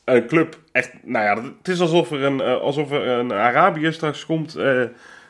een 0.05 0.27
club 0.27 0.59
echt... 0.73 0.91
Nou 1.03 1.25
ja, 1.25 1.43
het 1.59 1.69
is 1.69 1.81
alsof 1.81 2.11
er 2.11 2.23
een, 2.23 2.41
alsof 2.41 2.91
er 2.91 3.07
een 3.07 3.33
Arabiër 3.33 3.93
straks 3.93 4.27
komt... 4.27 4.57
eh, 4.57 4.83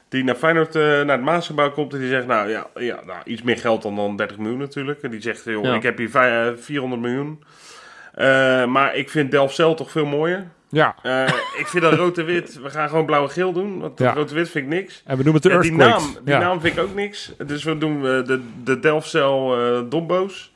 die 0.08 0.24
naar 0.24 0.34
Feyenoord, 0.34 0.76
eh, 0.76 0.82
naar 0.82 1.06
het 1.16 1.22
Maasgebouw 1.22 1.70
komt 1.70 1.92
en 1.92 1.98
die 1.98 2.08
zegt... 2.08 2.26
Nou 2.26 2.48
ja, 2.48 2.66
ja 2.74 2.98
nou, 3.06 3.18
iets 3.24 3.42
meer 3.42 3.58
geld 3.58 3.82
dan, 3.82 3.96
dan 3.96 4.16
30 4.16 4.38
miljoen 4.38 4.58
natuurlijk. 4.58 5.02
En 5.02 5.10
die 5.10 5.20
zegt, 5.20 5.44
joh, 5.44 5.64
Ja. 5.64 5.74
ik 5.74 5.82
heb 5.82 5.98
hier 5.98 6.10
vij- 6.10 6.46
eh, 6.48 6.52
400 6.56 7.02
miljoen. 7.02 7.42
Eh, 8.14 8.64
maar 8.64 8.96
ik 8.96 9.10
vind 9.10 9.30
Delft-Cel 9.30 9.74
toch 9.74 9.90
veel 9.90 10.06
mooier. 10.06 10.46
Ja, 10.70 10.94
ik 11.58 11.66
vind 11.66 11.82
dat 11.82 11.92
rood-wit... 11.94 12.60
We 12.62 12.70
gaan 12.70 12.88
gewoon 12.88 13.06
blauw-geel 13.06 13.52
doen. 13.52 13.80
Want 13.80 13.98
Ja. 13.98 14.12
rood-wit 14.12 14.50
vind 14.50 14.64
ik 14.64 14.70
niks. 14.70 15.02
en 15.06 15.16
we 15.16 15.22
noemen 15.22 15.42
het 15.42 15.42
de 15.42 15.48
Ja, 15.56 15.60
die 15.60 15.72
naam, 15.72 16.02
die 16.24 16.34
ja. 16.34 16.38
naam 16.40 16.60
vind 16.60 16.76
ik 16.76 16.82
ook 16.82 16.94
niks. 16.94 17.32
Dus 17.46 17.64
we 17.64 17.78
doen 17.78 18.02
de, 18.02 18.40
de 18.64 18.78
Delftcel 18.80 19.56
eh 19.60 19.82
Dombo's. 19.88 20.52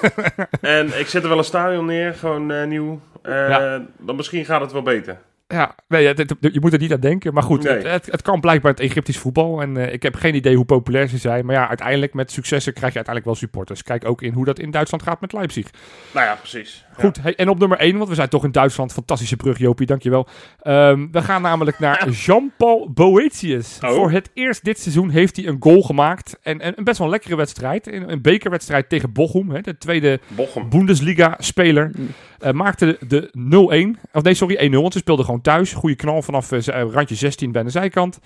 en 0.60 0.98
ik 0.98 1.06
zet 1.06 1.22
er 1.22 1.28
wel 1.28 1.38
een 1.38 1.44
stadion 1.44 1.84
neer, 1.86 2.14
gewoon 2.14 2.68
nieuw. 2.68 3.00
Ja. 3.22 3.82
Dan 3.98 4.16
misschien 4.16 4.44
gaat 4.44 4.60
het 4.60 4.72
wel 4.72 4.82
beter. 4.82 5.18
Ja, 5.52 5.74
nee, 5.88 6.06
het- 6.06 6.18
het- 6.18 6.36
je 6.40 6.60
moet 6.60 6.72
er 6.72 6.78
niet 6.78 6.92
aan 6.92 7.00
denken. 7.00 7.34
Maar 7.34 7.42
goed, 7.42 7.62
Nee. 7.62 7.86
het, 7.86 8.06
het, 8.06 8.22
kan 8.22 8.40
blijkbaar 8.40 8.70
het 8.70 8.80
Egyptisch 8.80 9.18
voetbal. 9.18 9.60
En 9.62 9.76
eh, 9.76 9.92
ik 9.92 10.02
heb 10.02 10.14
geen 10.14 10.34
idee 10.34 10.56
hoe 10.56 10.64
populair 10.64 11.08
ze 11.08 11.18
zijn. 11.18 11.46
Maar 11.46 11.54
ja, 11.54 11.68
uiteindelijk 11.68 12.14
met 12.14 12.30
successen 12.30 12.72
krijg 12.72 12.92
je 12.92 12.98
uiteindelijk 13.04 13.24
wel 13.24 13.34
supporters. 13.48 13.82
Kijk 13.82 14.04
ook 14.08 14.22
in 14.22 14.32
hoe 14.32 14.44
dat 14.44 14.58
in 14.58 14.70
Duitsland 14.70 15.02
gaat 15.02 15.20
met 15.20 15.32
Leipzig. 15.32 15.66
Nou 16.14 16.26
ja, 16.26 16.34
precies. 16.34 16.84
Goed, 16.98 17.22
hey, 17.22 17.34
en 17.36 17.48
op 17.48 17.58
nummer 17.58 17.78
1, 17.78 17.96
want 17.96 18.08
we 18.08 18.14
zijn 18.14 18.28
toch 18.28 18.44
in 18.44 18.52
Duitsland. 18.52 18.92
Fantastische 18.92 19.36
brug, 19.36 19.58
Jopie, 19.58 19.86
dankjewel. 19.86 20.28
Ehm 20.60 21.06
we 21.10 21.22
gaan 21.22 21.42
namelijk 21.42 21.78
naar 21.78 22.08
Jean-Paul 22.24 22.90
Boetius. 22.92 23.78
Oh. 23.82 23.90
Voor 23.90 24.10
het 24.10 24.30
eerst 24.34 24.64
dit 24.64 24.78
seizoen 24.78 25.10
heeft 25.10 25.36
hij 25.36 25.46
een 25.46 25.56
goal 25.60 25.82
gemaakt. 25.82 26.38
En, 26.42 26.60
en 26.60 26.72
een 26.76 26.84
best 26.84 26.98
wel 26.98 27.06
een 27.06 27.12
lekkere 27.12 27.36
wedstrijd. 27.36 27.86
Een, 27.92 28.10
een 28.12 28.22
bekerwedstrijd 28.22 28.88
tegen 28.88 29.12
Bochum, 29.12 29.50
hè, 29.50 29.60
de 29.60 29.78
tweede. 29.78 30.20
Bundesliga-speler. 30.68 31.90
eh, 31.94 32.00
maakte 32.50 32.98
de 33.06 33.94
0-1. 33.96 34.00
Of 34.12 34.22
nee, 34.22 34.34
sorry, 34.34 34.70
1-0. 34.70 34.74
Want 34.74 34.92
ze 34.92 34.98
speelden 34.98 35.24
gewoon 35.24 35.40
thuis. 35.40 35.72
Goede 35.72 35.96
knal 35.96 36.22
vanaf 36.22 36.52
eh, 36.52 36.80
eh, 36.80 36.90
randje 36.90 37.14
16 37.14 37.52
bij 37.52 37.62
de 37.62 37.70
zijkant. 37.70 38.18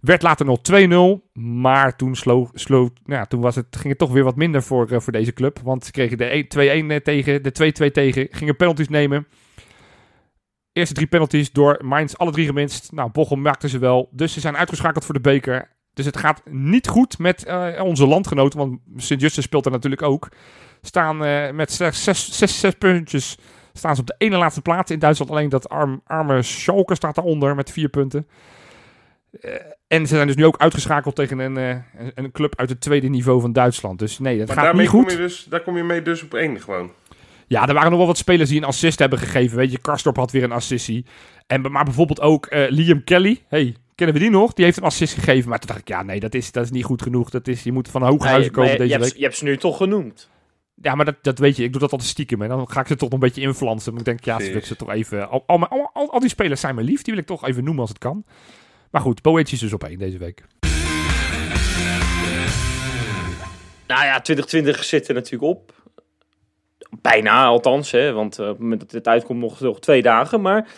Werd 0.00 0.22
later 0.22 0.46
nog 0.46 0.58
2-0. 0.58 1.30
Maar 1.32 1.96
toen, 1.96 2.14
slow, 2.14 2.48
slow, 2.52 2.88
nou 3.04 3.20
ja, 3.20 3.24
toen 3.24 3.40
was 3.40 3.54
het, 3.54 3.66
ging 3.70 3.88
het 3.88 3.98
toch 3.98 4.12
weer 4.12 4.24
wat 4.24 4.36
minder 4.36 4.62
voor, 4.62 4.90
eh, 4.90 5.00
voor 5.00 5.12
deze 5.12 5.32
club. 5.32 5.58
Want 5.58 5.84
ze 5.84 5.90
kregen 5.90 6.18
de 6.18 6.24
1 6.24 6.48
2-1 6.48 6.90
eh, 6.90 6.96
tegen, 6.96 7.42
de 7.42 7.52
2-2 7.52 7.90
tegen. 7.92 8.28
Gingen 8.30 8.56
penalties 8.56 8.88
nemen. 8.88 9.26
Eerste 10.72 10.94
drie 10.94 11.06
penalties 11.06 11.52
door 11.52 11.78
Mainz 11.84 12.14
alle 12.14 12.30
drie 12.30 12.46
geminst. 12.46 12.92
Nou, 12.92 13.10
Bochum 13.10 13.42
maakte 13.42 13.68
ze 13.68 13.78
wel. 13.78 14.08
Dus 14.12 14.32
ze 14.32 14.40
zijn 14.40 14.56
uitgeschakeld 14.56 15.04
voor 15.04 15.14
de 15.14 15.20
beker. 15.20 15.70
Dus 15.94 16.06
het 16.06 16.16
gaat 16.16 16.42
niet 16.50 16.88
goed 16.88 17.18
met 17.18 17.44
eh, 17.44 17.84
onze 17.84 18.06
landgenoten. 18.06 18.58
Want 18.58 18.78
Sint-Justus 18.96 19.44
speelt 19.44 19.66
er 19.66 19.72
natuurlijk 19.72 20.02
ook. 20.02 20.28
Staan 20.80 21.24
eh, 21.24 21.50
met 21.50 21.72
slechts 21.72 22.04
zes, 22.04 22.38
zes, 22.38 22.60
zes 22.60 22.74
puntjes. 22.74 23.38
Staan 23.72 23.94
ze 23.94 24.00
op 24.00 24.06
de 24.06 24.14
ene 24.18 24.36
laatste 24.36 24.62
plaats. 24.62 24.90
In 24.90 24.98
Duitsland 24.98 25.30
alleen 25.30 25.48
dat 25.48 25.68
arm, 25.68 26.00
arme 26.06 26.42
Schalke 26.42 26.94
staat 26.94 27.14
daaronder 27.14 27.54
met 27.54 27.70
vier 27.70 27.88
punten. 27.88 28.26
Eh, 29.40 29.52
en 29.86 30.06
ze 30.06 30.14
zijn 30.14 30.26
dus 30.26 30.36
nu 30.36 30.44
ook 30.44 30.56
uitgeschakeld 30.58 31.14
tegen 31.14 31.38
een, 31.38 31.56
eh, 31.56 31.68
een, 31.68 32.12
een 32.14 32.30
club 32.32 32.56
uit 32.58 32.68
het 32.68 32.80
tweede 32.80 33.08
niveau 33.08 33.40
van 33.40 33.52
Duitsland. 33.52 33.98
Dus 33.98 34.18
nee, 34.18 34.38
dat 34.38 34.46
Maar 34.46 34.56
gaat 34.56 34.64
daarmee 34.64 34.82
niet 34.82 34.90
kom 34.94 35.02
goed. 35.02 35.12
je 35.12 35.16
dus, 35.18 35.44
daar 35.44 35.62
kom 35.62 35.76
je 35.76 35.82
mee 35.84 36.02
dus 36.02 36.22
op 36.22 36.34
één 36.34 36.60
gewoon. 36.60 36.90
Ja, 37.46 37.66
er 37.66 37.74
waren 37.74 37.88
nog 37.90 37.98
wel 37.98 38.06
wat 38.06 38.18
spelers 38.18 38.48
die 38.48 38.58
een 38.58 38.66
assist 38.66 38.98
hebben 38.98 39.18
gegeven. 39.18 39.56
Weet 39.56 39.72
je, 39.72 39.78
Karstorp 39.78 40.16
had 40.16 40.30
weer 40.30 40.42
een 40.42 40.52
assistie. 40.52 41.06
En, 41.46 41.60
maar 41.72 41.84
bijvoorbeeld 41.84 42.20
ook 42.20 42.46
eh, 42.46 42.70
Liam 42.70 43.04
Kelly. 43.04 43.42
Hey, 43.48 43.76
kennen 43.94 44.16
we 44.16 44.22
die 44.22 44.30
nog? 44.30 44.52
Die 44.52 44.64
heeft 44.64 44.76
een 44.76 44.82
assist 44.82 45.14
gegeven. 45.14 45.48
Maar 45.48 45.58
toen 45.58 45.68
dacht 45.68 45.80
ik, 45.80 45.88
ja, 45.88 46.02
nee, 46.02 46.20
dat 46.20 46.34
is, 46.34 46.52
dat 46.52 46.64
is 46.64 46.70
niet 46.70 46.84
goed 46.84 47.02
genoeg. 47.02 47.30
Dat 47.30 47.48
is, 47.48 47.62
je 47.62 47.72
moet 47.72 47.88
van 47.88 48.02
hoge 48.02 48.22
Nee, 48.22 48.32
huizen 48.32 48.52
komen 48.52 48.70
je, 48.72 48.78
deze 48.78 48.92
hebt, 48.92 49.04
week. 49.04 49.16
je 49.16 49.22
hebt 49.22 49.36
ze 49.36 49.44
nu 49.44 49.56
toch 49.56 49.76
genoemd. 49.76 50.30
Ja, 50.82 50.94
maar 50.94 51.04
dat, 51.04 51.16
dat 51.22 51.38
weet 51.38 51.56
je. 51.56 51.64
Ik 51.64 51.72
doe 51.72 51.80
dat 51.80 51.92
altijd 51.92 52.10
stiekem. 52.10 52.42
En 52.42 52.48
dan 52.48 52.70
ga 52.70 52.80
ik 52.80 52.86
ze 52.86 52.96
toch 52.96 53.10
nog 53.10 53.20
een 53.20 53.26
beetje 53.26 53.40
influencen. 53.40 53.92
Maar 53.92 54.00
ik 54.00 54.06
denk, 54.06 54.24
ja, 54.24 54.40
ze 54.40 54.46
wil 54.46 54.56
ik 54.56 54.64
ze 54.64 54.76
toch 54.76 54.90
even... 54.90 55.28
Al, 55.28 55.42
al, 55.46 55.68
al, 55.68 55.90
al, 55.92 56.12
al 56.12 56.20
die 56.20 56.28
spelers 56.28 56.60
zijn 56.60 56.74
me 56.74 56.82
lief. 56.82 57.02
Die 57.02 57.12
wil 57.12 57.22
ik 57.22 57.28
toch 57.28 57.46
even 57.46 57.64
noemen 57.64 57.80
als 57.80 57.90
het 57.90 57.98
kan. 57.98 58.24
Maar 58.90 59.00
goed, 59.00 59.22
Boetje 59.22 59.54
is 59.54 59.60
dus 59.60 59.72
op 59.72 59.84
één 59.84 59.98
deze 59.98 60.18
week. 60.18 60.44
Nou 63.86 64.04
ja, 64.04 64.20
2020 64.20 64.84
zit 64.84 65.08
er 65.08 65.14
natuurlijk 65.14 65.42
op. 65.42 65.72
Bijna 67.00 67.44
althans, 67.44 67.90
hè, 67.90 68.12
want 68.12 68.38
eh, 68.38 68.44
op 68.44 68.52
het 68.52 68.60
moment 68.60 68.80
dat 68.80 68.90
dit 68.90 69.08
uitkomt 69.08 69.40
nog, 69.40 69.60
nog 69.60 69.80
twee 69.80 70.02
dagen. 70.02 70.40
Maar 70.40 70.68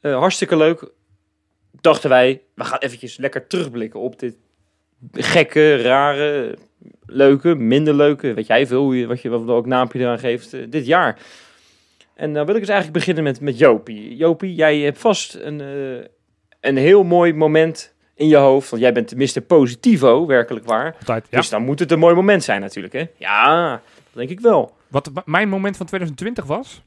eh, 0.00 0.18
hartstikke 0.18 0.56
leuk. 0.56 0.92
Dachten 1.80 2.10
wij, 2.10 2.42
we 2.54 2.64
gaan 2.64 2.78
eventjes 2.78 3.16
lekker 3.16 3.46
terugblikken 3.46 4.00
op 4.00 4.18
dit 4.18 4.36
gekke, 5.12 5.82
rare, 5.82 6.58
leuke, 7.06 7.54
minder 7.54 7.94
leuke. 7.94 8.34
Weet 8.34 8.46
jij 8.46 8.66
veel, 8.66 8.82
hoe 8.82 8.98
je, 8.98 9.06
wat 9.06 9.22
je 9.22 9.28
wat 9.28 9.48
ook 9.48 9.66
naampje 9.66 9.98
eraan 9.98 10.18
geeft, 10.18 10.52
eh, 10.52 10.60
dit 10.68 10.86
jaar. 10.86 11.18
En 12.14 12.32
dan 12.32 12.46
wil 12.46 12.54
ik 12.54 12.60
dus 12.60 12.70
eigenlijk 12.70 12.98
beginnen 12.98 13.24
met, 13.24 13.40
met 13.40 13.58
Jopie. 13.58 14.16
Jopie, 14.16 14.54
jij 14.54 14.78
hebt 14.78 14.98
vast 14.98 15.34
een, 15.34 15.60
eh, 15.60 16.06
een 16.60 16.76
heel 16.76 17.02
mooi 17.02 17.32
moment 17.32 17.94
in 18.14 18.28
je 18.28 18.36
hoofd. 18.36 18.70
Want 18.70 18.82
jij 18.82 18.92
bent 18.92 19.08
tenminste 19.08 19.40
positivo, 19.40 20.26
werkelijk 20.26 20.66
waar. 20.66 20.94
Altijd, 20.98 21.26
ja. 21.30 21.38
Dus 21.38 21.48
dan 21.48 21.62
moet 21.62 21.78
het 21.78 21.90
een 21.90 21.98
mooi 21.98 22.14
moment 22.14 22.44
zijn 22.44 22.60
natuurlijk, 22.60 22.94
hè? 22.94 23.04
Ja, 23.16 23.70
Dat 23.70 24.12
denk 24.12 24.30
ik 24.30 24.40
wel. 24.40 24.72
Wat 24.88 25.10
mijn 25.24 25.48
moment 25.48 25.76
van 25.76 25.86
2020 25.86 26.44
was? 26.44 26.82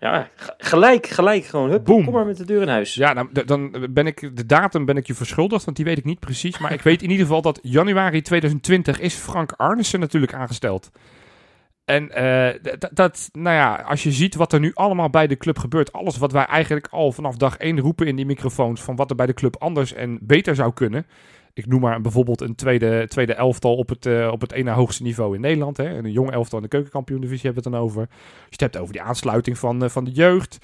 Ja, 0.00 0.28
gelijk, 0.58 1.06
gelijk 1.06 1.44
gewoon. 1.44 1.70
Hup, 1.70 1.84
Boom. 1.84 2.04
kom 2.04 2.12
maar 2.12 2.26
met 2.26 2.36
de 2.36 2.44
deur 2.44 2.62
in 2.62 2.68
huis. 2.68 2.94
Ja, 2.94 3.12
nou, 3.12 3.44
dan 3.44 3.86
ben 3.90 4.06
ik 4.06 4.36
de 4.36 4.46
datum 4.46 4.84
ben 4.84 4.96
ik 4.96 5.06
je 5.06 5.14
verschuldigd, 5.14 5.64
want 5.64 5.76
die 5.76 5.86
weet 5.86 5.98
ik 5.98 6.04
niet 6.04 6.20
precies. 6.20 6.58
Maar 6.58 6.72
ik 6.72 6.80
weet 6.80 7.02
in 7.02 7.10
ieder 7.10 7.26
geval 7.26 7.42
dat 7.42 7.58
januari 7.62 8.22
2020 8.22 9.00
is 9.00 9.14
Frank 9.14 9.52
Arnissen 9.56 10.00
natuurlijk 10.00 10.34
aangesteld. 10.34 10.90
En 11.84 12.10
eh, 12.10 12.74
dat, 12.92 13.28
nou 13.32 13.56
ja, 13.56 13.74
als 13.74 14.02
je 14.02 14.12
ziet 14.12 14.34
wat 14.34 14.52
er 14.52 14.60
nu 14.60 14.70
allemaal 14.74 15.10
bij 15.10 15.26
de 15.26 15.36
club 15.36 15.58
gebeurt, 15.58 15.92
alles 15.92 16.18
wat 16.18 16.32
wij 16.32 16.44
eigenlijk 16.44 16.88
al 16.90 17.12
vanaf 17.12 17.36
dag 17.36 17.56
1 17.56 17.80
roepen 17.80 18.06
in 18.06 18.16
die 18.16 18.26
microfoons, 18.26 18.82
van 18.82 18.96
wat 18.96 19.10
er 19.10 19.16
bij 19.16 19.26
de 19.26 19.34
club 19.34 19.56
anders 19.58 19.92
en 19.92 20.18
beter 20.22 20.54
zou 20.54 20.72
kunnen. 20.72 21.06
Ik 21.54 21.66
noem 21.66 21.80
maar 21.80 22.00
bijvoorbeeld 22.00 22.40
een 22.40 22.54
tweede, 22.54 23.08
tweede 23.08 23.34
elftal 23.34 23.76
op 23.76 23.88
het, 23.88 24.06
eh, 24.06 24.28
op 24.32 24.40
het 24.40 24.52
ene 24.52 24.70
hoogste 24.70 25.02
niveau 25.02 25.34
in 25.34 25.40
Nederland. 25.40 25.76
Hè. 25.76 25.98
Een 25.98 26.12
jong 26.12 26.30
elftal 26.30 26.58
in 26.58 26.64
de 26.64 26.70
keukenkampioen-divisie 26.70 27.44
hebben 27.44 27.62
we 27.62 27.68
het 27.68 27.78
dan 27.78 27.88
over. 27.88 28.00
Als 28.08 28.38
je 28.38 28.46
het 28.48 28.60
hebt 28.60 28.76
over 28.76 28.92
die 28.92 29.02
aansluiting 29.02 29.58
van, 29.58 29.82
eh, 29.82 29.88
van 29.88 30.04
de 30.04 30.10
jeugd. 30.10 30.58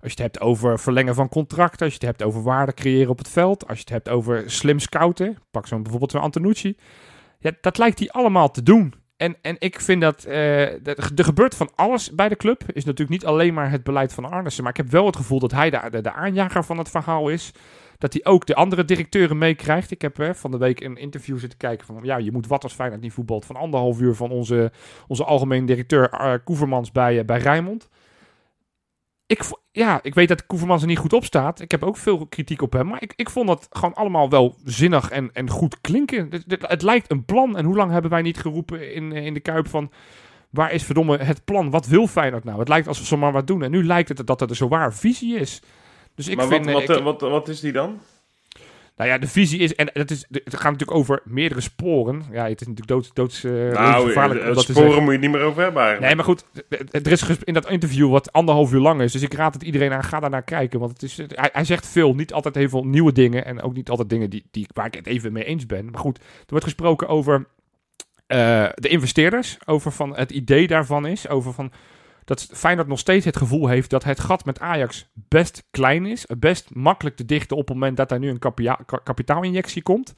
Als 0.00 0.12
je 0.12 0.22
het 0.22 0.32
hebt 0.32 0.40
over 0.40 0.78
verlengen 0.78 1.14
van 1.14 1.28
contracten. 1.28 1.84
Als 1.84 1.94
je 1.94 2.06
het 2.06 2.08
hebt 2.08 2.22
over 2.22 2.42
waarde 2.42 2.74
creëren 2.74 3.10
op 3.10 3.18
het 3.18 3.28
veld. 3.28 3.68
Als 3.68 3.76
je 3.76 3.84
het 3.84 3.92
hebt 3.92 4.08
over 4.08 4.50
slim 4.50 4.78
scouten. 4.78 5.38
Pak 5.50 5.66
zo'n 5.66 5.82
bijvoorbeeld 5.82 6.10
zo'n 6.10 6.20
Antonucci. 6.20 6.76
Ja, 7.38 7.50
dat 7.60 7.78
lijkt 7.78 7.98
hij 7.98 8.10
allemaal 8.10 8.50
te 8.50 8.62
doen. 8.62 8.94
En, 9.16 9.36
en 9.42 9.56
ik 9.58 9.80
vind 9.80 10.00
dat, 10.00 10.22
dat 10.82 10.98
er 10.98 11.24
gebeurt 11.24 11.54
van 11.54 11.70
alles 11.74 12.14
bij 12.14 12.28
de 12.28 12.36
club. 12.36 12.62
Is 12.66 12.84
natuurlijk 12.84 13.10
niet 13.10 13.26
alleen 13.26 13.54
maar 13.54 13.70
het 13.70 13.82
beleid 13.82 14.12
van 14.12 14.30
Arnissen. 14.30 14.62
Maar 14.62 14.72
ik 14.72 14.78
heb 14.78 14.90
wel 14.90 15.06
het 15.06 15.16
gevoel 15.16 15.38
dat 15.38 15.52
hij 15.52 15.70
de, 15.70 15.80
de, 15.90 16.00
de 16.00 16.12
aanjager 16.12 16.64
van 16.64 16.78
het 16.78 16.90
verhaal 16.90 17.28
is. 17.28 17.52
Dat 18.02 18.12
hij 18.12 18.24
ook 18.24 18.46
de 18.46 18.54
andere 18.54 18.84
directeuren 18.84 19.38
meekrijgt. 19.38 19.90
Ik 19.90 20.02
heb 20.02 20.18
eh, 20.18 20.30
van 20.32 20.50
de 20.50 20.56
week 20.56 20.80
een 20.80 20.96
interview 20.96 21.38
zitten 21.38 21.58
kijken 21.58 21.86
van... 21.86 21.98
Ja, 22.02 22.16
je 22.16 22.32
moet 22.32 22.46
wat 22.46 22.62
als 22.62 22.72
Feyenoord 22.72 23.00
niet 23.00 23.12
voetbalt. 23.12 23.44
Van 23.44 23.56
anderhalf 23.56 24.00
uur 24.00 24.14
van 24.14 24.30
onze, 24.30 24.72
onze 25.08 25.24
algemeen 25.24 25.66
directeur 25.66 26.40
Koevermans 26.44 26.92
bij, 26.92 27.18
eh, 27.18 27.24
bij 27.24 27.38
Rijnmond. 27.38 27.88
Ik, 29.26 29.42
ja, 29.72 30.00
ik 30.02 30.14
weet 30.14 30.28
dat 30.28 30.46
Koevermans 30.46 30.82
er 30.82 30.88
niet 30.88 30.98
goed 30.98 31.12
op 31.12 31.24
staat. 31.24 31.60
Ik 31.60 31.70
heb 31.70 31.82
ook 31.82 31.96
veel 31.96 32.26
kritiek 32.26 32.62
op 32.62 32.72
hem. 32.72 32.86
Maar 32.86 33.02
ik, 33.02 33.12
ik 33.16 33.30
vond 33.30 33.46
dat 33.46 33.68
gewoon 33.70 33.94
allemaal 33.94 34.28
wel 34.28 34.56
zinnig 34.64 35.10
en, 35.10 35.30
en 35.32 35.50
goed 35.50 35.80
klinken. 35.80 36.28
Het, 36.30 36.68
het, 36.68 36.82
lijkt 36.82 37.10
een 37.10 37.24
plan. 37.24 37.56
En 37.56 37.64
hoe 37.64 37.76
lang 37.76 37.90
hebben 37.90 38.10
wij 38.10 38.22
niet 38.22 38.38
geroepen 38.38 38.94
in, 38.94 39.12
eh, 39.12 39.24
in 39.24 39.34
de 39.34 39.40
Kuip 39.40 39.68
van... 39.68 39.90
Waar 40.50 40.72
is 40.72 40.82
verdomme 40.82 41.18
het 41.18 41.44
plan? 41.44 41.70
Wat 41.70 41.86
wil 41.86 42.06
Feyenoord 42.06 42.44
nou? 42.44 42.58
Het 42.58 42.68
lijkt 42.68 42.88
alsof 42.88 43.06
ze 43.06 43.16
maar 43.16 43.32
wat 43.32 43.46
doen. 43.46 43.62
En 43.62 43.70
nu 43.70 43.84
lijkt 43.84 44.08
het 44.08 44.26
dat 44.26 44.40
er 44.40 44.50
een 44.50 44.56
zowaar 44.56 44.94
visie 44.94 45.38
is. 45.38 45.62
Dus 46.14 46.28
ik 46.28 46.36
maar 46.36 46.46
vind... 46.46 46.64
wat, 46.64 46.74
wat, 46.74 46.82
ik- 46.82 46.96
eh, 46.96 47.02
wat, 47.04 47.20
wat 47.20 47.48
is 47.48 47.60
die 47.60 47.72
dan? 47.72 48.00
nou 48.96 49.10
ja, 49.10 49.18
de 49.18 49.28
visie 49.28 49.58
is, 49.58 49.74
en 49.74 49.90
het, 49.92 50.10
is, 50.10 50.24
het 50.30 50.54
gaat 50.54 50.70
natuurlijk 50.72 50.98
over 50.98 51.20
meerdere 51.24 51.60
sporen. 51.60 52.22
Ja, 52.32 52.48
het 52.48 52.60
is 52.60 52.66
natuurlijk 52.66 52.86
doods, 52.86 53.10
doods, 53.12 53.44
eh, 53.44 53.52
nou, 53.52 53.70
levensgevaarlijk 53.72 54.40
eh, 54.40 54.54
dat 54.54 54.62
sporen 54.64 55.02
moet 55.02 55.04
je 55.04 55.10
het 55.10 55.20
niet 55.20 55.30
meer 55.30 55.40
over 55.40 55.62
hebben 55.62 55.82
eigenlijk. 55.82 56.06
Nee, 56.06 56.14
maar 56.14 56.24
goed, 56.24 56.44
er 57.04 57.12
is 57.12 57.24
in 57.44 57.54
dat 57.54 57.70
interview 57.70 58.10
wat 58.10 58.32
anderhalf 58.32 58.72
uur 58.72 58.80
lang 58.80 59.00
is. 59.00 59.12
Dus 59.12 59.22
ik 59.22 59.34
raad 59.34 59.54
het 59.54 59.62
iedereen 59.62 59.92
aan, 59.92 60.04
ga 60.04 60.20
daar 60.20 60.30
naar 60.30 60.42
kijken. 60.42 60.80
Want 60.80 60.92
het 60.92 61.02
is, 61.02 61.16
hij, 61.16 61.50
hij 61.52 61.64
zegt 61.64 61.86
veel, 61.86 62.14
niet 62.14 62.32
altijd 62.32 62.54
heel 62.54 62.68
veel 62.68 62.84
nieuwe 62.84 63.12
dingen. 63.12 63.44
En 63.44 63.62
ook 63.62 63.74
niet 63.74 63.88
altijd 63.88 64.08
dingen 64.08 64.30
die, 64.30 64.44
die, 64.50 64.66
waar 64.74 64.86
ik 64.86 64.94
het 64.94 65.06
even 65.06 65.32
mee 65.32 65.44
eens 65.44 65.66
ben. 65.66 65.90
Maar 65.90 66.00
goed, 66.00 66.18
er 66.18 66.24
wordt 66.46 66.64
gesproken 66.64 67.08
over 67.08 67.46
de 68.74 68.88
investeerders. 68.88 69.58
Over 69.64 69.92
van 69.92 70.16
het 70.16 70.30
idee 70.30 70.66
daarvan 70.66 71.06
is. 71.06 71.28
Over 71.28 71.52
van 71.52 71.72
dat 72.24 72.48
Feyenoord 72.52 72.88
nog 72.88 72.98
steeds 72.98 73.24
het 73.24 73.36
gevoel 73.36 73.68
heeft 73.68 73.90
dat 73.90 74.04
het 74.04 74.20
gat 74.20 74.44
met 74.44 74.60
Ajax 74.60 75.10
best 75.12 75.64
klein 75.70 76.06
is. 76.06 76.26
Best 76.38 76.74
makkelijk 76.74 77.16
te 77.16 77.24
dichten 77.24 77.56
op 77.56 77.68
het 77.68 77.76
moment 77.76 77.96
dat 77.96 78.10
er 78.10 78.18
nu 78.18 78.28
een 78.28 78.66
kapitaalinjectie 79.02 79.82
komt. 79.82 80.14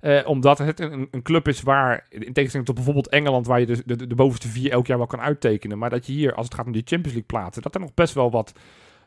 Eh, 0.00 0.20
omdat 0.26 0.58
het 0.58 0.80
een, 0.80 1.22
club 1.22 1.48
is 1.48 1.62
waar, 1.62 2.06
in 2.08 2.32
tegenstelling 2.32 2.66
tot 2.66 2.74
bijvoorbeeld 2.74 3.08
Engeland, 3.08 3.46
waar 3.46 3.60
je 3.60 3.66
de, 3.66 3.82
de, 3.84 4.06
de 4.06 4.14
bovenste 4.14 4.48
vier 4.48 4.70
elk 4.70 4.86
jaar 4.86 4.98
wel 4.98 5.06
kan 5.06 5.20
uittekenen. 5.20 5.78
Maar 5.78 5.90
dat 5.90 6.06
je 6.06 6.12
hier, 6.12 6.34
als 6.34 6.46
het 6.46 6.54
gaat 6.54 6.66
om 6.66 6.72
die 6.72 6.82
Champions 6.84 7.16
League 7.16 7.38
plaatsen, 7.38 7.62
dat 7.62 7.74
er 7.74 7.80
nog 7.80 7.94
best 7.94 8.14
wel 8.14 8.30
wat 8.30 8.52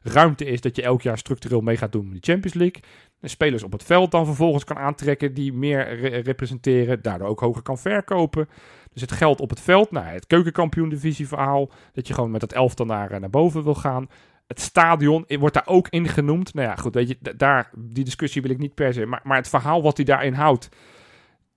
ruimte 0.02 0.46
is 0.46 0.62
dat 0.62 0.76
je 0.76 0.82
elk 0.82 1.02
jaar 1.02 1.18
structureel 1.18 1.62
mee 1.62 1.78
gaat 1.78 1.92
doen 1.92 2.04
met 2.04 2.12
die 2.12 2.34
Champions 2.34 2.56
League. 2.56 2.82
Spelers 3.22 3.64
op 3.64 3.72
het 3.72 3.84
veld 3.84 4.12
dan 4.12 4.26
vervolgens 4.26 4.64
kan 4.64 4.78
aantrekken 4.78 5.34
die 5.34 5.54
meer 5.54 5.96
re- 6.00 6.18
representeren, 6.18 7.02
daardoor 7.02 7.28
ook 7.28 7.40
hoger 7.40 7.62
kan 7.62 7.78
verkopen. 7.78 8.50
Dus 8.94 9.02
het 9.02 9.12
geld 9.12 9.40
op 9.42 9.50
het 9.50 9.60
veld, 9.60 9.92
nou, 9.92 10.06
het 10.06 10.28
keukenkampioen-divisie 10.28 11.28
verhaal, 11.28 11.70
dat 11.94 12.08
je 12.08 12.14
gewoon 12.14 12.32
met 12.32 12.42
dat 12.42 12.54
elftal 12.54 12.86
naar, 12.86 13.12
eh, 13.12 13.20
naar 13.20 13.30
boven 13.30 13.64
wil 13.64 13.76
gaan. 13.76 14.10
Het 14.48 14.62
stadion 14.62 15.26
eh, 15.28 15.38
wordt 15.40 15.54
daar 15.54 15.68
ook 15.68 15.88
in 15.90 16.08
genoemd. 16.08 16.54
Nou 16.54 16.68
ja, 16.68 16.76
goed, 16.76 16.94
weet 16.94 17.08
je, 17.08 17.18
daar, 17.38 17.72
die 17.78 18.04
discussie 18.04 18.42
wil 18.42 18.52
ik 18.52 18.58
niet 18.58 18.74
per 18.76 18.94
se. 18.94 19.06
Maar, 19.06 19.22
maar 19.24 19.38
het 19.38 19.50
verhaal 19.50 19.82
wat 19.82 19.98
hij 19.98 20.06
daarin 20.06 20.34
houdt, 20.34 20.70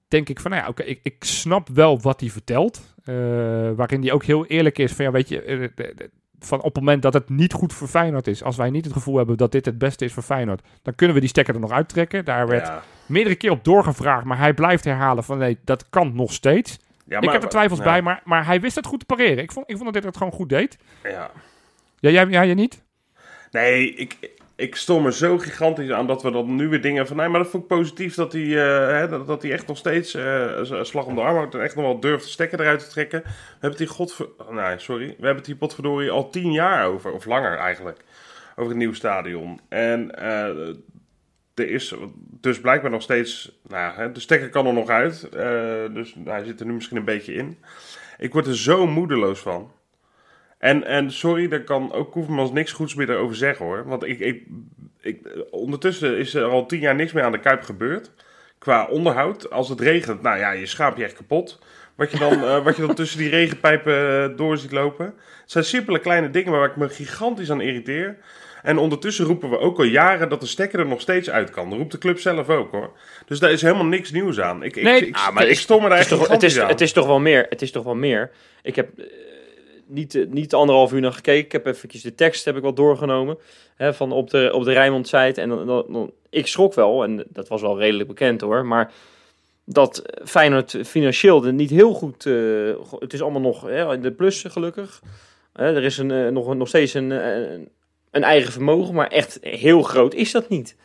denk 0.09 0.29
ik 0.29 0.41
van, 0.41 0.51
nou 0.51 0.63
ja, 0.63 0.69
oké, 0.69 0.83
ik, 0.83 1.01
ik 1.03 1.25
snap 1.25 1.69
wel 1.69 2.01
wat 2.01 2.21
hij 2.21 2.31
vertelt. 2.31 2.95
eh, 3.05 3.15
waarin 3.71 4.01
hij 4.03 4.13
ook 4.13 4.25
heel 4.25 4.47
eerlijk 4.47 4.79
is 4.79 4.93
van, 4.93 5.05
ja, 5.05 5.11
weet 5.11 5.29
je, 5.29 5.71
van 6.47 6.59
op 6.59 6.65
het 6.65 6.75
moment 6.75 7.03
dat 7.03 7.15
het 7.15 7.29
niet 7.29 7.53
goed 7.53 7.73
voor 7.73 7.89
Feyenoord 7.89 8.27
is, 8.27 8.43
als 8.43 8.57
wij 8.57 8.71
niet 8.71 8.85
het 8.85 8.93
gevoel 8.93 9.17
hebben 9.17 9.37
dat 9.37 9.53
dit 9.53 9.65
het 9.65 9.79
beste 9.79 10.05
is 10.05 10.13
voor 10.13 10.23
Feyenoord, 10.23 10.63
dan 10.83 10.95
kunnen 10.95 11.15
we 11.15 11.21
die 11.21 11.31
stekker 11.31 11.55
er 11.55 11.61
nog 11.61 11.71
uittrekken. 11.71 12.25
Daar 12.25 12.47
werd 12.47 12.67
ja. 12.67 12.83
meerdere 13.07 13.35
keer 13.35 13.51
op 13.51 13.65
doorgevraagd, 13.65 14.25
maar 14.25 14.39
hij 14.39 14.55
blijft 14.55 14.85
herhalen 14.85 15.25
van, 15.25 15.39
nee, 15.39 15.59
dat 15.65 15.89
kan 15.91 16.15
nog 16.15 16.33
steeds. 16.33 16.79
Ja, 17.05 17.17
ik 17.17 17.25
maar- 17.25 17.33
heb 17.33 17.43
er 17.43 17.49
twijfels 17.49 17.79
ja, 17.79 17.85
bij, 17.85 18.03
maar, 18.03 18.21
maar 18.25 18.47
hij 18.47 18.61
wist 18.61 18.77
het 18.77 18.87
goed 18.87 18.99
te 18.99 19.05
pareren. 19.05 19.43
Ik 19.43 19.53
vond, 19.53 19.71
ik 19.71 19.77
vond 19.77 19.85
dat 19.85 19.95
dit 19.95 20.05
het 20.05 20.17
gewoon 20.17 20.33
goed 20.33 20.49
deed. 20.49 20.79
Ja. 21.03 21.31
Ja, 21.99 22.11
jij, 22.11 22.27
jij, 22.27 22.47
jij 22.47 22.55
niet? 22.55 22.83
Nee, 23.51 23.95
ik, 23.95 24.17
ik 24.61 24.77
stoor 24.77 25.03
me 25.03 25.13
zo 25.13 25.39
gigantisch 25.39 25.91
aan 25.91 26.07
dat 26.07 26.23
we 26.23 26.31
dan 26.31 26.57
nu 26.57 26.69
weer 26.69 26.81
dingen 26.81 27.07
van... 27.07 27.17
Nee, 27.17 27.29
maar 27.29 27.43
dat 27.43 27.51
vond 27.51 27.63
ik 27.63 27.69
positief 27.69 28.15
dat 28.15 28.33
hij, 28.33 28.43
eh, 28.43 28.99
hè, 28.99 29.25
dat, 29.25 29.43
hij 29.43 29.53
echt 29.53 29.67
nog 29.67 29.77
steeds 29.77 30.15
een 30.15 30.87
slag 30.87 31.07
om 31.07 31.15
de 31.15 31.21
arm 31.21 31.37
houdt... 31.37 31.55
en 31.55 31.63
echt 31.63 31.75
nog 31.75 31.85
wel 31.85 32.01
durft 32.01 32.25
de 32.25 32.31
stekker 32.31 32.61
eruit 32.61 32.81
te 32.81 32.89
trekken. 32.89 33.23
We 33.23 33.31
hebben 33.51 33.71
het 33.71 33.79
hier, 33.79 33.89
godver... 33.89 34.29
Nee, 34.51 34.79
sorry. 34.79 35.07
We 35.07 35.15
hebben 35.15 35.37
het 35.37 35.47
hier 35.47 35.57
potverdorie 35.57 36.11
al 36.11 36.31
tien 36.31 36.53
jaar 36.53 36.87
over. 36.87 37.13
Of 37.13 37.25
langer 37.25 37.57
eigenlijk. 37.57 38.01
Over 38.51 38.69
het 38.69 38.79
nieuwe 38.79 38.95
stadion. 38.95 39.61
En 39.69 40.15
eh, 40.17 40.69
er 41.55 41.71
is 41.71 41.95
dus 42.41 42.61
blijkbaar 42.61 42.91
nog 42.91 43.03
steeds... 43.03 43.61
Nou, 43.69 43.95
hè, 43.95 44.13
de 44.13 44.21
stekker 44.21 44.49
kan 44.49 44.67
er 44.67 44.73
nog 44.73 44.89
uit. 44.89 45.29
dus 45.95 46.15
hij 46.25 46.45
zit 46.45 46.61
er 46.61 46.67
nu 46.67 46.73
misschien 46.73 46.97
een 46.97 47.05
beetje 47.05 47.35
in. 47.35 47.59
Ik 48.19 48.33
word 48.33 48.47
er 48.47 48.57
zo 48.57 48.87
moedeloos 48.87 49.41
van. 49.41 49.73
En, 50.61 50.85
en 50.85 51.11
sorry, 51.11 51.49
daar 51.49 51.65
kan 51.65 51.93
ook 51.93 52.11
Koevermans 52.11 52.53
niks 52.53 52.73
goeds 52.73 52.95
meer 52.95 53.17
over 53.17 53.37
zeggen 53.37 53.67
hoor. 53.67 53.85
Want 53.87 54.05
ik, 54.05 54.19
ik, 54.19 54.43
ik, 55.01 55.19
ondertussen 55.51 56.19
is 56.19 56.35
er 56.35 56.45
al 56.45 56.67
tien 56.67 56.81
jaar 56.81 56.95
niks 56.95 57.13
meer 57.13 57.25
aan 57.25 57.33
de 57.33 57.41
Kuip 57.41 57.63
gebeurd. 57.63 58.11
Qua 58.59 58.87
onderhoud. 58.87 59.51
Als 59.51 59.69
het 59.69 59.81
regent, 59.81 60.23
nou 60.23 60.39
ja, 60.39 60.51
je 60.51 60.67
schaapt 60.67 60.99
je 60.99 61.05
echt 61.05 61.15
kapot. 61.15 61.59
Wat 61.95 62.11
je 62.11 62.19
dan, 62.19 62.33
eh, 62.45 62.65
wat 62.65 62.77
je 62.77 62.87
dan 62.87 62.95
tussen 62.95 63.19
die 63.19 63.29
regenpijpen 63.29 64.23
eh, 64.31 64.37
door 64.37 64.59
ziet 64.59 64.73
lopen. 64.73 65.07
Het 65.07 65.51
zijn 65.51 65.65
simpele 65.65 65.99
kleine 65.99 66.31
dingen 66.31 66.53
waar 66.53 66.69
ik 66.69 66.77
me 66.77 66.89
gigantisch 66.89 67.51
aan 67.51 67.61
irriteer. 67.61 68.17
En 68.63 68.79
ondertussen 68.79 69.25
roepen 69.25 69.51
we 69.51 69.59
ook 69.59 69.79
al 69.79 69.85
jaren 69.85 70.29
dat 70.29 70.41
de 70.41 70.47
stekker 70.47 70.79
er 70.79 70.87
nog 70.87 71.01
steeds 71.01 71.31
uit 71.31 71.51
kan. 71.51 71.71
Dat 71.71 71.79
roept 71.79 71.93
de 71.93 71.99
club 71.99 72.19
zelf 72.19 72.49
ook 72.49 72.71
hoor. 72.71 72.93
Dus 73.27 73.39
daar 73.39 73.51
is 73.51 73.63
helemaal 73.63 73.85
niks 73.85 74.11
nieuws 74.11 74.41
aan. 74.41 74.63
Ik, 74.63 74.77
ik, 74.77 74.83
Nee, 74.83 75.07
ik, 75.07 75.17
ah, 75.17 75.35
maar 75.35 75.47
ik 75.47 75.59
stom 75.59 75.83
me 75.83 75.89
daar 75.89 75.99
Het 75.99 76.11
is, 76.11 76.19
toch, 76.19 76.29
het, 76.29 76.43
is, 76.43 76.59
aan. 76.59 76.69
het 76.69 76.81
is 76.81 76.93
toch 76.93 77.07
wel 77.07 77.21
meer. 77.21 77.47
Het 77.49 77.63
is 77.63 77.71
toch 77.71 77.85
wel 77.85 77.95
meer. 77.95 78.31
Ik 78.63 78.77
heb 78.77 78.99
eh, 78.99 79.05
niet, 79.91 80.15
eh, 80.15 80.27
niet 80.27 80.55
anderhalf 80.55 80.93
uur 80.93 81.01
naar 81.01 81.13
gekeken. 81.13 81.45
Ik 81.45 81.53
heb 81.53 81.67
eventjes 81.67 82.03
de 82.03 82.15
tekst 82.15 82.45
heb 82.45 82.57
ik 82.57 82.63
wel 82.63 82.75
doorgenomen. 82.75 83.39
Hè, 83.77 83.95
van 83.95 84.13
op 84.13 84.31
de, 84.31 84.51
op 84.55 84.65
de 84.65 84.73
Rijnmond 84.73 85.09
site. 85.09 85.41
En 85.41 85.49
dan, 85.49 85.67
dan, 85.67 86.13
ik 86.31 86.47
schrok 86.47 86.75
wel. 86.75 87.05
En 87.05 87.25
dat 87.29 87.49
was 87.49 87.61
wel 87.61 87.79
redelijk 87.79 88.09
bekend 88.09 88.41
hoor. 88.41 88.67
Maar 88.67 88.93
dat 89.65 90.03
Feyenoord 90.25 90.79
financieel 90.85 91.41
niet 91.41 91.71
heel 91.71 91.95
goed... 91.95 92.27
eh, 92.27 92.99
het 92.99 93.13
is 93.13 93.23
allemaal 93.23 93.41
nog 93.41 93.63
hè, 93.63 93.93
in 93.93 94.03
de 94.03 94.13
plus 94.13 94.45
gelukkig. 94.49 95.03
Er 95.53 95.85
is 95.85 95.99
een, 95.99 96.11
eh, 96.11 96.29
nog, 96.29 96.55
nog 96.55 96.69
steeds 96.69 96.95
een, 96.95 97.11
een 98.11 98.23
eigen 98.23 98.53
vermogen. 98.53 98.95
Maar 98.95 99.09
echt 99.09 99.39
heel 99.41 99.83
groot 99.83 100.15
is 100.15 100.33
dat 100.33 100.49
niet. 100.49 100.77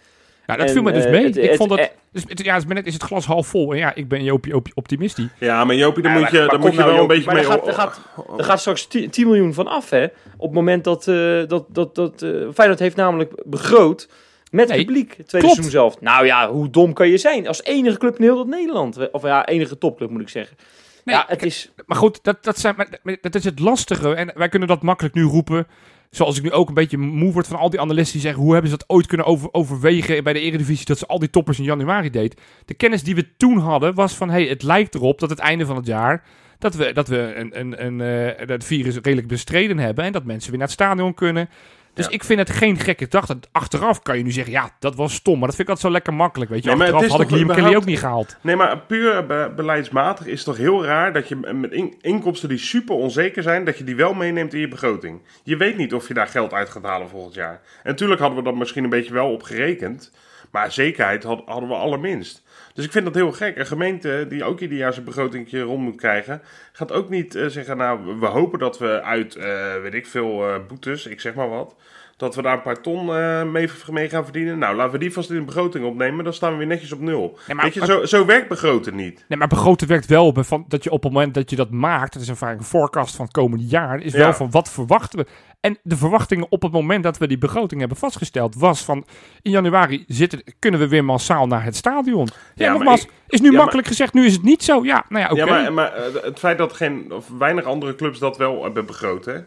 Ja, 0.47 0.55
dat 0.55 0.67
En, 0.67 0.73
viel 0.73 0.81
me 0.81 0.91
dus 0.91 1.05
eh, 1.05 1.11
mee. 1.11 1.23
het- 1.25 1.37
ik 1.37 1.49
het- 1.49 1.57
vond 1.57 1.69
dat... 1.69 1.79
eh, 1.79 1.85
Dus, 2.11 2.23
het- 2.27 2.43
ja, 2.43 2.53
het 2.53 2.63
is 2.63 2.73
net 2.73 2.85
is 2.85 2.93
het 2.93 3.03
glas 3.03 3.25
half 3.25 3.47
vol. 3.47 3.71
En 3.71 3.77
ja, 3.77 3.95
ik 3.95 4.07
ben 4.07 4.23
Jopie 4.23 4.55
op, 4.55 4.67
optimistisch. 4.73 5.27
Ja, 5.39 5.63
maar 5.63 5.75
Jopie, 5.75 6.03
daar 6.03 6.13
Ja, 6.13 6.19
moet 6.19 6.29
je, 6.31 6.37
daar 6.37 6.47
kom 6.47 6.59
moet 6.59 6.71
je 6.71 6.77
nou, 6.77 6.91
wel 6.91 7.01
een 7.01 7.07
beetje 7.07 7.25
maar 7.25 7.35
mee... 7.35 7.43
daar 7.43 7.51
gaat- 7.53 7.65
daar 7.65 7.73
gaat- 7.73 7.99
Er 8.37 8.43
gaat 8.43 8.59
straks 8.59 8.87
10 8.87 9.09
10 9.09 9.25
miljoen 9.27 9.53
van 9.53 9.67
af, 9.67 9.89
hè? 9.89 10.03
Op 10.37 10.41
het 10.47 10.51
moment 10.53 10.83
dat, 10.83 11.07
eh 11.07 11.47
dat, 11.47 11.65
dat, 11.69 11.95
dat 11.95 12.25
Feyenoord 12.53 12.79
heeft 12.79 12.95
namelijk 12.95 13.31
begroot 13.45 14.09
met 14.51 14.67
Nee, 14.67 14.77
publiek. 14.85 15.13
Het 15.17 15.27
tweede 15.27 15.47
klopt. 15.47 15.61
seizoen 15.63 15.71
zelf. 15.81 16.01
Nou 16.01 16.25
ja, 16.25 16.51
hoe 16.51 16.69
dom 16.69 16.93
kan 16.93 17.07
je 17.07 17.17
zijn? 17.17 17.47
Als 17.47 17.63
enige 17.63 17.97
club 17.97 18.17
in 18.17 18.23
heel 18.23 18.35
dat 18.37 18.47
Nederland. 18.47 19.11
Of 19.11 19.21
ja, 19.23 19.45
enige 19.45 19.77
topclub 19.77 20.09
moet 20.09 20.21
ik 20.21 20.29
zeggen. 20.29 20.57
Nee, 21.03 21.15
ja, 21.15 21.25
het 21.27 21.43
is... 21.43 21.71
Maar 21.85 21.97
goed, 21.97 22.19
dat, 22.23 22.43
dat, 22.43 22.59
zijn, 22.59 22.75
dat 23.21 23.35
is 23.35 23.43
het 23.43 23.59
lastige. 23.59 24.13
En 24.15 24.31
wij 24.35 24.49
kunnen 24.49 24.67
dat 24.67 24.81
makkelijk 24.81 25.13
nu 25.15 25.23
roepen. 25.23 25.67
Zoals 26.15 26.37
ik 26.37 26.43
nu 26.43 26.51
ook 26.51 26.67
een 26.67 26.73
beetje 26.73 26.97
moe 26.97 27.31
word 27.31 27.47
van 27.47 27.57
al 27.57 27.69
die 27.69 27.79
analisten 27.79 28.13
die 28.13 28.21
zeggen... 28.21 28.43
hoe 28.43 28.53
hebben 28.53 28.71
ze 28.71 28.77
dat 28.77 28.89
ooit 28.89 29.07
kunnen 29.07 29.25
over, 29.25 29.49
overwegen 29.51 30.23
bij 30.23 30.33
de 30.33 30.39
Eredivisie... 30.39 30.85
dat 30.85 30.97
ze 30.97 31.05
al 31.05 31.19
die 31.19 31.29
toppers 31.29 31.57
in 31.57 31.63
januari 31.63 32.09
deed. 32.09 32.41
De 32.65 32.73
kennis 32.73 33.03
die 33.03 33.15
we 33.15 33.35
toen 33.37 33.57
hadden 33.57 33.93
was 33.93 34.13
van... 34.13 34.29
hey, 34.29 34.45
het 34.45 34.63
lijkt 34.63 34.95
erop 34.95 35.19
dat 35.19 35.29
het 35.29 35.39
einde 35.39 35.65
van 35.65 35.75
het 35.75 35.85
jaar... 35.85 36.23
dat 36.59 36.75
we, 36.75 36.93
dat 36.93 37.07
we 37.07 37.33
een, 37.35 37.59
een, 37.59 37.85
een, 37.85 38.01
eh, 38.01 38.47
het 38.47 38.63
virus 38.63 38.95
redelijk 38.95 39.27
bestreden 39.27 39.77
hebben... 39.77 40.05
en 40.05 40.11
dat 40.11 40.23
mensen 40.23 40.49
weer 40.49 40.59
naar 40.59 40.67
het 40.67 40.77
stadion 40.79 41.13
kunnen. 41.13 41.49
Dus 41.95 42.05
Ja. 42.05 42.11
ik 42.11 42.23
vind 42.23 42.39
het 42.39 42.49
geen 42.49 42.77
gekke 42.79 43.07
dag. 43.07 43.25
Dat 43.25 43.47
achteraf 43.51 44.01
kan 44.01 44.17
je 44.17 44.23
nu 44.23 44.31
zeggen, 44.31 44.53
ja, 44.53 44.69
dat 44.79 44.95
was 44.95 45.13
stom. 45.13 45.37
Maar 45.39 45.47
dat 45.47 45.55
vind 45.55 45.67
ik 45.69 45.73
altijd 45.73 45.87
zo 45.87 45.91
lekker 45.93 46.13
makkelijk, 46.13 46.51
weet 46.51 46.63
je. 46.63 46.69
Nee, 46.69 46.79
achteraf 46.91 47.07
had 47.07 47.21
ik 47.21 47.29
Liam 47.31 47.47
Kelly 47.47 47.75
ook 47.75 47.85
niet 47.85 47.99
gehaald. 47.99 48.37
Nee, 48.41 48.55
maar 48.55 48.77
puur 48.79 49.25
be- 49.25 49.51
beleidsmatig 49.55 50.25
is 50.25 50.35
het 50.37 50.45
toch 50.45 50.57
heel 50.57 50.85
raar 50.85 51.13
dat 51.13 51.27
je 51.27 51.35
met 51.35 51.71
in- 51.71 51.95
inkomsten 52.01 52.49
die 52.49 52.57
super 52.57 52.95
onzeker 52.95 53.43
zijn, 53.43 53.65
dat 53.65 53.77
je 53.77 53.83
die 53.83 53.95
wel 53.95 54.13
meeneemt 54.13 54.53
in 54.53 54.59
je 54.59 54.67
begroting. 54.67 55.21
Je 55.43 55.57
weet 55.57 55.77
niet 55.77 55.93
of 55.93 56.07
je 56.07 56.13
daar 56.13 56.27
geld 56.27 56.53
uit 56.53 56.69
gaat 56.69 56.83
halen 56.83 57.09
volgend 57.09 57.33
jaar. 57.35 57.61
En 57.83 57.89
natuurlijk 57.91 58.19
hadden 58.19 58.37
we 58.39 58.43
dat 58.43 58.55
misschien 58.55 58.83
een 58.83 58.89
beetje 58.89 59.13
wel 59.13 59.31
op 59.31 59.43
gerekend, 59.43 60.11
maar 60.51 60.71
zekerheid 60.71 61.23
had- 61.23 61.41
hadden 61.45 61.69
we 61.69 61.75
allerminst. 61.75 62.43
Dus 62.75 62.85
ik 62.85 62.91
vind 62.91 63.05
dat 63.05 63.15
heel 63.15 63.31
gek. 63.31 63.57
Een 63.57 63.65
gemeente 63.65 64.25
die 64.29 64.43
ook 64.43 64.59
ieder 64.59 64.77
jaar 64.77 64.93
zijn 64.93 65.05
begroting 65.05 65.51
rond 65.51 65.83
moet 65.83 65.95
krijgen, 65.95 66.41
gaat 66.71 66.91
ook 66.91 67.09
niet 67.09 67.35
eh, 67.35 67.45
zeggen, 67.47 67.77
nou, 67.77 68.19
we 68.19 68.25
hopen 68.25 68.59
dat 68.59 68.79
we 68.79 69.01
uit, 69.01 69.35
eh, 69.35 69.81
weet 69.81 69.93
ik 69.93 70.07
veel, 70.07 70.47
eh, 70.47 70.55
boetes, 70.67 71.05
ik 71.05 71.21
zeg 71.21 71.33
maar 71.33 71.49
wat, 71.49 71.75
dat 72.17 72.35
we 72.35 72.41
daar 72.41 72.53
een 72.53 72.61
paar 72.61 72.81
ton 72.81 73.15
eh, 73.15 73.43
mee, 73.43 73.69
mee 73.89 74.09
gaan 74.09 74.23
verdienen. 74.23 74.57
Nou, 74.57 74.75
laten 74.75 74.91
we 74.91 74.97
die 74.99 75.13
vast 75.13 75.29
in 75.29 75.35
de 75.35 75.41
begroting 75.43 75.85
opnemen, 75.85 76.23
dan 76.23 76.33
staan 76.33 76.51
we 76.51 76.57
weer 76.57 76.67
netjes 76.67 76.91
op 76.91 76.99
nul. 76.99 77.39
Nee, 77.47 77.55
maar- 77.55 77.65
Weet 77.65 77.73
je, 77.73 77.85
zo, 77.85 78.05
zo 78.05 78.25
werkt 78.25 78.47
begroten 78.47 78.95
niet. 78.95 79.25
Nee, 79.27 79.37
maar 79.39 79.47
begroten 79.47 79.87
werkt 79.87 80.05
wel 80.05 80.25
op, 80.25 80.37
van, 80.45 80.65
dat 80.67 80.83
je 80.83 80.91
op 80.91 81.03
het 81.03 81.11
moment 81.11 81.33
dat 81.33 81.49
je 81.49 81.55
dat 81.55 81.71
maakt, 81.71 82.13
dat 82.13 82.21
is 82.21 82.27
een 82.27 82.35
vaak 82.35 82.57
een 82.57 82.63
forecast 82.63 83.15
van 83.15 83.25
het 83.25 83.33
komende 83.33 83.65
jaar, 83.65 83.99
is 84.01 84.13
wel 84.13 84.33
van 84.33 84.51
wat 84.51 84.69
verwachten 84.71 85.19
we. 85.19 85.25
En 85.59 85.77
de 85.83 85.97
verwachtingen 85.97 86.45
op 86.51 86.61
het 86.61 86.71
moment 86.71 87.03
dat 87.03 87.17
we 87.17 87.27
die 87.27 87.37
begroting 87.37 87.79
hebben 87.79 87.97
vastgesteld, 87.97 88.55
was 88.55 88.83
van 88.83 89.05
in 89.41 89.51
januari 89.51 90.03
zitten, 90.07 90.43
kunnen 90.59 90.79
we 90.79 90.87
weer 90.87 91.05
massaal 91.05 91.47
naar 91.47 91.63
het 91.63 91.75
stadion. 91.75 92.27
Ja, 92.55 92.71
nogmaals, 92.73 93.03
ik- 93.03 93.11
is 93.27 93.41
nu 93.41 93.51
ja, 93.51 93.57
makkelijk 93.57 93.87
gezegd, 93.87 94.13
nu 94.13 94.25
is 94.25 94.33
het 94.33 94.43
niet 94.43 94.63
zo. 94.63 94.83
Ja, 94.83 95.05
nou 95.09 95.23
ja, 95.23 95.29
oké. 95.31 95.39
Ja, 95.39 95.61
maar, 95.61 95.73
maar 95.73 95.93
eh, 95.93 96.23
het 96.23 96.39
feit 96.39 96.57
dat 96.57 96.73
geen, 96.73 97.11
of 97.11 97.27
weinig 97.39 97.65
andere 97.65 97.95
clubs 97.95 98.19
dat 98.19 98.37
wel 98.37 98.63
hebben 98.63 98.85
begroot, 98.85 99.25
hè, 99.25 99.37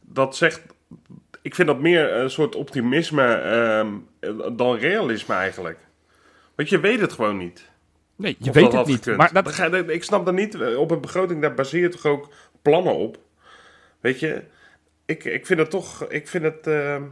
dat 0.00 0.36
zegt. 0.36 0.62
Ik 1.42 1.54
vind 1.54 1.68
dat 1.68 1.80
meer 1.80 2.12
een 2.16 2.30
soort 2.30 2.54
optimisme 2.56 3.24
ehm, 3.34 3.88
dan 4.56 4.76
realisme 4.76 5.34
eigenlijk. 5.34 5.78
Want 6.56 6.68
je 6.68 6.80
weet 6.80 7.00
het 7.00 7.12
gewoon 7.12 7.36
niet. 7.36 7.70
nee, 8.16 8.36
je 8.38 8.50
weet 8.50 8.72
het 8.72 8.86
niet. 8.86 8.96
gekund. 8.96 9.16
Maar 9.16 9.32
dat, 9.32 9.48
ga 9.52 9.66
Ik 9.66 10.04
snap 10.04 10.24
dat 10.24 10.34
niet. 10.34 10.54
eh, 10.60 10.78
Op 10.78 10.90
een 10.90 11.00
begroting, 11.00 11.40
daar 11.42 11.54
baseer 11.54 11.80
je 11.80 11.88
toch 11.88 12.06
ook 12.06 12.28
plannen 12.62 12.94
op. 12.96 13.18
Weet 14.00 14.20
je, 14.20 14.42
ik, 15.06 15.24
ik 15.24 15.46
vind 15.46 15.58
het 15.60 15.70
toch. 15.70 16.04
Ik 16.08 16.28
vind 16.28 16.44
het. 16.44 16.66
ehm, 16.66 17.02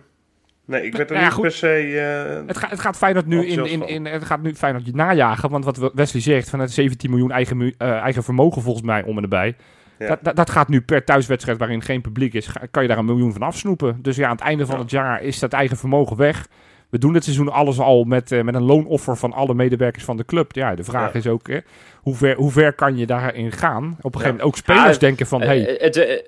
nee, 0.64 0.82
ik 0.82 0.96
werd 0.96 1.10
er 1.10 1.16
Nou 1.16 1.18
ja, 1.18 1.24
niet 1.24 1.32
goed. 1.34 1.42
per 1.42 1.52
se. 1.52 2.00
eh, 2.38 2.46
Het, 2.46 2.56
gaat, 2.56 2.70
het 2.70 2.80
gaat 2.80 2.96
Feyenoord 2.96 3.26
nu 3.26 3.46
in, 3.46 3.66
in, 3.66 3.88
in, 3.88 4.04
het 4.04 4.24
gaat 4.24 4.42
nu 4.42 4.54
Feyenoord 4.54 4.86
je 4.86 4.94
najagen. 4.94 5.50
Want 5.50 5.64
wat 5.64 5.90
Wesley 5.94 6.22
zegt, 6.22 6.50
van 6.50 6.60
het 6.60 6.72
17 6.72 7.10
miljoen 7.10 7.30
eigen, 7.30 7.74
eh, 7.78 7.90
eigen 7.90 8.22
vermogen 8.22 8.62
volgens 8.62 8.84
mij 8.84 9.02
om 9.02 9.16
en 9.16 9.22
erbij. 9.22 9.56
Ja. 9.98 10.06
Dat, 10.08 10.18
dat, 10.22 10.37
dat 10.37 10.50
gaat 10.50 10.68
nu 10.68 10.80
per 10.80 11.04
thuiswedstrijd 11.04 11.58
waarin 11.58 11.82
geen 11.82 12.00
publiek 12.00 12.34
is, 12.34 12.48
kan 12.70 12.82
je 12.82 12.88
daar 12.88 12.98
een 12.98 13.04
miljoen 13.04 13.32
van 13.32 13.42
afsnoepen. 13.42 13.98
Dus 14.02 14.16
ja, 14.16 14.24
aan 14.26 14.37
het 14.37 14.40
einde 14.44 14.66
van 14.66 14.74
Ja. 14.76 14.80
het 14.82 14.90
jaar 14.90 15.22
is 15.22 15.38
dat 15.38 15.52
eigen 15.52 15.76
vermogen 15.76 16.16
weg. 16.16 16.46
We 16.90 16.98
doen 16.98 17.12
dit 17.12 17.24
seizoen 17.24 17.48
alles 17.48 17.78
al 17.78 18.04
met, 18.04 18.32
eh, 18.32 18.42
met 18.42 18.54
een 18.54 18.62
loonoffer 18.62 19.16
van 19.16 19.32
alle 19.32 19.54
medewerkers 19.54 20.04
van 20.04 20.16
de 20.16 20.24
club. 20.24 20.52
Ja, 20.54 20.74
de 20.74 20.84
vraag 20.84 21.12
Ja. 21.12 21.18
is 21.18 21.26
ook, 21.26 21.48
hoe, 21.96 22.14
ver, 22.14 22.37
hoe 22.37 22.50
ver 22.50 22.72
kan 22.72 22.96
je 22.96 23.06
daarin 23.06 23.52
gaan? 23.52 23.84
Op 24.00 24.14
een 24.14 24.20
gegeven 24.20 24.24
moment 24.30 24.42
ook 24.42 24.56
spelers 24.56 24.98
denken 24.98 25.26
van, 25.26 25.40
hey, 25.42 25.76
Eh, 25.76 25.82
het, 25.84 25.96
eh, 25.96 26.22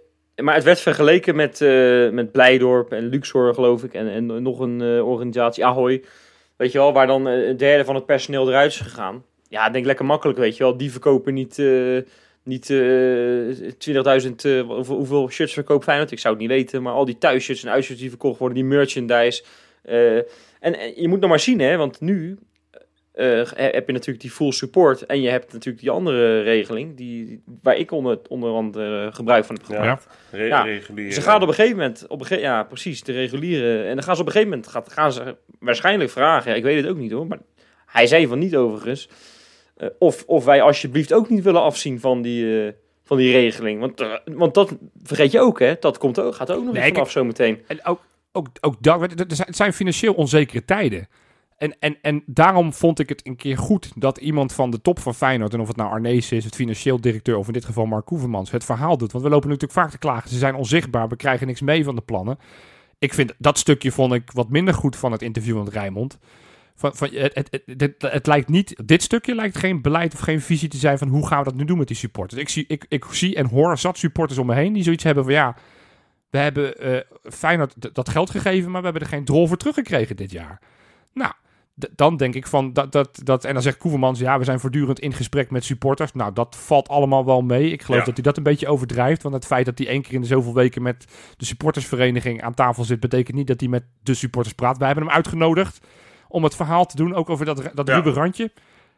maar 0.45 0.55
het 0.55 0.65
werd 0.65 0.81
vergeleken 0.81 1.37
met, 1.37 1.61
eh, 1.61 2.11
met 2.11 2.33
Blijdorp 2.33 2.93
en 2.93 3.05
Luxor, 3.07 3.55
geloof 3.55 3.85
ik. 3.85 3.95
En, 3.95 4.09
en 4.09 4.43
nog 4.43 4.59
een 4.59 4.83
organisatie, 5.03 5.65
Ahoy. 5.67 6.05
Weet 6.57 6.73
je 6.73 6.79
wel, 6.79 6.93
waar 6.93 7.07
dan 7.07 7.27
een 7.27 7.57
derde 7.57 7.85
van 7.85 7.95
het 7.95 8.07
personeel 8.07 8.49
eruit 8.49 8.71
is 8.71 8.81
gegaan. 8.81 9.25
Ja, 9.49 9.67
ik 9.67 9.73
denk 9.73 9.85
lekker 9.85 10.05
makkelijk, 10.05 10.39
weet 10.39 10.57
je 10.57 10.63
wel. 10.63 10.77
Die 10.77 10.91
verkopen 10.91 11.35
niet, 11.35 11.63
niet 12.43 12.71
eh 12.71 12.79
20.000... 14.27 14.35
eh, 14.43 14.61
hoeveel, 14.87 15.31
shirts 15.31 15.53
verkoopt 15.53 15.85
Feyenoord? 15.85 16.11
Ik 16.11 16.19
zou 16.19 16.35
het 16.35 16.43
niet 16.43 16.53
weten. 16.53 16.83
Maar 16.83 16.93
al 16.93 17.05
die 17.05 17.19
thuisshirts 17.19 17.65
en 17.65 17.71
uitshirts 17.71 18.01
die 18.01 18.11
verkocht 18.11 18.39
worden, 18.39 18.59
die 18.59 18.67
merchandise. 18.67 19.43
eh, 19.83 20.17
en, 20.17 20.79
en 20.79 20.93
je 21.01 21.09
moet 21.09 21.21
nog 21.21 21.29
maar 21.31 21.41
zien, 21.41 21.59
hè. 21.61 21.77
Want 21.77 22.01
nu 22.01 22.39
heb 23.55 23.87
je 23.87 23.93
natuurlijk 23.93 24.21
die 24.21 24.31
full 24.31 24.53
support. 24.53 25.07
En 25.07 25.21
je 25.21 25.29
hebt 25.29 25.53
natuurlijk 25.53 25.81
die 25.83 25.91
andere 25.91 26.41
regeling, 26.43 26.97
die, 26.97 27.43
waar 27.63 27.77
ik 27.77 27.91
onder, 27.91 28.19
onder 28.29 28.51
andere 28.53 29.13
gebruik 29.13 29.45
van 29.45 29.57
heb 29.57 29.67
Ja. 29.71 29.81
gemaakt. 29.81 30.07
re- 30.31 30.45
Ja. 30.47 30.63
reguliere- 30.63 31.13
Ze 31.15 31.21
gaan 31.23 31.43
op 31.43 31.49
een 31.49 31.55
gegeven 31.55 31.77
moment, 31.77 32.07
op 32.07 32.31
een 32.31 32.41
ja 32.41 32.63
precies, 32.63 33.03
de 33.03 33.13
reguliere. 33.13 33.83
En 33.83 33.95
dan 33.95 34.03
gaan 34.05 34.15
ze 34.17 34.21
op 34.21 34.27
een 34.27 34.33
gegeven 34.33 34.53
moment, 34.55 34.73
gaat, 34.73 34.93
gaan 34.93 35.13
ze 35.13 35.37
waarschijnlijk 35.59 36.11
vragen, 36.11 36.51
ja, 36.51 36.57
ik 36.57 36.63
weet 36.63 36.83
het 36.83 36.91
ook 36.93 36.99
niet 36.99 37.13
hoor, 37.13 37.27
maar 37.27 37.39
hij 37.87 38.07
zei 38.07 38.27
van 38.27 38.39
niet 38.39 38.57
overigens, 38.57 39.09
eh, 39.81 39.89
of, 39.99 40.25
of 40.27 40.45
wij 40.45 40.63
alsjeblieft 40.63 41.13
ook 41.13 41.29
niet 41.29 41.43
willen 41.43 41.63
afzien 41.63 42.01
van 42.01 42.23
die, 42.23 42.67
eh, 42.67 42.73
van 43.05 43.17
die 43.17 43.33
regeling. 43.33 43.81
Want, 43.81 44.01
eh, 44.01 44.13
want 44.25 44.55
dat 44.55 44.77
vergeet 45.03 45.33
je 45.33 45.41
ook 45.41 45.59
hè, 45.59 45.75
dat 45.81 45.99
komt 45.99 46.21
ook, 46.21 46.35
gaat 46.35 46.51
ook 46.51 46.65
nog 46.65 46.73
Nee, 46.75 46.83
eens 46.83 46.93
vanaf 46.93 47.13
kijk- 47.13 47.19
zometeen. 47.19 47.61
En 47.67 47.85
ook, 47.87 48.01
ook, 48.33 48.47
ook 48.61 48.83
dat, 48.83 49.01
het 49.29 49.57
zijn 49.57 49.73
financieel 49.73 50.15
onzekere 50.15 50.65
tijden. 50.65 51.09
En, 51.57 51.77
en, 51.79 51.97
en 52.03 52.23
daarom 52.27 52.73
vond 52.73 52.99
ik 52.99 53.09
het 53.09 53.27
een 53.27 53.37
keer 53.37 53.59
goed 53.59 53.93
dat 53.95 54.19
iemand 54.19 54.53
van 54.53 54.71
de 54.71 54.81
top 54.81 54.99
van 54.99 55.15
Feyenoord, 55.15 55.55
en 55.55 55.61
of 55.61 55.69
het 55.69 55.77
nou 55.77 55.91
Arnees 55.91 56.33
is, 56.33 56.45
het 56.45 56.55
financieel 56.55 57.01
directeur, 57.01 57.37
of 57.37 57.47
in 57.47 57.53
dit 57.53 57.65
geval 57.65 57.87
Mark 57.87 58.05
Koevermans, 58.05 58.51
het 58.51 58.65
verhaal 58.65 58.97
doet. 58.97 59.13
Want 59.13 59.25
we 59.25 59.31
lopen 59.31 59.49
natuurlijk 59.49 59.79
vaak 59.79 59.91
te 59.91 59.99
klagen. 59.99 60.31
Ze 60.31 60.39
zijn 60.39 60.55
onzichtbaar, 60.55 61.09
we 61.09 61.17
krijgen 61.17 61.47
niks 61.47 61.61
mee 61.61 61.85
van 61.85 61.95
de 61.95 62.01
plannen. 62.01 62.39
Ik 62.99 63.15
vind 63.15 63.35
dat 63.39 63.59
stukje 63.59 63.93
vond 63.93 64.13
ik 64.13 64.31
wat 64.33 64.49
minder 64.49 64.75
goed 64.75 64.97
van 64.97 65.13
het 65.13 65.23
interview 65.23 65.59
met 65.59 65.73
Rijmond. 65.73 66.19
Van, 66.81 66.95
van, 66.95 67.09
het, 67.13 67.35
het, 67.35 67.49
het, 67.51 67.81
het, 67.81 68.13
het 68.13 68.27
lijkt 68.27 68.49
niet, 68.49 68.83
dit 68.85 69.03
stukje 69.03 69.35
lijkt 69.35 69.59
geen 69.59 69.83
beleid 69.83 70.15
of 70.15 70.21
geen 70.21 70.41
visie 70.41 70.69
te 70.69 70.77
zijn 70.77 70.99
van 70.99 71.09
hoe 71.09 71.27
gaan 71.27 71.39
we 71.39 71.45
dat 71.45 71.55
nu 71.55 71.65
doen 71.65 71.79
met 71.79 71.87
die 71.89 71.97
supporters. 71.97 72.41
Ik 72.41 72.49
zie, 72.49 72.65
ik, 72.69 72.85
ik 72.89 73.05
zie 73.11 73.37
en 73.37 73.47
hoor 73.47 73.79
zat 73.79 73.99
supporters 73.99 74.39
om 74.39 74.47
me 74.47 74.55
heen 74.55 74.73
die 74.73 74.83
zoiets 74.83 75.05
hebben 75.05 75.25
van 75.25 75.33
ja, 75.33 75.57
we 76.31 76.39
hebben 76.39 76.77
eh 76.77 77.01
Feyenoord 77.23 77.95
dat 77.95 78.09
geld 78.09 78.31
gegeven, 78.31 78.71
maar 78.71 78.81
we 78.81 78.87
hebben 78.87 79.03
er 79.03 79.15
geen 79.15 79.25
drol 79.25 79.47
voor 79.47 79.57
teruggekregen 79.57 80.17
dit 80.17 80.31
jaar. 80.31 80.61
Nou, 81.13 81.33
dan 81.95 82.17
denk 82.17 82.35
ik 82.35 82.47
van 82.47 82.73
dat, 82.73 82.93
dat, 82.93 83.21
dat. 83.25 83.45
En 83.45 83.53
dan 83.53 83.63
zegt 83.63 83.77
Koevermans, 83.77 84.19
ja, 84.19 84.39
we 84.39 84.45
zijn 84.45 84.61
voortdurend 84.61 85.01
in 85.01 85.13
gesprek 85.13 85.51
met 85.51 85.65
supporters. 85.65 86.13
Nou, 86.13 86.33
dat 86.33 86.57
valt 86.57 86.89
allemaal 86.89 87.25
wel 87.25 87.43
mee. 87.43 87.71
Ik 87.71 87.83
geloof 87.83 88.01
Ja. 88.01 88.07
dat 88.07 88.15
hij 88.15 88.25
dat 88.25 88.37
een 88.37 88.43
beetje 88.43 88.69
overdrijft. 88.69 89.23
Want 89.23 89.35
het 89.35 89.47
feit 89.47 89.67
dat 89.67 89.79
hij 89.79 89.87
één 89.87 90.03
keer 90.03 90.15
in 90.15 90.21
de 90.21 90.27
zoveel 90.27 90.55
weken 90.55 90.83
met 90.83 91.05
de 91.37 91.45
supportersvereniging 91.45 92.43
aan 92.43 92.55
tafel 92.55 92.85
zit, 92.85 93.01
betekent 93.01 93.37
niet 93.37 93.47
dat 93.47 93.61
hij 93.61 93.69
met 93.69 93.85
de 94.03 94.15
supporters 94.15 94.55
praat. 94.55 94.79
Wij 94.79 94.87
hebben 94.87 95.07
hem 95.07 95.15
uitgenodigd 95.15 95.87
om 96.31 96.45
het 96.45 96.57
verhaal 96.57 96.87
te 96.87 96.97
doen, 96.97 97.15
ook 97.15 97.31
over 97.31 97.45
dat, 97.47 97.71
dat 97.75 97.89
Ja. 97.89 97.95
ruwe 98.01 98.11
randje. 98.17 98.51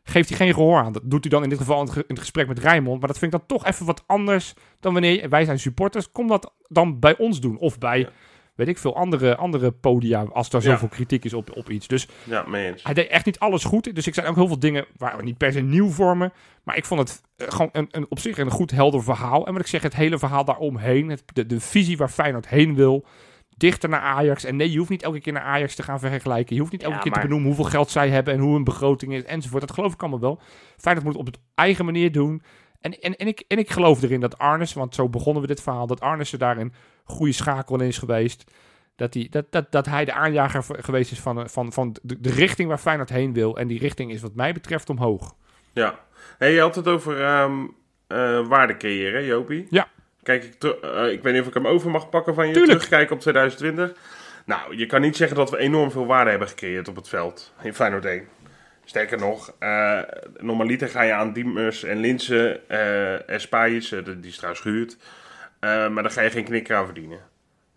Geeft 0.04 0.28
hij 0.28 0.38
geen 0.38 0.54
gehoor 0.54 0.82
aan. 0.82 0.92
Dat 0.92 1.02
doet 1.04 1.20
hij 1.24 1.30
dan 1.30 1.42
in 1.42 1.48
dit 1.48 1.58
geval 1.58 1.78
in 1.78 1.84
het, 1.84 1.92
ge- 1.92 2.00
in 2.00 2.04
het 2.08 2.18
gesprek 2.18 2.48
met 2.48 2.58
Rijmond. 2.58 2.98
Maar 2.98 3.08
dat 3.08 3.18
vind 3.18 3.32
ik 3.32 3.38
dan 3.38 3.48
toch 3.58 3.66
even 3.66 3.86
wat 3.86 4.04
anders 4.06 4.54
dan 4.80 4.92
wanneer 4.92 5.28
wij 5.28 5.44
zijn 5.44 5.58
supporters. 5.58 6.12
Kom 6.12 6.28
dat 6.28 6.52
dan 6.68 6.98
bij 6.98 7.16
ons 7.18 7.40
doen. 7.40 7.58
Of 7.58 7.78
bij, 7.78 7.98
Ja. 7.98 8.08
weet 8.54 8.68
ik 8.68 8.78
veel, 8.78 8.96
andere, 8.96 9.36
andere 9.36 9.70
podia. 9.70 10.22
Als 10.22 10.48
er 10.48 10.62
Ja. 10.62 10.70
zoveel 10.70 10.88
kritiek 10.88 11.24
is 11.24 11.34
op, 11.34 11.56
op 11.56 11.70
iets. 11.70 11.86
Dus 11.86 12.08
Ja, 12.24 12.44
hij 12.82 12.94
deed 12.94 13.06
echt 13.08 13.24
niet 13.26 13.38
alles 13.38 13.64
goed. 13.64 13.94
Dus 13.94 14.06
ik 14.06 14.14
zijn 14.14 14.26
ook 14.26 14.34
heel 14.34 14.46
veel 14.46 14.58
dingen 14.58 14.86
waar 14.96 15.16
we 15.16 15.22
niet 15.22 15.36
per 15.38 15.52
se 15.52 15.60
nieuw 15.60 15.88
vormen. 15.90 16.32
Maar 16.62 16.76
ik 16.76 16.84
vond 16.84 17.00
het 17.00 17.22
eh, 17.36 17.46
gewoon 17.50 17.68
een, 17.72 17.88
een, 17.90 18.06
op 18.08 18.18
zich 18.18 18.38
een 18.38 18.50
goed 18.50 18.70
helder 18.70 19.02
verhaal. 19.02 19.46
En 19.46 19.52
wat 19.52 19.60
ik 19.62 19.66
zeg, 19.68 19.82
het 19.82 19.94
hele 19.96 20.18
verhaal 20.18 20.44
daaromheen. 20.44 21.08
Het, 21.08 21.22
de, 21.32 21.46
de 21.46 21.60
visie 21.60 21.96
waar 21.96 22.08
Feyenoord 22.08 22.48
heen 22.48 22.74
wil. 22.74 23.04
Dichter 23.62 23.88
naar 23.88 24.00
Ajax. 24.00 24.44
En 24.44 24.56
nee, 24.56 24.70
je 24.70 24.78
hoeft 24.78 24.90
niet 24.90 25.02
elke 25.02 25.20
keer 25.20 25.32
naar 25.32 25.42
Ajax 25.42 25.74
te 25.74 25.82
gaan 25.82 26.00
vergelijken. 26.00 26.54
Je 26.54 26.60
hoeft 26.60 26.72
niet 26.72 26.82
elke 26.82 26.94
Ja, 26.94 27.00
keer 27.00 27.12
te 27.12 27.20
benoemen 27.20 27.46
hoeveel 27.46 27.64
geld 27.64 27.90
zij 27.90 28.08
hebben. 28.08 28.34
En 28.34 28.40
hoe 28.40 28.54
hun 28.54 28.64
begroting 28.64 29.12
is 29.12 29.24
enzovoort. 29.24 29.60
Dat 29.60 29.72
geloof 29.72 29.92
ik 29.92 30.00
allemaal 30.00 30.20
wel. 30.20 30.40
Feyenoord 30.76 31.06
moet 31.06 31.14
het 31.14 31.26
op 31.26 31.32
het 31.32 31.42
eigen 31.54 31.84
manier 31.84 32.12
doen. 32.12 32.42
En, 32.80 33.00
en, 33.00 33.16
en, 33.16 33.26
ik, 33.26 33.44
en 33.48 33.58
ik 33.58 33.70
geloof 33.70 34.02
erin 34.02 34.20
dat 34.20 34.38
Arnes, 34.38 34.72
want 34.72 34.94
zo 34.94 35.08
begonnen 35.08 35.42
we 35.42 35.48
dit 35.48 35.62
verhaal. 35.62 35.86
Dat 35.86 36.00
Arnes 36.00 36.32
er 36.32 36.38
daarin 36.38 36.72
goede 37.04 37.32
schakel 37.32 37.80
in 37.80 37.86
is 37.86 37.98
geweest. 37.98 38.50
Dat 38.96 39.14
hij, 39.14 39.26
dat, 39.30 39.52
dat, 39.52 39.72
dat 39.72 39.86
hij 39.86 40.04
de 40.04 40.12
aanjager 40.12 40.64
geweest 40.68 41.12
is 41.12 41.20
van, 41.20 41.48
van, 41.50 41.72
van 41.72 41.96
de, 42.02 42.20
de 42.20 42.30
richting 42.30 42.68
waar 42.68 42.78
Feyenoord 42.78 43.10
heen 43.10 43.32
wil. 43.32 43.56
En 43.56 43.66
die 43.66 43.78
richting 43.78 44.10
is 44.10 44.22
wat 44.22 44.34
mij 44.34 44.52
betreft 44.52 44.90
omhoog. 44.90 45.34
Ja. 45.72 45.98
Hey, 46.38 46.52
je 46.52 46.60
had 46.60 46.74
het 46.74 46.88
over 46.88 47.24
ehm 47.24 47.66
eh, 48.06 48.46
waarde 48.46 48.76
creëren, 48.76 49.24
Jopie. 49.24 49.66
Ja. 49.70 49.88
Kijk, 50.22 50.44
ik, 50.44 50.64
eh, 50.64 51.10
ik 51.12 51.22
weet 51.22 51.32
niet 51.32 51.42
of 51.42 51.48
ik 51.48 51.54
hem 51.54 51.66
over 51.66 51.90
mag 51.90 52.08
pakken 52.08 52.34
van 52.34 52.46
je. 52.46 52.52
Tuurlijk. 52.52 52.72
Terugkijken 52.72 53.14
op 53.14 53.20
2020. 53.20 53.92
Nou, 54.44 54.76
je 54.76 54.86
kan 54.86 55.00
niet 55.00 55.16
zeggen 55.16 55.36
dat 55.36 55.50
we 55.50 55.58
enorm 55.58 55.90
veel 55.90 56.06
waarde 56.06 56.30
hebben 56.30 56.48
gecreëerd 56.48 56.88
op 56.88 56.96
het 56.96 57.08
veld. 57.08 57.52
In 57.62 57.74
Feyenoord 57.74 58.04
1. 58.04 58.28
Sterker 58.84 59.18
nog, 59.18 59.54
eh 59.58 59.98
normaliter 60.38 60.88
ga 60.88 61.02
je 61.02 61.12
aan 61.12 61.32
Diemers 61.32 61.84
en 61.84 61.98
Linsen 61.98 62.68
eh 62.68 63.30
en 63.30 63.40
eh, 63.50 64.04
die 64.04 64.16
is 64.30 64.36
trouwens 64.36 64.62
gehuurd. 64.62 64.96
Maar 65.60 66.02
daar 66.02 66.10
ga 66.10 66.20
je 66.20 66.30
geen 66.30 66.44
knikker 66.44 66.76
aan 66.76 66.84
verdienen. 66.84 67.18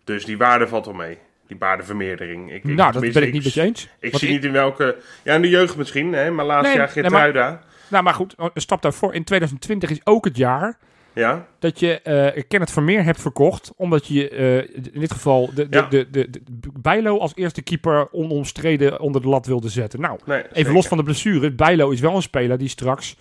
Dus 0.04 0.24
die 0.24 0.38
waarde 0.38 0.68
valt 0.68 0.84
wel 0.84 0.94
mee. 0.94 1.18
Die 1.46 1.56
waardevermeerdering. 1.58 2.52
Ik, 2.52 2.64
ik- 2.64 2.74
nou, 2.76 2.92
dat 2.92 3.12
ben 3.12 3.22
ik 3.22 3.32
niet 3.32 3.44
met 3.44 3.52
je 3.54 3.60
eens. 3.62 3.88
Ik 4.00 4.10
Want 4.10 4.22
zie 4.22 4.32
niet 4.32 4.44
in 4.44 4.52
welke... 4.52 4.96
Ja, 5.22 5.34
in 5.34 5.42
de 5.42 5.48
jeugd 5.48 5.76
misschien, 5.76 6.12
hè, 6.12 6.30
maar 6.30 6.44
laatst 6.44 6.66
Nee, 6.66 6.76
jaar 6.76 6.92
nee, 6.94 7.10
maar- 7.10 7.20
Geertruida. 7.20 7.62
Nou, 7.88 8.04
maar 8.04 8.14
goed, 8.14 8.34
een 8.36 8.50
stap 8.60 8.82
daarvoor. 8.82 9.14
In 9.14 9.24
2020 9.24 9.90
is 9.90 10.00
ook 10.04 10.24
het 10.24 10.36
jaar 10.36 10.78
Ja, 11.20 11.46
dat 11.58 11.80
je 11.80 12.00
eh 12.00 12.42
Kenneth 12.48 12.70
Vermeer 12.70 13.04
hebt 13.04 13.20
verkocht. 13.20 13.72
Omdat 13.76 14.06
je 14.06 14.28
eh, 14.28 14.56
in 14.92 15.00
dit 15.00 15.12
geval 15.12 15.50
de, 15.54 15.68
de, 15.68 15.76
Ja. 15.76 15.86
de, 15.88 16.10
de, 16.10 16.30
de- 16.30 16.40
Bijlo 16.80 17.18
als 17.18 17.32
eerste 17.34 17.62
keeper 17.62 18.12
onomstreden 18.12 19.00
onder 19.00 19.22
de 19.22 19.28
lat 19.28 19.46
wilde 19.46 19.68
zetten. 19.68 20.00
Nou, 20.00 20.18
nee, 20.24 20.38
even 20.38 20.50
zeker. 20.56 20.72
los 20.72 20.86
van 20.88 20.96
de 20.96 21.02
blessure. 21.02 21.52
Bijlo 21.52 21.90
is 21.90 22.00
wel 22.00 22.14
een 22.14 22.22
speler 22.22 22.58
die 22.58 22.68
straks... 22.68 23.16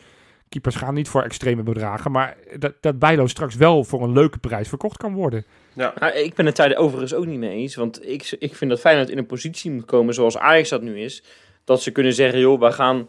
Keepers 0.50 0.76
gaan 0.76 0.94
niet 0.94 1.08
voor 1.10 1.22
extreme 1.24 1.64
bedragen. 1.64 2.12
Maar 2.12 2.38
dat, 2.60 2.74
dat 2.82 3.00
Bijlo 3.00 3.28
straks 3.28 3.56
wel 3.56 3.84
voor 3.84 4.04
een 4.04 4.14
leuke 4.14 4.38
prijs 4.38 4.68
verkocht 4.68 4.98
kan 4.98 5.14
worden. 5.14 5.46
Ja. 5.74 5.94
Nou, 6.00 6.14
ik 6.14 6.34
ben 6.34 6.46
het 6.46 6.56
daar 6.56 6.76
overigens 6.76 7.14
ook 7.14 7.26
niet 7.26 7.40
mee 7.40 7.50
eens. 7.50 7.76
Want 7.76 8.08
ik, 8.10 8.36
ik 8.40 8.56
vind 8.56 8.70
dat 8.72 8.80
Feyenoord 8.80 9.10
in 9.10 9.18
een 9.18 9.26
positie 9.26 9.72
moet 9.72 9.86
komen 9.86 10.14
zoals 10.14 10.38
Ajax 10.38 10.70
dat 10.70 10.82
nu 10.82 11.00
is. 11.00 11.24
Dat 11.64 11.82
ze 11.82 11.92
kunnen 11.92 12.14
zeggen, 12.14 12.40
joh, 12.40 12.60
we 12.60 12.72
gaan... 12.72 13.08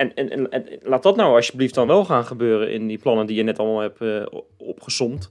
En, 0.00 0.14
en, 0.14 0.30
en, 0.30 0.50
en 0.50 0.66
laat 0.82 1.02
dat 1.02 1.16
nou 1.16 1.34
alsjeblieft 1.34 1.74
dan 1.74 1.86
wel 1.86 2.04
gaan 2.04 2.24
gebeuren 2.24 2.70
in 2.72 2.86
die 2.86 2.98
plannen 2.98 3.26
die 3.26 3.36
je 3.36 3.42
net 3.42 3.58
allemaal 3.58 3.80
hebt 3.80 4.00
eh, 4.00 4.38
opgesomd. 4.56 5.28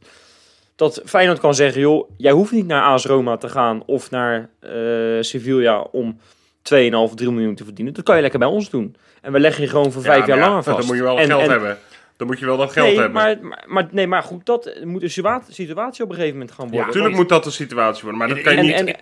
Dat 0.76 1.02
Feyenoord 1.06 1.40
kan 1.40 1.56
zeggen, 1.56 1.82
joh, 1.82 2.10
jij 2.18 2.32
hoeft 2.32 2.52
niet 2.52 2.68
naar 2.68 2.84
AS 2.84 3.06
Roma 3.06 3.38
te 3.38 3.50
gaan 3.50 3.84
of 3.86 4.12
naar 4.12 4.50
eh, 4.60 4.72
Sevilla 5.20 5.82
om 5.82 6.18
2,5, 6.20 6.20
3 6.62 6.90
miljoen 7.32 7.56
te 7.56 7.64
verdienen. 7.64 7.94
Dat 7.94 8.04
kan 8.04 8.16
je 8.16 8.22
lekker 8.22 8.40
bij 8.40 8.48
ons 8.48 8.70
doen. 8.70 8.96
En 9.22 9.32
we 9.32 9.40
leggen 9.40 9.64
je 9.64 9.70
gewoon 9.70 9.92
voor 9.92 10.02
vijf 10.02 10.20
Ja, 10.20 10.28
jaar 10.28 10.38
ja, 10.38 10.48
langer 10.48 10.64
vast. 10.64 10.78
Dan 10.78 10.86
moet 10.88 10.96
je 10.96 11.04
wel 11.04 11.18
En- 11.20 11.26
geld 11.26 11.42
en- 11.42 11.50
hebben. 11.50 11.78
Dan 12.18 12.28
moet 12.28 12.40
je 12.40 12.46
wel 12.46 12.58
dat 12.58 12.72
geld 12.72 12.88
nee, 12.88 12.96
hebben. 12.96 13.14
Maar, 13.14 13.38
maar, 13.42 13.64
maar, 13.68 13.88
nee, 13.92 14.08
maar 14.08 14.24
goed, 14.24 14.46
dat 14.46 14.76
moet 14.84 15.04
een 15.04 15.10
situa- 15.10 15.44
situatie 15.50 16.04
op 16.04 16.10
een 16.10 16.16
gegeven 16.16 16.38
moment 16.38 16.56
gaan 16.56 16.66
worden. 16.68 16.86
Natuurlijk 16.86 17.16
Want- 17.16 17.28
moet 17.30 17.30
dat 17.30 17.44
de 17.44 17.52
situatie 17.52 18.02
worden, 18.04 18.20
maar 18.20 18.30
dat 18.30 18.42
kan 18.42 18.66
je 18.66 18.74
en, 18.74 18.86
niet... 18.86 18.96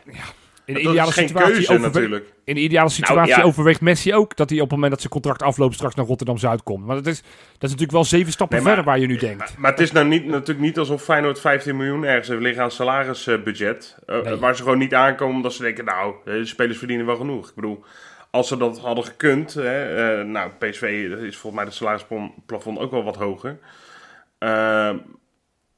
In 0.68 0.74
de 0.74 0.82
dat 0.82 0.91
ideale 0.91 1.09
is 1.09 1.15
geen 1.15 1.28
situatie, 1.28 1.53
keuze 1.53 1.74
overwe- 1.74 2.24
in 2.43 2.55
de 2.55 2.61
ideale 2.61 2.89
situatie 2.89 3.36
ja. 3.38 3.41
overweegt 3.43 3.82
Messi 3.82 4.13
ook 4.13 4.36
dat 4.36 4.49
hij 4.49 4.57
op 4.59 4.63
het 4.63 4.74
moment 4.74 4.91
dat 4.91 4.99
zijn 5.01 5.13
contract 5.13 5.41
afloopt 5.43 5.74
straks 5.74 5.95
naar 5.95 6.05
Rotterdam-Zuid 6.05 6.63
komt. 6.63 6.86
Maar 6.86 6.95
dat 6.95 7.05
is, 7.05 7.22
dat 7.22 7.30
is 7.59 7.59
natuurlijk 7.61 7.91
wel 7.91 8.03
zeven 8.03 8.32
stappen 8.32 8.55
Nee, 8.57 8.65
maar- 8.65 8.76
verder 8.76 8.91
waar 8.93 9.01
je 9.01 9.07
nu 9.07 9.18
denkt. 9.18 9.57
Maar 9.57 9.72
het 9.72 9.80
is 9.80 9.91
nou 9.91 10.07
niet, 10.07 10.26
natuurlijk 10.26 10.59
niet 10.59 10.78
alsof 10.78 11.03
Feyenoord 11.03 11.39
15 11.39 11.78
miljoen 11.78 12.03
ergens 12.03 12.28
heeft 12.28 12.41
liggen 12.41 12.63
aan 12.63 12.72
salarisbudget. 12.72 13.97
eh, 14.05 14.22
Nee. 14.22 14.36
Waar 14.36 14.55
ze 14.55 14.63
gewoon 14.63 14.78
niet 14.78 14.93
aankomen 14.93 15.36
omdat 15.36 15.53
ze 15.53 15.61
denken, 15.61 15.86
nou, 15.86 16.15
eh, 16.26 16.34
de 16.34 16.45
spelers 16.45 16.78
verdienen 16.78 17.05
wel 17.05 17.15
genoeg. 17.15 17.49
Ik 17.49 17.55
bedoel, 17.55 17.84
als 18.32 18.47
ze 18.47 18.57
dat 18.57 18.80
hadden 18.80 19.03
gekund, 19.03 19.53
hè, 19.53 20.18
eh, 20.20 20.26
nou, 20.26 20.51
PSV 20.59 20.82
is 21.22 21.38
volgens 21.38 21.55
mij 21.61 21.65
de 21.65 21.72
salarisplafond 21.72 22.80
ook 22.80 22.91
wel 22.91 23.03
wat 23.03 23.15
hoger. 23.18 23.59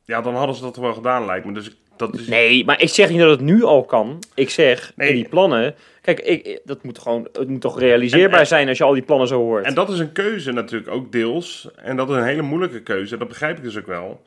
Ja, 0.06 0.22
dan 0.22 0.36
hadden 0.36 0.56
ze 0.56 0.62
dat 0.62 0.76
wel 0.78 0.94
gedaan, 0.94 1.26
lijkt 1.26 1.46
me. 1.46 1.52
Dus 1.54 1.78
dat 2.00 2.20
is... 2.20 2.28
Nee, 2.28 2.66
maar 2.66 2.82
ik 2.82 2.90
zeg 2.90 3.10
niet 3.10 3.20
dat 3.20 3.30
het 3.30 3.42
nu 3.42 3.64
al 3.64 3.84
kan. 3.86 4.20
Ik 4.34 4.50
zeg, 4.50 4.92
Nee. 4.96 5.14
die 5.14 5.30
plannen... 5.30 5.76
Kijk, 6.02 6.20
ik, 6.20 6.60
dat 6.64 6.84
moet 6.84 7.00
gewoon, 7.00 7.28
het 7.34 7.48
moet 7.48 7.62
toch 7.62 7.80
realiseerbaar 7.80 8.34
En- 8.34 8.40
en- 8.40 8.48
zijn 8.48 8.68
als 8.68 8.78
je 8.78 8.84
al 8.84 8.94
die 8.94 9.02
plannen 9.04 9.28
zo 9.28 9.40
hoort. 9.40 9.66
En 9.66 9.74
dat 9.74 9.90
is 9.90 10.00
een 10.00 10.12
keuze 10.12 10.52
natuurlijk 10.52 10.92
ook 10.92 11.12
deels. 11.12 11.70
En 11.76 11.96
dat 11.96 12.10
is 12.10 12.16
een 12.16 12.24
hele 12.24 12.42
moeilijke 12.42 12.82
keuze. 12.82 13.18
Dat 13.18 13.28
begrijp 13.28 13.58
ik 13.58 13.64
dus 13.64 13.78
ook 13.78 13.88
wel. 13.88 14.22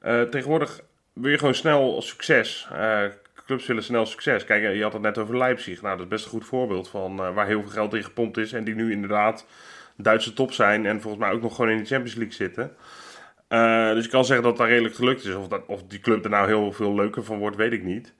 Eh, 0.00 0.22
tegenwoordig 0.22 0.80
wil 1.12 1.30
je 1.30 1.38
gewoon 1.38 1.54
snel 1.54 2.02
succes. 2.02 2.68
Eh, 2.72 3.00
clubs 3.46 3.66
willen 3.66 3.82
snel 3.82 4.06
succes. 4.06 4.44
Kijk, 4.44 4.62
eh, 4.64 4.76
je 4.76 4.82
had 4.82 4.92
het 4.92 5.02
net 5.02 5.18
over 5.18 5.38
Leipzig. 5.38 5.82
Nou, 5.82 5.94
dat 5.96 6.04
is 6.04 6.10
best 6.12 6.24
een 6.24 6.30
goed 6.30 6.44
voorbeeld 6.44 6.88
van 6.88 7.16
waar 7.34 7.46
heel 7.46 7.60
veel 7.62 7.70
geld 7.70 7.94
in 7.94 8.04
gepompt 8.04 8.36
is. 8.36 8.52
En 8.52 8.64
die 8.64 8.74
nu 8.74 8.92
inderdaad 8.92 9.46
Duitse 9.96 10.32
top 10.32 10.52
zijn. 10.52 10.86
En 10.86 11.00
volgens 11.00 11.22
mij 11.22 11.32
ook 11.32 11.42
nog 11.42 11.54
gewoon 11.54 11.70
in 11.70 11.78
de 11.78 11.84
Champions 11.84 12.14
League 12.16 12.34
zitten. 12.34 12.72
Eh, 13.48 13.92
dus 13.92 14.04
ik 14.04 14.10
kan 14.10 14.24
zeggen 14.24 14.46
dat 14.46 14.56
dat 14.56 14.66
redelijk 14.66 14.94
gelukt 14.94 15.24
is. 15.24 15.34
Of, 15.34 15.48
dat, 15.48 15.66
of 15.66 15.82
die 15.82 16.00
club 16.00 16.24
er 16.24 16.30
nou 16.30 16.46
heel 16.46 16.72
veel 16.72 16.94
leuker 16.94 17.24
van 17.24 17.38
wordt, 17.38 17.56
weet 17.56 17.72
ik 17.72 17.82
niet. 17.82 18.14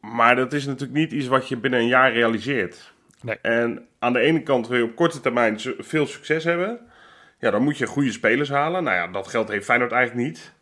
Maar 0.00 0.36
dat 0.36 0.52
is 0.52 0.66
natuurlijk 0.66 0.98
niet 0.98 1.12
iets 1.12 1.26
wat 1.26 1.48
je 1.48 1.56
binnen 1.56 1.80
een 1.80 1.86
jaar 1.86 2.12
realiseert. 2.12 2.92
Nee. 3.22 3.38
En 3.42 3.86
aan 3.98 4.12
de 4.12 4.20
ene 4.20 4.42
kant 4.42 4.68
wil 4.68 4.78
je 4.78 4.84
op 4.84 4.94
korte 4.96 5.20
termijn 5.20 5.60
veel 5.78 6.06
succes 6.06 6.44
hebben. 6.44 6.80
Ja, 7.38 7.50
dan 7.50 7.62
moet 7.62 7.78
je 7.78 7.86
goede 7.86 8.12
spelers 8.12 8.48
halen. 8.48 8.84
Nou 8.84 8.96
ja, 8.96 9.06
dat 9.06 9.28
geld 9.28 9.48
heeft 9.48 9.64
Feyenoord 9.64 9.92
eigenlijk 9.92 10.26
niet. 10.26 10.52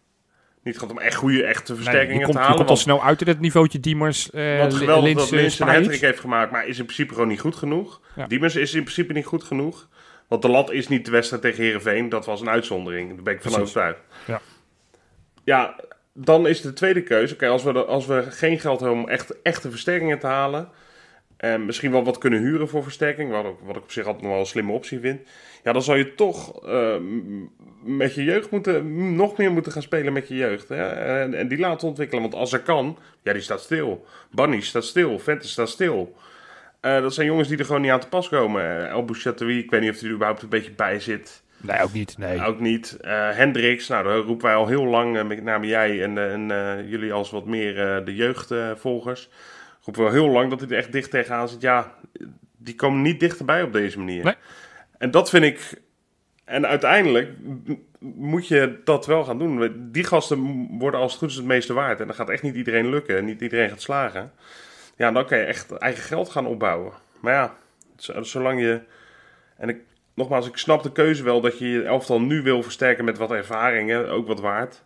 Niet 0.62 0.78
gaat 0.78 0.90
om 0.90 0.98
echt 0.98 1.14
goede, 1.14 1.44
echte 1.44 1.72
Nee, 1.72 1.82
versterkingen 1.82 2.18
je 2.18 2.24
komt, 2.24 2.34
te 2.34 2.42
je 2.42 2.48
halen. 2.48 2.56
komt 2.56 2.68
al 2.68 2.74
want, 2.74 2.86
snel 2.86 3.04
uit 3.04 3.20
in 3.20 3.28
het 3.28 3.40
niveautje 3.40 3.80
Diemers, 3.80 4.30
eh 4.30 4.58
want 4.58 4.74
geweldig 4.74 5.04
Lins, 5.04 5.20
dat 5.20 5.30
Lins 5.30 5.58
een 5.58 5.98
heeft 6.00 6.20
gemaakt, 6.20 6.52
maar 6.52 6.66
is 6.66 6.78
in 6.78 6.84
principe 6.84 7.12
gewoon 7.12 7.28
niet 7.28 7.40
goed 7.40 7.56
genoeg. 7.56 8.00
Ja. 8.16 8.26
Diemers 8.26 8.56
is 8.56 8.74
in 8.74 8.82
principe 8.82 9.12
niet 9.12 9.26
goed 9.26 9.42
genoeg. 9.42 9.88
Want 10.28 10.42
de 10.42 10.48
lat 10.48 10.70
is 10.70 10.88
niet 10.88 11.04
de 11.04 11.10
wedstrijd 11.10 11.42
tegen 11.42 11.64
Herenveen. 11.64 12.08
Dat 12.08 12.26
was 12.26 12.40
een 12.40 12.48
uitzondering. 12.50 13.14
Daar 13.14 13.22
ben 13.22 13.34
ik 13.34 13.42
van 13.42 13.60
overtuigd. 13.60 14.00
Ja. 14.26 14.40
ja, 15.44 15.80
dan 16.12 16.46
is 16.46 16.60
de 16.60 16.72
tweede 16.72 17.02
keuze. 17.02 17.36
Kijk, 17.36 17.50
als 17.52 17.62
we, 17.62 17.72
de- 17.72 17.84
als 17.84 18.06
we 18.06 18.24
geen 18.30 18.58
geld 18.60 18.80
hebben 18.80 18.98
om 18.98 19.08
echt, 19.08 19.42
echte 19.42 19.70
versterkingen 19.70 20.18
te 20.18 20.26
halen. 20.26 20.68
En 21.36 21.66
misschien 21.66 21.90
wel 21.90 22.04
wat 22.04 22.18
kunnen 22.18 22.40
huren 22.40 22.68
voor 22.68 22.82
versterking. 22.82 23.30
Wat, 23.30 23.44
ook, 23.44 23.60
wat 23.60 23.76
ik 23.76 23.82
op 23.82 23.90
zich 23.90 24.04
altijd 24.04 24.22
nog 24.22 24.32
wel 24.32 24.40
een 24.40 24.46
slimme 24.46 24.72
optie 24.72 25.00
vind. 25.00 25.20
Ja, 25.64 25.72
dan 25.72 25.82
zou 25.82 25.98
je 25.98 26.14
toch 26.14 26.66
eh, 26.66 26.94
met 27.82 28.14
je 28.14 28.24
jeugd 28.24 28.50
moeten, 28.50 29.14
nog 29.16 29.36
meer 29.36 29.52
moeten 29.52 29.72
gaan 29.72 29.82
spelen 29.82 30.12
met 30.12 30.28
je 30.28 30.34
jeugd. 30.34 30.68
Hè? 30.68 30.88
En, 30.88 31.34
en 31.34 31.48
die 31.48 31.58
laten 31.58 31.88
ontwikkelen. 31.88 32.22
Want 32.22 32.34
als 32.34 32.52
er 32.52 32.60
kan, 32.60 32.98
ja, 33.22 33.32
die 33.32 33.42
staat 33.42 33.60
stil. 33.60 34.06
Bunny 34.30 34.60
staat 34.60 34.84
stil. 34.84 35.18
Vente 35.18 35.48
staat 35.48 35.68
stil. 35.68 36.16
Eh, 36.80 37.00
dat 37.00 37.14
zijn 37.14 37.26
jongens 37.26 37.48
die 37.48 37.58
er 37.58 37.64
gewoon 37.64 37.80
niet 37.80 37.90
aan 37.90 38.00
te 38.00 38.08
pas 38.08 38.28
komen. 38.28 38.62
Eh, 38.62 38.88
El 38.88 39.04
Bouchatoui, 39.04 39.58
ik 39.58 39.70
weet 39.70 39.80
niet 39.80 39.90
of 39.90 39.98
hij 39.98 40.08
er 40.08 40.14
überhaupt 40.14 40.42
een 40.42 40.48
beetje 40.48 40.72
bij 40.72 41.00
zit. 41.00 41.42
Nee, 41.60 41.82
ook 41.82 41.92
niet. 41.92 42.18
Nee. 42.18 42.44
Ook 42.44 42.60
niet. 42.60 42.96
Eh 43.00 43.30
Hendricks, 43.30 43.88
nou, 43.88 44.04
daar 44.04 44.16
roepen 44.16 44.46
wij 44.46 44.54
al 44.54 44.66
heel 44.66 44.84
lang, 44.84 45.28
met 45.28 45.42
name 45.42 45.66
jij 45.66 46.02
en, 46.02 46.18
en 46.18 46.48
jullie 46.88 47.12
als 47.12 47.30
wat 47.30 47.46
meer 47.46 48.04
de 48.04 48.14
jeugdvolgers. 48.14 49.30
roepen 49.84 50.02
we 50.02 50.08
al 50.08 50.14
heel 50.14 50.28
lang 50.28 50.50
dat 50.50 50.60
hij 50.60 50.68
er 50.68 50.76
echt 50.76 50.92
dicht 50.92 51.10
tegenaan 51.10 51.48
zit. 51.48 51.60
Ja, 51.60 51.94
die 52.56 52.74
komen 52.74 53.02
niet 53.02 53.20
dichterbij 53.20 53.62
op 53.62 53.72
deze 53.72 53.98
manier. 53.98 54.24
Nee. 54.24 54.34
En 54.98 55.10
dat 55.10 55.30
vind 55.30 55.44
ik... 55.44 55.80
En 56.44 56.66
uiteindelijk 56.66 57.30
moet 58.00 58.48
je 58.48 58.80
dat 58.84 59.06
wel 59.06 59.24
gaan 59.24 59.38
doen. 59.38 59.88
Die 59.92 60.04
gasten 60.04 60.66
worden 60.78 61.00
als 61.00 61.10
het 61.10 61.20
goed 61.20 61.30
is 61.30 61.36
het 61.36 61.44
meeste 61.44 61.72
waard. 61.72 62.00
En 62.00 62.06
dan 62.06 62.16
gaat 62.16 62.30
echt 62.30 62.42
niet 62.42 62.56
iedereen 62.56 62.90
lukken. 62.90 63.16
En 63.16 63.24
niet 63.24 63.40
iedereen 63.40 63.68
gaat 63.68 63.82
slagen. 63.82 64.32
Ja, 64.98 65.12
dan 65.12 65.26
kan 65.26 65.38
je 65.38 65.44
echt 65.44 65.72
eigen 65.72 66.02
geld 66.02 66.28
gaan 66.28 66.46
opbouwen. 66.46 66.92
Maar 67.20 67.32
ja, 67.32 67.54
zolang 68.22 68.60
je... 68.60 68.80
En 69.56 69.68
ik, 69.68 69.80
nogmaals, 70.14 70.48
ik 70.48 70.56
snap 70.56 70.82
de 70.82 70.92
keuze 70.92 71.22
wel 71.22 71.40
dat 71.40 71.58
je 71.58 71.68
je 71.68 71.82
elftal 71.82 72.20
nu 72.20 72.42
wil 72.42 72.62
versterken 72.62 73.04
met 73.04 73.18
wat 73.18 73.30
ervaringen, 73.30 74.08
ook 74.10 74.26
wat 74.26 74.40
waard. 74.40 74.84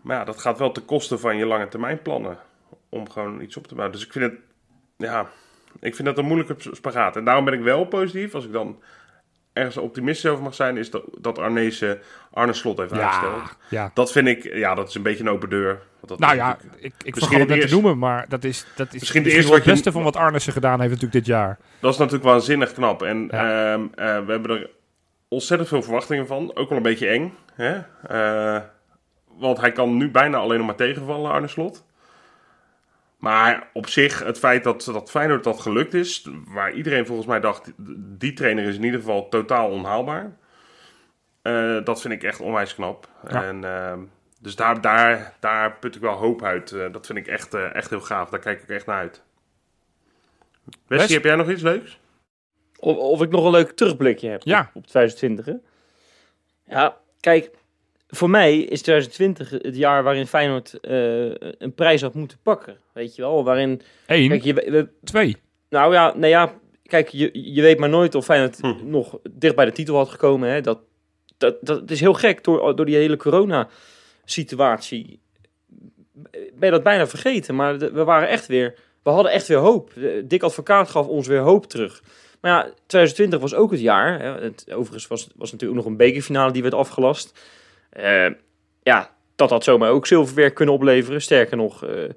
Maar 0.00 0.16
ja, 0.16 0.24
dat 0.24 0.40
gaat 0.40 0.58
wel 0.58 0.72
ten 0.72 0.84
koste 0.84 1.18
van 1.18 1.36
je 1.36 1.46
lange 1.46 1.68
termijn 1.68 2.02
plannen 2.02 2.38
om 2.88 3.10
gewoon 3.10 3.40
iets 3.40 3.56
op 3.56 3.66
te 3.66 3.74
bouwen. 3.74 3.96
Dus 3.96 4.06
ik 4.06 4.12
vind 4.12 4.32
het, 4.32 4.40
ja, 4.96 5.26
ik 5.80 5.94
vind 5.94 6.08
dat 6.08 6.18
een 6.18 6.24
moeilijke 6.24 6.56
spagaat. 6.58 7.16
En 7.16 7.24
daarom 7.24 7.44
ben 7.44 7.54
ik 7.54 7.62
wel 7.62 7.84
positief, 7.84 8.34
als 8.34 8.44
ik 8.44 8.52
dan 8.52 8.82
ergens 9.52 9.76
optimistisch 9.76 10.30
over 10.30 10.44
mag 10.44 10.54
zijn, 10.54 10.76
is 10.76 10.90
dat, 10.90 11.04
dat 11.18 11.38
Arnezen 11.38 12.00
Arne 12.30 12.52
Slot 12.52 12.78
heeft 12.78 12.94
ja, 12.94 13.00
aangesteld. 13.00 13.56
ja. 13.68 13.90
Dat 13.94 14.12
vind 14.12 14.28
ik, 14.28 14.54
ja, 14.54 14.74
dat 14.74 14.88
is 14.88 14.94
een 14.94 15.02
beetje 15.02 15.24
een 15.24 15.30
open 15.30 15.48
deur. 15.48 15.82
Want 16.02 16.20
dat 16.20 16.28
Nou 16.28 16.34
ja, 16.36 16.58
ik, 16.76 16.92
ik 17.04 17.16
vergat 17.16 17.48
het 17.48 17.60
te 17.60 17.74
noemen, 17.74 17.98
maar 17.98 18.28
dat 18.28 18.44
is, 18.44 18.66
dat 18.76 18.86
is 18.94 19.00
Misschien 19.00 19.22
misschien, 19.22 19.42
het 19.44 19.52
het 19.54 19.64
je- 19.64 19.70
beste 19.70 19.92
van 19.92 20.02
wat 20.02 20.16
Arnissen 20.16 20.52
gedaan 20.52 20.80
heeft 20.80 20.92
natuurlijk 20.92 21.24
dit 21.24 21.26
jaar. 21.34 21.58
Dat 21.80 21.92
is 21.92 21.98
natuurlijk 21.98 22.24
waanzinnig 22.24 22.72
knap. 22.72 23.02
En 23.02 23.28
Ja. 23.30 23.72
ehm, 23.72 23.80
eh, 23.94 24.24
we 24.24 24.32
hebben 24.32 24.50
er 24.50 24.70
ontzettend 25.28 25.68
veel 25.68 25.82
verwachtingen 25.82 26.26
van. 26.26 26.50
Ook 26.56 26.68
wel 26.68 26.76
een 26.76 26.82
beetje 26.84 27.08
eng. 27.08 27.34
Hè? 27.54 27.80
Eh, 28.06 28.62
want 29.38 29.60
hij 29.60 29.72
kan 29.72 29.96
nu 29.96 30.10
bijna 30.10 30.36
alleen 30.38 30.58
nog 30.58 30.66
maar 30.66 30.76
tegenvallen, 30.76 31.30
Arne 31.30 31.48
Slot. 31.48 31.84
Maar 33.18 33.68
op 33.72 33.88
zich, 33.88 34.24
het 34.24 34.38
feit 34.38 34.64
dat, 34.64 34.84
dat 34.92 35.10
Feyenoord 35.10 35.44
dat 35.44 35.60
gelukt 35.60 35.94
is... 35.94 36.28
waar 36.46 36.72
iedereen 36.72 37.06
volgens 37.06 37.26
mij 37.26 37.40
dacht... 37.40 37.72
die 38.18 38.32
trainer 38.32 38.64
is 38.64 38.76
in 38.76 38.84
ieder 38.84 39.00
geval 39.00 39.28
totaal 39.28 39.68
onhaalbaar. 39.70 40.32
Eh, 41.42 41.84
dat 41.84 42.00
vind 42.00 42.14
ik 42.14 42.22
echt 42.22 42.40
onwijs 42.40 42.74
knap. 42.74 43.08
Ja. 43.28 43.44
En, 43.44 43.64
ehm, 43.64 43.98
dus 44.42 44.56
daar, 44.56 44.80
daar, 44.80 45.36
daar 45.40 45.76
put 45.78 45.94
ik 45.94 46.00
wel 46.00 46.14
hoop 46.14 46.42
uit. 46.42 46.72
Eh, 46.72 46.92
dat 46.92 47.06
vind 47.06 47.18
ik 47.18 47.26
echt, 47.26 47.54
eh, 47.54 47.74
echt 47.74 47.90
heel 47.90 48.00
gaaf. 48.00 48.30
Daar 48.30 48.40
kijk 48.40 48.62
ik 48.62 48.68
echt 48.68 48.86
naar 48.86 48.98
uit. 48.98 49.22
Wesley, 50.86 51.06
Wes? 51.06 51.14
heb 51.14 51.24
jij 51.24 51.36
nog 51.36 51.50
iets 51.50 51.62
leuks? 51.62 51.98
Of, 52.78 52.96
of 52.96 53.22
ik 53.22 53.30
nog 53.30 53.44
een 53.44 53.50
leuk 53.50 53.70
terugblikje 53.70 54.28
heb 54.28 54.42
Ja. 54.44 54.60
op, 54.60 54.66
op 54.82 54.86
2020. 54.86 55.44
hè? 55.44 55.54
Ja, 56.66 56.96
kijk, 57.20 57.50
voor 58.08 58.30
mij 58.30 58.58
is 58.58 58.82
2020 58.82 59.50
het 59.50 59.76
jaar 59.76 60.02
waarin 60.02 60.26
Feyenoord 60.26 60.80
eh, 60.80 61.30
een 61.58 61.74
prijs 61.74 62.00
had 62.02 62.14
moeten 62.14 62.38
pakken. 62.42 62.76
Weet 62.92 63.14
je 63.16 63.22
wel, 63.22 63.44
waarin... 63.44 63.82
Eén, 64.06 64.28
Kijk, 64.28 64.42
je, 64.42 64.54
we- 64.54 64.88
twee. 65.04 65.36
nou 65.68 65.92
ja, 65.92 66.06
nou 66.14 66.26
ja, 66.26 66.52
kijk, 66.86 67.08
je, 67.08 67.30
je 67.54 67.62
weet 67.62 67.78
maar 67.78 67.88
nooit 67.88 68.14
of 68.14 68.24
Feyenoord 68.24 68.58
Hm. 68.60 68.74
nog 68.90 69.18
dicht 69.30 69.54
bij 69.56 69.64
de 69.64 69.72
titel 69.72 69.96
had 69.96 70.08
gekomen. 70.08 70.48
Hè? 70.48 70.60
Dat, 70.60 70.78
dat, 71.38 71.56
dat 71.60 71.90
is 71.90 72.00
heel 72.00 72.14
gek 72.14 72.44
door, 72.44 72.76
door 72.76 72.86
die 72.86 72.96
hele 72.96 73.16
corona-situatie. 74.24 75.20
Ben 76.54 76.70
dat 76.70 76.82
bijna 76.82 77.06
vergeten, 77.06 77.54
maar 77.54 77.78
we 77.78 78.04
waren 78.04 78.28
echt 78.28 78.46
weer, 78.46 78.74
we 79.02 79.10
hadden 79.10 79.32
echt 79.32 79.46
weer 79.46 79.58
hoop. 79.58 79.92
Dick 80.24 80.42
Advocaat 80.42 80.90
gaf 80.90 81.06
ons 81.06 81.26
weer 81.26 81.40
hoop 81.40 81.66
terug. 81.66 82.02
Maar 82.40 82.50
ja, 82.50 82.62
2020 82.62 83.40
was 83.40 83.54
ook 83.54 83.70
het 83.70 83.80
jaar. 83.80 84.20
Hè? 84.20 84.42
Het, 84.42 84.72
overigens 84.72 85.06
was, 85.06 85.28
was 85.36 85.52
natuurlijk 85.52 85.80
nog 85.80 85.90
een 85.90 85.96
bekerfinale 85.96 86.52
die 86.52 86.62
werd 86.62 86.74
afgelast. 86.74 87.38
Eh, 87.90 88.30
ja, 88.82 89.14
dat 89.36 89.50
had 89.50 89.64
zomaar 89.64 89.90
ook 89.90 90.06
zilverwerk 90.06 90.54
kunnen 90.54 90.74
opleveren. 90.74 91.22
Sterker 91.22 91.56
nog, 91.56 91.84
eh, 91.84 92.10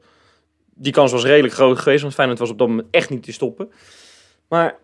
die 0.74 0.92
kans 0.92 1.12
was 1.12 1.24
redelijk 1.24 1.54
groot 1.54 1.80
geweest, 1.80 2.02
want 2.02 2.14
Feyenoord 2.14 2.40
was 2.40 2.50
op 2.50 2.58
dat 2.58 2.68
moment 2.68 2.88
echt 2.92 3.10
niet 3.10 3.24
te 3.24 3.32
stoppen. 3.32 3.72
Maar 4.48 4.78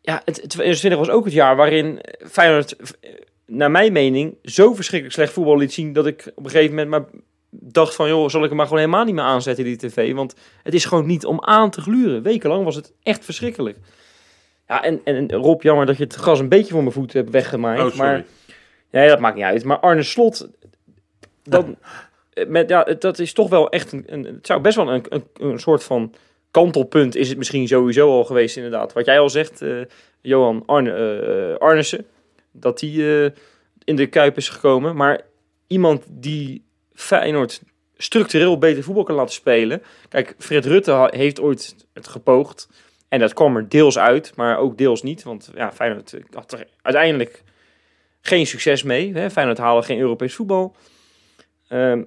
ja, 0.00 0.22
het 0.24 0.34
2020 0.34 0.98
was 0.98 1.10
ook 1.10 1.24
het 1.24 1.34
jaar 1.34 1.56
waarin 1.56 2.00
Feyenoord, 2.30 2.76
eh, 2.76 3.10
naar 3.46 3.70
mijn 3.70 3.92
mening, 3.92 4.36
zo 4.42 4.74
verschrikkelijk 4.74 5.16
slecht 5.16 5.32
voetbal 5.32 5.58
liet 5.58 5.72
zien 5.72 5.92
dat 5.92 6.06
ik 6.06 6.32
op 6.34 6.44
een 6.44 6.50
gegeven 6.50 6.74
moment 6.74 6.90
maar 6.90 7.22
dacht 7.50 7.94
van, 7.94 8.08
joh, 8.08 8.28
zal 8.28 8.42
ik 8.42 8.48
hem 8.48 8.56
maar 8.56 8.66
gewoon 8.66 8.80
helemaal 8.80 9.04
niet 9.04 9.14
meer 9.14 9.24
aanzetten, 9.24 9.64
die 9.64 9.76
tv? 9.76 10.14
Want 10.14 10.34
het 10.62 10.74
is 10.74 10.84
gewoon 10.84 11.06
niet 11.06 11.24
om 11.24 11.44
aan 11.44 11.70
te 11.70 11.80
gluren. 11.80 12.22
Wekenlang 12.22 12.64
was 12.64 12.74
het 12.74 12.92
echt 13.02 13.24
verschrikkelijk. 13.24 13.78
Ja, 14.68 14.84
en, 14.84 15.00
en 15.04 15.32
Rob, 15.32 15.62
jammer 15.62 15.86
dat 15.86 15.96
je 15.96 16.04
het 16.04 16.14
gras 16.14 16.40
een 16.40 16.48
beetje 16.48 16.72
voor 16.72 16.82
mijn 16.82 16.94
voeten 16.94 17.18
hebt 17.18 17.30
weggemaaid. 17.30 17.80
Oh, 17.80 17.86
sorry. 17.86 17.98
maar, 17.98 18.24
ja, 18.90 19.08
dat 19.08 19.20
maakt 19.20 19.34
niet 19.34 19.44
uit. 19.44 19.64
Maar 19.64 19.78
Arne 19.78 20.02
Slot, 20.02 20.48
dan, 21.42 21.76
eh, 22.32 22.46
met, 22.46 22.68
ja, 22.68 22.84
dat 22.98 23.18
is 23.18 23.32
toch 23.32 23.48
wel 23.48 23.70
echt 23.70 23.92
een, 23.92 24.04
een 24.06 24.24
het 24.24 24.46
zou 24.46 24.60
best 24.60 24.76
wel 24.76 24.92
een, 24.92 25.04
een, 25.08 25.24
een 25.34 25.58
soort 25.58 25.84
van 25.84 26.14
kantelpunt 26.50 27.16
is 27.16 27.28
het 27.28 27.38
misschien 27.38 27.68
sowieso 27.68 28.10
al 28.10 28.24
geweest 28.24 28.56
inderdaad. 28.56 28.92
Wat 28.92 29.06
jij 29.06 29.18
al 29.18 29.30
zegt, 29.30 29.62
eh, 29.62 29.70
Johan 30.20 30.62
Arne, 30.66 31.56
Arnissen, 31.58 32.06
dat 32.60 32.78
die 32.78 33.24
eh, 33.24 33.30
in 33.84 33.96
de 33.96 34.06
Kuip 34.06 34.36
is 34.36 34.48
gekomen. 34.48 34.96
Maar 34.96 35.20
iemand 35.66 36.02
die 36.08 36.64
Feyenoord 36.94 37.62
structureel 37.96 38.58
beter 38.58 38.82
voetbal 38.82 39.04
kan 39.04 39.14
laten 39.14 39.34
spelen. 39.34 39.82
Kijk, 40.08 40.34
Fred 40.38 40.66
Rutte 40.66 41.08
heeft 41.10 41.40
ooit 41.40 41.76
het 41.92 42.08
gepoogd. 42.08 42.68
En 43.08 43.18
dat 43.20 43.34
kwam 43.34 43.56
er 43.56 43.68
deels 43.68 43.98
uit, 43.98 44.32
maar 44.36 44.58
ook 44.58 44.78
deels 44.78 45.02
niet. 45.02 45.22
Want 45.22 45.50
ja, 45.54 45.72
Feyenoord 45.72 46.12
eh, 46.12 46.20
had 46.32 46.52
er 46.52 46.66
uiteindelijk 46.82 47.42
geen 48.20 48.46
succes 48.46 48.82
mee. 48.82 49.14
Hè? 49.14 49.30
Feyenoord 49.30 49.58
haalde 49.58 49.82
geen 49.86 49.98
Europees 49.98 50.34
voetbal. 50.34 50.76
Ehm, 51.68 52.02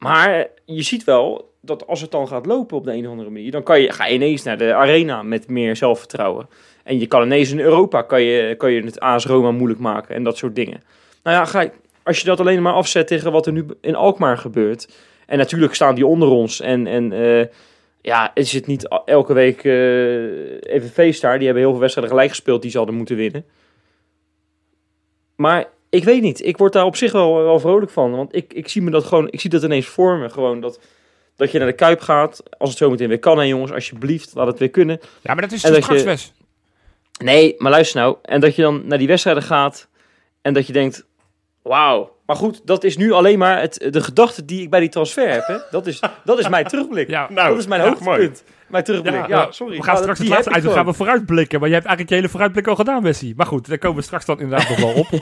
maar 0.00 0.46
je 0.64 0.82
ziet 0.82 1.04
wel 1.04 1.52
dat 1.60 1.86
als 1.86 2.00
het 2.00 2.10
dan 2.10 2.28
gaat 2.28 2.46
lopen 2.46 2.76
op 2.76 2.84
de 2.84 2.92
een 2.92 3.04
of 3.04 3.10
andere 3.10 3.30
manier, 3.30 3.50
dan 3.50 3.62
kan 3.62 3.80
je, 3.80 3.92
ga 3.92 4.06
je 4.06 4.14
ineens 4.14 4.42
naar 4.42 4.58
de 4.58 4.74
arena 4.74 5.22
met 5.22 5.48
meer 5.48 5.76
zelfvertrouwen. 5.76 6.48
En 6.84 6.98
je 6.98 7.06
kan 7.06 7.22
ineens 7.22 7.50
in 7.50 7.60
Europa 7.60 8.02
kan 8.02 8.22
je, 8.22 8.54
kan 8.56 8.72
je 8.72 8.82
het 8.82 9.00
AS 9.00 9.26
Roma 9.26 9.50
moeilijk 9.50 9.80
maken 9.80 10.14
en 10.14 10.24
dat 10.24 10.36
soort 10.36 10.54
dingen. 10.54 10.82
Nou 11.22 11.36
ja, 11.36 11.44
ga 11.44 11.70
als 12.02 12.20
je 12.20 12.26
dat 12.26 12.40
alleen 12.40 12.62
maar 12.62 12.72
afzet 12.72 13.06
tegen 13.06 13.32
wat 13.32 13.46
er 13.46 13.52
nu 13.52 13.66
in 13.80 13.94
Alkmaar 13.94 14.38
gebeurt. 14.38 14.88
En 15.26 15.38
natuurlijk 15.38 15.74
staan 15.74 15.94
die 15.94 16.06
onder 16.06 16.28
ons. 16.28 16.60
En, 16.60 16.86
en 16.86 17.12
eh, 17.12 17.46
ja, 18.00 18.30
is 18.34 18.52
het 18.52 18.66
niet 18.66 18.88
elke 19.04 19.32
week 19.32 19.64
eh 19.64 20.72
even 20.74 20.88
feest 20.88 21.20
daar. 21.20 21.36
Die 21.36 21.44
hebben 21.44 21.62
heel 21.62 21.72
veel 21.72 21.80
wedstrijden 21.80 22.12
gelijk 22.12 22.30
gespeeld 22.30 22.62
die 22.62 22.70
ze 22.70 22.76
hadden 22.76 22.96
moeten 22.96 23.16
winnen. 23.16 23.44
Maar 25.36 25.68
ik 25.90 26.04
weet 26.04 26.22
niet. 26.22 26.46
Ik 26.46 26.56
word 26.56 26.72
daar 26.72 26.84
op 26.84 26.96
zich 26.96 27.12
wel, 27.12 27.34
wel 27.34 27.60
vrolijk 27.60 27.90
van. 27.90 28.10
Want 28.16 28.34
ik, 28.34 28.52
ik 28.52 28.68
zie 28.68 28.82
me 28.82 28.90
dat 28.90 29.04
gewoon, 29.04 29.28
ik 29.30 29.40
zie 29.40 29.50
dat 29.50 29.62
ineens 29.62 29.86
voor 29.86 30.16
me. 30.16 30.30
Gewoon 30.30 30.60
dat, 30.60 30.80
dat 31.36 31.50
je 31.50 31.58
naar 31.58 31.66
de 31.66 31.72
Kuip 31.72 32.00
gaat. 32.00 32.42
Als 32.58 32.68
het 32.68 32.78
zo 32.78 32.90
meteen 32.90 33.08
weer 33.08 33.18
kan, 33.18 33.38
hè 33.38 33.44
jongens. 33.44 33.72
Alsjeblieft, 33.72 34.34
laat 34.34 34.46
het 34.46 34.58
weer 34.58 34.70
kunnen. 34.70 35.00
Ja, 35.20 35.32
maar 35.34 35.42
dat 35.42 35.52
is 35.52 35.64
En 35.64 35.72
dat 35.72 35.82
straks 35.82 36.02
je-. 36.24 37.24
Nee, 37.24 37.54
maar 37.58 37.70
luister 37.70 38.00
nou. 38.00 38.16
En 38.22 38.40
dat 38.40 38.56
je 38.56 38.62
dan 38.62 38.86
naar 38.86 38.98
die 38.98 39.06
wedstrijden 39.06 39.42
gaat. 39.42 39.88
En 40.42 40.54
dat 40.54 40.66
je 40.66 40.72
denkt, 40.72 41.06
wauw. 41.62 42.18
Maar 42.26 42.36
goed, 42.36 42.60
dat 42.64 42.84
is 42.84 42.96
nu 42.96 43.12
alleen 43.12 43.38
maar 43.38 43.60
het, 43.60 43.88
de 43.90 44.00
gedachte 44.00 44.44
die 44.44 44.62
ik 44.62 44.70
bij 44.70 44.80
die 44.80 44.88
transfer 44.88 45.30
heb. 45.30 45.46
Hè? 45.46 45.56
Dat, 45.70 45.86
is, 45.86 46.00
dat 46.24 46.38
is 46.38 46.48
mijn 46.48 46.66
terugblik. 46.66 47.08
Ja, 47.16 47.28
Nou, 47.30 47.48
dat 47.48 47.58
is 47.58 47.66
mijn 47.66 47.80
ja, 47.82 47.88
hoogtepunt. 47.88 48.44
Mijn 48.66 48.84
terugblik. 48.84 49.14
Ja, 49.14 49.26
Ja, 49.28 49.50
sorry. 49.50 49.76
We 49.76 49.82
gaan 49.82 49.92
Maar 49.92 50.02
straks 50.02 50.18
het 50.18 50.28
laatste 50.28 50.52
uit, 50.52 50.62
dan 50.62 50.72
gaan 50.72 50.86
we 50.86 50.92
vooruitblikken. 50.92 51.60
Maar 51.60 51.68
je 51.68 51.74
hebt 51.74 51.86
eigenlijk 51.86 52.14
je 52.14 52.20
hele 52.20 52.32
vooruitblik 52.32 52.66
al 52.66 52.76
gedaan, 52.76 53.02
Wessie. 53.02 53.34
Maar 53.36 53.46
goed, 53.46 53.68
daar 53.68 53.78
komen 53.78 53.96
we 53.96 54.02
straks 54.02 54.24
dan 54.24 54.40
inderdaad 54.40 54.68
nog 54.68 54.78
wel 54.78 54.92
op. 54.92 55.08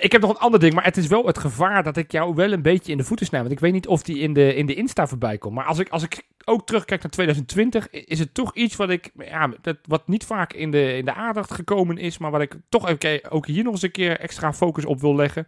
Ik 0.00 0.12
heb 0.12 0.20
nog 0.20 0.30
een 0.30 0.36
ander 0.38 0.60
ding, 0.60 0.74
maar 0.74 0.84
het 0.84 0.96
is 0.96 1.06
wel 1.06 1.26
het 1.26 1.38
gevaar 1.38 1.82
dat 1.82 1.96
ik 1.96 2.12
jou 2.12 2.34
wel 2.34 2.52
een 2.52 2.62
beetje 2.62 2.92
in 2.92 2.98
de 2.98 3.04
voeten 3.04 3.26
snij. 3.26 3.40
Want 3.40 3.52
ik 3.52 3.60
weet 3.60 3.72
niet 3.72 3.86
of 3.86 4.02
die 4.02 4.18
in 4.18 4.32
de, 4.32 4.54
in 4.54 4.66
de 4.66 4.74
Insta 4.74 5.06
voorbij 5.06 5.38
komt. 5.38 5.54
Maar 5.54 5.64
als 5.64 5.78
ik, 5.78 5.88
als 5.88 6.02
ik 6.02 6.22
ook 6.44 6.66
terugkijk 6.66 7.02
naar 7.02 7.10
2020, 7.10 7.94
i- 7.94 8.02
is 8.06 8.18
het 8.18 8.34
toch 8.34 8.54
iets 8.54 8.76
wat 8.76 8.90
ik, 8.90 9.10
ja, 9.18 9.50
dat, 9.60 9.76
wat 9.86 10.08
niet 10.08 10.24
vaak 10.24 10.52
in 10.52 10.70
de, 10.70 10.96
in 10.96 11.04
de 11.04 11.14
aandacht 11.14 11.52
gekomen 11.52 11.98
is. 11.98 12.18
Maar 12.18 12.30
waar 12.30 12.40
ik 12.40 12.56
toch 12.68 12.88
ook, 12.88 13.02
ook 13.28 13.46
hier 13.46 13.62
nog 13.64 13.72
eens 13.72 13.82
een 13.82 13.90
keer 13.90 14.18
extra 14.20 14.52
focus 14.52 14.84
op 14.84 15.00
wil 15.00 15.14
leggen. 15.16 15.46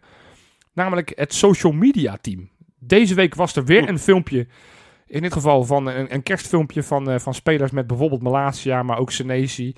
Namelijk 0.73 1.11
het 1.15 1.33
social 1.33 1.73
media 1.73 2.17
team. 2.21 2.49
Deze 2.79 3.15
week 3.15 3.35
was 3.35 3.55
er 3.55 3.65
weer 3.65 3.89
een 3.89 3.99
filmpje. 3.99 4.47
In 5.07 5.21
dit 5.21 5.33
geval 5.33 5.63
van 5.63 5.87
een, 5.87 6.13
een 6.13 6.23
kerstfilmpje 6.23 6.83
van, 6.83 7.09
eh, 7.09 7.19
van 7.19 7.33
spelers 7.33 7.71
met 7.71 7.87
bijvoorbeeld 7.87 8.21
Malasia, 8.21 8.83
maar 8.83 8.97
ook 8.97 9.11
Senesi. 9.11 9.73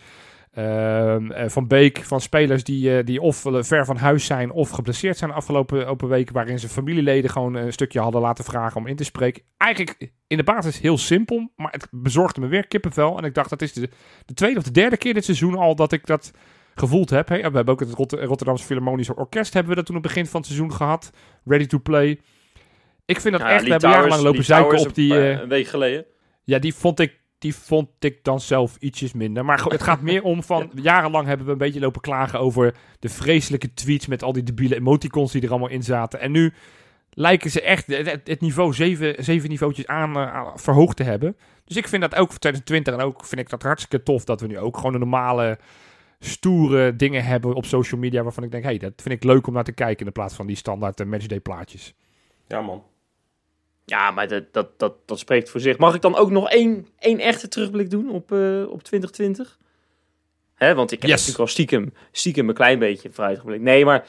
Ehm, 0.52 1.32
eh, 1.32 1.50
van 1.50 1.68
Beek, 1.68 2.04
van 2.04 2.22
spelers 2.22 2.64
die, 2.64 2.98
eh, 2.98 3.06
die 3.06 3.22
of 3.22 3.46
ver 3.60 3.86
van 3.86 3.98
huis 3.98 4.26
zijn 4.26 4.52
of 4.52 4.70
geblesseerd 4.70 5.18
zijn 5.18 5.30
de 5.30 5.36
afgelopen 5.36 5.88
open 5.88 6.08
weken, 6.08 6.34
waarin 6.34 6.60
ze 6.60 6.70
familieleden 6.70 7.30
gewoon 7.30 7.54
een 7.54 7.74
stukje 7.74 8.00
hadden 8.00 8.22
laten 8.22 8.44
vragen 8.44 8.78
om 8.82 8.88
in 8.88 8.96
te 8.96 9.04
spreken. 9.04 9.44
Eigenlijk 9.58 10.12
in 10.28 10.38
de 10.38 10.44
basis 10.44 10.80
heel 10.80 10.98
simpel, 10.98 11.52
maar 11.56 11.72
het 11.72 11.88
bezorgde 11.92 12.42
me 12.42 12.48
weer 12.48 12.68
kippenvel. 12.68 13.18
En 13.18 13.24
ik 13.24 13.34
dacht, 13.34 13.50
dat 13.50 13.62
is 13.62 13.74
de, 13.74 13.90
de 14.26 14.34
tweede 14.34 14.58
of 14.58 14.64
de 14.64 14.72
derde 14.72 14.98
keer 14.98 15.14
dit 15.14 15.26
seizoen 15.26 15.56
al 15.56 15.76
dat 15.76 15.92
ik 15.92 16.06
dat 16.06 16.32
gevoeld 16.76 17.10
heb. 17.10 17.28
We 17.28 17.36
hebben 17.40 17.68
ook 17.68 17.80
het 17.80 17.94
Rot- 17.94 18.12
Rotterdamse 18.14 18.66
Philharmonische 18.66 19.16
Orkest 19.16 19.54
hebben 19.54 19.72
we 19.72 19.78
dat 19.78 19.86
toen 19.86 19.98
op 19.98 20.04
het 20.04 20.14
begin 20.14 20.28
van 20.30 20.40
het 20.40 20.50
seizoen 20.50 20.74
gehad. 20.74 21.12
Ready 21.46 21.66
to 21.66 21.80
play. 21.80 22.20
Ik 23.06 23.20
vind 23.20 23.34
dat 23.34 23.42
Ja, 23.42 23.50
echt, 23.52 23.64
we 23.64 23.72
hebben 23.72 23.90
jarenlang 23.90 24.22
lopen 24.22 24.44
zeiken 24.44 24.80
op 24.80 24.96
die... 24.96 25.14
een, 25.14 25.36
eh, 25.36 25.42
een 25.42 25.50
week 25.50 25.68
geleden. 25.68 26.06
ja, 26.44 26.60
die 26.60 26.74
vond 26.74 27.00
ik, 27.00 27.20
die 27.42 27.56
vond 27.56 27.90
ik 28.00 28.24
dan 28.24 28.40
zelf 28.40 28.78
ietsjes 28.80 29.14
minder. 29.14 29.46
Maar 29.46 29.60
goed, 29.60 29.72
het 29.72 29.84
gaat 29.84 30.02
meer 30.02 30.24
om 30.24 30.44
van... 30.44 30.72
Jarenlang 30.82 31.28
hebben 31.28 31.46
we 31.46 31.52
een 31.52 31.58
beetje 31.58 31.80
lopen 31.80 32.02
klagen 32.02 32.40
over 32.40 32.76
de 33.00 33.10
vreselijke 33.10 33.74
tweets... 33.74 34.08
met 34.08 34.24
al 34.24 34.34
die 34.34 34.44
debiele 34.44 34.76
emoticons 34.76 35.32
die 35.32 35.42
er 35.42 35.50
allemaal 35.50 35.70
in 35.70 35.84
zaten. 35.84 36.20
En 36.20 36.32
nu 36.32 36.54
lijken 37.10 37.52
ze 37.52 37.62
echt 37.62 37.88
het, 38.24 38.42
niveau 38.42 38.74
zeven, 38.74 39.24
zeven 39.24 39.50
niveautjes 39.50 39.88
aan, 39.88 40.16
eh, 40.16 40.34
aan 40.34 40.60
verhoogd 40.60 40.98
te 40.98 41.04
hebben. 41.04 41.38
Dus 41.66 41.78
ik 41.78 41.88
vind 41.88 42.02
dat 42.02 42.16
ook 42.16 42.30
voor 42.30 42.40
2020 42.40 42.94
en 42.94 43.00
ook 43.00 43.26
vind 43.26 43.42
ik 43.42 43.50
dat 43.50 43.64
hartstikke 43.64 44.04
tof... 44.04 44.24
dat 44.24 44.42
we 44.42 44.48
nu 44.48 44.60
ook 44.60 44.78
gewoon 44.78 44.94
een 44.94 45.00
normale, 45.00 45.60
stoere 46.20 46.96
dingen 46.96 47.24
hebben 47.24 47.54
op 47.54 47.66
social 47.66 48.00
media... 48.00 48.24
waarvan 48.24 48.44
ik 48.44 48.52
denk, 48.52 48.64
hé, 48.64 48.70
hey, 48.70 48.80
dat 48.80 48.94
vind 48.96 49.16
ik 49.16 49.24
leuk 49.24 49.48
om 49.48 49.54
naar 49.54 49.64
te 49.64 49.72
kijken... 49.72 50.06
in 50.06 50.12
plaats 50.12 50.36
van 50.36 50.48
die 50.48 50.56
standaard 50.56 51.00
eh, 51.00 51.08
matchday 51.08 51.40
plaatjes. 51.40 51.94
Ja, 52.48 52.62
man. 52.62 52.84
Ja, 53.92 54.12
maar 54.12 54.28
dat, 54.28 54.44
dat, 54.52 54.68
dat, 54.80 54.94
dat 55.06 55.20
spreekt 55.20 55.50
voor 55.50 55.60
zich. 55.60 55.78
Mag 55.78 55.96
ik 55.96 56.02
dan 56.02 56.16
ook 56.16 56.32
nog 56.32 56.50
één, 56.50 56.88
één 57.00 57.20
echte 57.20 57.48
terugblik 57.48 57.90
doen 57.90 58.10
op, 58.10 58.32
eh, 58.32 58.64
op 58.70 58.84
2020? 58.84 59.58
Hè, 60.56 60.76
want 60.76 60.92
ik 60.92 61.02
heb 61.02 61.10
Yes. 61.10 61.20
natuurlijk 61.20 61.40
al 61.50 61.54
stiekem, 61.54 61.94
stiekem 62.12 62.50
een 62.50 62.56
klein 62.56 62.80
beetje 62.80 63.10
vooruitgeblikt. 63.12 63.64
Nee, 63.64 63.86
maar 63.86 64.06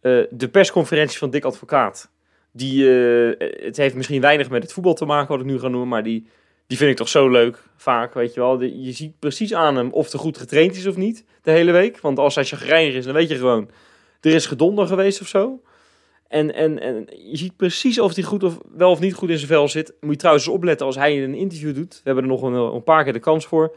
eh, 0.00 0.20
de 0.30 0.48
persconferentie 0.48 1.18
van 1.18 1.30
Dick 1.30 1.44
Advocaat. 1.44 2.10
Die, 2.52 3.00
eh, 3.00 3.64
het 3.64 3.76
heeft 3.76 3.94
misschien 3.94 4.20
weinig 4.20 4.50
met 4.50 4.62
het 4.62 4.72
voetbal 4.72 4.94
te 4.94 5.04
maken, 5.04 5.28
wat 5.28 5.40
ik 5.40 5.50
nu 5.52 5.58
ga 5.58 5.68
noemen. 5.68 5.88
Maar 5.88 6.02
die, 6.02 6.26
die 6.66 6.76
vind 6.78 6.90
ik 6.90 6.96
toch 6.96 7.08
zo 7.08 7.28
leuk, 7.28 7.62
vaak, 7.76 8.14
weet 8.14 8.34
je 8.34 8.40
wel. 8.40 8.58
De- 8.58 8.82
je 8.82 8.92
ziet 8.92 9.18
precies 9.18 9.54
aan 9.54 9.76
hem 9.76 9.90
of 9.92 10.10
hij 10.12 10.20
goed 10.20 10.38
getraind 10.38 10.76
is 10.76 10.86
of 10.86 10.96
niet, 10.96 11.24
de 11.42 11.50
hele 11.50 11.72
week. 11.72 12.00
Want 12.00 12.18
als 12.18 12.34
hij 12.34 12.44
chagrijnig 12.44 12.94
is, 12.94 13.04
dan 13.04 13.14
weet 13.14 13.28
je 13.28 13.36
gewoon... 13.36 13.70
Er 14.20 14.34
is 14.34 14.46
gedonder 14.46 14.86
geweest 14.86 15.20
of 15.20 15.28
zo. 15.28 15.62
En, 16.28 16.54
en, 16.54 16.80
en 16.80 17.06
je 17.30 17.36
ziet 17.36 17.56
precies 17.56 17.98
of 17.98 18.14
hij 18.14 18.24
goed 18.24 18.42
of 18.42 18.58
wel 18.76 18.90
of 18.90 19.00
niet 19.00 19.14
goed 19.14 19.28
in 19.28 19.36
zijn 19.36 19.48
vel 19.48 19.68
zit. 19.68 19.94
Moet 20.00 20.10
je 20.10 20.16
trouwens 20.16 20.46
eens 20.46 20.54
opletten 20.54 20.86
als 20.86 20.96
hij 20.96 21.22
een 21.22 21.34
interview 21.34 21.74
doet. 21.74 21.94
We 21.94 22.00
hebben 22.04 22.24
er 22.24 22.30
nog 22.30 22.42
een, 22.42 22.52
een 22.52 22.82
paar 22.82 23.04
keer 23.04 23.12
de 23.12 23.18
kans 23.18 23.46
voor. 23.46 23.76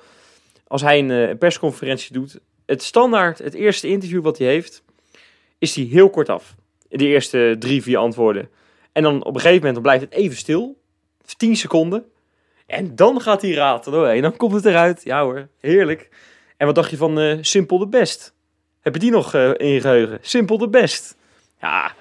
Als 0.68 0.82
hij 0.82 1.00
een, 1.00 1.12
eh, 1.12 1.38
persconferentie 1.38 2.14
doet. 2.14 2.40
Het 2.66 2.84
standaard, 2.84 3.38
het 3.38 3.54
eerste 3.54 3.88
interview 3.88 4.24
wat 4.24 4.38
hij 4.38 4.48
heeft, 4.48 4.84
is 5.58 5.76
hij 5.76 5.86
heel 5.86 6.10
kort 6.10 6.30
af. 6.30 6.56
De 6.90 7.06
eerste 7.06 7.56
drie, 7.60 7.82
vier 7.82 7.98
antwoorden. 7.98 8.50
En 8.92 9.04
dan 9.04 9.24
op 9.24 9.36
een 9.36 9.42
gegeven 9.42 9.66
moment 9.66 9.82
blijft 9.82 10.04
het 10.04 10.14
even 10.14 10.38
stil. 10.38 10.80
10 11.38 11.56
seconden. 11.56 12.06
En 12.66 12.96
dan 12.96 13.22
gaat 13.22 13.42
hij 13.42 13.52
raten 13.52 13.92
doorheen. 13.92 14.22
Dan 14.22 14.38
komt 14.38 14.54
het 14.54 14.66
eruit. 14.66 15.04
Ja 15.04 15.24
hoor, 15.24 15.48
heerlijk. 15.60 16.10
En 16.58 16.66
wat 16.66 16.76
dacht 16.76 16.90
je 16.90 16.98
van 16.98 17.20
eh 17.20 17.38
Simpel 17.42 17.78
de 17.78 17.88
Best? 17.88 18.34
Heb 18.82 18.94
je 18.94 19.00
die 19.00 19.12
nog 19.12 19.34
eh, 19.34 19.52
in 19.58 19.68
je 19.68 19.82
geheugen? 19.82 20.18
Simpel 20.22 20.58
de 20.58 20.70
Best. 20.70 21.16
Ja, 21.62 21.94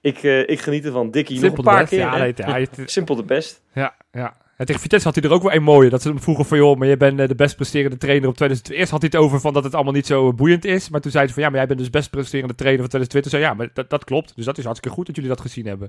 ik, 0.00 0.22
eh, 0.22 0.48
ik 0.48 0.60
geniet 0.60 0.84
ervan. 0.84 1.10
Dikkie 1.10 1.34
nog 1.34 1.44
Simpel 1.44 1.58
een 1.64 1.70
paar 1.70 1.84
de 1.84 1.90
best. 1.90 2.02
keer. 2.02 2.10
Ja, 2.10 2.16
hè? 2.16 2.22
nee, 2.22 2.32
ja, 2.36 2.50
hij- 2.50 2.86
Simpel 2.96 3.16
de 3.16 3.22
Best. 3.22 3.62
Ja, 3.72 3.94
ja. 4.12 4.36
En 4.56 4.66
tegen 4.66 4.80
Vitesse 4.80 5.06
had 5.06 5.16
hij 5.16 5.24
er 5.24 5.32
ook 5.36 5.42
wel 5.42 5.52
een 5.52 5.62
mooie. 5.62 5.90
Dat 5.90 6.02
ze 6.02 6.08
hem 6.08 6.20
vroegen 6.20 6.44
van, 6.44 6.58
joh, 6.58 6.76
maar 6.78 6.86
jij 6.86 6.96
bent 6.96 7.20
eh, 7.20 7.28
de 7.28 7.34
best 7.34 7.56
presterende 7.56 7.96
trainer 7.96 8.28
op 8.28 8.34
2020. 8.36 8.80
Eerst 8.80 8.90
had 8.90 9.00
hij 9.00 9.10
het 9.12 9.20
over 9.26 9.40
van 9.40 9.52
dat 9.52 9.64
het 9.64 9.74
allemaal 9.74 9.92
niet 9.92 10.06
zo 10.06 10.32
boeiend 10.32 10.64
is. 10.64 10.88
Maar 10.88 11.00
toen 11.00 11.10
zei 11.10 11.26
ze 11.26 11.32
van, 11.32 11.42
ja, 11.42 11.48
maar 11.48 11.58
jij 11.58 11.66
bent 11.66 11.78
dus 11.78 11.90
best 11.90 12.10
presterende 12.10 12.54
trainer 12.54 12.80
van 12.80 12.88
2020. 12.90 13.30
Zei 13.30 13.42
ja, 13.42 13.54
maar 13.54 13.68
dat, 13.74 13.90
dat 13.90 14.04
klopt. 14.04 14.32
Dus 14.36 14.44
dat 14.44 14.58
is 14.58 14.64
hartstikke 14.64 14.96
goed 14.96 15.06
dat 15.06 15.14
jullie 15.14 15.30
dat 15.30 15.40
gezien 15.40 15.66
hebben. 15.66 15.88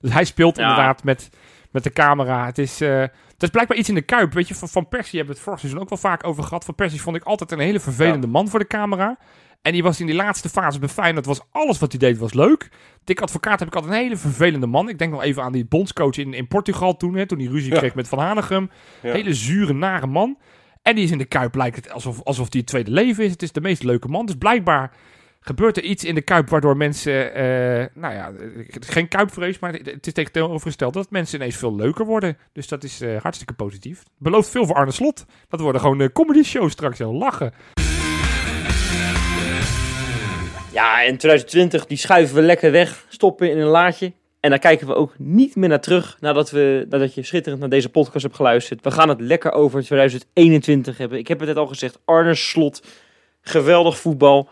Dus 0.00 0.12
hij 0.12 0.24
speelt 0.24 0.56
Ja. 0.56 0.62
inderdaad 0.62 1.04
met, 1.04 1.30
met 1.70 1.84
de 1.84 1.92
camera. 1.92 2.46
Het 2.46 2.58
is, 2.58 2.80
eh, 2.80 3.00
het 3.00 3.42
is 3.42 3.48
blijkbaar 3.48 3.76
iets 3.76 3.88
in 3.88 3.94
de 3.94 4.02
kuip. 4.02 4.32
Weet 4.32 4.48
je, 4.48 4.54
van, 4.54 4.68
van 4.68 4.88
Persie 4.88 5.16
hebben 5.18 5.26
we 5.28 5.34
het 5.34 5.42
vorig 5.42 5.58
seizoen 5.60 5.80
ook 5.80 5.88
wel 5.88 5.98
vaak 5.98 6.26
over 6.26 6.42
gehad. 6.42 6.64
Van 6.64 6.74
Persie 6.74 7.00
vond 7.00 7.16
ik 7.16 7.24
altijd 7.24 7.52
een 7.52 7.58
hele 7.58 7.80
vervelende 7.80 8.26
man 8.26 8.48
voor 8.48 8.58
de 8.58 8.66
camera. 8.66 9.18
En 9.62 9.72
die 9.72 9.82
was 9.82 10.00
in 10.00 10.06
die 10.06 10.14
laatste 10.14 10.48
fase 10.48 10.78
bij 10.78 10.88
Feyenoord, 10.88 11.26
was 11.26 11.40
alles 11.50 11.78
wat 11.78 11.90
hij 11.92 11.98
deed 12.00 12.18
was 12.18 12.32
leuk. 12.32 12.68
Dick 13.04 13.20
Advocaat 13.20 13.58
heb 13.58 13.68
ik 13.68 13.74
altijd 13.74 13.92
een 13.92 14.00
hele 14.00 14.16
vervelende 14.16 14.66
man. 14.66 14.88
Ik 14.88 14.98
denk 14.98 15.12
nog 15.12 15.22
even 15.22 15.42
aan 15.42 15.52
die 15.52 15.64
bondscoach 15.64 16.16
in, 16.16 16.34
in 16.34 16.48
Portugal 16.48 16.96
toen, 16.96 17.14
hè, 17.14 17.26
toen 17.26 17.38
hij 17.38 17.48
ruzie 17.48 17.72
Ja. 17.72 17.78
kreeg 17.78 17.94
met 17.94 18.08
Van 18.08 18.18
Hanegem. 18.18 18.70
Ja. 19.02 19.12
Hele 19.12 19.34
zure, 19.34 19.72
nare 19.72 20.06
man. 20.06 20.38
En 20.82 20.94
die 20.94 21.04
is 21.04 21.10
in 21.10 21.18
de 21.18 21.24
Kuip, 21.24 21.54
lijkt 21.54 21.76
het 21.76 21.90
alsof, 21.90 22.22
alsof 22.22 22.48
die 22.48 22.60
het 22.60 22.70
tweede 22.70 22.90
leven 22.90 23.24
is. 23.24 23.30
Het 23.30 23.42
is 23.42 23.52
de 23.52 23.60
meest 23.60 23.82
leuke 23.82 24.08
man. 24.08 24.26
Dus 24.26 24.34
blijkbaar 24.34 24.92
gebeurt 25.40 25.76
er 25.76 25.82
iets 25.82 26.04
in 26.04 26.14
de 26.14 26.22
Kuip 26.22 26.48
waardoor 26.48 26.76
mensen, 26.76 27.34
eh, 27.34 27.86
nou 27.94 28.14
ja, 28.14 28.32
het 28.66 28.82
is 28.84 28.90
geen 28.90 29.08
Kuipvrees, 29.08 29.58
maar 29.58 29.72
het 29.72 30.06
is 30.06 30.12
tegenovergesteld 30.12 30.94
dat 30.94 31.10
mensen 31.10 31.38
ineens 31.38 31.56
veel 31.56 31.74
leuker 31.76 32.06
worden. 32.06 32.36
Dus 32.52 32.68
dat 32.68 32.84
is 32.84 33.00
eh, 33.00 33.16
hartstikke 33.20 33.52
positief. 33.54 34.02
Belooft 34.18 34.48
veel 34.50 34.66
voor 34.66 34.76
Arne 34.76 34.92
Slot. 34.92 35.26
Dat 35.48 35.60
worden 35.60 35.80
gewoon 35.80 36.00
eh, 36.00 36.08
comedy 36.12 36.42
shows 36.42 36.72
straks 36.72 36.98
heel 36.98 37.14
lachen. 37.14 37.52
Ja, 40.72 41.04
en 41.04 41.16
2020 41.16 41.86
die 41.86 41.96
schuiven 41.96 42.34
we 42.34 42.42
lekker 42.42 42.70
weg, 42.70 43.06
stoppen 43.08 43.50
in 43.50 43.58
een 43.58 43.66
laadje. 43.66 44.12
En 44.40 44.50
daar 44.50 44.58
kijken 44.58 44.86
we 44.86 44.94
ook 44.94 45.14
niet 45.18 45.56
meer 45.56 45.68
naar 45.68 45.80
terug 45.80 46.16
nadat, 46.20 46.50
we, 46.50 46.86
nadat 46.88 47.14
je 47.14 47.22
schitterend 47.22 47.60
naar 47.60 47.70
deze 47.70 47.88
podcast 47.88 48.22
hebt 48.22 48.36
geluisterd. 48.36 48.84
We 48.84 48.90
gaan 48.90 49.08
het 49.08 49.20
lekker 49.20 49.52
over 49.52 49.82
2021 49.84 50.98
hebben. 50.98 51.18
Ik 51.18 51.28
heb 51.28 51.38
het 51.38 51.48
net 51.48 51.56
al 51.56 51.66
gezegd, 51.66 51.98
Arne 52.04 52.34
Slot, 52.34 52.82
geweldig 53.40 53.98
voetbal. 53.98 54.48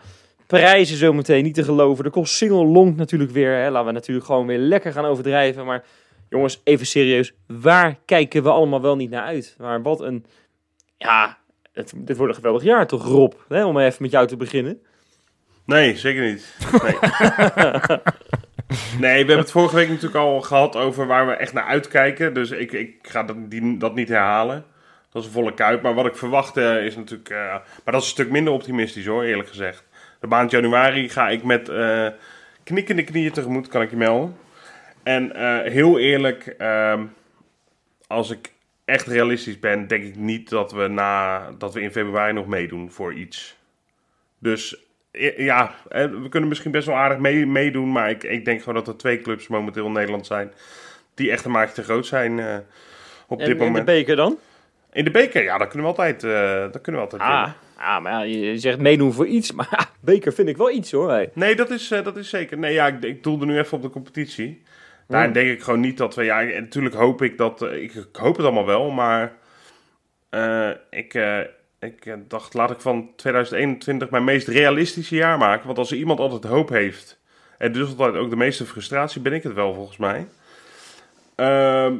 Prijzen 0.47 0.97
zometeen, 0.97 1.43
niet 1.43 1.53
te 1.53 1.63
geloven. 1.63 2.03
De 2.03 2.09
kost 2.09 2.33
single 2.33 2.65
longt 2.65 2.97
natuurlijk 2.97 3.31
weer. 3.31 3.51
Hè. 3.51 3.69
Laten 3.69 3.87
we 3.87 3.93
natuurlijk 3.93 4.25
gewoon 4.25 4.47
weer 4.47 4.57
lekker 4.57 4.91
gaan 4.91 5.05
overdrijven. 5.05 5.65
Maar 5.65 5.83
jongens, 6.29 6.61
even 6.63 6.85
serieus. 6.85 7.33
Waar 7.47 7.99
kijken 8.05 8.43
we 8.43 8.49
allemaal 8.49 8.81
wel 8.81 8.95
niet 8.95 9.09
naar 9.09 9.25
uit? 9.25 9.55
Maar 9.57 9.81
wat 9.81 10.01
een, 10.01 10.25
ja, 10.97 11.37
dit 11.73 12.17
wordt 12.17 12.31
een 12.31 12.41
geweldig 12.41 12.63
jaar 12.63 12.87
toch, 12.87 13.05
Rob? 13.05 13.33
Hè, 13.47 13.65
om 13.65 13.79
even 13.79 14.01
met 14.01 14.11
jou 14.11 14.27
te 14.27 14.37
beginnen. 14.37 14.81
Nee, 15.65 15.97
zeker 15.97 16.23
niet. 16.23 16.55
Nee. 16.83 16.95
nee, 18.99 19.11
we 19.11 19.17
hebben 19.17 19.37
het 19.37 19.51
vorige 19.51 19.75
week 19.75 19.87
natuurlijk 19.87 20.15
al 20.15 20.41
gehad 20.41 20.75
over 20.75 21.07
waar 21.07 21.27
we 21.27 21.33
echt 21.33 21.53
naar 21.53 21.63
uitkijken. 21.63 22.33
Dus 22.33 22.51
ik, 22.51 22.71
ik 22.71 22.95
ga 23.01 23.23
dat, 23.23 23.51
die, 23.51 23.77
dat 23.77 23.95
niet 23.95 24.09
herhalen. 24.09 24.65
Dat 25.11 25.21
is 25.21 25.27
een 25.27 25.33
volle 25.33 25.53
kuip. 25.53 25.81
Maar 25.81 25.93
wat 25.93 26.05
ik 26.05 26.15
verwacht 26.15 26.57
eh, 26.57 26.85
is 26.85 26.95
natuurlijk... 26.95 27.29
eh, 27.29 27.37
maar 27.83 27.93
dat 27.93 28.01
is 28.01 28.01
een 28.01 28.13
stuk 28.13 28.29
minder 28.29 28.53
optimistisch 28.53 29.05
hoor, 29.05 29.23
eerlijk 29.23 29.49
gezegd. 29.49 29.83
De 30.19 30.27
maand 30.27 30.51
januari 30.51 31.09
ga 31.09 31.29
ik 31.29 31.43
met 31.43 31.69
eh 31.69 32.07
knikkende 32.63 33.03
knieën 33.03 33.31
tegemoet, 33.31 33.67
kan 33.67 33.81
ik 33.81 33.89
je 33.89 33.95
melden. 33.95 34.35
En 35.03 35.31
heel 35.71 35.99
eerlijk, 35.99 36.47
ehm, 36.57 37.03
als 38.07 38.29
ik 38.29 38.51
echt 38.85 39.07
realistisch 39.07 39.59
ben, 39.59 39.87
denk 39.87 40.03
ik 40.03 40.15
niet 40.15 40.49
dat 40.49 40.71
we, 40.71 40.87
na, 40.87 41.51
dat 41.57 41.73
we 41.73 41.81
in 41.81 41.91
februari 41.91 42.33
nog 42.33 42.47
meedoen 42.47 42.91
voor 42.91 43.13
iets. 43.13 43.57
Dus 44.39 44.77
ja, 45.37 45.73
eh, 45.89 46.05
we 46.05 46.29
kunnen 46.29 46.49
misschien 46.49 46.71
best 46.71 46.87
wel 46.87 46.95
aardig 46.95 47.17
mee, 47.17 47.45
meedoen. 47.45 47.91
Maar 47.91 48.09
ik, 48.09 48.23
ik 48.23 48.45
denk 48.45 48.59
gewoon 48.59 48.73
dat 48.75 48.87
er 48.87 48.97
twee 48.97 49.21
clubs 49.21 49.47
momenteel 49.47 49.85
in 49.85 49.91
Nederland 49.91 50.25
zijn. 50.25 50.51
die 51.13 51.31
echt 51.31 51.45
een 51.45 51.51
maatje 51.51 51.73
te 51.73 51.83
groot 51.83 52.05
zijn 52.05 52.39
eh, 52.39 52.57
op 53.27 53.39
En, 53.39 53.45
dit 53.45 53.53
en 53.53 53.59
de 53.59 53.65
moment. 53.65 53.85
beker 53.85 54.15
dan? 54.15 54.37
in 54.93 55.03
de 55.03 55.11
beker, 55.11 55.43
ja, 55.43 55.57
dat 55.57 55.67
kunnen 55.67 55.87
we 55.87 55.97
altijd. 55.97 56.23
eh 56.23 56.61
dat 56.71 56.81
kunnen 56.81 57.01
we 57.01 57.07
altijd 57.07 57.21
Ah, 57.21 57.49
ah, 57.77 58.01
maar 58.01 58.11
ja, 58.11 58.21
je 58.21 58.57
zegt 58.57 58.79
meedoen 58.79 59.13
voor 59.13 59.27
iets. 59.27 59.51
Maar 59.61 59.67
ja, 59.71 59.85
beker 59.99 60.33
vind 60.33 60.47
ik 60.47 60.57
wel 60.57 60.71
iets 60.71 60.91
hoor. 60.91 61.09
Hey. 61.09 61.29
Nee, 61.33 61.55
dat 61.55 61.69
is, 61.69 61.87
dat 61.87 62.17
is 62.17 62.29
zeker. 62.29 62.57
Nee, 62.57 62.73
ja, 62.73 62.87
ik, 62.87 63.03
ik 63.03 63.23
doelde 63.23 63.45
nu 63.45 63.57
even 63.57 63.77
op 63.77 63.83
de 63.83 63.89
competitie. 63.89 64.61
Daarin 65.07 65.29
Mm. 65.29 65.35
denk 65.35 65.49
ik 65.49 65.61
gewoon 65.63 65.79
niet 65.79 65.97
dat 65.97 66.15
we. 66.15 66.23
Ja, 66.23 66.41
en 66.41 66.61
natuurlijk 66.63 66.95
hoop 66.95 67.21
ik 67.21 67.37
dat. 67.37 67.61
ik, 67.61 67.93
ik 67.93 68.15
hoop 68.15 68.35
het 68.35 68.45
allemaal 68.45 68.65
wel, 68.65 68.89
maar. 68.91 69.33
ik, 70.89 71.13
ik 71.81 72.05
eh, 72.05 72.13
dacht, 72.27 72.53
laat 72.53 72.71
ik 72.71 72.79
van 72.79 73.09
2021 73.15 74.09
mijn 74.09 74.23
meest 74.23 74.47
realistische 74.47 75.15
jaar 75.15 75.37
maken. 75.37 75.65
Want 75.65 75.77
als 75.77 75.91
er 75.91 75.97
iemand 75.97 76.19
altijd 76.19 76.43
hoop 76.43 76.69
heeft. 76.69 77.19
En 77.57 77.71
dus 77.71 77.89
altijd 77.89 78.15
ook 78.15 78.29
de 78.29 78.35
meeste 78.35 78.65
frustratie, 78.65 79.21
ben 79.21 79.33
ik 79.33 79.43
het 79.43 79.53
wel 79.53 79.73
volgens 79.73 79.97
mij. 79.97 80.27
Ehm, 81.35 81.95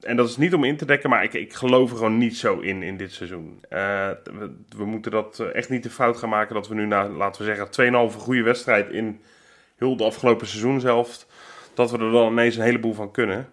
en 0.00 0.16
dat 0.16 0.28
is 0.28 0.36
niet 0.36 0.54
om 0.54 0.64
in 0.64 0.76
te 0.76 0.84
dekken, 0.84 1.10
maar 1.10 1.24
ik, 1.24 1.32
ik 1.32 1.52
geloof 1.52 1.90
er 1.90 1.96
gewoon 1.96 2.18
niet 2.18 2.36
zo 2.36 2.58
in 2.58 2.82
in 2.82 2.96
dit 2.96 3.12
seizoen. 3.12 3.60
Eh, 3.68 4.10
we, 4.76 4.84
moeten 4.84 5.10
dat 5.10 5.40
eh, 5.40 5.54
echt 5.54 5.68
niet 5.68 5.82
de 5.82 5.90
fout 5.90 6.16
gaan 6.16 6.28
maken 6.28 6.54
dat 6.54 6.68
we 6.68 6.74
nu 6.74 6.86
na, 6.86 7.08
laten 7.08 7.46
we 7.46 7.54
zeggen, 7.54 8.10
2,5 8.12 8.16
goede 8.16 8.42
wedstrijd 8.42 8.90
in 8.90 9.20
heel 9.76 9.96
de 9.96 10.04
afgelopen 10.04 10.46
seizoen 10.46 10.80
zelf, 10.80 11.26
dat 11.74 11.90
we 11.90 11.98
er 11.98 12.12
dan 12.12 12.32
ineens 12.32 12.56
een 12.56 12.62
heleboel 12.62 12.94
van 12.94 13.10
kunnen. 13.10 13.48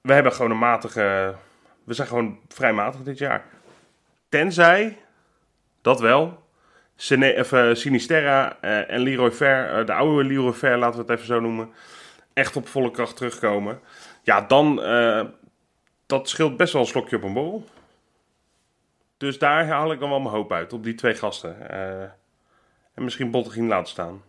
We 0.00 0.12
hebben 0.12 0.32
gewoon 0.32 0.50
een 0.50 0.58
matige, 0.58 1.34
we 1.84 1.94
zijn 1.94 2.08
gewoon 2.08 2.38
vrij 2.48 2.72
matig 2.72 3.02
dit 3.02 3.18
jaar. 3.18 3.44
Tenzij, 4.32 4.98
dat 5.82 6.00
wel, 6.00 6.42
Sine, 6.96 7.34
of, 7.38 7.52
eh, 7.52 7.74
Sinisterra 7.74 8.56
eh, 8.60 8.90
en 8.90 9.00
Leroy 9.00 9.30
Fair, 9.30 9.78
eh, 9.78 9.86
de 9.86 9.92
oude 9.92 10.24
Leroy 10.24 10.52
Fair, 10.52 10.78
laten 10.78 10.94
we 10.96 11.00
het 11.00 11.10
even 11.10 11.26
zo 11.26 11.40
noemen, 11.40 11.70
echt 12.32 12.56
op 12.56 12.68
volle 12.68 12.90
kracht 12.90 13.16
terugkomen. 13.16 13.80
Ja, 14.22 14.40
dan, 14.40 14.82
eh, 14.82 15.24
dat 16.06 16.28
scheelt 16.28 16.56
best 16.56 16.72
wel 16.72 16.82
een 16.82 16.88
slokje 16.88 17.16
op 17.16 17.22
een 17.22 17.32
borrel. 17.32 17.64
Dus 19.16 19.38
daar 19.38 19.66
haal 19.66 19.92
ik 19.92 20.00
dan 20.00 20.08
wel 20.10 20.20
mijn 20.20 20.34
hoop 20.34 20.52
uit, 20.52 20.72
op 20.72 20.84
die 20.84 20.94
twee 20.94 21.14
gasten. 21.14 21.70
Eh, 21.70 22.02
en 22.94 23.04
misschien 23.04 23.30
Bottegien 23.30 23.68
laten 23.68 23.88
staan. 23.88 24.22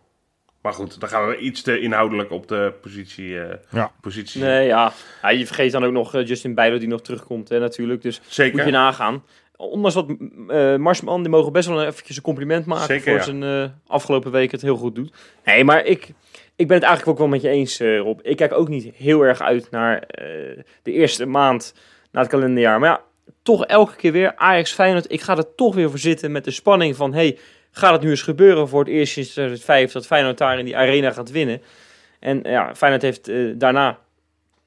Maar 0.60 0.72
goed, 0.72 1.00
dan 1.00 1.08
gaan 1.08 1.26
we 1.28 1.36
iets 1.36 1.62
te 1.62 1.80
inhoudelijk 1.80 2.30
op 2.30 2.48
de 2.48 2.72
positie, 2.80 3.40
eh 3.40 3.56
Ja. 3.70 3.92
positie 4.00 4.42
Nee, 4.42 4.66
ja. 4.66 4.92
ja. 5.22 5.28
Je 5.28 5.46
vergeet 5.46 5.72
dan 5.72 5.84
ook 5.84 5.92
nog 5.92 6.14
eh, 6.14 6.26
Justin 6.26 6.54
Bijlo 6.54 6.78
die 6.78 6.88
nog 6.88 7.00
terugkomt 7.02 7.48
hè, 7.48 7.58
natuurlijk. 7.58 8.02
Dus 8.02 8.20
Zeker. 8.26 8.56
moet 8.56 8.64
je 8.64 8.70
nagaan. 8.70 9.22
Ondanks 9.56 9.94
wat 9.94 10.06
eh 10.48 10.76
Marsman, 10.76 11.22
die 11.22 11.30
mogen 11.30 11.52
best 11.52 11.68
wel 11.68 11.84
eventjes 11.84 12.16
een 12.16 12.22
compliment 12.22 12.66
maken 12.66 12.86
Zeker, 12.86 13.02
voor 13.02 13.12
ja. 13.12 13.22
zijn 13.22 13.42
eh, 13.42 13.70
afgelopen 13.86 14.30
weken 14.30 14.50
het 14.50 14.62
heel 14.62 14.76
goed 14.76 14.94
doet. 14.94 15.14
Nee, 15.44 15.64
maar 15.64 15.84
ik, 15.84 16.12
ik 16.56 16.68
ben 16.68 16.76
het 16.76 16.86
eigenlijk 16.86 17.08
ook 17.08 17.18
wel 17.18 17.28
met 17.28 17.42
je 17.42 17.48
eens, 17.48 17.80
eh, 17.80 17.98
Rob. 17.98 18.20
Ik 18.22 18.36
kijk 18.36 18.52
ook 18.52 18.68
niet 18.68 18.94
heel 18.94 19.22
erg 19.22 19.40
uit 19.40 19.70
naar 19.70 20.04
de 20.82 20.92
eerste 20.92 21.26
maand 21.26 21.74
na 22.10 22.20
het 22.20 22.28
kalenderjaar. 22.28 22.80
Maar 22.80 22.88
ja, 22.88 23.00
toch 23.42 23.64
elke 23.64 23.96
keer 23.96 24.12
weer 24.12 24.36
Ajax 24.36 24.72
Feyenoord. 24.72 25.12
Ik 25.12 25.20
ga 25.20 25.36
er 25.36 25.54
toch 25.54 25.74
weer 25.74 25.90
voor 25.90 25.98
zitten 25.98 26.32
met 26.32 26.44
de 26.44 26.50
spanning 26.50 26.96
van... 26.96 27.14
Hey, 27.14 27.38
gaat 27.70 27.92
het 27.92 28.02
nu 28.02 28.10
eens 28.10 28.22
gebeuren 28.22 28.68
voor 28.68 28.80
het 28.80 28.88
eerst 28.88 29.12
sinds 29.12 29.30
2005 29.30 29.92
dat 29.92 30.06
Feyenoord 30.06 30.38
daar 30.38 30.58
in 30.58 30.64
die 30.64 30.76
arena 30.76 31.10
gaat 31.10 31.30
winnen? 31.30 31.62
En 32.20 32.40
ja, 32.42 32.74
Feyenoord 32.74 33.02
heeft 33.02 33.30
daarna 33.60 33.98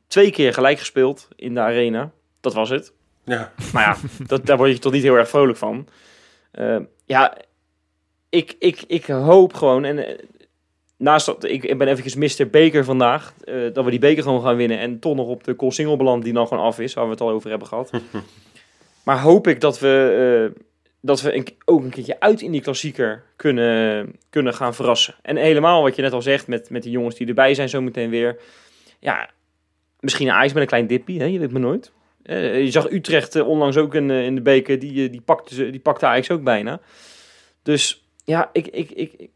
twee 0.08 0.32
keer 0.32 0.54
gelijk 0.54 0.80
gespeeld 0.80 1.28
in 1.36 1.54
de 1.54 1.60
arena. 1.60 2.12
Dat 2.42 2.54
was 2.54 2.70
het. 2.70 2.94
Ja, 3.28 3.52
Maar 3.74 3.84
ja, 3.84 3.98
dat, 4.28 4.46
daar 4.46 4.58
word 4.58 4.72
je 4.72 4.80
toch 4.80 4.92
niet 4.92 5.04
heel 5.04 5.16
erg 5.16 5.30
vrolijk 5.30 5.58
van. 5.58 5.88
Eh, 6.52 6.78
ja, 7.06 7.38
ik, 8.30 8.56
ik, 8.60 8.84
ik 8.88 9.06
hoop 9.06 9.54
gewoon... 9.54 9.86
En, 9.86 10.08
eh, 10.08 10.18
naast 10.98 11.26
dat, 11.26 11.44
ik, 11.44 11.64
ik 11.64 11.78
ben 11.78 11.88
eventjes 11.88 12.40
Mr. 12.40 12.50
Beker 12.50 12.84
vandaag. 12.84 13.34
eh, 13.44 13.56
dat 13.74 13.84
we 13.84 13.90
die 13.90 14.00
beker 14.00 14.24
gewoon 14.24 14.42
gaan 14.42 14.56
winnen. 14.56 14.80
En 14.80 15.00
toch 15.00 15.16
nog 15.16 15.28
op 15.28 15.44
de 15.44 15.54
Koolsingel 15.54 15.98
beland 15.98 16.24
die 16.24 16.34
dan 16.34 16.48
gewoon 16.48 16.64
af 16.64 16.80
is. 16.80 16.94
Waar 16.94 17.06
we 17.06 17.12
het 17.12 17.22
al 17.22 17.30
over 17.30 17.50
hebben 17.50 17.68
gehad. 17.68 17.92
maar 19.06 19.20
hoop 19.22 19.48
ik 19.48 19.62
dat 19.62 19.80
we, 19.80 20.52
dat 21.02 21.22
we 21.22 21.36
een, 21.36 21.48
ook 21.66 21.84
een 21.84 21.90
keertje 21.90 22.20
uit 22.20 22.42
in 22.42 22.52
die 22.52 22.62
klassieker 22.62 23.24
kunnen, 23.36 24.16
kunnen 24.30 24.54
gaan 24.54 24.76
verrassen. 24.76 25.16
En 25.22 25.36
helemaal 25.36 25.82
wat 25.82 25.96
je 25.96 26.02
net 26.02 26.14
al 26.14 26.22
zegt 26.22 26.48
met, 26.48 26.70
met 26.70 26.84
die 26.84 26.92
jongens 26.92 27.16
die 27.16 27.28
erbij 27.28 27.54
zijn 27.54 27.70
zometeen 27.70 28.10
weer. 28.10 28.40
Ja, 29.00 29.30
misschien 30.00 30.28
een 30.28 30.34
ijs 30.34 30.54
met 30.54 30.62
een 30.62 30.68
klein 30.68 30.88
dippie. 30.88 31.20
Hè? 31.20 31.26
Je 31.26 31.40
weet 31.40 31.52
maar 31.52 31.62
nooit. 31.62 31.92
Eh, 32.28 32.64
je 32.64 32.72
zag 32.72 32.92
Utrecht 32.92 33.36
eh, 33.36 33.48
onlangs 33.48 33.78
ook 33.78 33.96
in, 33.96 34.12
eh, 34.12 34.26
in 34.26 34.36
de 34.36 34.42
beker, 34.42 34.80
die, 34.80 35.10
die, 35.10 35.22
pakte 35.22 35.70
die 35.70 35.80
pakte 35.80 36.06
Ajax 36.06 36.32
ook 36.32 36.44
bijna. 36.44 36.80
Dus 37.64 38.08
ja, 38.24 38.50
ik, 38.54 38.68
ik, 38.68 38.92
ik, 38.92 39.30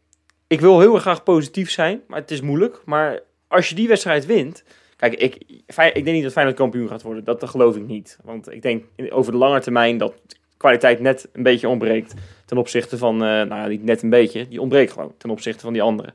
ik, 0.48 0.62
wil 0.62 0.80
heel 0.80 0.94
erg 0.94 1.02
graag 1.02 1.24
positief 1.24 1.72
zijn, 1.72 2.02
maar 2.08 2.20
het 2.20 2.32
is 2.32 2.42
moeilijk. 2.42 2.82
Maar 2.86 3.20
als 3.48 3.70
je 3.70 3.76
die 3.76 3.88
wedstrijd 3.88 4.26
wint... 4.26 4.64
Kijk, 4.96 5.14
ik, 5.14 5.36
ik 5.68 5.94
denk 5.94 6.06
niet 6.06 6.24
dat 6.24 6.32
Feyenoord 6.32 6.58
kampioen 6.58 6.88
gaat 6.88 7.02
worden. 7.02 7.24
Dat, 7.24 7.50
geloof 7.50 7.76
ik 7.76 7.88
niet. 7.88 8.18
Want 8.24 8.52
ik 8.52 8.62
denk 8.62 8.84
over 9.10 9.32
de 9.32 9.38
lange 9.38 9.60
termijn 9.60 9.98
dat 9.98 10.14
kwaliteit 10.58 11.00
net 11.00 11.30
een 11.34 11.44
beetje 11.44 11.70
ontbreekt... 11.70 12.14
ten 12.46 12.58
opzichte 12.58 12.98
van... 12.98 13.14
eh, 13.14 13.30
nou 13.30 13.56
ja, 13.56 13.68
niet 13.68 13.84
net 13.84 14.02
een 14.02 14.10
beetje. 14.10 14.48
Die 14.48 14.62
ontbreekt 14.62 14.92
gewoon 14.92 15.14
ten 15.18 15.30
opzichte 15.30 15.62
van 15.62 15.74
die 15.74 15.82
anderen. 15.82 16.14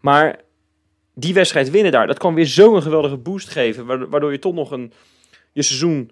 Maar 0.00 0.40
die 1.14 1.34
wedstrijd 1.34 1.70
winnen 1.70 1.92
daar, 1.92 2.06
dat 2.06 2.18
kan 2.18 2.34
weer 2.34 2.46
zo'n 2.46 2.82
geweldige 2.82 3.16
boost 3.16 3.48
geven... 3.48 4.10
waardoor 4.10 4.32
je 4.32 4.38
toch 4.38 4.54
nog 4.54 4.70
een, 4.70 4.92
je 5.54 5.62
seizoen 5.62 6.10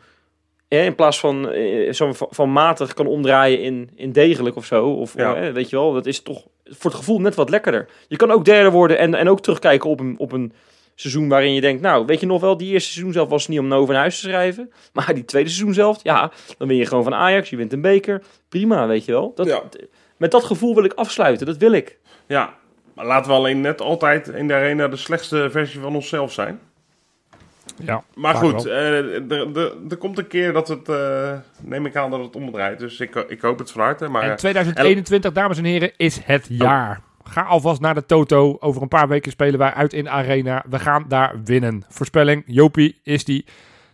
hè, 0.68 0.82
in 0.82 0.94
plaats 0.94 1.20
van, 1.20 1.50
eh, 1.50 1.92
zo 1.92 2.12
van, 2.12 2.52
matig 2.52 2.94
kan 2.94 3.06
omdraaien 3.06 3.60
in, 3.60 3.90
in 3.94 4.12
degelijk 4.12 4.56
of 4.56 4.64
zo. 4.64 4.88
Of 4.90 5.16
Ja. 5.16 5.34
eh, 5.34 5.52
weet 5.52 5.70
je 5.70 5.76
wel, 5.76 5.92
dat 5.92 6.06
is 6.06 6.20
toch 6.22 6.46
voor 6.64 6.90
het 6.90 7.00
gevoel 7.00 7.20
net 7.20 7.34
wat 7.34 7.50
lekkerder. 7.50 7.88
Je 8.08 8.16
kan 8.16 8.30
ook 8.30 8.44
derde 8.44 8.70
worden 8.70 8.98
en, 8.98 9.14
en 9.14 9.28
ook 9.28 9.40
terugkijken 9.40 9.90
op 9.90 10.00
een, 10.00 10.14
op 10.18 10.32
een 10.32 10.52
seizoen 10.94 11.28
waarin 11.28 11.54
je 11.54 11.60
denkt, 11.60 11.82
nou, 11.82 12.06
weet 12.06 12.20
je 12.20 12.26
nog 12.26 12.40
wel, 12.40 12.56
die 12.56 12.72
eerste 12.72 12.90
seizoen 12.92 13.12
zelf 13.12 13.28
was 13.28 13.48
niet 13.48 13.58
om 13.58 13.72
over 13.74 13.92
naar 13.92 14.02
huis 14.02 14.20
te 14.20 14.28
schrijven. 14.28 14.72
Maar 14.92 15.14
die 15.14 15.24
tweede 15.24 15.48
seizoen 15.48 15.74
zelf, 15.74 16.00
ja, 16.02 16.30
dan 16.58 16.68
win 16.68 16.76
je 16.76 16.86
gewoon 16.86 17.04
van 17.04 17.14
Ajax, 17.14 17.50
je 17.50 17.56
wint 17.56 17.72
een 17.72 17.80
beker. 17.80 18.22
Prima, 18.48 18.86
weet 18.86 19.04
je 19.04 19.12
wel. 19.12 19.32
Dat, 19.34 19.46
Ja. 19.46 19.62
Met 20.16 20.30
dat 20.30 20.44
gevoel 20.44 20.74
wil 20.74 20.84
ik 20.84 20.92
afsluiten, 20.92 21.46
dat 21.46 21.56
wil 21.56 21.72
ik. 21.72 21.98
ja. 22.26 22.60
Maar 22.94 23.06
laten 23.06 23.30
we 23.30 23.36
alleen 23.36 23.60
net 23.60 23.80
altijd 23.80 24.28
in 24.28 24.48
de 24.48 24.54
arena 24.54 24.88
de 24.88 24.96
slechtste 24.96 25.48
versie 25.50 25.80
van 25.80 25.94
onszelf 25.94 26.32
zijn. 26.32 26.60
Ja, 27.76 28.02
Maar 28.14 28.34
goed, 28.34 28.66
eh, 28.66 29.30
er, 29.90 29.96
komt 29.98 30.18
een 30.18 30.26
keer 30.26 30.52
dat 30.52 30.68
het, 30.68 30.88
eh, 30.88 31.32
neem 31.60 31.86
ik 31.86 31.96
aan 31.96 32.10
dat 32.10 32.20
het 32.20 32.36
omdraait. 32.36 32.78
Dus 32.78 33.00
ik, 33.00 33.14
ik 33.14 33.40
hoop 33.40 33.58
het 33.58 33.70
van 33.70 33.80
harte. 33.80 34.08
Maar 34.08 34.22
En 34.22 34.30
eh, 34.30 34.36
2021, 34.36 35.32
dames 35.32 35.58
en 35.58 35.64
heren, 35.64 35.92
is 35.96 36.20
het 36.24 36.46
jaar. 36.48 37.00
Ga 37.24 37.42
alvast 37.42 37.80
naar 37.80 37.94
de 37.94 38.06
Toto. 38.06 38.56
Over 38.60 38.82
een 38.82 38.88
paar 38.88 39.08
weken 39.08 39.32
spelen 39.32 39.58
wij 39.58 39.72
uit 39.72 39.92
in 39.92 40.08
Arena. 40.08 40.64
We 40.68 40.78
gaan 40.78 41.04
daar 41.08 41.34
winnen. 41.44 41.84
Voorspelling, 41.88 42.42
Jopie, 42.46 43.00
is 43.02 43.24
die. 43.24 43.44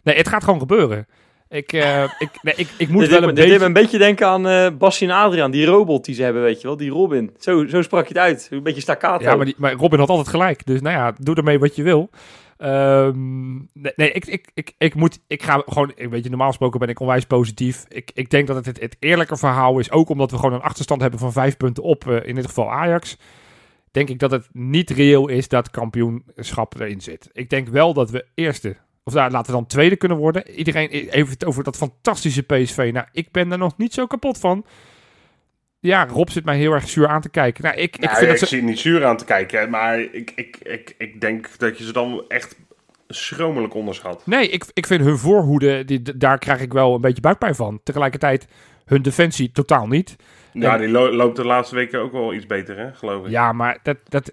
Nee, 0.03 0.17
het 0.17 0.29
gaat 0.29 0.45
gewoon 0.45 0.59
gebeuren. 0.59 1.07
Ik, 1.49 1.73
eh, 1.73 2.03
ik, 2.19 2.31
nee, 2.43 2.55
ik, 2.57 2.69
ik 2.77 2.89
moet 2.89 3.01
dit 3.01 3.11
wel 3.11 3.23
een 3.23 3.35
dit 3.35 3.45
beetje... 3.45 3.59
me 3.59 3.65
een 3.65 3.73
beetje 3.73 3.99
denken 3.99 4.27
aan 4.27 4.47
eh 4.49 4.67
Bassie 4.79 5.09
en 5.09 5.15
Adriaan, 5.15 5.51
die 5.51 5.67
robot 5.67 6.05
die 6.05 6.15
ze 6.15 6.23
hebben, 6.23 6.43
weet 6.43 6.61
je 6.61 6.67
wel. 6.67 6.77
Die 6.77 6.91
Robin. 6.91 7.31
Zo, 7.39 7.67
zo 7.67 7.83
sprak 7.83 8.07
je 8.07 8.15
het 8.15 8.23
uit. 8.23 8.49
Een 8.51 8.63
beetje 8.63 8.81
staccato. 8.81 9.25
Ja, 9.25 9.37
maar, 9.37 9.45
die, 9.45 9.55
maar 9.59 9.73
Robin 9.73 9.99
had 9.99 10.09
altijd 10.09 10.29
gelijk. 10.29 10.67
Dus 10.67 10.81
nou 10.81 10.97
ja, 10.97 11.13
doe 11.21 11.35
ermee 11.35 11.59
wat 11.59 11.77
je 11.77 11.83
wil. 11.83 12.11
Ehm, 12.59 13.55
nee, 13.57 13.93
nee 13.97 14.13
ik, 14.13 14.27
ik, 14.27 14.51
ik, 14.55 14.75
ik 14.79 14.95
moet... 14.95 15.21
Ik 15.27 15.43
ga 15.43 15.63
gewoon... 15.67 15.93
Ik 15.95 16.09
weet 16.09 16.25
je, 16.25 16.29
normaal 16.29 16.49
gesproken 16.49 16.81
ben 16.81 16.89
ik 16.89 17.01
onwijs 17.01 17.25
positief. 17.25 17.85
Ik, 17.89 18.11
ik 18.15 18.31
denk 18.31 18.47
dat 18.47 18.67
het, 18.67 18.81
het 18.81 18.97
eerlijke 18.99 19.37
verhaal 19.37 19.79
is. 19.79 19.91
Ook 19.91 20.09
omdat 20.09 20.31
we 20.31 20.37
gewoon 20.37 20.53
een 20.53 20.61
achterstand 20.61 21.01
hebben 21.01 21.21
van 21.21 21.33
vijf 21.33 21.57
punten 21.57 21.83
op. 21.83 22.07
eh, 22.09 22.29
in 22.29 22.35
dit 22.35 22.47
geval 22.47 22.71
Ajax. 22.71 23.19
Denk 23.91 24.09
ik 24.09 24.19
dat 24.19 24.31
het 24.31 24.49
niet 24.53 24.91
reëel 24.91 25.29
is 25.29 25.49
dat 25.49 25.71
kampioenschap 25.71 26.75
erin 26.81 27.01
zit. 27.01 27.31
Ik 27.33 27.51
denk 27.51 27.69
wel 27.69 27.95
dat 27.95 28.11
we 28.11 28.27
eerste... 28.35 28.77
Of 29.05 29.15
nou, 29.15 29.31
laten 29.31 29.53
we 29.53 29.59
dan 29.59 29.67
tweede 29.67 29.97
kunnen 29.97 30.19
worden. 30.19 30.51
Iedereen 30.51 30.89
heeft 30.91 31.31
het 31.31 31.45
over 31.45 31.65
dat 31.65 31.77
fantastische 31.77 32.43
PSV. 32.43 32.91
Nou, 32.93 33.07
ik 33.13 33.33
ben 33.33 33.53
er 33.53 33.59
nog 33.59 33.77
niet 33.77 33.95
zo 33.95 34.07
kapot 34.07 34.39
van. 34.39 34.65
Ja, 35.81 36.07
Rob 36.07 36.29
zit 36.29 36.45
mij 36.45 36.57
heel 36.57 36.73
erg 36.73 36.89
zuur 36.89 37.09
aan 37.09 37.21
te 37.21 37.29
kijken. 37.29 37.65
Nou, 37.65 37.77
ik, 37.77 37.97
ik 37.97 38.01
nou, 38.01 38.17
vind 38.17 38.33
ik 38.33 38.39
dat 38.41 38.49
ze... 38.49 38.55
zie 38.55 38.63
niet 38.65 38.79
zuur 38.79 39.05
aan 39.05 39.17
te 39.17 39.25
kijken. 39.25 39.71
Maar 39.71 40.01
ik, 40.01 40.33
ik, 40.35 40.57
ik, 40.63 40.95
ik 40.99 41.21
denk 41.21 41.59
dat 41.59 41.79
je 41.79 41.85
ze 41.85 41.93
dan 41.93 42.25
echt 42.29 42.57
schromelijk 43.09 43.75
onderschat. 43.75 44.27
Nee, 44.27 44.49
ik, 44.49 44.65
ik 44.73 44.87
vind 44.87 45.05
hun 45.05 45.19
voorhoede, 45.19 45.85
die, 45.85 46.03
daar 46.17 46.39
krijg 46.39 46.61
ik 46.61 46.73
wel 46.73 46.95
een 46.95 47.01
beetje 47.01 47.21
buikpijn 47.21 47.55
van. 47.55 47.81
Tegelijkertijd, 47.83 48.47
hun 48.85 49.03
defensie 49.03 49.53
totaal 49.53 49.87
niet. 49.87 50.17
Ja, 50.53 50.73
En- 50.75 50.79
die 50.81 50.89
lo- 50.89 51.13
loopt 51.13 51.37
de 51.37 51.45
laatste 51.45 51.75
weken 51.75 52.01
ook 52.01 52.13
wel 52.13 52.35
iets 52.35 52.47
beter, 52.47 52.77
hè, 52.79 52.95
geloof 52.95 53.25
ik. 53.25 53.31
Ja, 53.31 53.53
maar 53.53 53.79
dat, 53.83 53.97
dat, 54.09 54.33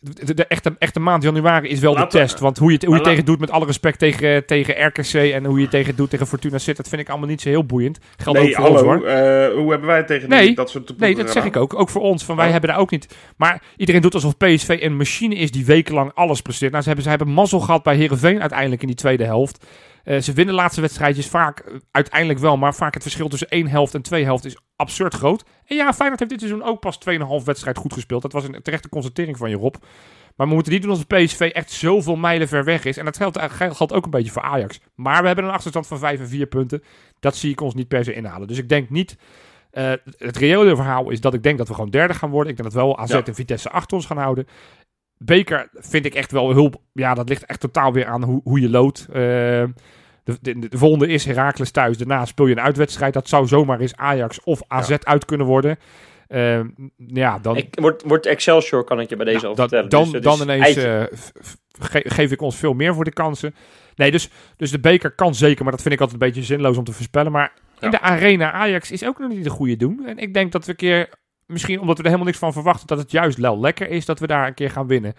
de, 0.00 0.34
de 0.34 0.46
echte, 0.46 0.74
echte 0.78 1.00
maand 1.00 1.22
januari 1.22 1.68
is 1.68 1.80
wel 1.80 1.94
de 1.94 2.06
test. 2.06 2.38
Want 2.38 2.58
hoe 2.58 2.68
je, 2.68 2.74
het- 2.74 2.84
hoe 2.84 2.94
je 2.96 3.00
tegen 3.00 3.24
doet, 3.24 3.38
met 3.40 3.50
alle 3.50 3.66
respect 3.66 3.98
tegen, 3.98 4.46
tegen 4.46 4.86
RKC 4.86 5.12
en 5.14 5.44
hoe 5.44 5.56
je 5.56 5.62
het 5.62 5.70
tegen 5.70 5.96
doet 5.96 6.10
tegen 6.10 6.26
Fortuna 6.26 6.56
Sittard, 6.56 6.76
dat 6.76 6.88
vind 6.88 7.00
ik 7.00 7.08
allemaal 7.08 7.28
niet 7.28 7.40
zo 7.40 7.48
heel 7.48 7.64
boeiend. 7.66 7.98
Geldt 8.16 8.38
nee, 8.38 8.48
ook 8.48 8.54
voor 8.56 8.68
ons 8.68 8.80
hoor. 8.80 9.04
eh, 9.06 9.54
hoe 9.54 9.70
hebben 9.70 9.88
wij 9.88 10.02
tegen 10.04 10.28
die- 10.28 10.38
Nee, 10.38 10.54
dat 10.54 10.70
soort 10.70 10.98
Nee, 10.98 11.14
dat 11.14 11.30
zeg 11.30 11.44
ik 11.44 11.56
ook. 11.56 11.74
Ook 11.74 11.88
voor 11.88 12.02
ons. 12.02 12.24
Van 12.24 12.36
wij 12.36 12.46
Oh. 12.46 12.52
hebben 12.52 12.70
daar 12.70 12.78
ook 12.78 12.90
niet. 12.90 13.16
Maar 13.36 13.62
iedereen 13.76 14.00
doet 14.00 14.14
alsof 14.14 14.36
PSV 14.36 14.78
een 14.80 14.96
machine 14.96 15.34
is 15.34 15.50
die 15.50 15.64
wekenlang 15.64 16.10
alles 16.14 16.40
presteert. 16.42 16.70
Nou, 16.70 16.82
ze 16.82 16.88
hebben, 16.88 17.04
ze 17.04 17.10
hebben 17.16 17.34
mazzel 17.34 17.60
gehad 17.60 17.82
bij 17.82 17.96
Herenveen 17.96 18.40
uiteindelijk 18.40 18.80
in 18.80 18.86
die 18.86 18.96
tweede 18.96 19.24
helft. 19.24 19.66
Eh, 20.04 20.18
ze 20.20 20.32
winnen 20.32 20.54
laatste 20.54 20.80
wedstrijdjes 20.80 21.26
vaak 21.26 21.58
eh, 21.58 21.74
uiteindelijk 21.90 22.38
wel. 22.40 22.56
Maar 22.56 22.74
vaak 22.74 22.94
het 22.94 23.02
verschil 23.02 23.28
tussen 23.28 23.48
één 23.48 23.66
helft 23.68 23.94
en 23.94 24.02
twee 24.02 24.24
helft 24.24 24.44
is 24.44 24.56
absurd 24.80 25.14
groot. 25.14 25.44
En 25.66 25.76
ja, 25.76 25.92
Feyenoord 25.92 26.18
heeft 26.20 26.30
dit 26.30 26.40
seizoen 26.40 26.62
ook 26.62 26.80
pas 26.80 26.98
2,5 27.10 27.44
wedstrijd 27.44 27.76
goed 27.78 27.92
gespeeld. 27.92 28.22
Dat 28.22 28.32
was 28.32 28.44
een 28.44 28.62
terechte 28.62 28.88
constatering 28.88 29.36
van 29.36 29.50
je, 29.50 29.56
Rob. 29.56 29.74
Maar 30.36 30.48
we 30.48 30.54
moeten 30.54 30.72
niet 30.72 30.82
doen 30.82 30.90
alsof 30.90 31.06
PSV 31.06 31.40
echt 31.52 31.70
zoveel 31.70 32.16
mijlen 32.16 32.48
ver 32.48 32.64
weg 32.64 32.84
is. 32.84 32.96
En 32.96 33.04
dat 33.04 33.16
geldt, 33.16 33.36
eigenlijk- 33.36 33.76
geldt 33.76 33.92
ook 33.92 34.04
een 34.04 34.10
beetje 34.10 34.30
voor 34.32 34.42
Ajax. 34.42 34.80
Maar 34.94 35.20
we 35.20 35.26
hebben 35.26 35.44
een 35.44 35.50
achterstand 35.50 35.86
van 35.86 35.98
5 35.98 36.20
en 36.20 36.28
4 36.28 36.46
punten. 36.46 36.82
Dat 37.20 37.36
zie 37.36 37.50
ik 37.50 37.60
ons 37.60 37.74
niet 37.74 37.88
per 37.88 38.04
se 38.04 38.12
inhalen. 38.14 38.48
Dus 38.48 38.58
ik 38.58 38.68
denk 38.68 38.90
niet... 38.90 39.16
eh, 39.70 39.92
het 40.16 40.36
reële 40.36 40.76
verhaal 40.76 41.10
is 41.10 41.20
dat 41.20 41.34
ik 41.34 41.42
denk 41.42 41.58
dat 41.58 41.68
we 41.68 41.74
gewoon 41.74 41.90
derde 41.90 42.14
gaan 42.14 42.30
worden. 42.30 42.50
Ik 42.50 42.58
denk 42.58 42.72
dat 42.72 42.82
wel 42.82 42.98
AZ 42.98 43.10
Ja. 43.12 43.24
en 43.24 43.34
Vitesse 43.34 43.70
achter 43.70 43.96
ons 43.96 44.06
gaan 44.06 44.18
houden. 44.18 44.46
Beker 45.18 45.68
vind 45.72 46.04
ik 46.04 46.14
echt 46.14 46.32
wel 46.32 46.52
hulp. 46.52 46.80
Ja, 46.92 47.14
dat 47.14 47.28
ligt 47.28 47.44
echt 47.44 47.60
totaal 47.60 47.92
weer 47.92 48.06
aan 48.06 48.22
hoe, 48.24 48.40
hoe 48.44 48.60
je 48.60 48.70
loodt. 48.70 49.06
Eh, 49.12 49.64
de, 50.40 50.58
de, 50.58 50.68
de 50.68 50.78
volgende 50.78 51.06
is 51.08 51.24
Heracles 51.24 51.70
thuis. 51.70 51.98
Daarna 51.98 52.24
speel 52.24 52.46
je 52.46 52.52
een 52.52 52.60
uitwedstrijd. 52.60 53.12
Dat 53.14 53.28
zou 53.28 53.46
zomaar 53.46 53.80
eens 53.80 53.96
Ajax 53.96 54.42
of 54.44 54.62
AZ 54.68 54.90
uit 55.02 55.24
kunnen 55.24 55.46
worden. 55.46 55.78
Eh, 56.28 56.60
ja, 56.96 57.38
dan, 57.38 57.56
Ik, 57.56 57.76
wordt, 57.80 58.02
wordt 58.02 58.26
Excelsior, 58.26 58.84
kan 58.84 59.00
ik 59.00 59.08
je 59.08 59.16
bij 59.16 59.24
deze 59.24 59.38
nou, 59.38 59.48
al 59.48 59.54
dan, 59.54 59.68
vertellen. 59.68 59.90
dan, 59.90 60.12
Dus 60.12 60.22
dan 60.22 60.40
ineens 60.42 60.76
eh, 60.76 61.02
ge- 61.80 62.04
geef 62.06 62.30
ik 62.32 62.40
ons 62.42 62.56
veel 62.56 62.72
meer 62.72 62.94
voor 62.94 63.04
de 63.04 63.12
kansen. 63.12 63.54
Nee, 63.96 64.10
dus, 64.10 64.30
dus 64.56 64.70
de 64.70 64.80
beker 64.80 65.10
kan 65.10 65.34
zeker, 65.34 65.62
maar 65.62 65.72
dat 65.72 65.82
vind 65.82 65.94
ik 65.94 66.00
altijd 66.00 66.20
een 66.22 66.26
beetje 66.28 66.42
zinloos 66.42 66.76
om 66.76 66.84
te 66.84 66.92
voorspellen. 66.92 67.32
Maar 67.32 67.52
in 67.80 67.90
de 67.90 68.00
arena 68.00 68.52
Ajax 68.52 68.90
is 68.90 69.04
ook 69.04 69.18
nog 69.18 69.28
niet 69.30 69.44
de 69.44 69.50
goede 69.50 69.76
doen. 69.76 70.06
En 70.06 70.18
ik 70.18 70.34
denk 70.34 70.52
dat 70.52 70.64
we 70.64 70.70
een 70.70 70.76
keer, 70.76 71.08
misschien 71.46 71.80
omdat 71.80 71.96
we 71.96 72.02
er 72.02 72.08
helemaal 72.08 72.26
niks 72.28 72.38
van 72.38 72.52
verwachten, 72.52 72.86
dat 72.86 72.98
het 72.98 73.10
juist 73.10 73.38
wel 73.38 73.60
lekker 73.60 73.88
is 73.88 74.04
dat 74.04 74.18
we 74.18 74.26
daar 74.26 74.46
een 74.46 74.54
keer 74.54 74.70
gaan 74.70 74.86
winnen. 74.86 75.14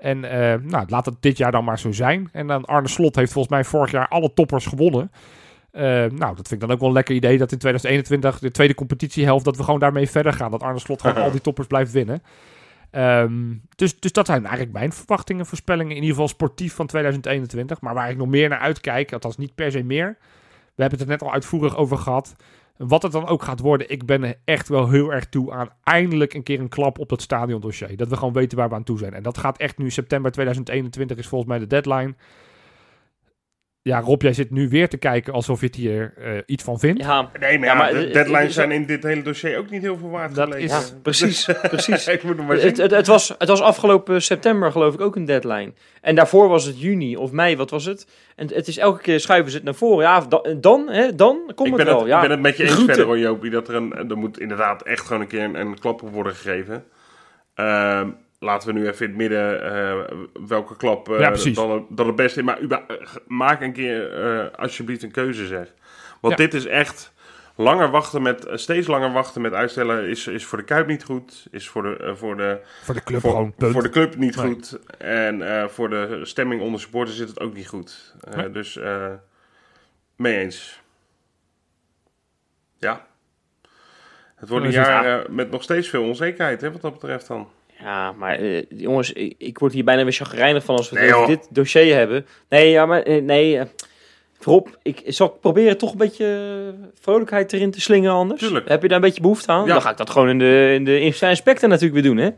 En 0.00 0.24
eh, 0.24 0.60
nou, 0.62 0.84
laat 0.88 1.06
het 1.06 1.16
dit 1.20 1.36
jaar 1.36 1.52
dan 1.52 1.64
maar 1.64 1.78
zo 1.78 1.92
zijn. 1.92 2.28
En 2.32 2.46
dan 2.46 2.64
Arne 2.64 2.88
Slot 2.88 3.16
heeft 3.16 3.32
volgens 3.32 3.54
mij 3.54 3.64
vorig 3.64 3.90
jaar 3.90 4.08
alle 4.08 4.32
toppers 4.34 4.66
gewonnen. 4.66 5.10
Eh, 5.70 5.82
nou, 5.82 6.36
dat 6.36 6.48
vind 6.48 6.52
ik 6.52 6.60
dan 6.60 6.70
ook 6.70 6.78
wel 6.78 6.88
een 6.88 6.94
lekker 6.94 7.14
idee 7.14 7.38
dat 7.38 7.52
in 7.52 7.58
2021, 7.58 8.38
de 8.38 8.50
tweede 8.50 8.74
competitiehelft, 8.74 9.44
dat 9.44 9.56
we 9.56 9.64
gewoon 9.64 9.80
daarmee 9.80 10.10
verder 10.10 10.32
gaan. 10.32 10.50
Dat 10.50 10.62
Arne 10.62 10.78
Slot 10.78 11.00
gewoon 11.00 11.22
al 11.24 11.30
die 11.30 11.40
toppers 11.40 11.66
blijft 11.66 11.92
winnen. 11.92 12.22
Ehm, 12.90 13.54
dus, 13.76 14.00
dus 14.00 14.12
dat 14.12 14.26
zijn 14.26 14.42
eigenlijk 14.42 14.72
mijn 14.72 14.92
verwachtingen, 14.92 15.46
voorspellingen, 15.46 15.90
in 15.90 16.02
ieder 16.02 16.10
geval 16.10 16.28
sportief 16.28 16.74
van 16.74 16.86
2021. 16.86 17.80
Maar 17.80 17.94
waar 17.94 18.10
ik 18.10 18.16
nog 18.16 18.28
meer 18.28 18.48
naar 18.48 18.58
uitkijk, 18.58 19.12
althans 19.12 19.36
niet 19.36 19.54
per 19.54 19.70
se 19.70 19.82
meer. 19.82 20.16
We 20.74 20.82
hebben 20.82 20.98
het 20.98 21.08
er 21.08 21.14
net 21.14 21.22
al 21.22 21.32
uitvoerig 21.32 21.76
over 21.76 21.98
gehad. 21.98 22.34
Wat 22.76 23.02
het 23.02 23.12
dan 23.12 23.26
ook 23.26 23.42
gaat 23.42 23.60
worden, 23.60 23.90
ik 23.90 24.06
ben 24.06 24.24
er 24.24 24.38
echt 24.44 24.68
wel 24.68 24.90
heel 24.90 25.12
erg 25.12 25.28
toe 25.28 25.52
aan 25.52 25.68
eindelijk 25.82 26.34
een 26.34 26.42
keer 26.42 26.60
een 26.60 26.68
klap 26.68 26.98
op 26.98 27.08
dat 27.08 27.22
stadiondossier. 27.22 27.96
Dat 27.96 28.08
we 28.08 28.16
gewoon 28.16 28.32
weten 28.32 28.58
waar 28.58 28.68
we 28.68 28.74
aan 28.74 28.84
toe 28.84 28.98
zijn. 28.98 29.14
En 29.14 29.22
dat 29.22 29.38
gaat 29.38 29.58
echt 29.58 29.78
nu, 29.78 29.90
september 29.90 30.30
2021 30.30 31.16
is 31.16 31.26
volgens 31.26 31.50
mij 31.50 31.58
de 31.58 31.66
deadline. 31.66 32.14
Ja, 33.90 34.00
Rob, 34.00 34.22
jij 34.22 34.32
zit 34.32 34.50
nu 34.50 34.68
weer 34.68 34.88
te 34.88 34.96
kijken 34.96 35.32
alsof 35.32 35.60
je 35.60 35.66
het 35.66 35.74
hier 35.74 36.12
eh, 36.16 36.32
iets 36.46 36.64
van 36.64 36.78
vindt. 36.78 37.02
Ja, 37.02 37.30
Nee, 37.40 37.58
maar, 37.58 37.68
Ja, 37.68 37.72
ja, 37.72 37.78
maar 37.78 37.92
de 37.92 38.10
deadlines 38.10 38.54
zijn 38.54 38.70
in 38.70 38.86
dit 38.86 39.02
hele 39.02 39.22
dossier 39.22 39.58
ook 39.58 39.70
niet 39.70 39.82
heel 39.82 39.96
veel 39.96 40.10
waard 40.10 40.34
Dat 40.34 40.44
gebleken. 40.44 40.76
is- 40.76 40.88
ja, 40.88 40.94
precies, 41.02 41.48
precies. 41.70 42.06
ik 42.08 42.22
moet 42.22 42.46
maar 42.46 42.56
zien. 42.56 42.66
Het, 42.68 42.76
het, 42.76 42.90
het, 42.90 43.06
was, 43.06 43.34
het 43.38 43.48
was 43.48 43.60
afgelopen 43.60 44.22
september 44.22 44.72
geloof 44.72 44.94
ik 44.94 45.00
ook 45.00 45.16
een 45.16 45.24
deadline. 45.24 45.72
En 46.00 46.14
daarvoor 46.14 46.48
was 46.48 46.64
het 46.64 46.80
juni 46.80 47.16
of 47.16 47.30
mei, 47.32 47.56
wat 47.56 47.70
was 47.70 47.84
het? 47.84 48.06
En 48.36 48.48
het 48.54 48.68
is 48.68 48.78
elke 48.78 49.00
keer 49.02 49.20
schuiven 49.20 49.50
ze 49.50 49.56
het 49.56 49.64
naar 49.64 49.74
voren. 49.74 50.04
Ja, 50.04 50.20
da- 50.20 50.54
dan, 50.60 50.88
hè, 50.90 51.14
dan 51.14 51.52
komt 51.54 51.68
ik 51.68 51.76
het 51.76 51.76
ben 51.76 51.86
wel. 51.86 51.98
het, 51.98 52.08
ja. 52.08 52.14
ik 52.16 52.22
ben 52.22 52.30
het 52.30 52.40
met 52.40 52.56
je 52.56 52.62
eens 52.62 52.84
verder 52.84 53.04
hoor, 53.04 53.18
Jopie. 53.18 53.50
Dat 53.50 53.68
er, 53.68 53.74
een, 53.74 53.92
er 54.10 54.16
moet 54.18 54.40
inderdaad 54.40 54.82
echt 54.82 55.06
gewoon 55.06 55.22
een 55.22 55.28
keer 55.28 55.42
een, 55.42 55.54
een 55.54 55.78
klap 55.78 56.02
op 56.02 56.10
worden 56.12 56.34
gegeven. 56.34 56.84
Ehm, 57.54 58.08
laten 58.40 58.68
we 58.68 58.74
nu 58.80 58.86
even 58.88 59.04
in 59.04 59.08
het 59.10 59.18
midden 59.18 59.62
eh, 59.72 60.16
welke 60.46 60.76
klap 60.76 61.08
eh, 61.08 61.18
Ja, 61.20 61.52
dan, 61.52 61.70
het- 61.70 61.84
dan 61.88 62.06
het 62.06 62.16
beste 62.16 62.38
is. 62.40 62.44
Maar 62.46 62.60
uba- 62.60 62.84
eh, 62.88 62.96
maak 63.26 63.60
een 63.60 63.72
keer 63.72 64.12
eh, 64.22 64.58
alsjeblieft 64.58 65.02
een 65.02 65.10
keuze 65.10 65.46
zeg. 65.46 65.74
Want 66.20 66.38
Ja. 66.38 66.44
dit 66.44 66.54
is 66.54 66.66
echt... 66.66 67.12
Langer 67.56 67.90
wachten 67.90 68.22
met, 68.22 68.46
steeds 68.52 68.86
langer 68.86 69.12
wachten 69.12 69.40
met 69.40 69.52
uitstellen 69.52 70.08
is, 70.08 70.26
is 70.26 70.44
voor 70.44 70.58
de 70.58 70.64
Kuip 70.64 70.86
niet 70.86 71.04
goed. 71.04 71.46
Is 71.50 71.68
voor 71.68 71.82
de, 71.82 72.12
voor 72.16 72.36
de, 72.36 72.60
Voor 72.82 72.94
de 72.94 73.02
club 73.02 73.20
voor, 73.20 73.30
gewoon, 73.30 73.54
punt. 73.54 73.72
voor 73.72 73.82
de 73.82 73.88
club 73.88 74.16
niet 74.16 74.36
Nee. 74.36 74.46
goed. 74.46 74.78
En 74.98 75.70
voor 75.70 75.90
de 75.90 76.20
stemming 76.22 76.60
onder 76.60 76.80
supporters 76.80 77.16
zit 77.16 77.28
het 77.28 77.40
ook 77.40 77.54
niet 77.54 77.68
goed. 77.68 78.14
Nee. 78.36 78.50
Dus 78.50 78.78
mee 80.16 80.36
eens. 80.38 80.80
Ja. 82.78 83.06
Het 84.36 84.48
wordt 84.48 84.64
een 84.64 84.72
het 84.74 84.86
jaar 84.86 85.32
met 85.32 85.50
nog 85.50 85.62
steeds 85.62 85.88
veel 85.88 86.02
onzekerheid, 86.04 86.60
hè, 86.60 86.72
wat 86.72 86.80
dat 86.80 86.92
betreft 86.92 87.26
dan. 87.26 87.48
Ja, 87.82 88.12
maar 88.12 88.38
eh, 88.38 88.62
jongens, 88.68 89.12
ik, 89.12 89.34
ik 89.38 89.58
word 89.58 89.72
hier 89.72 89.84
bijna 89.84 90.02
weer 90.02 90.12
chagrijnig 90.12 90.64
van 90.64 90.76
als 90.76 90.90
we 90.90 90.98
Nee, 90.98 91.26
dit 91.26 91.46
dossier 91.50 91.96
hebben. 91.96 92.26
Nee, 92.48 92.70
ja, 92.70 92.86
maar 92.86 93.02
eh, 93.02 93.22
nee. 93.22 93.58
eh, 93.58 93.66
Rob, 94.40 94.66
ik 94.82 95.02
zal 95.06 95.28
proberen 95.28 95.78
toch 95.78 95.92
een 95.92 95.98
beetje 95.98 96.74
vrolijkheid 97.00 97.52
erin 97.52 97.70
te 97.70 97.80
slingen 97.80 98.12
anders. 98.12 98.40
Tuurlijk. 98.40 98.68
Heb 98.68 98.82
je 98.82 98.88
daar 98.88 98.96
een 98.96 99.02
beetje 99.02 99.20
behoefte 99.20 99.52
aan? 99.52 99.66
Ja. 99.66 99.72
Dan 99.72 99.82
ga 99.82 99.90
ik 99.90 99.96
dat 99.96 100.10
gewoon 100.10 100.28
in 100.28 100.38
de, 100.38 100.72
in 100.74 100.84
de 100.84 101.00
Insta 101.00 101.28
Inspector 101.28 101.68
natuurlijk 101.68 101.94
weer 102.02 102.14
doen, 102.14 102.16
hè? 102.16 102.30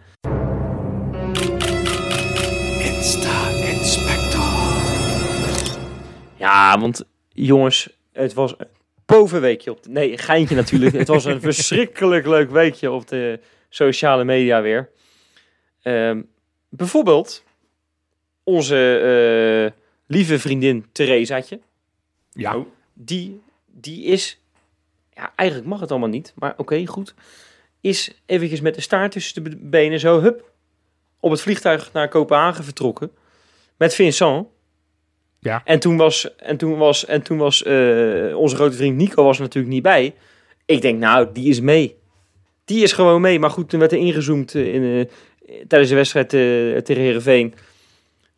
Ja, 6.36 6.78
want 6.78 7.04
jongens, 7.28 7.88
het 8.12 8.32
was 8.32 8.54
een 8.58 8.66
bovenweekje 9.06 9.70
op 9.70 9.82
de... 9.82 9.90
Nee, 9.90 10.18
geintje 10.18 10.54
natuurlijk. 10.54 10.96
het 10.96 11.08
was 11.08 11.24
een 11.24 11.40
verschrikkelijk 11.50 12.26
leuk 12.26 12.50
weekje 12.50 12.90
op 12.90 13.08
de 13.08 13.40
sociale 13.68 14.24
media 14.24 14.62
weer. 14.62 14.90
Ehm, 15.82 16.22
bijvoorbeeld 16.68 17.44
onze 18.44 18.98
eh, 19.74 19.80
lieve 20.06 20.38
vriendin 20.38 20.86
Theresaatje. 20.92 21.60
Ja, 22.32 22.56
Oh. 22.56 22.66
Die, 22.92 23.40
die 23.66 24.04
is... 24.04 24.40
Ja, 25.14 25.32
eigenlijk 25.36 25.68
mag 25.68 25.80
het 25.80 25.90
allemaal 25.90 26.08
niet, 26.08 26.32
maar 26.34 26.54
oké, 26.56 26.86
goed. 26.86 27.14
Is 27.80 28.20
eventjes 28.26 28.60
met 28.60 28.74
de 28.74 28.80
staart 28.80 29.12
tussen 29.12 29.44
de 29.44 29.56
benen 29.56 30.00
zo, 30.00 30.20
hup, 30.20 30.50
op 31.20 31.30
het 31.30 31.40
vliegtuig 31.40 31.92
naar 31.92 32.08
Kopenhagen 32.08 32.64
vertrokken. 32.64 33.10
Met 33.76 33.94
Vincent. 33.94 34.46
Ja. 35.38 35.62
En 35.64 35.78
toen 35.78 35.96
was, 35.96 36.36
en 36.36 36.56
toen 36.56 36.76
was, 36.76 37.04
en 37.04 37.22
toen 37.22 37.38
was 37.38 37.62
eh, 37.62 38.36
onze 38.36 38.54
grote 38.56 38.76
vriend 38.76 38.96
Nico 38.96 39.24
was 39.24 39.38
natuurlijk 39.38 39.72
niet 39.74 39.82
bij. 39.82 40.14
Ik 40.64 40.82
denk, 40.82 40.98
nou, 40.98 41.28
die 41.32 41.48
is 41.48 41.60
mee. 41.60 41.96
Die 42.64 42.82
is 42.82 42.92
gewoon 42.92 43.20
mee. 43.20 43.38
Maar 43.38 43.50
goed, 43.50 43.68
toen 43.68 43.80
werd 43.80 43.92
er 43.92 43.98
ingezoomd 43.98 44.54
eh, 44.54 44.74
in, 44.74 45.08
tijdens 45.68 45.90
de 45.90 45.96
wedstrijd 45.96 46.32
eh, 46.32 46.40
tegen 46.82 47.02
Herenveen 47.02 47.54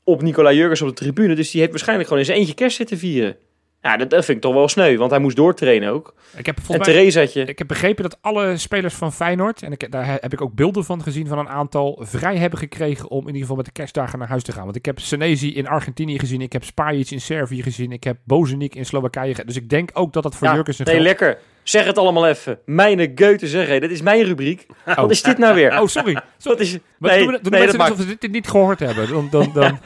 op 0.04 0.22
Nicola 0.22 0.52
Jurgens 0.52 0.82
op 0.82 0.88
de 0.88 0.94
tribune. 0.94 1.34
Dus 1.34 1.50
die 1.50 1.60
heeft 1.60 1.72
waarschijnlijk 1.72 2.08
gewoon 2.08 2.22
in 2.22 2.28
zijn 2.28 2.38
eentje 2.40 2.54
kerst 2.54 2.76
zitten 2.76 2.98
vieren. 2.98 3.36
Ja, 3.84 3.96
dat, 3.96 4.10
dat 4.10 4.24
vind 4.24 4.36
ik 4.36 4.42
toch 4.42 4.54
wel 4.54 4.68
sneu, 4.68 4.96
want 4.96 5.10
hij 5.10 5.20
moest 5.20 5.36
doortrainen 5.36 5.92
ook. 5.92 6.14
ik 6.36 6.46
heb 6.46 6.58
En. 6.68 6.80
Theresaatje, 6.80 7.44
Ik 7.44 7.58
heb 7.58 7.68
begrepen 7.68 8.02
dat 8.02 8.18
alle 8.20 8.56
spelers 8.56 8.94
van 8.94 9.12
Feyenoord, 9.12 9.62
en 9.62 9.72
ik, 9.72 9.90
daar 9.90 10.06
heb 10.06 10.32
ik 10.32 10.40
ook 10.40 10.54
beelden 10.54 10.84
van 10.84 11.02
gezien 11.02 11.26
van 11.26 11.38
een 11.38 11.48
aantal, 11.48 11.98
vrij 12.00 12.36
hebben 12.36 12.58
gekregen 12.58 13.10
om 13.10 13.20
in 13.20 13.26
ieder 13.26 13.40
geval 13.40 13.56
met 13.56 13.64
de 13.64 13.72
kerstdagen 13.72 14.18
naar 14.18 14.28
huis 14.28 14.42
te 14.42 14.52
gaan. 14.52 14.64
Want 14.64 14.76
ik 14.76 14.84
heb 14.84 14.98
Senezi 14.98 15.54
in 15.54 15.66
Argentinië 15.66 16.18
gezien, 16.18 16.40
ik 16.40 16.52
heb 16.52 16.64
Spajic 16.64 17.10
in 17.10 17.20
Servië 17.20 17.62
gezien, 17.62 17.92
ik 17.92 18.04
heb 18.04 18.16
Bozenik 18.24 18.74
in 18.74 18.86
Slowakije 18.86 19.30
gezien. 19.30 19.46
Dus 19.46 19.56
ik 19.56 19.68
denk 19.68 19.90
ook 19.92 20.12
dat 20.12 20.22
dat 20.22 20.34
voor 20.36 20.46
Ja, 20.46 20.54
Jurkens 20.54 20.78
een 20.78 20.84
nee, 20.84 21.00
lekker. 21.00 21.38
Zeg 21.64 21.84
het 21.84 21.98
allemaal 21.98 22.26
even. 22.28 22.58
Mijn 22.64 23.12
Goethe 23.14 23.46
zeggen. 23.46 23.80
Dat 23.80 23.90
is 23.90 24.02
mijn 24.02 24.22
rubriek. 24.24 24.66
Wat 24.96 25.10
is 25.10 25.22
dit 25.22 25.38
nou 25.38 25.54
weer? 25.54 25.80
Oh, 25.80 25.86
sorry. 25.86 26.16
Wat 26.42 26.60
is... 26.60 26.78
Maar 26.98 27.10
nee, 27.10 27.18
doen, 27.24 27.32
we- 27.32 27.38
doen 27.42 27.52
nee, 27.52 27.60
mensen 27.60 27.80
alsof 27.80 27.98
ze 27.98 28.16
dit 28.18 28.30
niet 28.32 28.48
gehoord 28.48 28.80
hebben. 28.80 29.08
Dan, 29.08 29.28
dan, 29.30 29.50
dan, 29.54 29.78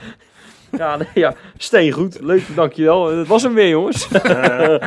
Ja, 0.79 0.97
nee, 0.97 1.09
ja, 1.15 1.35
steengoed. 1.57 2.21
Leuk, 2.21 2.43
dankjewel. 2.55 3.05
Dat 3.05 3.27
was 3.27 3.43
hem 3.43 3.55
weer, 3.55 3.69
jongens. 3.69 4.09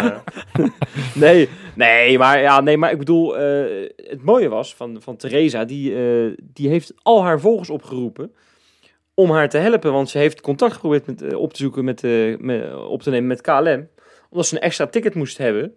nee, 1.14 1.50
nee, 1.76 2.18
maar, 2.18 2.42
ja, 2.42 2.62
nee, 2.62 2.78
maar 2.78 2.92
ik 2.92 2.98
bedoel, 2.98 3.38
eh, 3.38 3.90
het 3.96 4.24
mooie 4.24 4.50
was 4.50 4.76
van, 4.76 4.98
van 5.02 5.16
Theresa, 5.18 5.66
die, 5.66 5.96
eh, 5.96 6.32
die 6.54 6.70
heeft 6.70 6.94
al 7.02 7.24
haar 7.24 7.40
volgers 7.40 7.70
opgeroepen 7.70 8.32
om 9.14 9.32
haar 9.32 9.50
te 9.50 9.58
helpen, 9.58 9.92
want 9.92 10.10
ze 10.10 10.18
heeft 10.18 10.42
contact 10.42 10.74
geprobeerd 10.74 11.06
met, 11.06 11.22
eh, 11.22 11.38
op 11.38 11.54
te 11.54 11.60
zoeken 11.60 11.84
met, 11.84 12.04
eh, 12.04 12.38
met, 12.38 12.76
op 12.76 13.02
te 13.02 13.10
nemen 13.10 13.28
met 13.28 13.42
KLM, 13.42 13.88
omdat 14.30 14.48
ze 14.48 14.56
een 14.56 14.62
extra 14.62 14.88
ticket 14.88 15.16
moest 15.16 15.38
hebben 15.38 15.74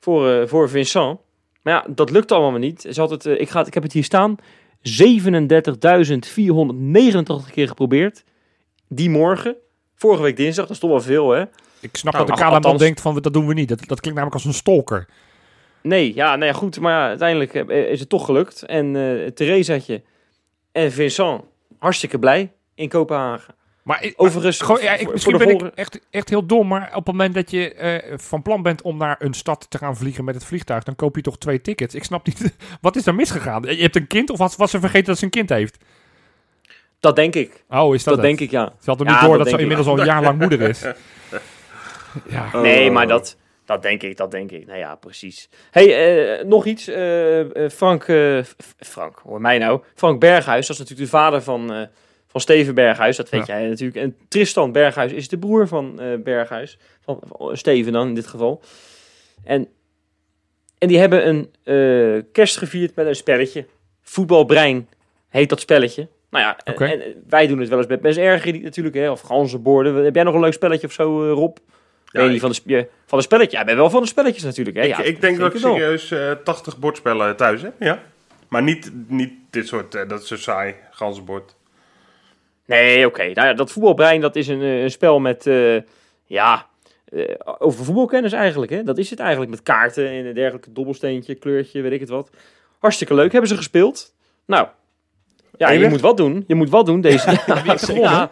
voor, 0.00 0.30
eh, 0.30 0.46
voor 0.46 0.68
Vincent. 0.68 1.18
Maar 1.62 1.74
ja, 1.74 1.86
dat 1.94 2.10
lukte 2.10 2.34
allemaal 2.34 2.60
niet. 2.60 2.86
Ze 2.90 3.00
had 3.00 3.10
het, 3.10 3.26
eh, 3.26 3.40
ik, 3.40 3.50
ga, 3.50 3.66
ik 3.66 3.74
heb 3.74 3.82
het 3.82 3.92
hier 3.92 4.04
staan, 4.04 4.36
37.489 4.82 7.50
keer 7.52 7.68
geprobeerd 7.68 8.24
die 8.88 9.10
morgen 9.10 9.56
Vorige 9.94 10.22
week 10.22 10.36
dinsdag, 10.36 10.64
dat 10.66 10.74
is 10.74 10.80
toch 10.80 10.90
wel 10.90 11.00
veel, 11.00 11.30
hè? 11.30 11.40
Ik 11.80 11.96
snap 11.96 12.12
Nou, 12.12 12.26
dat 12.26 12.36
de 12.36 12.42
Kalaman 12.42 12.62
althans- 12.62 12.82
denkt 12.82 13.00
van, 13.00 13.18
dat 13.20 13.32
doen 13.32 13.46
we 13.46 13.54
niet. 13.54 13.68
Dat, 13.68 13.78
dat 13.78 14.00
klinkt 14.00 14.18
namelijk 14.20 14.34
als 14.34 14.44
een 14.44 14.54
stalker. 14.60 15.08
Nee, 15.82 16.14
ja, 16.14 16.36
nee, 16.36 16.54
goed. 16.54 16.80
Maar 16.80 16.92
ja, 16.92 17.06
uiteindelijk 17.08 17.54
eh, 17.54 17.90
is 17.90 18.00
het 18.00 18.08
toch 18.08 18.24
gelukt. 18.24 18.62
En 18.62 18.92
Theresaatje 19.34 20.02
en 20.72 20.92
Vincent, 20.92 21.42
hartstikke 21.78 22.18
blij 22.18 22.52
in 22.74 22.88
Kopenhagen. 22.88 23.54
Maar 23.90 24.04
ik- 24.04 24.14
Overigens, 24.16 24.60
Gewoon, 24.60 24.82
ja, 24.82 24.92
ik, 24.94 25.10
misschien 25.12 25.36
ben 25.38 25.46
volgende- 25.48 25.70
ik 25.72 25.78
echt, 25.78 26.00
echt 26.10 26.28
heel 26.28 26.46
dom, 26.46 26.68
maar 26.68 26.88
op 26.88 26.94
het 26.94 27.06
moment 27.06 27.34
dat 27.34 27.50
je 27.50 27.74
eh, 27.74 28.18
van 28.18 28.42
plan 28.42 28.62
bent 28.62 28.82
om 28.82 28.96
naar 28.96 29.16
een 29.18 29.34
stad 29.34 29.66
te 29.68 29.78
gaan 29.78 29.96
vliegen 29.96 30.24
met 30.24 30.34
het 30.34 30.44
vliegtuig, 30.44 30.82
dan 30.82 30.94
koop 30.96 31.16
je 31.16 31.22
toch 31.22 31.38
twee 31.38 31.60
tickets. 31.60 31.94
Ik 31.94 32.04
snap 32.04 32.26
niet, 32.26 32.56
wat 32.80 32.96
is 32.96 33.06
er 33.06 33.14
misgegaan? 33.14 33.62
Je 33.62 33.82
hebt 33.82 33.96
een 33.96 34.06
kind 34.06 34.30
of 34.30 34.38
was, 34.38 34.56
was 34.56 34.70
ze 34.70 34.80
vergeten 34.80 35.06
dat 35.06 35.18
ze 35.18 35.24
een 35.24 35.30
kind 35.30 35.48
heeft? 35.48 35.76
Dat 37.00 37.16
denk 37.16 37.34
ik. 37.34 37.64
Oh, 37.68 37.94
is 37.94 38.04
dat, 38.04 38.14
Dat, 38.14 38.22
het? 38.24 38.36
denk 38.38 38.40
ik, 38.40 38.50
ja. 38.50 38.72
Ze 38.80 38.90
had 38.90 39.00
er 39.00 39.06
Ja, 39.06 39.12
niet 39.12 39.20
door 39.20 39.36
dat 39.36 39.46
dat, 39.46 39.54
ze 39.54 39.60
inmiddels 39.60 39.88
al 39.88 39.98
een 39.98 40.06
jaar 40.06 40.22
lang 40.22 40.38
moeder 40.38 40.60
is. 40.60 40.80
Ja, 42.28 42.48
Oh. 42.54 42.60
Nee, 42.60 42.90
maar 42.90 43.06
dat, 43.08 43.36
dat 43.64 43.82
denk 43.82 44.02
ik, 44.02 44.16
dat 44.16 44.30
denk 44.30 44.50
ik. 44.50 44.66
Nou 44.66 44.78
ja, 44.78 44.94
precies. 44.94 45.48
hey, 45.70 46.38
eh, 46.38 46.44
nog 46.44 46.64
iets. 46.66 46.88
eh, 46.88 47.40
Frank, 47.70 48.04
eh, 48.04 48.38
Frank, 48.78 49.18
hoor 49.24 49.40
mij 49.40 49.58
nou. 49.58 49.80
Frank 49.94 50.20
Berghuis, 50.20 50.66
dat 50.66 50.76
is 50.76 50.82
natuurlijk 50.82 51.10
de 51.10 51.16
vader 51.16 51.42
van, 51.42 51.72
eh, 51.72 51.82
van 52.30 52.40
Steven 52.40 52.74
Berghuis. 52.74 53.16
Dat 53.16 53.28
weet 53.28 53.46
Ja. 53.46 53.58
jij 53.60 53.68
natuurlijk. 53.68 53.98
En 53.98 54.16
Tristan 54.28 54.72
Berghuis 54.72 55.12
is 55.12 55.28
de 55.28 55.38
broer 55.38 55.68
van 55.68 56.00
eh, 56.00 56.06
Berghuis. 56.24 56.78
Van, 57.00 57.20
van 57.28 57.56
Steven 57.56 57.92
dan, 57.92 58.08
in 58.08 58.14
dit 58.14 58.26
geval. 58.26 58.62
En, 59.44 59.68
en 60.78 60.88
die 60.88 60.98
hebben 60.98 61.28
een 61.28 61.50
eh, 61.62 62.22
kerst 62.32 62.56
gevierd 62.56 62.94
met 62.94 63.06
een 63.06 63.14
spelletje. 63.16 63.66
Voetbalbrein 64.02 64.88
heet 65.28 65.48
dat 65.48 65.60
spelletje. 65.60 66.08
Nou 66.30 66.44
ja, 66.44 66.58
en- 66.64 67.22
wij 67.28 67.46
doen 67.46 67.58
het 67.58 67.68
wel 67.68 67.78
eens 67.78 67.86
met 67.86 68.00
Best 68.00 68.18
Erger 68.18 68.60
natuurlijk. 68.60 68.94
Hè, 68.96 69.10
of 69.10 69.20
ganzenborden. 69.20 69.94
Heb 70.04 70.14
jij 70.14 70.24
nog 70.24 70.34
een 70.34 70.40
leuk 70.40 70.52
spelletje 70.52 70.86
of 70.86 70.92
zo, 70.92 71.24
eh, 71.26 71.32
Rob? 71.32 71.56
Ja, 72.04 72.20
ben 72.20 72.28
je 72.28 72.34
ik- 72.34 72.40
van 72.40 72.54
de, 72.64 72.88
van 73.06 73.18
de 73.18 73.24
spelletje? 73.24 73.56
Jij 73.56 73.64
bent 73.64 73.76
wel 73.78 73.90
van 73.90 74.02
de 74.02 74.08
spelletjes 74.08 74.42
natuurlijk. 74.44 74.76
Hè? 74.76 74.82
Ik, 74.82 74.88
ja, 74.88 75.02
ik 75.02 75.20
denk 75.20 75.38
dat 75.38 75.54
ik 75.54 75.60
serieus 75.60 76.10
eh 76.10 76.30
80 76.44 76.78
bordspellen 76.78 77.36
thuis 77.36 77.62
heb, 77.62 77.72
ja. 77.78 78.02
Maar 78.48 78.62
niet, 78.62 78.92
niet 79.06 79.32
dit 79.50 79.66
soort, 79.68 79.94
eh, 79.94 80.08
dat 80.08 80.22
is 80.22 80.28
zo 80.28 80.36
saai, 80.36 80.74
ganzenbord. 80.90 81.54
Nee, 82.70 83.06
oké. 83.06 83.22
Nou 83.22 83.48
ja, 83.48 83.54
dat 83.54 83.72
voetbalbrein, 83.72 84.20
dat 84.20 84.36
is 84.36 84.48
een, 84.48 84.62
eh, 84.62 84.82
een 84.82 84.90
spel 84.90 85.18
met, 85.18 85.46
eh, 85.46 85.76
ja, 86.24 86.66
eh, 87.04 87.34
over 87.58 87.84
voetbalkennis 87.84 88.32
eigenlijk. 88.32 88.70
Hè? 88.72 88.82
Dat 88.82 88.98
is 88.98 89.10
het 89.10 89.18
eigenlijk, 89.18 89.50
met 89.50 89.62
kaarten 89.62 90.08
en 90.08 90.26
een 90.26 90.34
dergelijke 90.34 90.72
dobbelsteentje, 90.72 91.34
kleurtje, 91.34 91.80
weet 91.80 91.92
ik 91.92 92.00
het 92.00 92.08
wat. 92.08 92.30
Hartstikke 92.78 93.14
leuk. 93.14 93.32
Hebben 93.32 93.50
ze 93.50 93.56
gespeeld? 93.56 94.14
Nou, 94.46 94.68
ja, 95.56 95.70
je 95.70 95.88
moet 95.88 96.00
wat 96.00 96.16
doen. 96.16 96.44
Je 96.46 96.54
moet 96.54 96.70
wat 96.70 96.86
doen 96.86 97.00
deze... 97.00 97.30
ja, 97.94 98.30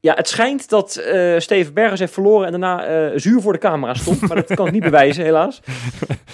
ja, 0.00 0.14
het 0.14 0.28
schijnt 0.28 0.68
dat 0.68 0.90
Steven 1.36 1.74
Bergers 1.74 2.00
heeft 2.00 2.12
verloren 2.12 2.46
en 2.46 2.60
daarna 2.60 3.18
zuur 3.18 3.40
voor 3.40 3.52
de 3.52 3.58
camera 3.58 3.94
stond. 3.94 4.20
Maar 4.20 4.36
dat 4.36 4.54
kan 4.54 4.66
ik 4.66 4.72
niet 4.72 4.82
bewijzen, 4.82 5.24
helaas. 5.24 5.60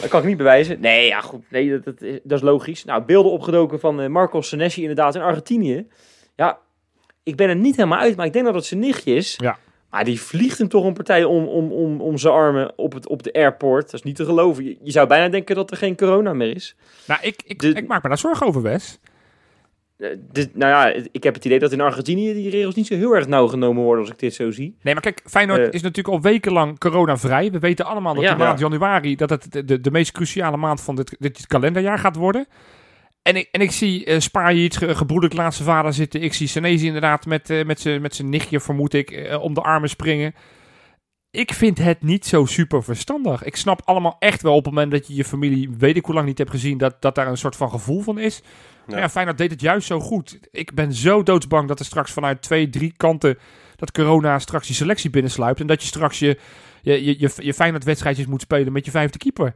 Dat 0.00 0.08
kan 0.08 0.20
ik 0.20 0.26
niet 0.26 0.36
bewijzen. 0.36 0.80
Nee, 0.80 1.06
ja, 1.06 1.20
goed. 1.20 1.44
Nee, 1.50 1.70
dat, 1.70 1.84
dat, 1.84 2.02
is, 2.02 2.18
dat 2.22 2.38
is 2.38 2.44
logisch. 2.44 2.84
Nou, 2.84 3.02
beelden 3.02 3.32
opgedoken 3.32 3.80
van 3.80 4.00
eh, 4.00 4.08
Marcos 4.08 4.48
Senesi 4.48 4.80
inderdaad 4.80 5.14
in 5.14 5.20
Argentinië. 5.20 5.86
Ja, 6.36 6.58
ik 7.28 7.36
ben 7.36 7.48
er 7.48 7.56
niet 7.56 7.76
helemaal 7.76 7.98
uit, 7.98 8.16
maar 8.16 8.26
ik 8.26 8.32
denk 8.32 8.44
dat 8.44 8.54
het 8.54 8.64
zijn 8.64 8.80
nichtje 8.80 9.14
is. 9.14 9.34
Ja. 9.36 9.58
Maar 9.90 10.04
die 10.04 10.20
vliegt 10.20 10.58
hem 10.58 10.68
toch 10.68 10.84
een 10.84 10.92
partij 10.92 11.24
om, 11.24 11.44
om, 11.46 11.72
om, 11.72 12.00
om 12.00 12.18
zijn 12.18 12.34
armen 12.34 12.72
op, 12.76 12.92
het, 12.92 13.08
op 13.08 13.22
de 13.22 13.32
airport. 13.32 13.84
Dat 13.84 13.94
is 13.94 14.02
niet 14.02 14.16
te 14.16 14.24
geloven. 14.24 14.64
Je, 14.64 14.76
je 14.82 14.90
zou 14.90 15.06
bijna 15.08 15.28
denken 15.28 15.54
dat 15.54 15.70
er 15.70 15.76
geen 15.76 15.96
corona 15.96 16.32
meer 16.32 16.54
is. 16.56 16.76
nou, 17.06 17.20
ik, 17.22 17.42
ik, 17.44 17.58
De- 17.60 17.68
ik 17.72 17.86
maak 17.86 18.02
me 18.02 18.08
daar 18.08 18.18
zorgen 18.18 18.46
over, 18.46 18.62
Wes. 18.62 18.98
Eh, 19.96 20.08
nou 20.52 20.72
ja, 20.72 21.02
ik 21.12 21.22
heb 21.22 21.34
het 21.34 21.44
idee 21.44 21.58
dat 21.58 21.72
in 21.72 21.80
Argentinië 21.80 22.32
die 22.34 22.50
regels 22.50 22.74
niet 22.74 22.86
zo 22.86 22.94
heel 22.94 23.12
erg 23.16 23.26
nauw 23.26 23.46
genomen 23.46 23.82
worden 23.82 24.02
als 24.04 24.12
ik 24.12 24.18
dit 24.18 24.34
zo 24.34 24.50
zie. 24.50 24.76
Nee, 24.82 24.94
maar 24.94 25.02
kijk, 25.02 25.22
Feyenoord 25.24 25.60
Eh. 25.60 25.66
is 25.72 25.82
natuurlijk 25.82 26.14
al 26.14 26.20
wekenlang 26.20 26.78
coronavrij. 26.78 27.50
We 27.50 27.58
weten 27.58 27.84
allemaal 27.84 28.14
dat 28.14 28.22
Ja. 28.22 28.30
de 28.34 28.38
maand 28.38 28.58
januari 28.58 29.16
dat 29.16 29.30
het 29.30 29.52
de, 29.52 29.64
de, 29.64 29.80
de 29.80 29.90
meest 29.90 30.12
cruciale 30.12 30.56
maand 30.56 30.80
van 30.80 30.96
dit, 30.96 31.16
dit 31.18 31.46
kalenderjaar 31.46 31.98
gaat 31.98 32.16
worden. 32.16 32.46
En 33.22 33.36
ik, 33.36 33.48
en 33.50 33.60
ik 33.60 33.70
zie 33.70 34.04
eh 34.04 34.20
Spajic, 34.20 34.74
ge, 34.74 34.94
gebroedelijk 34.94 35.36
laatste 35.36 35.62
vader 35.62 35.92
zitten. 35.92 36.22
Ik 36.22 36.34
zie 36.34 36.46
Senezi 36.46 36.86
inderdaad 36.86 37.26
met, 37.26 37.50
eh, 37.50 37.64
met 37.64 37.80
zijn 37.80 38.02
met 38.02 38.14
zijn 38.14 38.28
nichtje, 38.28 38.60
vermoed 38.60 38.94
ik, 38.94 39.10
eh, 39.10 39.42
om 39.42 39.54
de 39.54 39.60
armen 39.60 39.88
springen. 39.88 40.34
Ik 41.30 41.52
vind 41.52 41.78
het 41.78 42.02
niet 42.02 42.26
zo 42.26 42.44
super 42.44 42.82
verstandig. 42.82 43.44
Ik 43.44 43.56
snap 43.56 43.80
allemaal 43.84 44.16
echt 44.18 44.42
wel 44.42 44.54
op 44.54 44.64
het 44.64 44.74
moment 44.74 44.92
dat 44.92 45.06
je 45.06 45.14
je 45.14 45.24
familie, 45.24 45.70
weet 45.78 45.96
ik 45.96 46.04
hoe 46.04 46.14
lang 46.14 46.26
niet 46.26 46.38
hebt 46.38 46.50
gezien, 46.50 46.78
dat, 46.78 47.02
dat 47.02 47.14
daar 47.14 47.26
een 47.26 47.36
soort 47.36 47.56
van 47.56 47.70
gevoel 47.70 48.00
van 48.00 48.18
is. 48.18 48.42
Maar 48.86 48.98
ja, 48.98 49.08
Feyenoord 49.08 49.38
deed 49.38 49.50
het 49.50 49.60
juist 49.60 49.86
zo 49.86 50.00
goed. 50.00 50.38
Ik 50.50 50.74
ben 50.74 50.92
zo 50.92 51.22
doodsbang 51.22 51.68
dat 51.68 51.78
er 51.78 51.84
straks 51.84 52.12
vanuit 52.12 52.42
twee, 52.42 52.68
drie 52.70 52.92
kanten 52.96 53.38
dat 53.76 53.92
corona 53.92 54.38
straks 54.38 54.66
die 54.66 54.76
selectie 54.76 55.10
binnensluipt. 55.10 55.60
En 55.60 55.66
dat 55.66 55.80
je 55.80 55.88
straks 55.88 56.18
je, 56.18 56.38
je, 56.82 57.04
je, 57.04 57.14
je, 57.18 57.30
je 57.36 57.54
Feyenoord-wedstrijdjes 57.54 58.26
moet 58.26 58.40
spelen 58.40 58.72
met 58.72 58.84
je 58.84 58.90
vijfde 58.90 59.18
keeper 59.18 59.54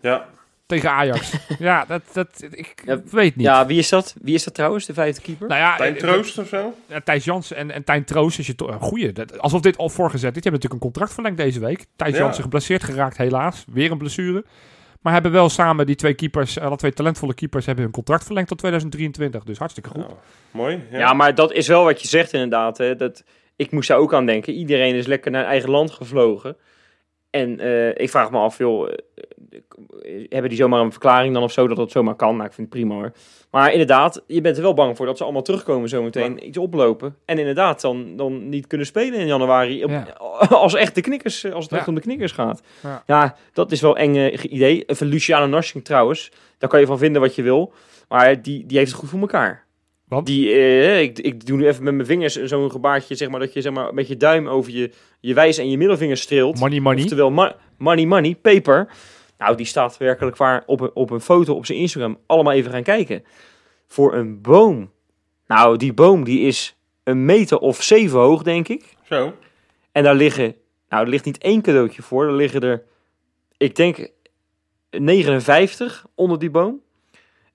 Ja, 0.00 0.28
tegen 0.70 0.90
Ajax. 0.90 1.32
ja, 1.58 1.84
dat, 1.88 2.02
dat 2.12 2.44
ik 2.50 2.82
Ja, 2.84 3.00
weet 3.10 3.36
niet. 3.36 3.46
Ja, 3.46 3.66
wie 3.66 3.78
is 3.78 3.88
dat? 3.88 4.14
Wie 4.22 4.34
is 4.34 4.44
dat 4.44 4.54
trouwens, 4.54 4.86
de 4.86 4.94
vijfde 4.94 5.20
keeper? 5.22 5.48
nou 5.48 5.60
ja, 5.60 5.76
Tijn 5.76 5.94
eh, 5.94 6.00
Troost 6.00 6.38
of 6.38 6.48
zo? 6.48 6.74
eh, 6.88 6.96
Thijs 7.04 7.24
Jansen 7.24 7.56
en, 7.56 7.70
en 7.70 7.84
Tijn 7.84 8.04
Troost 8.04 8.38
is 8.38 8.46
je 8.46 8.54
toch 8.54 8.68
een 8.70 8.80
goeie. 8.80 9.12
Dat, 9.12 9.38
alsof 9.38 9.60
dit 9.60 9.76
al 9.76 9.88
voorgezet 9.88 10.36
is. 10.36 10.42
Die 10.42 10.42
hebben 10.42 10.52
natuurlijk 10.52 10.82
een 10.82 10.90
contract 10.92 11.12
verlengd 11.14 11.38
deze 11.38 11.60
week. 11.60 11.84
Thijs 11.96 12.12
Ja. 12.12 12.18
Jansen 12.18 12.42
geblesseerd 12.42 12.84
geraakt, 12.84 13.16
helaas. 13.16 13.64
Weer 13.72 13.90
een 13.90 13.98
blessure. 13.98 14.44
Maar 15.00 15.12
hebben 15.12 15.32
wel 15.32 15.48
samen 15.48 15.86
die 15.86 15.94
twee 15.96 16.14
keepers, 16.14 16.58
alle 16.58 16.76
twee 16.76 16.92
talentvolle 16.92 17.34
keepers, 17.34 17.66
hebben 17.66 17.84
hun 17.84 17.92
contract 17.92 18.24
verlengd 18.24 18.48
tot 18.48 18.58
2023. 18.58 19.44
Dus 19.44 19.58
hartstikke 19.58 19.88
goed. 19.88 20.04
Mooi. 20.50 20.82
Ja. 20.90 20.98
Ja. 20.98 21.12
maar 21.12 21.34
dat 21.34 21.52
is 21.52 21.68
wel 21.68 21.84
wat 21.84 22.02
je 22.02 22.08
zegt 22.08 22.32
inderdaad. 22.32 22.78
Hè. 22.78 22.96
Dat, 22.96 23.24
ik 23.56 23.70
moest 23.70 23.88
daar 23.88 23.98
ook 23.98 24.14
aan 24.14 24.26
denken. 24.26 24.52
Iedereen 24.52 24.94
is 24.94 25.06
lekker 25.06 25.30
naar 25.30 25.44
eigen 25.44 25.70
land 25.70 25.90
gevlogen. 25.90 26.56
En 27.30 27.60
eh, 27.60 27.88
ik 27.88 28.10
vraag 28.10 28.30
me 28.30 28.38
af, 28.38 28.58
joh, 28.58 28.88
eh, 28.88 28.94
eh, 30.02 30.26
hebben 30.28 30.48
die 30.48 30.58
zomaar 30.58 30.80
een 30.80 30.90
verklaring 30.90 31.34
dan 31.34 31.42
of 31.42 31.52
zo 31.52 31.68
dat 31.68 31.76
dat 31.76 31.90
zomaar 31.90 32.14
kan? 32.14 32.34
Nou, 32.36 32.48
ik 32.48 32.52
vind 32.54 32.68
het 32.72 32.76
prima 32.80 32.94
hoor. 32.94 33.12
Maar 33.50 33.72
inderdaad, 33.72 34.22
je 34.26 34.40
bent 34.40 34.56
er 34.56 34.62
wel 34.62 34.74
bang 34.74 34.96
voor 34.96 35.06
dat 35.06 35.16
ze 35.16 35.22
allemaal 35.24 35.42
terugkomen 35.42 35.88
zometeen, 35.88 36.46
iets 36.46 36.58
oplopen. 36.58 37.16
En 37.24 37.38
inderdaad 37.38 37.80
dan, 37.80 38.16
dan 38.16 38.48
niet 38.48 38.66
kunnen 38.66 38.86
spelen 38.86 39.18
in 39.18 39.26
januari. 39.26 39.84
Op- 39.84 39.90
Ja. 39.90 40.06
Als 40.48 40.74
echt 40.74 40.94
de 40.94 41.00
knikkers, 41.00 41.52
als 41.52 41.62
het 41.64 41.72
Ja. 41.72 41.78
echt 41.78 41.88
om 41.88 41.94
de 41.94 42.00
knikkers 42.00 42.32
gaat. 42.32 42.62
Ja. 42.82 43.02
Ja, 43.06 43.36
dat 43.52 43.72
is 43.72 43.80
wel 43.80 43.98
een 43.98 44.16
eng 44.16 44.38
idee. 44.50 44.84
Even 44.84 45.06
Luciano 45.06 45.46
Narsing 45.46 45.84
trouwens, 45.84 46.30
daar 46.58 46.70
kan 46.70 46.80
je 46.80 46.86
van 46.86 46.98
vinden 46.98 47.20
wat 47.22 47.34
je 47.34 47.42
wil. 47.42 47.72
Maar 48.08 48.42
die, 48.42 48.66
die 48.66 48.78
heeft 48.78 48.90
het 48.90 49.00
goed 49.00 49.08
voor 49.08 49.20
elkaar. 49.20 49.64
Want? 50.10 50.26
Die, 50.26 50.52
eh, 50.52 51.00
ik, 51.00 51.18
ik 51.18 51.46
doe 51.46 51.56
nu 51.58 51.66
even 51.66 51.84
met 51.84 51.94
mijn 51.94 52.06
vingers 52.06 52.34
zo'n 52.34 52.70
gebaartje, 52.70 53.14
zeg 53.14 53.28
maar, 53.28 53.40
dat 53.40 53.52
je 53.52 53.60
zeg 53.60 53.72
maar, 53.72 53.94
met 53.94 54.08
je 54.08 54.16
duim 54.16 54.48
over 54.48 54.72
je, 54.72 54.90
je 55.20 55.34
wijs 55.34 55.58
en 55.58 55.70
je 55.70 55.76
middelvinger 55.76 56.16
streelt. 56.16 56.58
Money, 56.60 56.80
money. 56.80 57.02
Oftewel, 57.02 57.30
ma- 57.30 57.56
money, 57.78 58.06
money, 58.06 58.34
paper. 58.34 58.88
Nou, 59.38 59.56
die 59.56 59.66
staat 59.66 59.96
werkelijk 59.96 60.36
waar 60.36 60.62
op 60.66 60.80
een, 60.80 60.90
op 60.94 61.10
een 61.10 61.20
foto 61.20 61.54
op 61.54 61.66
zijn 61.66 61.78
Instagram. 61.78 62.18
Allemaal 62.26 62.52
even 62.52 62.70
gaan 62.70 62.82
kijken. 62.82 63.24
Voor 63.86 64.14
een 64.14 64.40
boom. 64.40 64.90
Nou, 65.46 65.76
die 65.76 65.92
boom 65.92 66.24
die 66.24 66.40
is 66.40 66.76
een 67.04 67.24
meter 67.24 67.58
of 67.58 67.82
zeven 67.82 68.18
hoog, 68.18 68.42
denk 68.42 68.68
ik. 68.68 68.84
Zo. 69.02 69.34
En 69.92 70.02
daar 70.02 70.14
liggen, 70.14 70.54
nou, 70.88 71.02
er 71.04 71.10
ligt 71.10 71.24
niet 71.24 71.38
één 71.38 71.62
cadeautje 71.62 72.02
voor. 72.02 72.26
Er 72.26 72.32
liggen 72.34 72.60
er, 72.60 72.82
ik 73.56 73.76
denk, 73.76 74.08
59 74.90 76.06
onder 76.14 76.38
die 76.38 76.50
boom. 76.50 76.80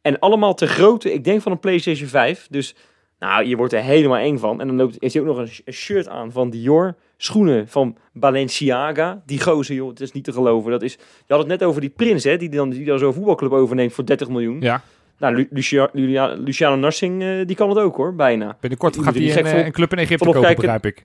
En 0.06 0.20
allemaal 0.20 0.54
te 0.54 0.68
grootte, 0.68 1.14
ik 1.14 1.24
denk 1.24 1.42
van 1.42 1.52
een 1.52 1.60
PlayStation 1.60 2.08
5. 2.10 2.48
Dus, 2.50 2.76
nou, 3.20 3.46
je 3.46 3.56
wordt 3.56 3.74
er 3.74 3.82
helemaal 3.82 4.18
eng 4.18 4.38
van. 4.38 4.62
En 4.62 4.68
dan 4.68 4.76
loopt, 4.76 4.98
heeft 5.00 5.14
hij 5.14 5.22
ook 5.24 5.28
nog 5.30 5.38
een, 5.38 5.48
sh- 5.48 5.60
een 5.66 5.74
shirt 5.74 6.08
aan 6.08 6.32
van 6.32 6.50
Dior. 6.50 6.96
Schoenen 7.18 7.68
van 7.68 7.98
Balenciaga. 8.14 9.22
Die 9.26 9.42
gozer, 9.42 9.76
joh, 9.76 9.90
het 9.90 10.00
is 10.02 10.12
niet 10.12 10.24
te 10.24 10.32
geloven. 10.34 10.72
Dat 10.72 10.82
is, 10.82 10.94
je 10.94 11.00
had 11.28 11.38
het 11.40 11.48
net 11.48 11.64
over 11.64 11.82
die 11.82 11.90
prins, 11.90 12.24
hè, 12.24 12.38
die 12.38 12.50
dan, 12.50 12.70
die 12.70 12.86
dan 12.86 13.00
zo'n 13.00 13.14
voetbalclub 13.14 13.52
overneemt 13.52 13.94
voor 13.94 14.06
30 14.06 14.30
miljoen. 14.30 14.58
Ja, 14.62 14.82
Nou, 15.20 15.36
Lu- 15.36 15.48
Lucia, 15.52 15.90
Lucia- 15.94 16.34
Luciano 16.34 16.76
Narsing, 16.76 17.24
eh, 17.24 17.30
die 17.46 17.56
kan 17.56 17.70
het 17.70 17.78
ook 17.78 17.96
hoor, 17.96 18.16
bijna. 18.16 18.58
binnenkort 18.60 18.96
gaat 19.04 19.14
hij 19.16 19.24
een, 19.24 19.46
eh, 19.46 19.52
vol- 19.52 19.66
een 19.66 19.72
club 19.72 19.92
in 19.92 19.98
Egypte 19.98 20.26
kopen, 20.26 20.42
kijken. 20.42 20.62
begrijp 20.62 20.86
ik. 20.86 21.04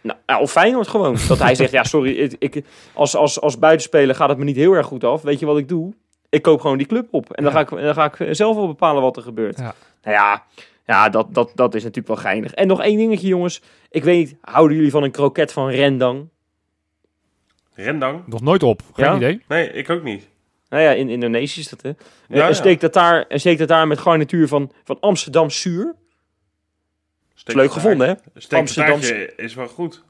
Nou, 0.00 0.18
ja, 0.26 0.40
of 0.40 0.50
Feyenoord 0.50 0.88
gewoon. 0.88 1.16
Dat 1.28 1.38
hij 1.38 1.54
zegt, 1.54 1.70
ja 1.72 1.84
sorry, 1.84 2.10
ik, 2.12 2.34
ik, 2.38 2.64
als, 2.92 3.16
als, 3.16 3.40
als 3.40 3.58
buitenspeler 3.58 4.14
gaat 4.14 4.28
het 4.28 4.38
me 4.38 4.44
niet 4.44 4.56
heel 4.56 4.72
erg 4.72 4.86
goed 4.86 5.04
af. 5.04 5.22
Weet 5.22 5.38
je 5.38 5.46
wat 5.46 5.58
ik 5.58 5.68
doe? 5.68 5.92
Ik 6.32 6.42
koop 6.42 6.60
gewoon 6.60 6.78
die 6.78 6.86
club 6.86 7.08
op. 7.10 7.32
En 7.32 7.44
dan, 7.44 7.52
Ja. 7.52 7.58
ga, 7.64 7.76
ik, 7.76 7.82
dan 7.82 7.94
ga 7.94 8.12
ik 8.14 8.34
zelf 8.34 8.56
wel 8.56 8.66
bepalen 8.66 9.02
wat 9.02 9.16
er 9.16 9.22
gebeurt. 9.22 9.58
Ja. 9.58 9.74
Nou 10.02 10.16
ja, 10.16 10.44
ja 10.86 11.08
dat, 11.08 11.34
dat, 11.34 11.52
dat 11.54 11.74
is 11.74 11.80
natuurlijk 11.82 12.08
wel 12.14 12.16
geinig. 12.16 12.52
En 12.54 12.66
nog 12.66 12.80
één 12.82 12.96
dingetje 12.96 13.26
jongens. 13.26 13.62
Ik 13.90 14.04
weet 14.04 14.16
niet, 14.18 14.36
houden 14.40 14.76
jullie 14.76 14.90
van 14.90 15.02
een 15.02 15.10
kroket 15.10 15.52
van 15.52 15.68
rendang? 15.70 16.28
Rendang? 17.74 18.26
Nog 18.26 18.40
nooit 18.40 18.62
op, 18.62 18.82
geen 18.92 19.06
Ja? 19.06 19.16
idee. 19.16 19.42
Nee, 19.48 19.72
ik 19.72 19.90
ook 19.90 20.02
niet. 20.02 20.28
Nou 20.68 20.82
ja, 20.82 20.90
in 20.90 21.08
Indonesië 21.08 21.60
is 21.60 21.68
dat 21.68 21.82
hè. 21.82 21.88
Ja, 21.88 21.94
en 22.28 22.36
ja. 22.36 22.52
steekt 22.52 22.80
dat 22.80 22.92
daar, 22.92 23.26
en 23.26 23.40
steekt 23.40 23.58
dat 23.58 23.68
daar 23.68 23.86
met 23.86 23.98
garnituur 23.98 24.48
van, 24.48 24.72
van 24.84 25.00
Amsterdam 25.00 25.50
zuur. 25.50 25.94
Steek 27.34 27.56
Leuk 27.56 27.72
gevonden 27.72 28.08
hè? 28.08 28.14
Steek 28.34 28.58
Amsterdam- 28.58 29.00
is 29.36 29.54
wel 29.54 29.68
goed. 29.68 30.04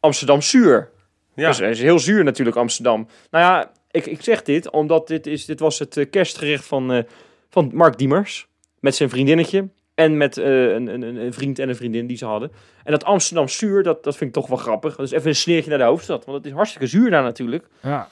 Amsterdam 0.00 0.42
zuur. 0.42 0.90
Ja, 1.34 1.48
Dus, 1.48 1.60
is 1.60 1.80
heel 1.80 1.98
zuur 1.98 2.24
natuurlijk, 2.24 2.56
Amsterdam. 2.56 3.08
Nou 3.30 3.44
ja, 3.44 3.72
ik, 3.92 4.06
ik 4.06 4.22
zeg 4.22 4.42
dit 4.42 4.70
omdat 4.70 5.06
dit, 5.08 5.26
is, 5.26 5.44
dit 5.44 5.60
was 5.60 5.78
het 5.78 5.96
eh, 5.96 6.10
kerstgerecht 6.10 6.64
van, 6.64 6.92
eh, 6.92 7.02
van 7.50 7.70
Mark 7.72 7.98
Diemers. 7.98 8.46
Met 8.80 8.94
zijn 8.94 9.08
vriendinnetje. 9.10 9.68
En 9.94 10.16
met 10.16 10.38
eh, 10.38 10.44
een, 10.72 10.86
een, 10.86 11.02
een- 11.02 11.32
vriend 11.32 11.58
en 11.58 11.68
een 11.68 11.76
vriendin 11.76 12.06
die 12.06 12.16
ze 12.16 12.24
hadden. 12.26 12.52
En 12.84 12.92
dat 12.92 13.04
Amsterdam 13.04 13.48
zuur, 13.48 13.82
dat, 13.82 14.04
dat 14.04 14.16
vind 14.16 14.30
ik 14.36 14.42
toch 14.42 14.48
wel 14.48 14.58
grappig. 14.58 14.96
Dus 14.96 15.10
even 15.10 15.28
een 15.28 15.34
sneertje 15.34 15.70
naar 15.70 15.78
de 15.78 15.84
hoofdstad. 15.84 16.24
Want 16.24 16.36
het 16.38 16.46
is 16.46 16.52
hartstikke 16.52 16.86
zuur 16.86 17.10
daar 17.10 17.22
natuurlijk. 17.22 17.66
Ja. 17.82 18.08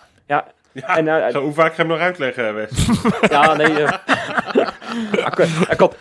Ja, 0.72 0.96
En, 0.96 1.32
zo, 1.32 1.42
hoe 1.42 1.52
vaak 1.52 1.74
ga 1.74 1.82
je 1.82 1.88
hem 1.88 1.90
nog 1.90 1.98
uitleggen, 1.98 2.54
Wes? 2.54 2.70
Ja, 3.30 3.54
nee. 3.56 3.66
ik, 5.12 5.38
ik, 5.70 5.78
had- 5.78 5.96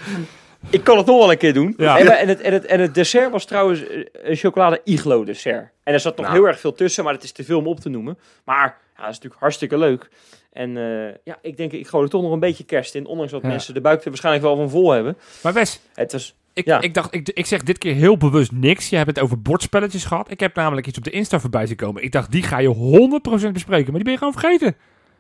ik 0.70 0.84
kan 0.84 0.98
het 0.98 1.06
nog 1.06 1.18
wel 1.20 1.32
een 1.32 1.38
keer 1.38 1.54
doen. 1.54 1.74
Ja. 1.78 1.98
En, 2.00 2.18
en, 2.18 2.28
het, 2.28 2.42
en, 2.42 2.54
het, 2.54 2.66
en 2.66 2.80
het 2.80 2.94
dessert 2.94 3.32
was 3.32 3.46
trouwens 3.46 3.84
een 4.14 4.36
chocolade 4.36 4.82
iglo 4.84 5.24
dessert. 5.24 5.70
En 5.84 5.94
er 5.94 6.00
zat 6.00 6.16
nog 6.18 6.26
Nou. 6.26 6.38
heel 6.38 6.48
erg 6.48 6.60
veel 6.60 6.74
tussen, 6.74 7.04
maar 7.04 7.14
het 7.14 7.24
is 7.24 7.32
te 7.32 7.44
veel 7.44 7.58
om 7.60 7.68
op 7.68 7.80
te 7.80 7.90
noemen. 7.90 8.18
Maar 8.46 8.78
ja, 9.00 9.06
dat 9.06 9.10
is 9.10 9.16
natuurlijk 9.16 9.42
hartstikke 9.42 9.78
leuk. 9.78 10.10
En 10.52 10.78
eh, 10.78 11.16
ja, 11.24 11.38
ik 11.42 11.58
denk, 11.58 11.72
ik 11.72 11.88
gooi 11.88 12.04
er 12.04 12.10
toch 12.10 12.22
nog 12.22 12.32
een 12.32 12.40
beetje 12.40 12.64
kerst 12.64 12.96
in. 12.96 13.06
Ondanks 13.06 13.32
dat 13.32 13.42
Ja. 13.42 13.48
mensen 13.48 13.74
de 13.74 13.82
buik 13.82 14.04
er 14.04 14.10
waarschijnlijk 14.10 14.46
wel 14.46 14.56
van 14.56 14.70
vol 14.70 14.92
hebben. 14.92 15.18
Maar 15.44 15.54
Wes, 15.54 15.80
Het 15.94 16.12
was, 16.12 16.36
ik, 16.54 16.66
Ja. 16.66 16.82
ik 16.82 16.94
dacht, 16.94 17.14
ik, 17.14 17.30
ik 17.30 17.46
zeg 17.46 17.64
dit 17.64 17.78
keer 17.78 17.94
heel 17.96 18.18
bewust 18.18 18.52
niks. 18.52 18.90
Je 18.90 18.96
hebt 18.96 19.08
het 19.10 19.20
over 19.20 19.42
bordspelletjes 19.42 20.06
gehad. 20.06 20.32
Ik 20.32 20.40
heb 20.40 20.56
namelijk 20.56 20.88
iets 20.88 20.98
op 20.98 21.04
de 21.04 21.10
Insta 21.10 21.40
voorbij 21.40 21.66
zien 21.68 21.76
komen. 21.76 22.04
Ik 22.04 22.12
dacht, 22.12 22.32
die 22.32 22.44
ga 22.44 22.58
je 22.60 22.76
100% 23.48 23.52
bespreken, 23.52 23.86
maar 23.86 24.04
die 24.04 24.04
ben 24.04 24.12
je 24.12 24.18
gewoon 24.18 24.34
vergeten. 24.34 24.76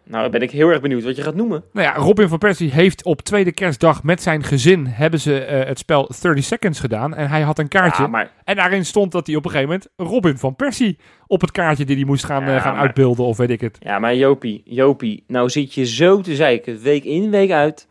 Nou, 0.10 0.30
ben 0.30 0.42
ik 0.42 0.52
heel 0.52 0.70
erg 0.70 0.82
benieuwd 0.82 1.04
wat 1.04 1.16
je 1.16 1.22
gaat 1.24 1.36
noemen. 1.36 1.64
Nou 1.74 1.88
ja, 1.88 1.94
Robin 1.94 2.28
van 2.28 2.38
Persie 2.38 2.72
heeft 2.72 3.04
op 3.04 3.22
tweede 3.22 3.52
kerstdag 3.52 4.04
met 4.04 4.22
zijn 4.22 4.44
gezin 4.44 4.86
hebben 4.86 5.20
ze 5.20 5.40
eh, 5.40 5.68
het 5.68 5.80
spel 5.80 6.10
30 6.22 6.44
Seconds 6.44 6.80
gedaan. 6.80 7.16
En 7.16 7.30
hij 7.30 7.42
had 7.42 7.60
een 7.60 7.68
kaartje. 7.68 8.04
Ja, 8.04 8.10
maar 8.10 8.32
En 8.44 8.56
daarin 8.56 8.86
stond 8.86 9.12
dat 9.12 9.28
hij 9.28 9.36
op 9.36 9.46
een 9.46 9.52
gegeven 9.52 9.72
moment 9.72 10.14
Robin 10.14 10.38
van 10.38 10.56
Persie 10.56 10.98
op 11.28 11.42
het 11.42 11.52
kaartje 11.52 11.86
die 11.86 11.96
hij 11.96 12.06
moest 12.06 12.26
gaan, 12.26 12.46
Ja, 12.46 12.56
eh, 12.56 12.62
gaan 12.62 12.74
maar- 12.74 12.82
uitbeelden 12.82 13.26
of 13.26 13.38
weet 13.38 13.50
ik 13.50 13.62
het. 13.62 13.78
Ja, 13.80 14.00
maar 14.00 14.16
Jopie, 14.16 14.62
Jopie, 14.66 15.24
nou 15.28 15.50
zit 15.50 15.74
je 15.74 15.86
zo 15.86 16.22
te 16.22 16.36
zeiken, 16.36 16.82
week 16.82 17.04
in, 17.04 17.30
week 17.30 17.52
uit. 17.52 17.88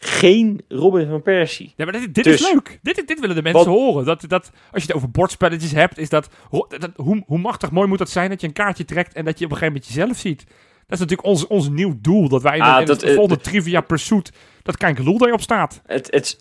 Geen 0.00 0.60
Robin 0.68 1.08
van 1.08 1.22
Persie. 1.22 1.72
Ja, 1.76 1.84
maar 1.84 1.92
dit, 1.92 2.14
dit 2.14 2.24
Dus- 2.24 2.40
is 2.40 2.52
leuk. 2.52 2.78
Dit, 2.82 3.02
dit 3.08 3.20
willen 3.20 3.34
de 3.36 3.42
mensen 3.42 3.64
Wat- 3.70 3.74
horen. 3.78 4.04
Dat, 4.04 4.24
dat, 4.28 4.50
als 4.72 4.82
je 4.82 4.88
het 4.88 4.96
over 4.96 5.10
bordspelletjes 5.10 5.72
hebt, 5.72 5.98
is 5.98 6.08
dat, 6.08 6.28
dat 6.68 6.90
hoe, 6.96 7.22
hoe 7.26 7.38
machtig 7.38 7.70
mooi 7.70 7.88
moet 7.88 7.98
dat 7.98 8.10
zijn 8.10 8.28
dat 8.30 8.40
je 8.40 8.46
een 8.46 8.52
kaartje 8.52 8.84
trekt 8.84 9.12
en 9.14 9.24
dat 9.24 9.38
je 9.38 9.44
op 9.44 9.50
een 9.50 9.56
gegeven 9.56 9.80
moment 9.80 9.94
jezelf 9.94 10.16
ziet. 10.18 10.44
Dat 10.88 10.98
is 10.98 11.04
natuurlijk 11.04 11.28
ons, 11.28 11.46
ons 11.46 11.68
nieuw 11.68 11.94
doel, 12.00 12.28
dat 12.28 12.42
wij 12.42 12.56
in, 12.56 12.62
Ah, 12.62 12.70
het- 12.72 12.80
in 12.80 12.86
dat, 12.86 13.00
het 13.00 13.10
eh, 13.10 13.16
volgende 13.16 13.42
Trivia 13.42 13.80
Pursuit, 13.80 14.32
dat 14.62 14.76
Kijkeloel 14.76 15.18
daarop 15.18 15.40
staat. 15.40 15.80
Het, 15.86 16.08
het, 16.10 16.36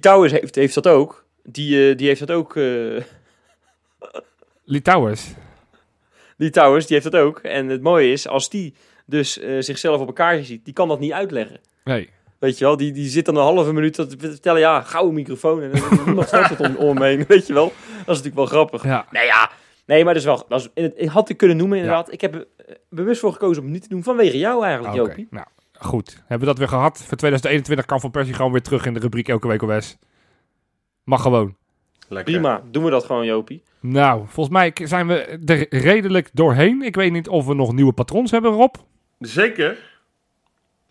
Towers 0.00 0.32
heeft, 0.32 0.54
heeft 0.54 0.74
dat 0.74 0.86
ook. 0.86 1.24
Die, 1.42 1.90
eh, 1.90 1.96
die 1.96 2.06
heeft 2.06 2.20
dat 2.20 2.30
ook. 2.30 2.56
eh. 2.56 2.62
Lee 6.36 6.50
Towers, 6.50 6.86
die 6.86 6.96
heeft 6.98 7.10
dat 7.12 7.22
ook. 7.22 7.38
En 7.38 7.68
het 7.68 7.82
mooie 7.82 8.12
is, 8.12 8.28
als 8.28 8.50
die 8.50 8.74
dus 9.06 9.38
eh, 9.38 9.56
zichzelf 9.60 10.00
op 10.00 10.08
een 10.08 10.14
kaartje 10.14 10.44
ziet, 10.44 10.64
die 10.64 10.74
kan 10.74 10.88
dat 10.88 11.00
niet 11.00 11.12
uitleggen. 11.12 11.60
Nee. 11.84 12.08
Weet 12.38 12.58
je 12.58 12.64
wel, 12.64 12.76
die, 12.76 12.92
die 12.92 13.08
zit 13.08 13.24
dan 13.24 13.36
een 13.36 13.42
halve 13.42 13.72
minuut 13.72 13.94
te 13.94 14.06
vertellen, 14.18 14.60
ja, 14.60 14.80
gouden 14.80 15.14
microfoon. 15.14 15.62
En 15.62 15.70
dan 16.14 16.24
snapt 16.26 16.48
het 16.48 16.60
om, 16.60 16.76
om 16.76 16.96
hem 16.96 17.02
heen, 17.02 17.24
weet 17.28 17.46
je 17.46 17.52
wel. 17.52 17.64
Dat 17.88 17.98
is 17.98 18.22
natuurlijk 18.22 18.34
wel 18.34 18.46
grappig. 18.46 18.84
Ja. 18.84 19.06
Nee, 19.10 19.24
ja. 19.26 19.50
Nee, 19.86 20.04
maar 20.04 20.12
dat 20.14 20.22
is 20.22 20.28
wel... 20.28 20.44
Dat 20.48 20.60
is, 20.74 20.82
het, 20.84 20.92
ik 20.96 21.08
had 21.08 21.28
ik 21.28 21.36
kunnen 21.36 21.56
noemen, 21.56 21.78
inderdaad. 21.78 22.12
Ik 22.12 22.20
heb 22.20 22.34
eh, 22.34 22.40
bewust 22.88 23.20
voor 23.20 23.32
gekozen 23.32 23.58
om 23.58 23.64
het 23.64 23.72
niet 23.72 23.82
te 23.82 23.88
doen 23.88 24.02
vanwege 24.02 24.38
jou 24.38 24.64
eigenlijk, 24.64 24.94
Oké, 24.94 25.08
Jopie. 25.08 25.26
nou 25.30 25.46
goed. 25.72 26.14
Hebben 26.16 26.38
we 26.38 26.44
dat 26.46 26.58
weer 26.58 26.68
gehad. 26.68 26.96
Voor 26.98 27.16
2021 27.16 27.86
kan 27.86 28.00
Van 28.00 28.10
Persie 28.10 28.34
gewoon 28.34 28.52
weer 28.52 28.62
terug 28.62 28.86
in 28.86 28.94
de 28.94 29.00
rubriek 29.00 29.28
elke 29.28 29.48
week 29.48 29.62
OS. 29.62 29.96
Mag 31.04 31.22
gewoon. 31.22 31.56
Lekker. 32.08 32.32
Prima, 32.32 32.62
doen 32.70 32.84
we 32.84 32.90
dat 32.90 33.04
gewoon, 33.04 33.26
Jopie. 33.26 33.62
Nou, 33.80 34.24
volgens 34.26 34.56
mij 34.56 34.72
zijn 34.74 35.06
we 35.06 35.38
er 35.44 35.66
redelijk 35.70 36.30
doorheen. 36.32 36.82
Ik 36.82 36.94
weet 36.96 37.12
niet 37.12 37.28
of 37.28 37.46
we 37.46 37.54
nog 37.54 37.72
nieuwe 37.72 37.92
patrons 37.92 38.30
hebben, 38.30 38.50
Rob. 38.52 38.74
Zeker. 39.18 39.70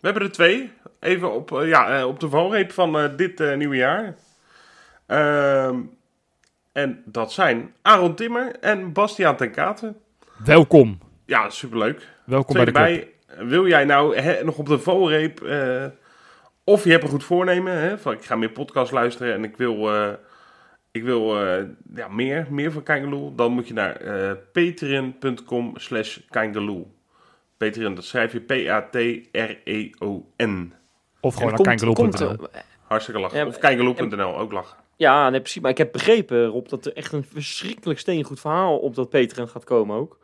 We 0.00 0.06
hebben 0.06 0.22
er 0.22 0.32
twee. 0.32 0.70
Even 1.00 1.32
op, 1.32 1.52
eh, 1.52 1.68
ja, 1.68 1.98
eh, 1.98 2.06
op 2.06 2.20
de 2.20 2.28
valreep 2.28 2.72
van 2.72 2.98
eh, 2.98 3.16
dit 3.16 3.40
eh, 3.40 3.56
nieuwe 3.56 3.76
jaar. 3.76 4.14
Ehm, 5.06 5.80
en 6.72 7.02
dat 7.04 7.32
zijn 7.32 7.74
Aaron 7.82 8.14
Timmer 8.14 8.56
en 8.60 8.92
Bastiaan 8.92 9.36
ten 9.36 9.50
Katen. 9.50 9.96
Welkom. 10.44 10.98
Ja, 11.26 11.50
superleuk. 11.50 12.08
Welkom 12.24 12.54
Twee 12.54 12.72
bij 12.72 12.88
de 12.88 12.98
club. 12.98 13.14
erbij. 13.26 13.46
Wil 13.48 13.66
jij 13.66 13.84
nou 13.84 14.16
hè, 14.16 14.44
nog 14.44 14.58
op 14.58 14.66
de 14.66 14.78
valreep... 14.78 15.42
eh, 15.42 15.84
of 16.64 16.84
je 16.84 16.90
hebt 16.90 17.02
een 17.02 17.08
goed 17.08 17.24
voornemen. 17.24 17.72
Hè, 17.72 17.98
van 17.98 18.12
ik 18.12 18.24
ga 18.24 18.36
meer 18.36 18.50
podcast 18.50 18.92
luisteren 18.92 19.34
en 19.34 19.44
ik 19.44 19.56
wil... 19.56 19.94
eh, 19.94 20.12
ik 20.90 21.02
wil 21.02 21.46
eh, 21.46 21.64
ja, 21.94 22.08
meer, 22.08 22.46
meer 22.50 22.72
van 22.72 22.82
Kangaloo. 22.82 23.32
Dan 23.34 23.52
moet 23.52 23.68
je 23.68 23.74
naar 23.74 23.96
eh 23.96 24.32
patreon.com 24.52 25.72
slash. 25.76 26.18
Patreon, 27.56 27.94
dat 27.94 28.04
schrijf 28.04 28.32
je 28.32 28.40
P-A-T-R-E-O-N. 28.40 29.34
Of 31.20 31.34
gewoon 31.34 31.52
naar 31.52 31.60
eh, 31.60 32.60
Hartstikke 32.82 33.20
lachen. 33.20 33.38
Ja, 33.38 33.46
of 33.46 33.58
Kangaloo.nl, 33.58 34.38
ook 34.38 34.52
lachen. 34.52 34.76
Ja, 34.96 35.30
nee, 35.30 35.40
precies. 35.40 35.62
Maar 35.62 35.70
ik 35.70 35.78
heb 35.78 35.92
begrepen, 35.92 36.46
Rob, 36.46 36.68
dat 36.68 36.86
er 36.86 36.92
echt 36.92 37.12
een 37.12 37.24
verschrikkelijk 37.24 37.98
steengoed 37.98 38.40
verhaal 38.40 38.78
op 38.78 38.94
dat 38.94 39.10
Patreon 39.10 39.48
gaat 39.48 39.64
komen 39.64 39.96
ook. 39.96 40.18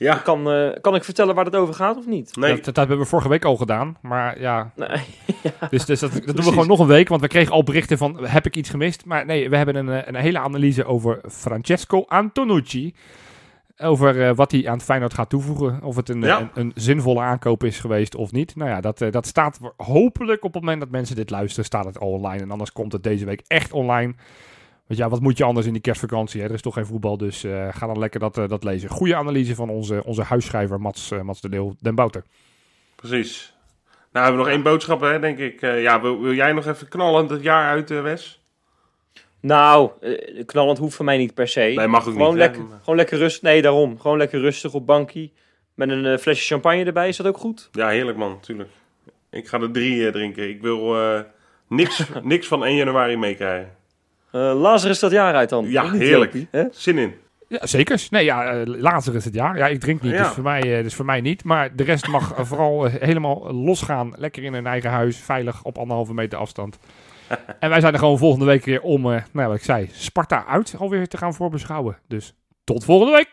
Ja, 0.00 0.14
Kan, 0.14 0.50
eh, 0.50 0.68
kan 0.80 0.94
ik 0.94 1.04
vertellen 1.04 1.34
waar 1.34 1.44
het 1.44 1.56
over 1.56 1.74
gaat 1.74 1.96
of 1.96 2.06
niet? 2.06 2.36
nee. 2.36 2.54
Dat, 2.54 2.64
dat 2.64 2.76
hebben 2.76 2.98
we 2.98 3.04
vorige 3.04 3.28
week 3.28 3.44
al 3.44 3.56
gedaan. 3.56 3.96
Maar 4.02 4.40
ja, 4.40 4.72
Nee. 4.76 4.88
dus, 5.70 5.84
dus 5.84 6.00
dat, 6.00 6.12
dat 6.12 6.26
doen 6.26 6.44
we 6.44 6.50
gewoon 6.50 6.66
nog 6.66 6.78
een 6.78 6.86
week. 6.86 7.08
Want 7.08 7.20
we 7.20 7.26
kregen 7.28 7.52
al 7.52 7.62
berichten 7.62 7.98
van, 7.98 8.26
heb 8.26 8.46
ik 8.46 8.56
iets 8.56 8.70
gemist? 8.70 9.04
Maar 9.04 9.26
nee, 9.26 9.50
we 9.50 9.56
hebben 9.56 9.74
een, 9.76 9.88
eh, 9.88 10.06
een 10.06 10.14
hele 10.14 10.38
analyse 10.38 10.84
over 10.84 11.20
Francesco 11.28 12.04
Antonucci. 12.08 12.94
Over 13.76 14.28
eh, 14.28 14.34
wat 14.34 14.50
hij 14.50 14.68
aan 14.68 14.74
het 14.74 14.82
Feyenoord 14.82 15.14
gaat 15.14 15.28
toevoegen. 15.30 15.82
Of 15.82 15.96
het 15.96 16.08
een, 16.08 16.20
Ja. 16.22 16.40
een, 16.40 16.48
een 16.54 16.72
zinvolle 16.74 17.20
aankoop 17.20 17.64
is 17.64 17.80
geweest 17.80 18.14
of 18.14 18.32
niet. 18.32 18.56
Nou 18.56 18.70
ja, 18.70 18.80
dat, 18.80 19.00
eh, 19.00 19.10
dat 19.10 19.26
staat 19.26 19.58
hopelijk 19.76 20.44
op 20.44 20.52
het 20.54 20.62
moment 20.62 20.80
dat 20.80 20.90
mensen 20.90 21.16
dit 21.16 21.30
luisteren, 21.30 21.64
staat 21.64 21.84
het 21.84 21.98
al 21.98 22.08
online. 22.10 22.42
En 22.42 22.50
anders 22.50 22.72
komt 22.72 22.92
het 22.92 23.02
deze 23.02 23.24
week 23.24 23.42
echt 23.46 23.72
online. 23.72 24.14
Want 24.90 25.02
ja, 25.02 25.08
wat 25.08 25.20
moet 25.20 25.38
je 25.38 25.44
anders 25.44 25.66
in 25.66 25.72
die 25.72 25.82
kerstvakantie? 25.82 26.40
Hè? 26.40 26.46
Er 26.46 26.54
is 26.54 26.62
toch 26.62 26.74
geen 26.74 26.86
voetbal, 26.86 27.16
dus 27.16 27.44
eh, 27.44 27.68
ga 27.70 27.86
dan 27.86 27.98
lekker 27.98 28.20
dat, 28.20 28.38
eh, 28.38 28.48
dat 28.48 28.64
lezen. 28.64 28.88
Goede 28.88 29.16
analyse 29.16 29.54
van 29.54 29.68
onze, 29.68 30.04
onze 30.04 30.22
huisschrijver 30.22 30.80
Mats, 30.80 31.10
eh, 31.10 31.20
Mats 31.20 31.40
de 31.40 31.48
Leeuw, 31.48 31.74
Den 31.80 31.94
Bouter. 31.94 32.24
Precies. 32.96 33.54
Nou, 34.12 34.24
hebben 34.24 34.32
we 34.32 34.48
nog 34.48 34.48
één 34.48 34.62
boodschap, 34.62 35.00
hè, 35.00 35.20
denk 35.20 35.38
ik. 35.38 35.62
Eh, 35.62 35.82
ja, 35.82 36.00
wil, 36.00 36.20
wil 36.20 36.34
jij 36.34 36.52
nog 36.52 36.66
even 36.66 36.88
knallend 36.88 37.30
het 37.30 37.42
jaar 37.42 37.70
uit, 37.70 37.90
eh, 37.90 38.02
Wes? 38.02 38.44
Nou, 39.40 39.90
knallend 40.46 40.78
hoeft 40.78 40.96
van 40.96 41.04
mij 41.04 41.16
niet 41.18 41.34
per 41.34 41.48
se. 41.48 41.60
Nee, 41.60 41.86
mag 41.86 42.06
ook 42.06 42.12
gewoon, 42.12 42.28
niet. 42.28 42.38
lekker, 42.38 42.60
hè. 42.60 42.76
gewoon 42.78 42.96
lekker 42.96 43.18
rustig. 43.18 43.42
Nee, 43.42 43.62
daarom. 43.62 44.00
Gewoon 44.00 44.18
lekker 44.18 44.40
rustig 44.40 44.72
op 44.72 44.86
bankie. 44.86 45.32
Met 45.74 45.88
een 45.88 46.18
flesje 46.18 46.46
champagne 46.46 46.84
erbij. 46.84 47.08
Is 47.08 47.16
dat 47.16 47.26
ook 47.26 47.38
goed? 47.38 47.68
Ja, 47.72 47.88
heerlijk 47.88 48.18
man, 48.18 48.40
tuurlijk. 48.40 48.70
Ik 49.30 49.48
ga 49.48 49.60
er 49.60 49.70
drie 49.70 50.10
drinken. 50.10 50.48
Ik 50.48 50.60
wil 50.60 50.96
eh, 50.96 51.20
niks, 51.68 52.02
niks 52.22 52.46
van 52.46 52.64
1 52.64 52.76
januari 52.76 53.16
meekrijgen. 53.16 53.76
Eh 54.32 54.60
Lazarus 54.60 54.98
dat 54.98 55.10
jaar 55.10 55.34
uit 55.34 55.48
dan. 55.48 55.70
Ja, 55.70 55.90
heerlijk. 55.90 56.32
Jopie? 56.32 56.48
Hè? 56.50 56.64
Zin 56.72 56.98
in. 56.98 57.14
Ja, 57.48 57.66
zeker. 57.66 58.06
Nee, 58.10 58.24
ja, 58.24 58.44
eh, 58.52 58.60
later 58.66 59.14
is 59.14 59.24
het 59.24 59.34
jaar. 59.34 59.56
Ja, 59.56 59.66
ik 59.66 59.80
drink 59.80 60.02
niet, 60.02 60.12
Ja. 60.12 60.22
dus, 60.22 60.32
voor 60.32 60.42
mij, 60.42 60.76
eh, 60.76 60.82
dus 60.82 60.94
voor 60.94 61.04
mij 61.04 61.20
niet. 61.20 61.44
Maar 61.44 61.76
de 61.76 61.84
rest 61.84 62.08
mag 62.08 62.34
vooral 62.38 62.84
helemaal 62.84 63.52
losgaan. 63.54 64.12
Lekker 64.16 64.42
in 64.42 64.54
hun 64.54 64.66
eigen 64.66 64.90
huis, 64.90 65.16
veilig 65.16 65.62
op 65.62 65.78
anderhalve 65.78 66.14
meter 66.14 66.38
afstand. 66.38 66.78
en 67.60 67.70
wij 67.70 67.80
zijn 67.80 67.92
er 67.92 67.98
gewoon 67.98 68.18
volgende 68.18 68.44
week 68.44 68.64
weer 68.64 68.80
om, 68.80 69.12
eh, 69.12 69.22
nou, 69.32 69.48
wat 69.48 69.56
ik 69.56 69.64
zei, 69.64 69.88
Sparta 69.92 70.44
uit 70.46 70.74
alweer 70.78 71.08
te 71.08 71.16
gaan 71.16 71.34
voorbeschouwen. 71.34 71.98
Dus 72.08 72.34
tot 72.64 72.84
volgende 72.84 73.12
week! 73.16 73.28